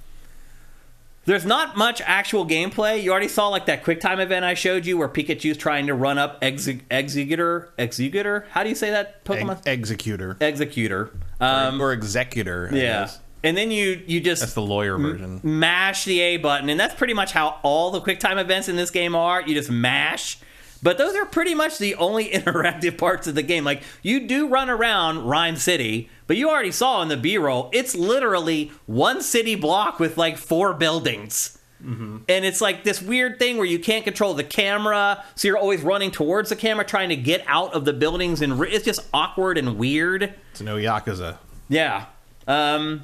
[1.25, 3.01] there's not much actual gameplay.
[3.01, 6.17] You already saw like that QuickTime event I showed you where Pikachu's trying to run
[6.17, 7.73] up Exe- Executor.
[7.77, 8.45] Executor?
[8.51, 9.59] How do you say that Pokemon?
[9.65, 10.37] Ex- executor.
[10.41, 11.11] Executor.
[11.39, 12.69] Um, or executor.
[12.71, 12.81] I yeah.
[13.01, 13.19] guess.
[13.45, 15.41] And then you you just That's the lawyer version.
[15.43, 18.89] mash the A button, and that's pretty much how all the QuickTime events in this
[18.89, 19.41] game are.
[19.41, 20.37] You just mash.
[20.83, 23.63] But those are pretty much the only interactive parts of the game.
[23.63, 27.95] Like you do run around Rhyme City, but you already saw in the B-roll, it's
[27.95, 31.57] literally one city block with like four buildings.
[31.85, 35.81] And it's like this weird thing where you can't control the camera, so you're always
[35.81, 39.01] running towards the camera, trying to get out of the buildings, and re- it's just
[39.13, 40.33] awkward and weird.
[40.51, 41.39] It's no Yakuza.
[41.67, 42.05] Yeah.
[42.47, 43.03] Um,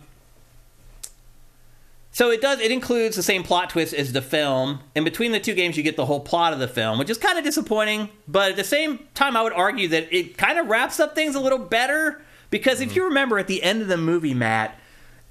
[2.19, 2.59] so it does.
[2.59, 4.81] It includes the same plot twist as the film.
[4.93, 7.17] And between the two games, you get the whole plot of the film, which is
[7.17, 8.09] kind of disappointing.
[8.27, 11.33] But at the same time, I would argue that it kind of wraps up things
[11.33, 12.97] a little better because if mm-hmm.
[12.97, 14.77] you remember at the end of the movie, Matt,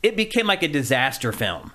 [0.03, 1.73] it became like a disaster film,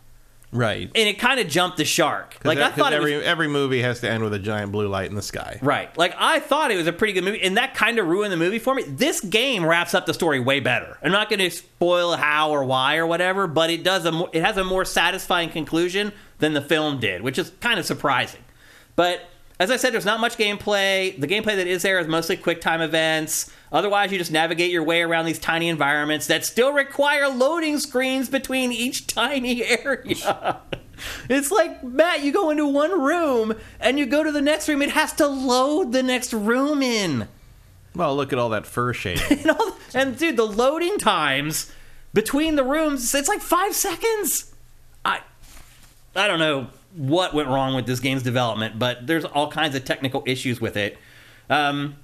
[0.54, 0.90] Right.
[0.94, 2.38] and it kind of jumped the shark.
[2.44, 4.88] Like I thought, it was, every every movie has to end with a giant blue
[4.88, 5.60] light in the sky.
[5.62, 5.96] Right.
[5.98, 8.38] Like I thought it was a pretty good movie, and that kind of ruined the
[8.38, 8.84] movie for me.
[8.84, 10.98] This game wraps up the story way better.
[11.04, 14.44] I'm not going to spoil how or why or whatever, but it does a it
[14.44, 18.42] has a more satisfying conclusion than the film did, which is kind of surprising.
[18.96, 19.22] But
[19.64, 21.18] as I said, there's not much gameplay.
[21.18, 23.50] The gameplay that is there is mostly quick time events.
[23.72, 28.28] Otherwise, you just navigate your way around these tiny environments that still require loading screens
[28.28, 30.60] between each tiny area.
[31.28, 34.82] It's like, Matt, you go into one room and you go to the next room,
[34.82, 37.28] it has to load the next room in.
[37.96, 39.24] Well, look at all that fur shading.
[39.40, 41.72] And, all, and dude, the loading times
[42.14, 44.54] between the rooms, it's like five seconds.
[45.04, 45.22] I,
[46.16, 49.84] I don't know what went wrong with this game's development, but there's all kinds of
[49.86, 50.98] technical issues with it.
[51.50, 51.96] Um,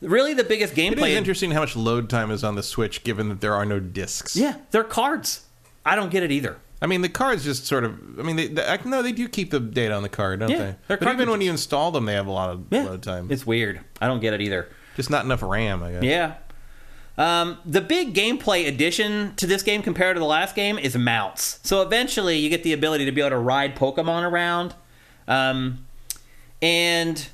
[0.00, 1.02] really, the biggest gameplay.
[1.08, 3.64] it is interesting how much load time is on the Switch, given that there are
[3.64, 4.36] no discs.
[4.36, 5.46] yeah, they're cards.
[5.84, 6.58] I don't get it either.
[6.80, 8.18] I mean, the cards just sort of.
[8.18, 10.58] I mean, they, they, no, they do keep the data on the card, don't Yeah,
[10.58, 10.74] they?
[10.88, 13.28] they're But even when you install them, they have a lot of Yeah, load time.
[13.30, 13.80] It's weird.
[14.00, 14.68] I don't get it either.
[14.96, 16.02] just not enough RAM, I guess.
[16.02, 16.34] Yeah.
[17.18, 21.60] Um, the big gameplay addition to this game compared to the last game is mounts.
[21.62, 24.74] So eventually you get the ability to be able to ride Pokemon around.
[25.28, 25.84] Um,
[26.62, 27.28] and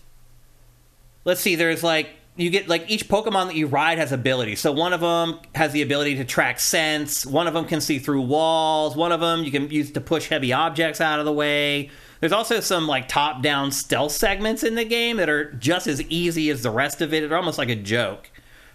[1.24, 4.60] let's see, there's like, you get like each Pokemon that you ride has abilities.
[4.60, 7.98] So one of them has the ability to track scents, one of them can see
[7.98, 11.32] through walls, one of them you can use to push heavy objects out of the
[11.32, 11.90] way.
[12.20, 16.02] There's also some like top down stealth segments in the game that are just as
[16.02, 17.28] easy as the rest of it.
[17.28, 18.30] They're almost like a joke.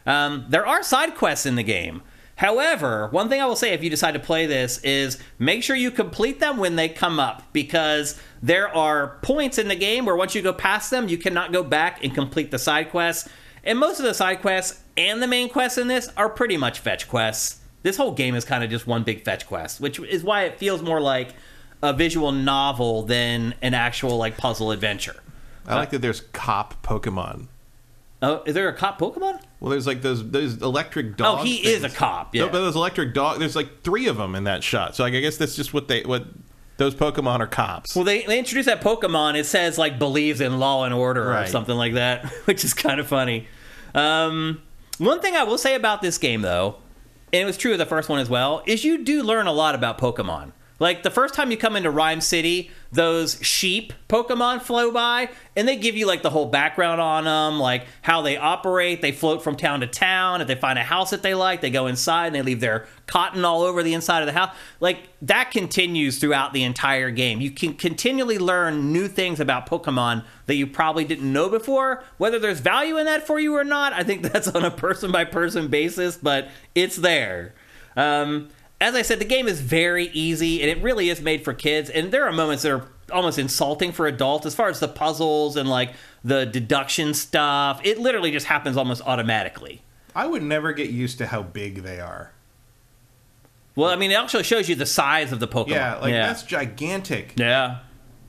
[0.06, 2.02] Um, there are side quests in the game.
[2.36, 5.76] However, one thing I will say if you decide to play this is make sure
[5.76, 10.16] you complete them when they come up because there are points in the game where
[10.16, 13.30] once you go past them, you cannot go back and complete the side quests.
[13.64, 16.80] And most of the side quests and the main quests in this are pretty much
[16.80, 17.60] fetch quests.
[17.84, 20.58] This whole game is kind of just one big fetch quest, which is why it
[20.58, 21.36] feels more like
[21.82, 25.16] a visual novel than an actual like puzzle adventure.
[25.68, 27.48] I like that there's cop Pokemon.
[28.22, 29.42] Oh, is there a cop Pokemon?
[29.64, 31.40] Well, there's like those those electric dogs.
[31.40, 32.36] Oh, he is a cop.
[32.36, 32.42] Yeah.
[32.42, 33.40] No, but those electric dog.
[33.40, 34.94] There's like three of them in that shot.
[34.94, 36.26] So like, I guess that's just what they what
[36.76, 37.96] those Pokemon are cops.
[37.96, 39.38] Well, they, they introduced that Pokemon.
[39.38, 43.00] It says like believes in law and order or something like that, which is kind
[43.00, 43.48] of funny.
[43.96, 44.62] Um,
[44.98, 46.80] one thing I will say about this game, though,
[47.32, 49.54] and it was true of the first one as well, is you do learn a
[49.54, 50.52] lot about Pokemon.
[50.84, 55.66] Like the first time you come into Rhyme City, those sheep Pokemon flow by, and
[55.66, 59.02] they give you like the whole background on them, like how they operate.
[59.02, 60.42] They float from town to town.
[60.42, 62.86] If they find a house that they like, they go inside and they leave their
[63.08, 64.54] cotton all over the inside of the house.
[64.82, 67.40] Like that continues throughout the entire game.
[67.40, 72.04] You can continually learn new things about Pokemon that you probably didn't know before.
[72.18, 75.14] Whether there's value in that for you or not, I think that's on a person
[75.14, 77.54] by person basis, but it's there.
[77.96, 78.50] Um,
[78.84, 81.90] as I said, the game is very easy and it really is made for kids.
[81.90, 85.56] And there are moments that are almost insulting for adults as far as the puzzles
[85.56, 87.82] and like the deduction stuff.
[87.84, 89.82] It literally just happens almost automatically.
[90.16, 92.34] I would never get used to how big they are.
[93.76, 95.70] Well, I mean, it also shows you the size of the Pokemon.
[95.70, 97.34] Yeah, like that's gigantic.
[97.38, 97.80] yeah.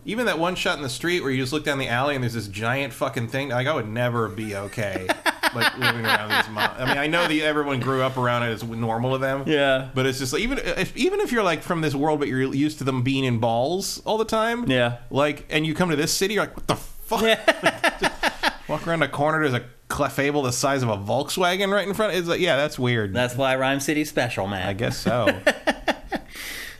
[0.04, 2.22] Even that one shot in the street where you just look down the alley and
[2.22, 3.48] there's this giant fucking thing.
[3.48, 5.06] Like I would never be okay,
[5.54, 6.52] like living around these.
[6.52, 9.44] Mo- I mean, I know that everyone grew up around it; it's normal to them.
[9.46, 9.88] Yeah.
[9.94, 12.42] But it's just like even if even if you're like from this world, but you're
[12.54, 14.70] used to them being in balls all the time.
[14.70, 14.98] Yeah.
[15.10, 17.22] Like, and you come to this city, you're like, what the fuck?
[18.68, 22.14] Walk around a corner, there's a Clefable the size of a Volkswagen right in front.
[22.14, 23.12] It's like, yeah, that's weird.
[23.12, 24.66] That's why Rhyme City's special, man.
[24.66, 25.26] I guess so.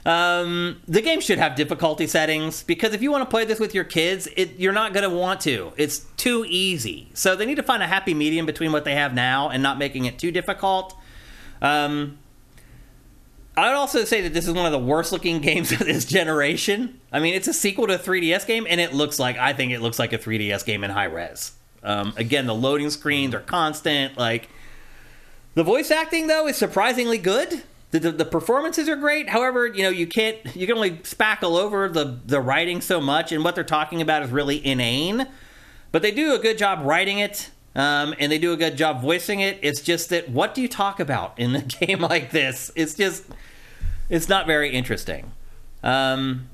[0.07, 3.75] Um, the game should have difficulty settings because if you want to play this with
[3.75, 5.73] your kids, it, you're not going to want to.
[5.77, 7.09] It's too easy.
[7.15, 9.79] So they need to find a happy medium between what they have now and not
[9.79, 10.95] making it too difficult.
[11.63, 12.19] Um,
[13.57, 16.05] I would also say that this is one of the worst looking games of this
[16.05, 17.01] generation.
[17.11, 19.73] I mean, it's a sequel to a 3DS game, and it looks like I think
[19.73, 21.53] it looks like a 3DS game in high res.
[21.83, 24.19] Um, again, the loading screens are constant.
[24.19, 24.49] Like
[25.55, 27.63] the voice acting though is surprisingly good.
[27.95, 29.29] The, the, the performances are great.
[29.29, 33.31] However, you know you can't you can only spackle over the the writing so much,
[33.31, 35.29] and what they're talking about is really inane.
[35.93, 39.01] But they do a good job writing it, um, and they do a good job
[39.01, 39.61] voicing it.
[39.63, 42.73] It's just that what do you talk about in a game like this?
[42.75, 43.27] It's just
[44.09, 45.31] it's not very interesting.
[45.85, 46.49] Um,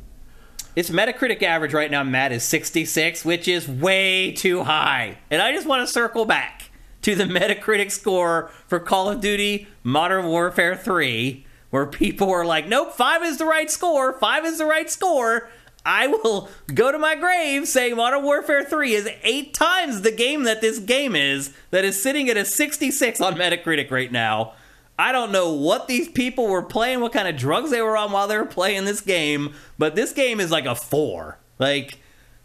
[0.76, 5.16] its Metacritic average right now, Matt, is 66, which is way too high.
[5.30, 6.59] And I just want to circle back
[7.02, 12.68] to the Metacritic score for Call of Duty Modern Warfare 3, where people were like,
[12.68, 15.48] nope, 5 is the right score, 5 is the right score.
[15.84, 20.44] I will go to my grave saying Modern Warfare 3 is eight times the game
[20.44, 24.52] that this game is, that is sitting at a 66 on Metacritic right now.
[24.98, 28.12] I don't know what these people were playing, what kind of drugs they were on
[28.12, 31.38] while they were playing this game, but this game is like a four.
[31.58, 31.98] Like,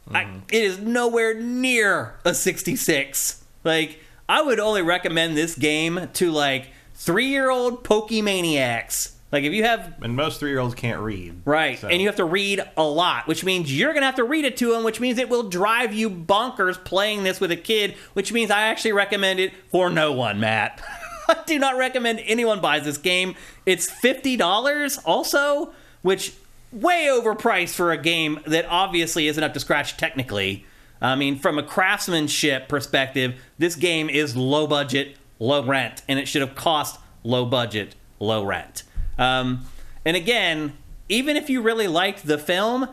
[0.10, 0.40] I, mm-hmm.
[0.50, 3.44] it is nowhere near a 66.
[3.66, 9.12] Like, I would only recommend this game to like three year old Pokemaniacs.
[9.32, 11.42] Like, if you have and most three year olds can't read.
[11.46, 11.78] Right.
[11.78, 14.24] So- And you have to read a lot, which means you're going to have to
[14.24, 17.58] read it to them, which means it will drive you bonkers playing this with a
[17.58, 20.82] kid, which means I actually recommend it for no one, Matt.
[21.28, 23.36] I do not recommend anyone buys this game.
[23.66, 26.34] It's $50 also, which
[26.72, 30.66] way overpriced for a game that obviously isn't up to scratch technically.
[31.06, 36.28] I mean, from a craftsmanship perspective, this game is low budget, low rent, and it
[36.28, 38.84] should have cost low budget, low rent.
[39.18, 39.66] Um,
[40.04, 40.74] and again,
[41.08, 42.90] even if you really liked the film,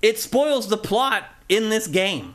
[0.00, 2.34] it spoils the plot in this game.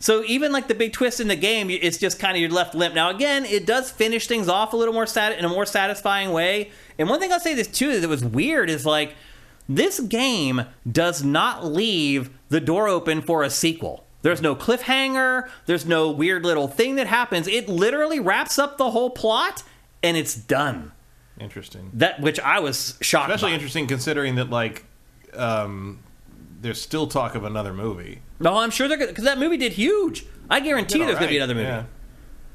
[0.00, 2.74] So even like the big twist in the game, it's just kind of you're left
[2.74, 2.94] limp.
[2.94, 6.32] Now again, it does finish things off a little more sat- in a more satisfying
[6.32, 6.70] way.
[6.98, 9.14] And one thing I'll say this too that was weird is like
[9.68, 14.04] this game does not leave the door open for a sequel.
[14.22, 15.48] There's no cliffhanger.
[15.66, 17.46] There's no weird little thing that happens.
[17.46, 19.62] It literally wraps up the whole plot
[20.02, 20.92] and it's done.
[21.40, 21.90] Interesting.
[21.94, 23.30] That which I was shocked.
[23.30, 23.54] Especially by.
[23.54, 24.84] interesting considering that like
[25.34, 26.00] um,
[26.60, 28.22] there's still talk of another movie.
[28.40, 30.26] No, I'm sure they're because that movie did huge.
[30.50, 31.66] I guarantee there's to be another movie.
[31.66, 31.84] yeah.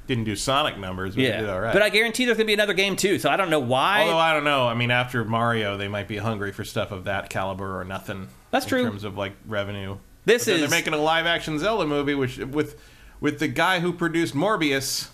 [0.06, 1.72] Didn't do Sonic numbers, but Yeah, did all right.
[1.72, 3.20] but I guarantee there's going to be another game too.
[3.20, 4.02] So I don't know why.
[4.02, 4.68] Although I don't know.
[4.68, 8.28] I mean, after Mario, they might be hungry for stuff of that caliber or nothing.
[8.52, 8.80] That's true.
[8.82, 9.98] in terms of like revenue.
[10.26, 12.80] This is- they're making a live action Zelda movie, which with
[13.20, 15.10] with the guy who produced Morbius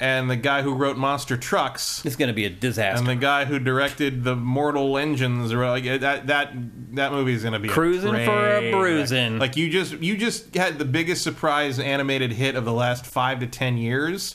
[0.00, 2.98] and the guy who wrote Monster Trucks it's going to be a disaster.
[2.98, 6.52] and the guy who directed the Mortal Engines or like that that
[6.94, 8.72] that movie is going to be a Cruising for a train wreck.
[8.72, 9.38] bruising.
[9.38, 13.38] Like you just you just had the biggest surprise animated hit of the last five
[13.40, 14.34] to ten years,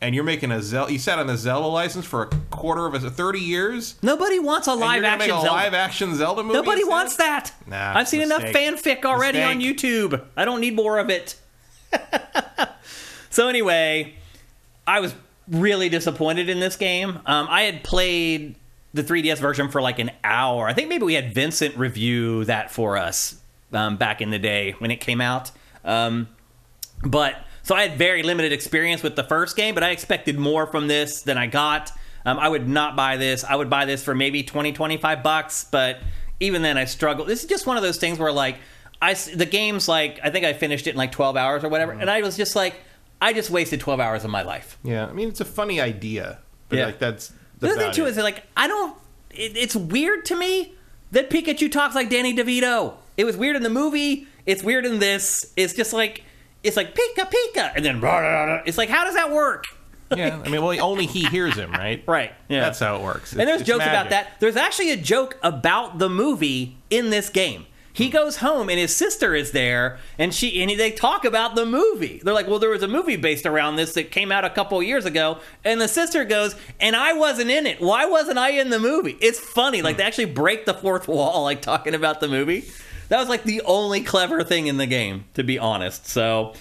[0.00, 0.92] and you're making a Zelda.
[0.92, 3.96] You sat on the Zelda license for a quarter of a thirty years.
[4.02, 5.50] Nobody wants a live action a Zelda.
[5.50, 6.54] live action Zelda movie.
[6.54, 6.90] Nobody instead?
[6.90, 7.52] wants that.
[7.66, 10.24] Nah, I've seen enough fanfic already on YouTube.
[10.36, 11.36] I don't need more of it.
[13.30, 14.14] so anyway,
[14.86, 15.14] I was
[15.48, 17.20] really disappointed in this game.
[17.26, 18.54] Um, I had played
[18.94, 20.66] the 3DS version for like an hour.
[20.66, 23.40] I think maybe we had Vincent review that for us
[23.72, 25.50] um, back in the day when it came out.
[25.84, 26.28] Um,
[27.04, 30.66] but so I had very limited experience with the first game, but I expected more
[30.66, 31.92] from this than I got.
[32.24, 33.44] Um, I would not buy this.
[33.44, 36.00] I would buy this for maybe 20, 25 bucks, but
[36.40, 37.24] even then I struggle.
[37.24, 38.56] This is just one of those things where like
[39.02, 41.92] I the game's like I think I finished it in like 12 hours or whatever,
[41.92, 42.02] Mm-hmm.
[42.02, 42.74] and I was just like
[43.22, 44.78] I just wasted 12 hours of my life.
[44.82, 46.86] Yeah, I mean it's a funny idea, but Yeah.
[46.86, 48.10] like that's The other thing too it.
[48.10, 48.96] is that, like I don't.
[49.30, 50.74] It, it's weird to me
[51.12, 52.94] that Pikachu talks like Danny DeVito.
[53.16, 54.26] It was weird in the movie.
[54.46, 55.52] It's weird in this.
[55.56, 56.24] It's just like
[56.62, 58.62] it's like Pika Pika, and then blah, blah, blah.
[58.66, 59.64] it's like how does that work?
[60.16, 60.40] yeah.
[60.44, 62.02] I mean, well, only he hears him, right?
[62.10, 62.32] Right.
[62.48, 62.62] Yeah.
[62.62, 63.32] That's how it works.
[63.32, 64.40] and there's It's- it's jokes about that.
[64.40, 67.66] There's actually a joke about the movie in this game.
[67.92, 68.12] He hmm.
[68.12, 72.20] goes home and his sister is there, and she and they talk about the movie.
[72.22, 74.82] They're like, "Well, there was a movie based around this that came out a couple
[74.82, 77.80] years ago," and the sister goes, "And I wasn't in it.
[77.80, 79.98] Why wasn't I in the movie?" It's funny, like hmm.
[79.98, 82.64] they actually break the fourth wall, like talking about the movie.
[83.10, 86.06] That was like the only clever thing in the game, to be honest.
[86.06, 86.54] So,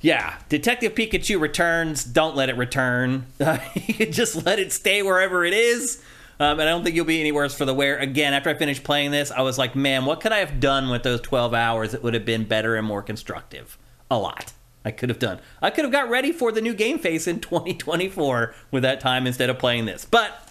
[0.00, 2.04] yeah, Detective Pikachu returns.
[2.04, 3.26] Don't let it return.
[4.10, 6.02] Just let it stay wherever it is.
[6.40, 7.96] Um, and I don't think you'll be any worse for the wear.
[7.96, 10.90] Again, after I finished playing this, I was like, man, what could I have done
[10.90, 13.78] with those 12 hours that would have been better and more constructive?
[14.10, 14.52] A lot.
[14.84, 15.38] I could have done.
[15.62, 19.28] I could have got ready for the new game face in 2024 with that time
[19.28, 20.04] instead of playing this.
[20.04, 20.43] But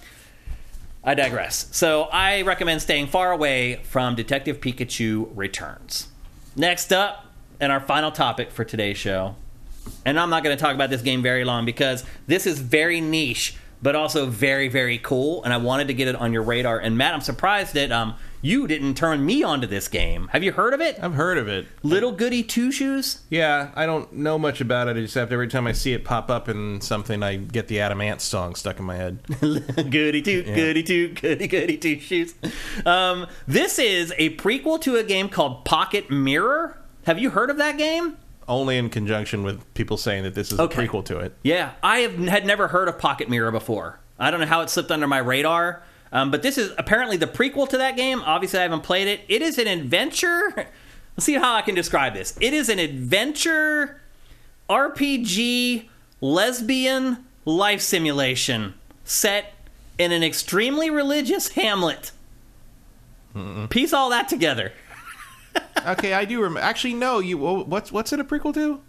[1.03, 1.67] I digress.
[1.71, 6.07] So I recommend staying far away from Detective Pikachu Returns.
[6.55, 7.25] Next up,
[7.59, 9.35] and our final topic for today's show,
[10.05, 13.01] and I'm not going to talk about this game very long because this is very
[13.01, 16.79] niche, but also very, very cool, and I wanted to get it on your radar.
[16.79, 20.27] And Matt, I'm surprised that um, you didn't turn me onto this game.
[20.33, 20.99] Have you heard of it?
[21.01, 21.65] I've heard of it.
[21.81, 23.21] Little Goody Two Shoes?
[23.29, 26.47] Yeah, I don't know much about it except every time I see it pop up
[26.49, 29.19] in something, I get the Adam Ant song stuck in my head.
[29.41, 32.35] goody two, goody two, goody goody two shoes.
[32.85, 36.77] Um, this is a prequel to a game called Pocket Mirror.
[37.05, 38.17] Have you heard of that game?
[38.45, 40.83] Only in conjunction with people saying that this is Okay.
[40.83, 41.33] a prequel to it.
[41.43, 43.99] Yeah, I have, had never heard of Pocket Mirror before.
[44.19, 45.81] I don't know how it slipped under my radar,
[46.13, 48.21] um, but this is apparently the prequel to that game.
[48.21, 49.21] Obviously, I haven't played it.
[49.27, 50.53] It is an adventure.
[50.55, 52.37] Let's see how I can describe this.
[52.39, 53.99] It is an adventure
[54.69, 55.89] RPG
[56.21, 59.53] lesbian life simulation set
[59.97, 62.11] in an extremely religious hamlet.
[63.69, 64.71] Piece all that together.
[65.85, 66.59] okay, I do remember.
[66.59, 67.19] Actually, no.
[67.19, 68.81] You what's what's it a prequel to?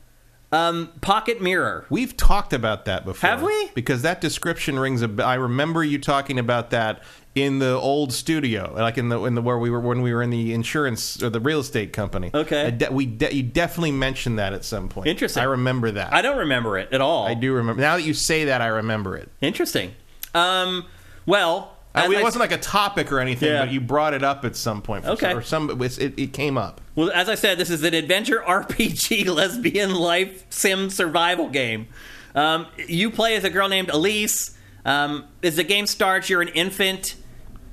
[0.55, 1.87] Um, Pocket Mirror.
[1.91, 3.29] We've talked about that before.
[3.29, 3.71] Have we?
[3.75, 5.11] Because that description rings a.
[5.25, 7.03] I remember you talking about that
[7.35, 10.23] in the old studio, like in the in the where we were when we were
[10.23, 12.31] in the insurance or the real estate company.
[12.33, 12.71] Okay.
[12.71, 15.09] De- we de- you definitely mentioned that at some point.
[15.09, 15.43] Interesting.
[15.43, 16.13] I remember that.
[16.13, 17.27] I don't remember it at all.
[17.27, 17.83] I do remember.
[17.83, 19.29] Now that you say that, I remember it.
[19.41, 19.93] Interesting.
[20.35, 20.85] Um,
[21.27, 23.65] well, I it wasn't like a topic or anything, Yeah.
[23.65, 25.05] but you brought it up at some point.
[25.05, 25.29] For Okay.
[25.31, 26.81] some, or some it, it, it came up.
[26.97, 31.87] well, as I said, this is an adventure RPG lesbian life sim survival game.
[32.35, 34.57] Um, you play as a girl named Elise.
[34.85, 37.15] Um, as the game starts, you're an infant,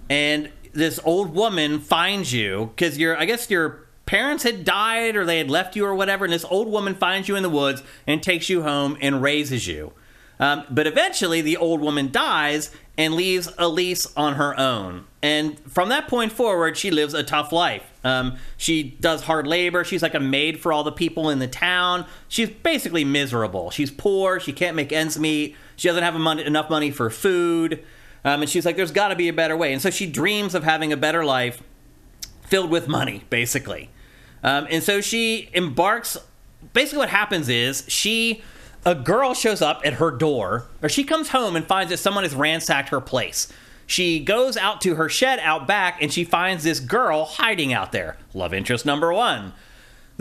[0.10, 3.18] and this old woman finds you because you're.
[3.18, 6.46] I guess your parents had died or they had left you or whatever, and this
[6.46, 9.94] old woman finds you in the woods and takes you home and raises you.
[10.40, 15.06] Um, but eventually, the old woman dies and leaves Elise on her own.
[15.24, 17.84] And from that point forward, she lives a tough life.
[18.04, 19.84] Um, she does hard labor.
[19.84, 22.06] She's like a maid for all the people in the town.
[22.28, 23.72] She's basically miserable.
[23.72, 24.40] She's poor.
[24.40, 25.56] She can't make ends meet.
[25.78, 27.84] She doesn't have mon- enough money for food.
[28.24, 29.74] Um, and she's like, there's got to be a better way.
[29.74, 31.64] And so she dreams of having a better life
[32.44, 33.90] filled with money, basically.
[34.44, 36.18] Um, and so she embarks.
[36.74, 38.44] Basically, what happens is she,
[38.86, 42.24] a girl shows up at her door, or she comes home and finds that someone
[42.24, 43.52] has ransacked her place.
[43.86, 47.92] She goes out to her shed out back and she finds this girl hiding out
[47.92, 48.18] there.
[48.34, 49.54] Love interest number one.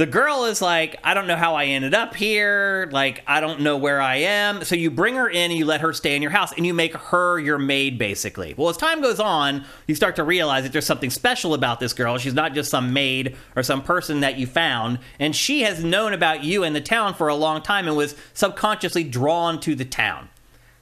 [0.00, 2.88] The girl is like, I don't know how I ended up here.
[2.90, 4.64] Like, I don't know where I am.
[4.64, 6.72] So you bring her in and you let her stay in your house and you
[6.72, 8.54] make her your maid, basically.
[8.56, 11.92] Well, as time goes on, you start to realize that there's something special about this
[11.92, 12.16] girl.
[12.16, 15.00] She's not just some maid or some person that you found.
[15.18, 18.16] And she has known about you and the town for a long time and was
[18.32, 20.30] subconsciously drawn to the town.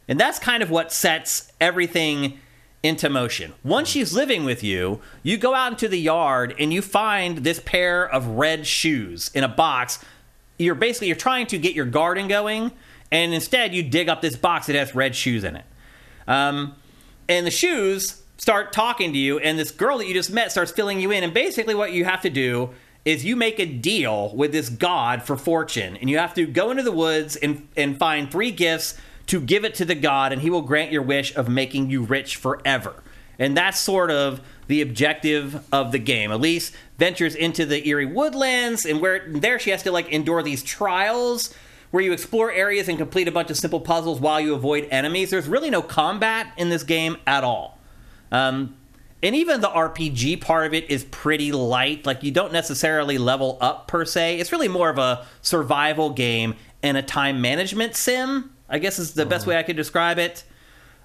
[0.06, 2.38] And that's kind of what sets everything
[2.82, 3.54] into motion.
[3.64, 7.60] Once she's living with you, you go out into the yard and you find this
[7.60, 10.04] pair of red shoes in a box.
[10.58, 12.72] You're basically you're trying to get your garden going,
[13.10, 15.64] and instead you dig up this box that has red shoes in it.
[16.26, 16.74] Um,
[17.28, 20.70] and the shoes start talking to you, and this girl that you just met starts
[20.70, 21.24] filling you in.
[21.24, 22.70] And basically, what you have to do
[23.04, 26.70] is you make a deal with this god for fortune, and you have to go
[26.70, 28.98] into the woods and, and find three gifts
[29.28, 32.02] to give it to the god, and he will grant your wish of making you
[32.02, 33.02] rich forever.
[33.38, 36.32] And that's sort of the objective of the game.
[36.32, 40.62] Elise ventures into the eerie woodlands, and where there she has to like endure these
[40.62, 41.54] trials
[41.90, 45.30] where you explore areas and complete a bunch of simple puzzles while you avoid enemies.
[45.30, 47.78] There's really no combat in this game at all.
[48.30, 48.76] Um,
[49.22, 52.06] and even the RPG part of it is pretty light.
[52.06, 54.38] Like you don't necessarily level up per se.
[54.38, 58.52] It's really more of a survival game and a time management sim.
[58.68, 60.44] I guess is the best way I could describe it.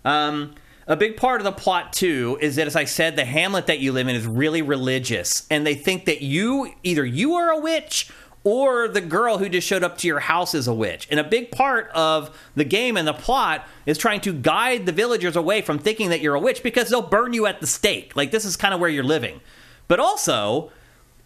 [0.06, 3.67] Um, a big part of the plot too is that, as I said, the hamlet
[3.67, 7.51] that you live in is really religious, and they think that you either you are
[7.51, 8.11] a witch
[8.43, 11.08] or the girl who just showed up to your house is a witch.
[11.09, 14.92] And a big part of the game and the plot is trying to guide the
[14.92, 18.16] villagers away from thinking that you're a witch because they'll burn you at the stake.
[18.16, 19.40] Like this is kind of where you're living.
[19.88, 20.72] But also,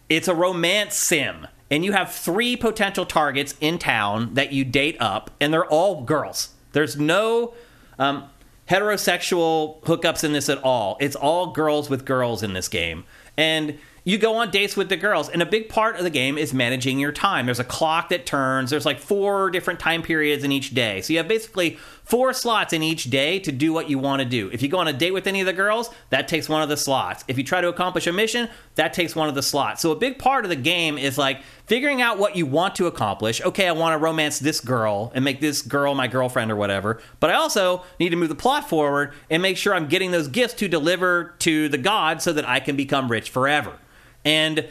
[0.08, 1.48] it's a romance sim.
[1.70, 6.02] And you have three potential targets in town that you date up, and they're all
[6.02, 6.50] girls.
[6.72, 7.54] There's no
[7.98, 8.28] um,
[8.68, 10.96] heterosexual hookups in this at all.
[11.00, 13.04] It's all girls with girls in this game.
[13.36, 16.38] And you go on dates with the girls and a big part of the game
[16.38, 20.44] is managing your time there's a clock that turns there's like four different time periods
[20.44, 21.76] in each day so you have basically
[22.08, 24.48] four slots in each day to do what you want to do.
[24.50, 26.70] If you go on a date with any of the girls that takes one of
[26.70, 27.22] the slots.
[27.28, 29.82] If you try to accomplish a mission that takes one of the slots.
[29.82, 32.86] So a big part of the game is like figuring out what you want to
[32.86, 33.42] accomplish.
[33.42, 37.00] Okay i want to romance this girl and make this girl my girlfriend or whatever
[37.20, 40.28] but i also need to move the plot forward and make sure i'm getting those
[40.28, 43.76] gifts to deliver to the god so that i can become rich forever.
[44.24, 44.68] And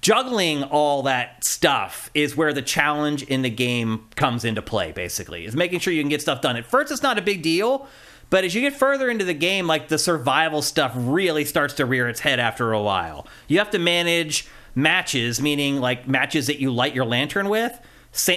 [0.00, 5.44] juggling all that stuff is where the challenge in the game comes into play, basically,
[5.44, 6.56] is making sure you can get stuff done.
[6.56, 7.86] At first, it's not a big deal.
[8.30, 11.86] But as you get further into the game, like the survival stuff really starts to
[11.86, 13.26] rear its head after a while.
[13.48, 17.78] You have to manage matches, meaning like matches that you light your lantern with,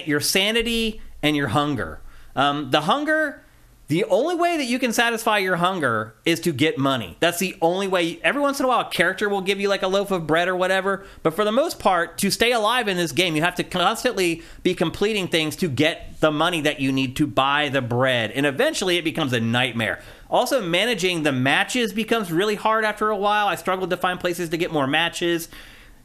[0.04, 2.00] your sanity, and your hunger.
[2.36, 3.42] Um, the hunger
[3.88, 7.16] the only way that you can satisfy your hunger is to get money.
[7.20, 8.20] That's the only way.
[8.22, 10.46] Every once in a while, a character will give you like a loaf of bread
[10.46, 11.06] or whatever.
[11.22, 14.42] But for the most part, to stay alive in this game, you have to constantly
[14.62, 18.30] be completing things to get the money that you need to buy the bread.
[18.32, 20.02] And eventually, it becomes a nightmare.
[20.28, 23.46] Also, managing the matches becomes really hard after a while.
[23.46, 25.48] I struggled to find places to get more matches.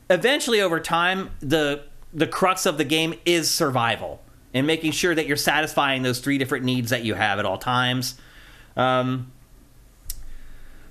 [0.10, 4.22] Eventually, over time, the the crux of the game is survival
[4.54, 7.58] and making sure that you're satisfying those three different needs that you have at all
[7.58, 8.16] times.
[8.76, 9.32] Um,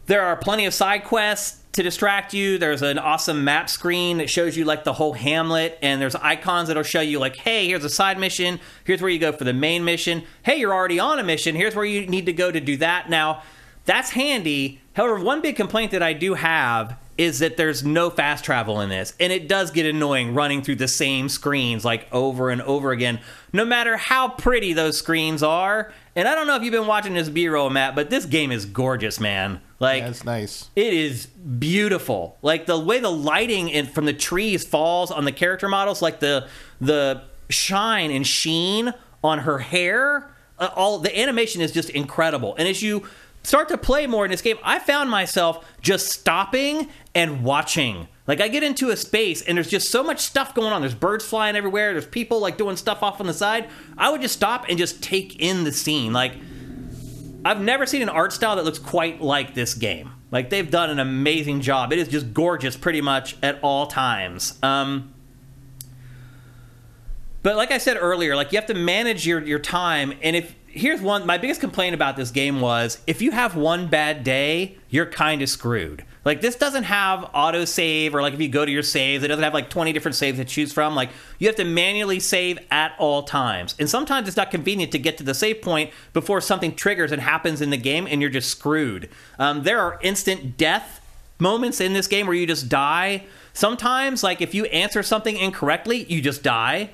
[0.07, 2.59] there are plenty of side quests to distract you.
[2.59, 6.69] There's an awesome map screen that shows you like the whole hamlet, and there's icons
[6.69, 8.61] that'll show you like, hey, here's a side mission.
[8.85, 10.25] Here's where you go for the main mission.
[10.43, 11.55] Hey, you're already on a mission.
[11.55, 13.09] Here's where you need to go to do that.
[13.09, 13.43] Now,
[13.85, 14.81] that's handy.
[14.95, 18.89] However, one big complaint that I do have is that there's no fast travel in
[18.89, 19.15] this.
[19.21, 23.21] And it does get annoying running through the same screens like over and over again,
[23.53, 25.93] no matter how pretty those screens are.
[26.17, 28.51] And I don't know if you've been watching this B roll, Matt, but this game
[28.51, 29.61] is gorgeous, man.
[29.79, 30.71] Like, yeah, it's nice.
[30.77, 32.39] It is beautiful.
[32.43, 36.21] Like the way the lighting in, from the trees falls on the character models, like
[36.21, 36.49] the
[36.81, 40.31] the shine and sheen on her hair.
[40.59, 42.55] Uh, all the animation is just incredible.
[42.57, 43.07] And as you
[43.43, 48.09] start to play more in this game, I found myself just stopping and watching.
[48.27, 50.81] Like I get into a space and there's just so much stuff going on.
[50.81, 51.93] There's birds flying everywhere.
[51.93, 53.69] There's people like doing stuff off on the side.
[53.99, 56.13] I would just stop and just take in the scene.
[56.13, 56.35] Like
[57.45, 60.13] I've never seen an art style that looks quite like this game.
[60.31, 61.93] Like they've done an amazing job.
[61.93, 64.57] It is just gorgeous pretty much at all times.
[64.63, 65.13] Um,
[67.43, 70.55] but like I said earlier, like you have to manage your your time and if
[70.69, 74.79] here's one my biggest complaint about this game was if you have one bad day,
[74.91, 76.05] you're kind of screwed.
[76.25, 79.29] Like this doesn't have auto save or like if you go to your saves, it
[79.29, 80.95] doesn't have like 20 different saves to choose from.
[80.95, 83.75] Like you have to manually save at all times.
[83.79, 87.21] And sometimes it's not convenient to get to the save point before something triggers and
[87.21, 89.09] happens in the game and you're just screwed.
[89.39, 91.01] Um, there are instant death
[91.39, 93.25] moments in this game where you just die.
[93.53, 96.91] Sometimes like if you answer something incorrectly, you just die.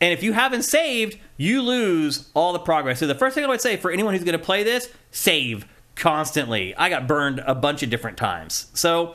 [0.00, 2.98] And if you haven't saved, you lose all the progress.
[2.98, 5.64] So the first thing I would say for anyone who's going to play this, save
[5.94, 6.74] constantly.
[6.76, 8.66] I got burned a bunch of different times.
[8.74, 9.14] So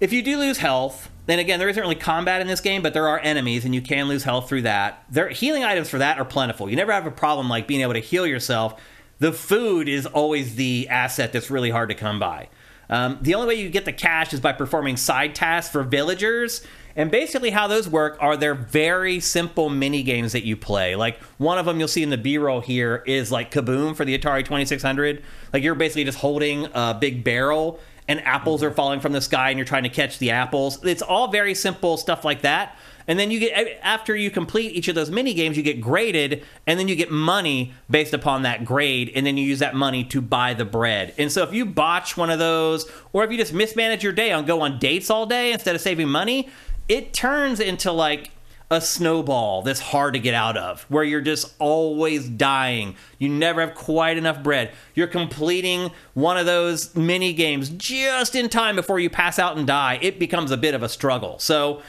[0.00, 2.94] if you do lose health, then again, there isn't really combat in this game, but
[2.94, 5.04] there are enemies, and you can lose health through that.
[5.10, 6.68] There healing items for that are plentiful.
[6.68, 8.80] You never have a problem like being able to heal yourself.
[9.18, 12.48] The food is always the asset that's really hard to come by.
[12.88, 16.66] Um, the only way you get the cash is by performing side tasks for villagers,
[16.96, 20.96] and basically, how those work are they're very simple mini games that you play.
[20.96, 24.04] Like one of them you'll see in the B roll here is like Kaboom for
[24.04, 25.22] the Atari 2600.
[25.52, 29.50] Like you're basically just holding a big barrel and apples are falling from the sky
[29.50, 30.84] and you're trying to catch the apples.
[30.84, 32.76] It's all very simple stuff like that.
[33.06, 36.44] And then you get after you complete each of those mini games, you get graded,
[36.66, 40.04] and then you get money based upon that grade, and then you use that money
[40.04, 41.14] to buy the bread.
[41.18, 44.30] And so if you botch one of those, or if you just mismanage your day
[44.30, 46.48] and go on dates all day instead of saving money,
[46.88, 48.30] it turns into like
[48.72, 52.94] a snowball that's hard to get out of, where you're just always dying.
[53.18, 54.70] You never have quite enough bread.
[54.94, 59.66] You're completing one of those mini games just in time before you pass out and
[59.66, 59.98] die.
[60.00, 61.40] It becomes a bit of a struggle.
[61.40, 61.82] So,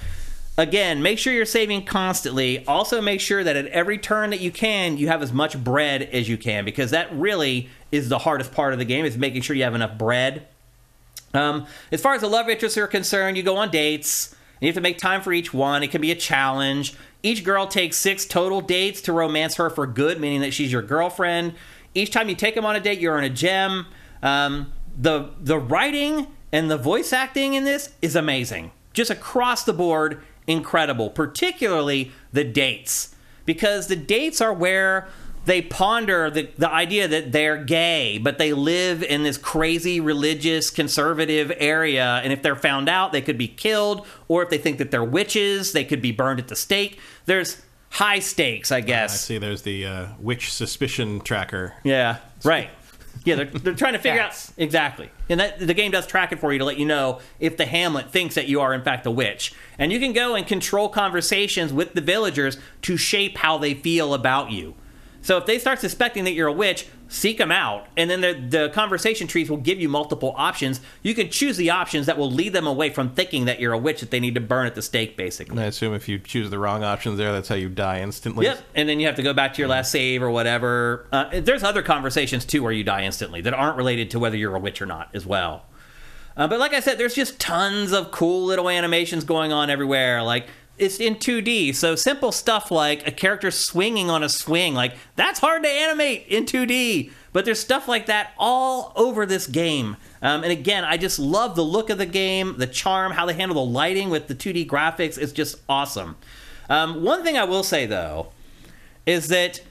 [0.58, 2.66] again, make sure you're saving constantly.
[2.66, 6.02] Also, make sure that at every turn that you can, you have as much bread
[6.02, 9.44] as you can, because that really is the hardest part of the game, is making
[9.44, 10.48] sure you have enough bread.
[11.36, 14.36] Um, as far as the love interests are concerned, you go on dates.
[14.62, 15.84] You have to make time for each one.
[15.84, 16.94] It can be a challenge.
[17.24, 20.84] Each girl takes six total dates to romance her for good, meaning that she's your
[20.84, 21.56] girlfriend.
[21.94, 23.88] Each time you take them on a date, you earn a gem.
[24.24, 29.74] Um, the the writing and the voice acting in this is amazing, just across the
[29.74, 31.10] board, incredible.
[31.10, 33.16] Particularly the dates,
[33.46, 35.08] because the dates are where
[35.46, 40.70] they ponder the, the idea that they're gay, but they live in this crazy religious
[40.70, 42.22] conservative area.
[42.24, 44.06] And if they're found out, they could be killed.
[44.28, 47.00] Or if they think that they're witches, they could be burned at the stake.
[47.26, 47.62] There's
[47.92, 49.22] high stakes, I guess I guess.
[49.22, 49.38] see.
[49.38, 51.74] There's the uh, witch suspicion tracker.
[51.84, 52.70] Yeah, right.
[53.24, 56.40] Yeah, they're, they're trying to figure out exactly, and that the game does track it
[56.40, 59.06] for you to let you know if the Hamlet thinks that you are in fact
[59.06, 63.58] a witch, and you can go and control conversations with the villagers to shape how
[63.58, 64.74] they feel about you.
[65.22, 68.34] So if they start suspecting that you're a witch, seek them out, and then the,
[68.34, 70.82] the conversation trees will give you multiple options.
[71.04, 73.78] You can choose the options that will lead them away from thinking that you're a
[73.78, 75.52] witch that they need to burn at the stake, basically.
[75.52, 78.46] And I assume if you choose the wrong options there, that's how you die instantly.
[78.46, 81.06] Yep, and then you have to go back to your last save or whatever.
[81.12, 84.56] Uh, there's other conversations too where you die instantly that aren't related to whether you're
[84.56, 85.66] a witch or not as well.
[86.36, 90.24] Uh, but like I said, there's just tons of cool little animations going on everywhere.
[90.24, 94.96] Like it's in 2D, so simple stuff like a character swinging on a swing, like
[95.16, 97.12] that's hard to animate in 2D.
[97.34, 99.96] But there's stuff like that all over this game.
[100.22, 103.34] Um, and again, I just love the look of the game, the charm, how they
[103.34, 105.18] handle the lighting with the 2D graphics.
[105.18, 106.18] It's just awesome.
[106.70, 108.28] Um, one thing I will say though
[109.06, 109.62] is that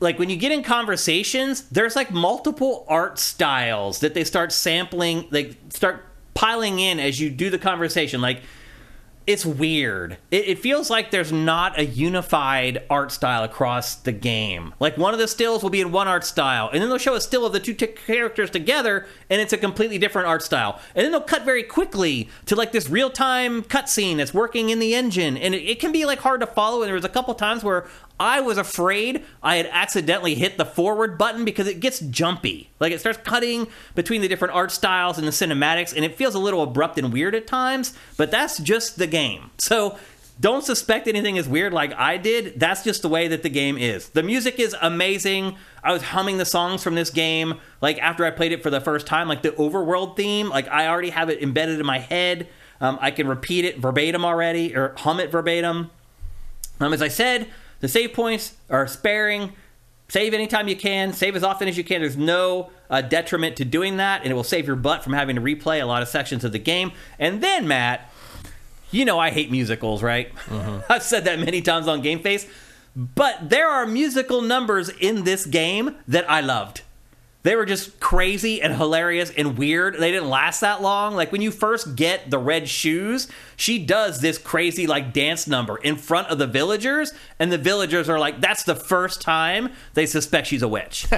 [0.00, 5.28] like when you get in conversations, there's like multiple art styles that they start sampling,
[5.30, 6.04] like start
[6.34, 8.20] piling in as you do the conversation.
[8.20, 8.42] Like
[9.26, 10.18] it's weird.
[10.30, 14.74] It, it feels like there's not a unified art style across the game.
[14.80, 17.14] Like one of the stills will be in one art style, and then they'll show
[17.14, 20.80] a still of the two t- characters together, and it's a completely different art style.
[20.94, 24.78] And then they'll cut very quickly to like this real time cutscene that's working in
[24.78, 26.82] the engine, and it, it can be like hard to follow.
[26.82, 27.86] And there was a couple times where
[28.18, 32.70] I was afraid I had accidentally hit the forward button because it gets jumpy.
[32.78, 36.34] Like it starts cutting between the different art styles and the cinematics, and it feels
[36.34, 39.50] a little abrupt and weird at times, but that's just the game.
[39.58, 39.98] So
[40.40, 42.58] don't suspect anything is weird like I did.
[42.58, 44.08] That's just the way that the game is.
[44.08, 45.56] The music is amazing.
[45.84, 48.80] I was humming the songs from this game like after I played it for the
[48.80, 50.48] first time, like the overworld theme.
[50.48, 52.48] Like I already have it embedded in my head.
[52.80, 55.90] Um, I can repeat it verbatim already or hum it verbatim.
[56.80, 57.46] Um, as I said,
[57.82, 59.52] the save points are sparing.
[60.08, 61.12] Save anytime you can.
[61.12, 62.00] Save as often as you can.
[62.00, 65.36] There's no uh, detriment to doing that, and it will save your butt from having
[65.36, 66.92] to replay a lot of sections of the game.
[67.18, 68.10] And then, Matt,
[68.92, 70.32] you know I hate musicals, right?
[70.88, 72.46] I've said that many times on Game Face.
[72.94, 76.82] But there are musical numbers in this game that I loved.
[77.42, 79.98] They were just crazy and hilarious and weird.
[79.98, 81.14] They didn't last that long.
[81.14, 85.76] Like when you first get the red shoes, she does this crazy like dance number
[85.78, 90.06] in front of the villagers, and the villagers are like, that's the first time they
[90.06, 91.06] suspect she's a witch.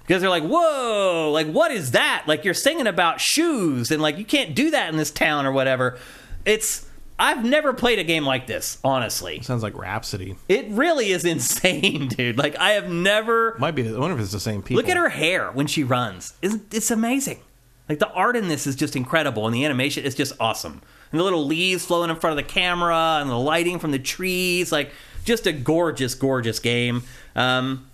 [0.00, 2.24] Because they're like, whoa, like what is that?
[2.26, 5.52] Like you're singing about shoes and like you can't do that in this town or
[5.52, 6.00] whatever.
[6.44, 6.84] It's
[7.20, 9.42] I've never played a game like this, honestly.
[9.42, 10.36] Sounds like Rhapsody.
[10.48, 12.38] It really is insane, dude.
[12.38, 13.86] Like I have never Might be.
[13.86, 14.82] I wonder if it's the same people.
[14.82, 16.32] Look at her hair when she runs.
[16.40, 17.40] It's, it's amazing.
[17.88, 20.80] Like the art in this is just incredible, and the animation is just awesome.
[21.10, 23.98] And the little leaves flowing in front of the camera, and the lighting from the
[23.98, 24.92] trees, like
[25.24, 27.02] just a gorgeous, gorgeous game.
[27.36, 27.89] Um,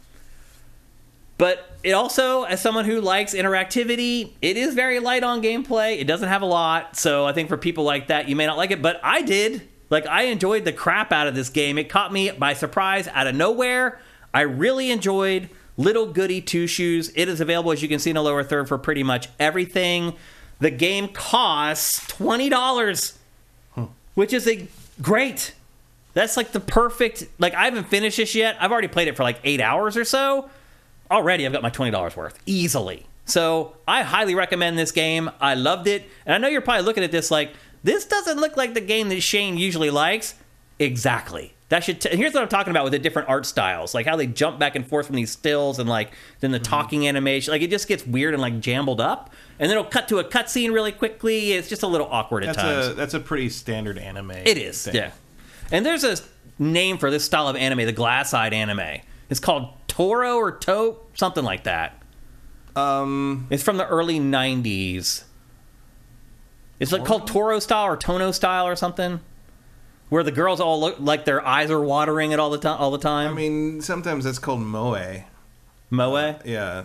[1.39, 6.00] but it also, as someone who likes interactivity, it is very light on gameplay.
[6.00, 8.56] It doesn't have a lot, so I think for people like that, you may not
[8.56, 8.82] like it.
[8.82, 9.68] But I did.
[9.90, 11.78] Like I enjoyed the crap out of this game.
[11.78, 14.00] It caught me by surprise out of nowhere.
[14.34, 17.12] I really enjoyed Little Goody Two Shoes.
[17.15, 20.15] It is available, as you can see in the lower third, for pretty much everything.
[20.58, 23.18] The game costs twenty dollars,
[24.15, 24.66] which is a
[25.00, 25.55] great.
[26.15, 27.26] That's like the perfect.
[27.39, 28.56] Like I haven't finished this yet.
[28.58, 30.50] I've already played it for like eight hours or so.
[31.10, 33.07] Already, I've got my twenty dollars worth easily.
[33.25, 35.31] So I highly recommend this game.
[35.41, 37.52] I loved it, and I know you're probably looking at this like
[37.83, 40.35] this doesn't look like the game that Shane usually likes.
[40.78, 41.55] Exactly.
[41.68, 42.01] That should.
[42.01, 44.59] T- here's what I'm talking about with the different art styles, like how they jump
[44.60, 46.65] back and forth from these stills, and like then the mm-hmm.
[46.65, 47.51] talking animation.
[47.51, 50.25] Like it just gets weird and like jumbled up, and then it'll cut to a
[50.25, 51.52] cutscene really quickly.
[51.52, 52.86] It's just a little awkward at That's times.
[52.89, 54.31] a that's a pretty standard anime.
[54.31, 54.94] It is, thing.
[54.94, 55.10] yeah.
[55.73, 56.17] And there's a
[56.60, 59.01] name for this style of anime, the glass-eyed anime.
[59.28, 62.02] It's called Toro or To, something like that.
[62.76, 65.25] Um, It's from the early '90s.
[66.78, 69.20] It's like called Toro style or Tono style or something,
[70.10, 72.78] where the girls all look like their eyes are watering it all the time.
[72.78, 73.31] All the time.
[73.31, 75.23] I mean, sometimes that's called moe.
[75.89, 76.36] moe.
[76.44, 76.84] Yeah,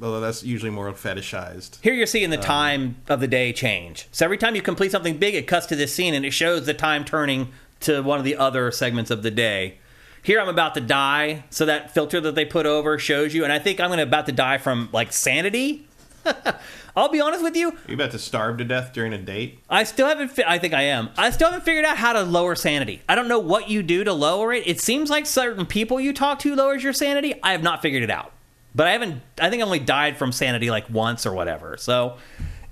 [0.00, 1.80] although that's usually more fetishized.
[1.82, 4.06] Here you're seeing the time of the day change.
[4.12, 6.64] So every time you complete something big, it cuts to this scene and it shows
[6.66, 7.48] the time turning
[7.80, 9.78] to one of the other segments of the day.
[10.22, 13.52] Here I'm about to die, so that filter that they put over shows you, and
[13.52, 15.88] I think I'm gonna about to die from like sanity.
[16.96, 19.58] I'll be honest with you, You about to starve to death during a date?
[19.68, 20.28] I still haven't.
[20.28, 21.08] Fi- I think I am.
[21.16, 23.02] I still haven't figured out how to lower sanity.
[23.08, 24.66] I don't know what you do to lower it.
[24.66, 27.34] It seems like certain people you talk to lowers your sanity.
[27.42, 28.32] I have not figured it out.
[28.74, 29.22] But I haven't.
[29.40, 31.76] I think I only died from sanity like once or whatever.
[31.78, 32.18] So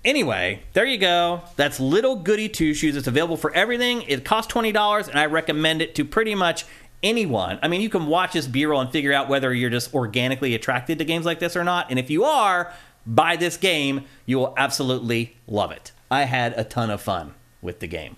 [0.04, 1.42] anyway, there you go.
[1.56, 2.96] That's Little Goody Two Shoes.
[2.96, 4.02] It's available for everything.
[4.02, 6.64] It costs twenty dollars, and I recommend it to pretty much
[7.02, 7.58] anyone.
[7.62, 10.98] I mean, you can watch this B-roll and figure out whether you're just organically attracted
[10.98, 11.90] to games like this or not.
[11.90, 12.72] And if you are,
[13.06, 14.04] buy this game.
[14.26, 15.92] You will absolutely love it.
[16.10, 18.16] I had a ton of fun with the game.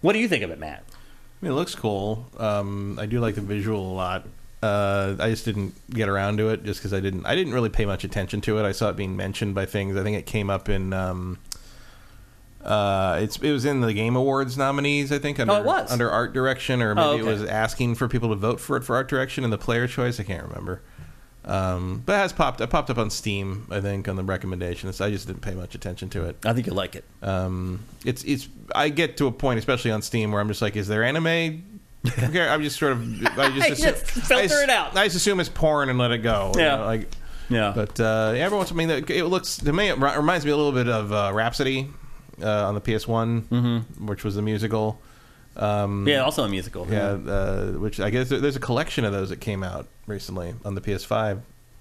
[0.00, 0.84] What do you think of it, Matt?
[0.90, 2.26] I mean, it looks cool.
[2.38, 4.26] Um, I do like the visual a lot.
[4.60, 7.26] Uh, I just didn't get around to it just because I didn't.
[7.26, 8.64] I didn't really pay much attention to it.
[8.64, 9.96] I saw it being mentioned by things.
[9.96, 10.92] I think it came up in.
[10.92, 11.38] Um,
[12.64, 15.12] uh, it's it was in the Game Awards nominees.
[15.12, 15.90] I think under Oh, it was?
[15.92, 18.82] under art direction, or maybe Oh, it was asking for people to vote for it
[18.84, 20.18] for art direction and the player choice.
[20.20, 20.82] I can't remember.
[21.44, 22.60] Um, but it has popped.
[22.60, 23.66] It popped up on Steam.
[23.70, 25.00] I think on the recommendations.
[25.00, 26.36] I just didn't pay much attention to it.
[26.44, 27.04] I think you'll like it.
[27.22, 28.48] Um, it's it's.
[28.74, 31.64] I get to a point, especially on Steam, where I'm just like, is there anime?
[32.06, 33.26] Okay, I'm just sort of.
[33.38, 34.96] I just, assume, Just filter I it out.
[34.96, 36.52] I just assume it's porn and let it go.
[36.54, 36.76] you Yeah.
[36.76, 37.08] know, like.
[37.50, 37.72] Yeah.
[37.74, 40.72] But uh, every once, I mean, it looks to me it reminds me a little
[40.72, 41.88] bit of uh, Rhapsody
[42.42, 44.06] uh, on the PS1, Mm-hmm.
[44.06, 45.00] which was a musical.
[45.56, 46.86] Um, yeah, also a musical.
[46.88, 50.74] yeah, uh, which I guess there's a collection of those that came out recently on
[50.74, 51.40] the PS5.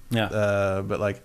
[0.09, 0.25] Yeah.
[0.25, 1.21] Uh, but like,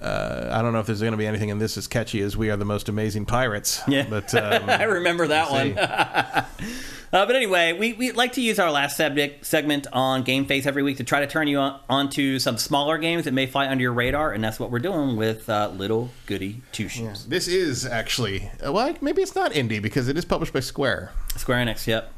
[0.00, 2.36] uh, I don't know if there's going to be anything in this as catchy as
[2.36, 4.06] "We Are the Most Amazing Pirates." Yeah.
[4.10, 6.44] but um, I remember that we'll one.
[7.12, 10.66] Uh, but anyway, we, we like to use our last subject, segment on Game Face
[10.66, 13.68] every week to try to turn you on, onto some smaller games that may fly
[13.68, 17.24] under your radar, and that's what we're doing with uh, Little Goody Two Shoes.
[17.26, 21.12] This is actually uh, well, maybe it's not indie because it is published by Square.
[21.36, 22.12] Square Enix, yep.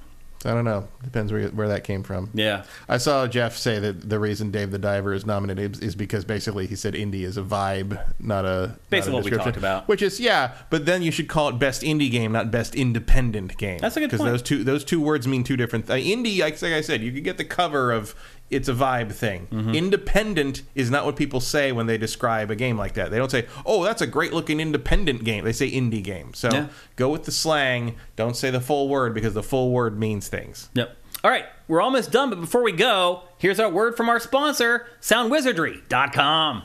[0.45, 0.87] I don't know.
[1.03, 2.31] Depends where where that came from.
[2.33, 2.65] Yeah.
[2.89, 6.67] I saw Geoff say that the reason Dave the Diver is nominated is, because basically
[6.67, 9.89] he said indie is a vibe, not a Basically not a what we talked about.
[9.89, 13.57] Which is yeah, but then you should call it best indie game, not best independent
[13.57, 13.79] game.
[13.79, 15.91] That's a good because those two those two words mean two different.
[15.91, 18.15] Uh, indie, like like I said, you could get the cover of
[18.51, 19.47] it's a vibe thing.
[19.53, 19.75] Mm-hmm.
[19.75, 23.11] Independent is not what people say when they describe a game like that.
[23.11, 26.33] They don't say, "Oh, that's a great looking independent game." They say indie game.
[26.35, 26.67] So Yeah.
[26.97, 27.97] go with the slang.
[28.17, 30.69] Don't say the full word because the full word means things.
[30.75, 30.97] Yep.
[31.25, 34.87] All right, we're almost done, but before we go, here's our word from our sponsor,
[35.01, 36.63] SoundWizardry.com.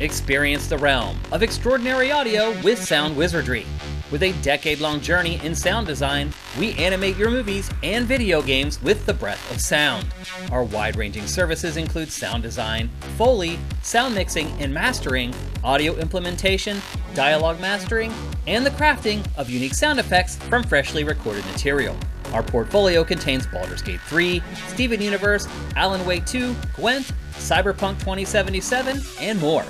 [0.00, 3.66] Experience the realm of extraordinary audio with Sound Wizardry.
[4.12, 8.80] With a decade long journey in sound design, we animate your movies and video games
[8.80, 10.06] with the breath of sound.
[10.52, 16.80] Our wide ranging services include sound design, Foley, sound mixing and mastering, audio implementation,
[17.14, 18.12] dialogue mastering,
[18.46, 21.96] and the crafting of unique sound effects from freshly recorded material.
[22.32, 29.40] Our portfolio contains Baldur's Gate 3, Steven Universe, Alan Wake 2, Gwent, Cyberpunk 2077, and
[29.40, 29.64] more.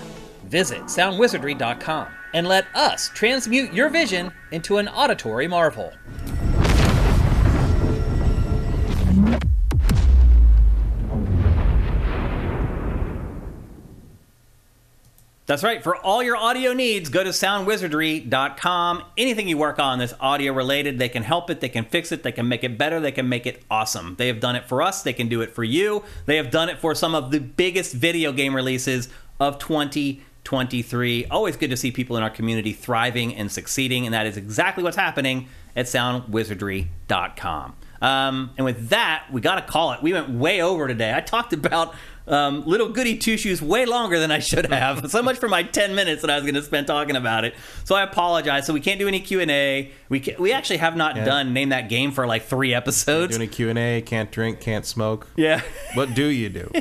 [0.44, 5.90] Visit soundwizardry.com and let us transmute your vision into an auditory marvel.
[15.46, 15.82] That's right.
[15.82, 19.04] For all your audio needs, go to soundwizardry.com.
[19.16, 22.22] Anything you work on that's audio related, they can help it, they can fix it,
[22.22, 24.16] they can make it better, they can make it awesome.
[24.18, 26.04] They have done it for us, they can do it for you.
[26.26, 29.08] They have done it for some of the biggest video game releases
[29.40, 29.58] of
[30.46, 31.26] 2023.
[31.26, 34.84] Always good to see people in our community thriving and succeeding, and that is exactly
[34.84, 37.74] what's happening at soundwizardry.com.
[38.00, 40.02] Um, and with that, we got to call it.
[40.02, 41.12] We went way over today.
[41.12, 41.94] I talked about
[42.28, 45.10] um, little goody two shoes way longer than I should have.
[45.10, 47.54] so much for my ten minutes that I was going to spend talking about it.
[47.84, 48.66] So I apologize.
[48.66, 49.90] So we can't do any Q and A.
[50.08, 53.36] We ca we actually have not done name that game for like three episodes.
[53.36, 55.26] Doing a Q and A, can't drink, can't smoke.
[55.36, 55.62] yeah.
[55.94, 56.70] What do you do?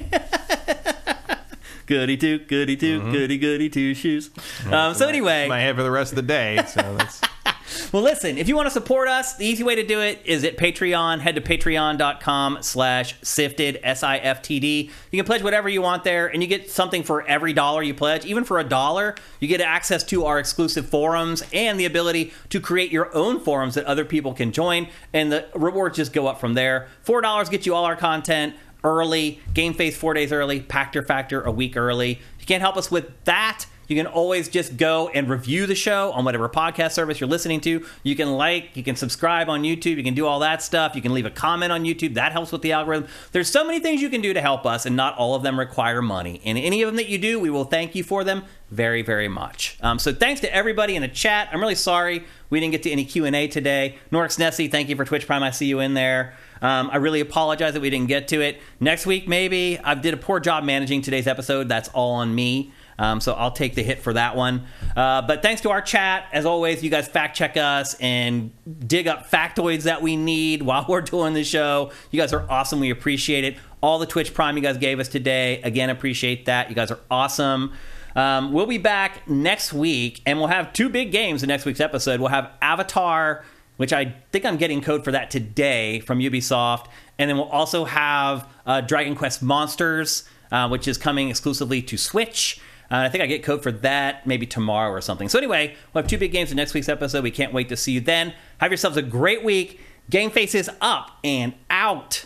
[1.85, 4.29] goody two, goody 2 goody goody two shoes.
[4.71, 6.63] Um, so anyway, my head for the rest of the day.
[6.67, 7.21] So that's
[7.91, 10.43] Well, listen, if you want to support us, the easy way to do it is
[10.43, 11.19] at Patreon.
[11.19, 14.91] Head to patreon.com slash sifted, S-I-F-T-D.
[15.11, 17.93] You can pledge whatever you want there, and you get something for every dollar you
[17.93, 18.25] pledge.
[18.25, 22.59] Even for a dollar, you get access to our exclusive forums and the ability to
[22.59, 26.39] create your own forums that other people can join, and the rewards just go up
[26.39, 26.87] from there.
[27.05, 28.55] $4 gets you all our content
[28.85, 32.11] early, Game Face four days early, Pachter Factor a week early.
[32.11, 35.75] If you can't help us with that, you can always just go and review the
[35.75, 37.85] show on whatever podcast service you're listening to.
[38.03, 40.95] You can like, you can subscribe on YouTube, you can do all that stuff.
[40.95, 42.15] You can leave a comment on YouTube.
[42.15, 43.07] That helps with the algorithm.
[43.31, 45.59] There's so many things you can do to help us, and not all of them
[45.59, 46.41] require money.
[46.45, 49.27] And any of them that you do, we will thank you for them very, very
[49.27, 49.77] much.
[49.81, 51.49] Um, so thanks to everybody in the chat.
[51.51, 53.97] I'm really sorry we didn't get to any Q&A today.
[54.11, 55.43] Norix Nessie, thank you for Twitch Prime.
[55.43, 56.35] I see you in there.
[56.61, 58.61] Um, I really apologize that we didn't get to it.
[58.79, 59.79] Next week, maybe.
[59.83, 61.69] I did a poor job managing today's episode.
[61.69, 62.71] That's all on me.
[62.97, 64.65] Um, so I'll take the hit for that one.
[64.95, 68.51] Uh, but thanks to our chat, as always, you guys fact check us and
[68.87, 71.91] dig up factoids that we need while we're doing the show.
[72.11, 72.79] You guys are awesome.
[72.79, 73.57] We appreciate it.
[73.81, 76.69] All the Twitch Prime you guys gave us today, again, appreciate that.
[76.69, 77.73] You guys are awesome.
[78.15, 81.81] Um, we'll be back next week, and we'll have two big games in next week's
[81.81, 82.21] episode.
[82.21, 83.43] We'll have Avatar,
[83.77, 86.87] which I think I'm getting code for that today from Ubisoft,
[87.17, 91.97] and then we'll also have uh, Dragon Quest Monsters, uh, which is coming exclusively to
[91.97, 92.59] Switch.
[92.91, 95.27] Uh, I think I get code for that maybe tomorrow or something.
[95.27, 97.23] So anyway, we'll have two big games in next week's episode.
[97.23, 98.33] We can't wait to see you then.
[98.59, 99.79] Have yourselves a great week.
[100.09, 102.25] Game faces up and out.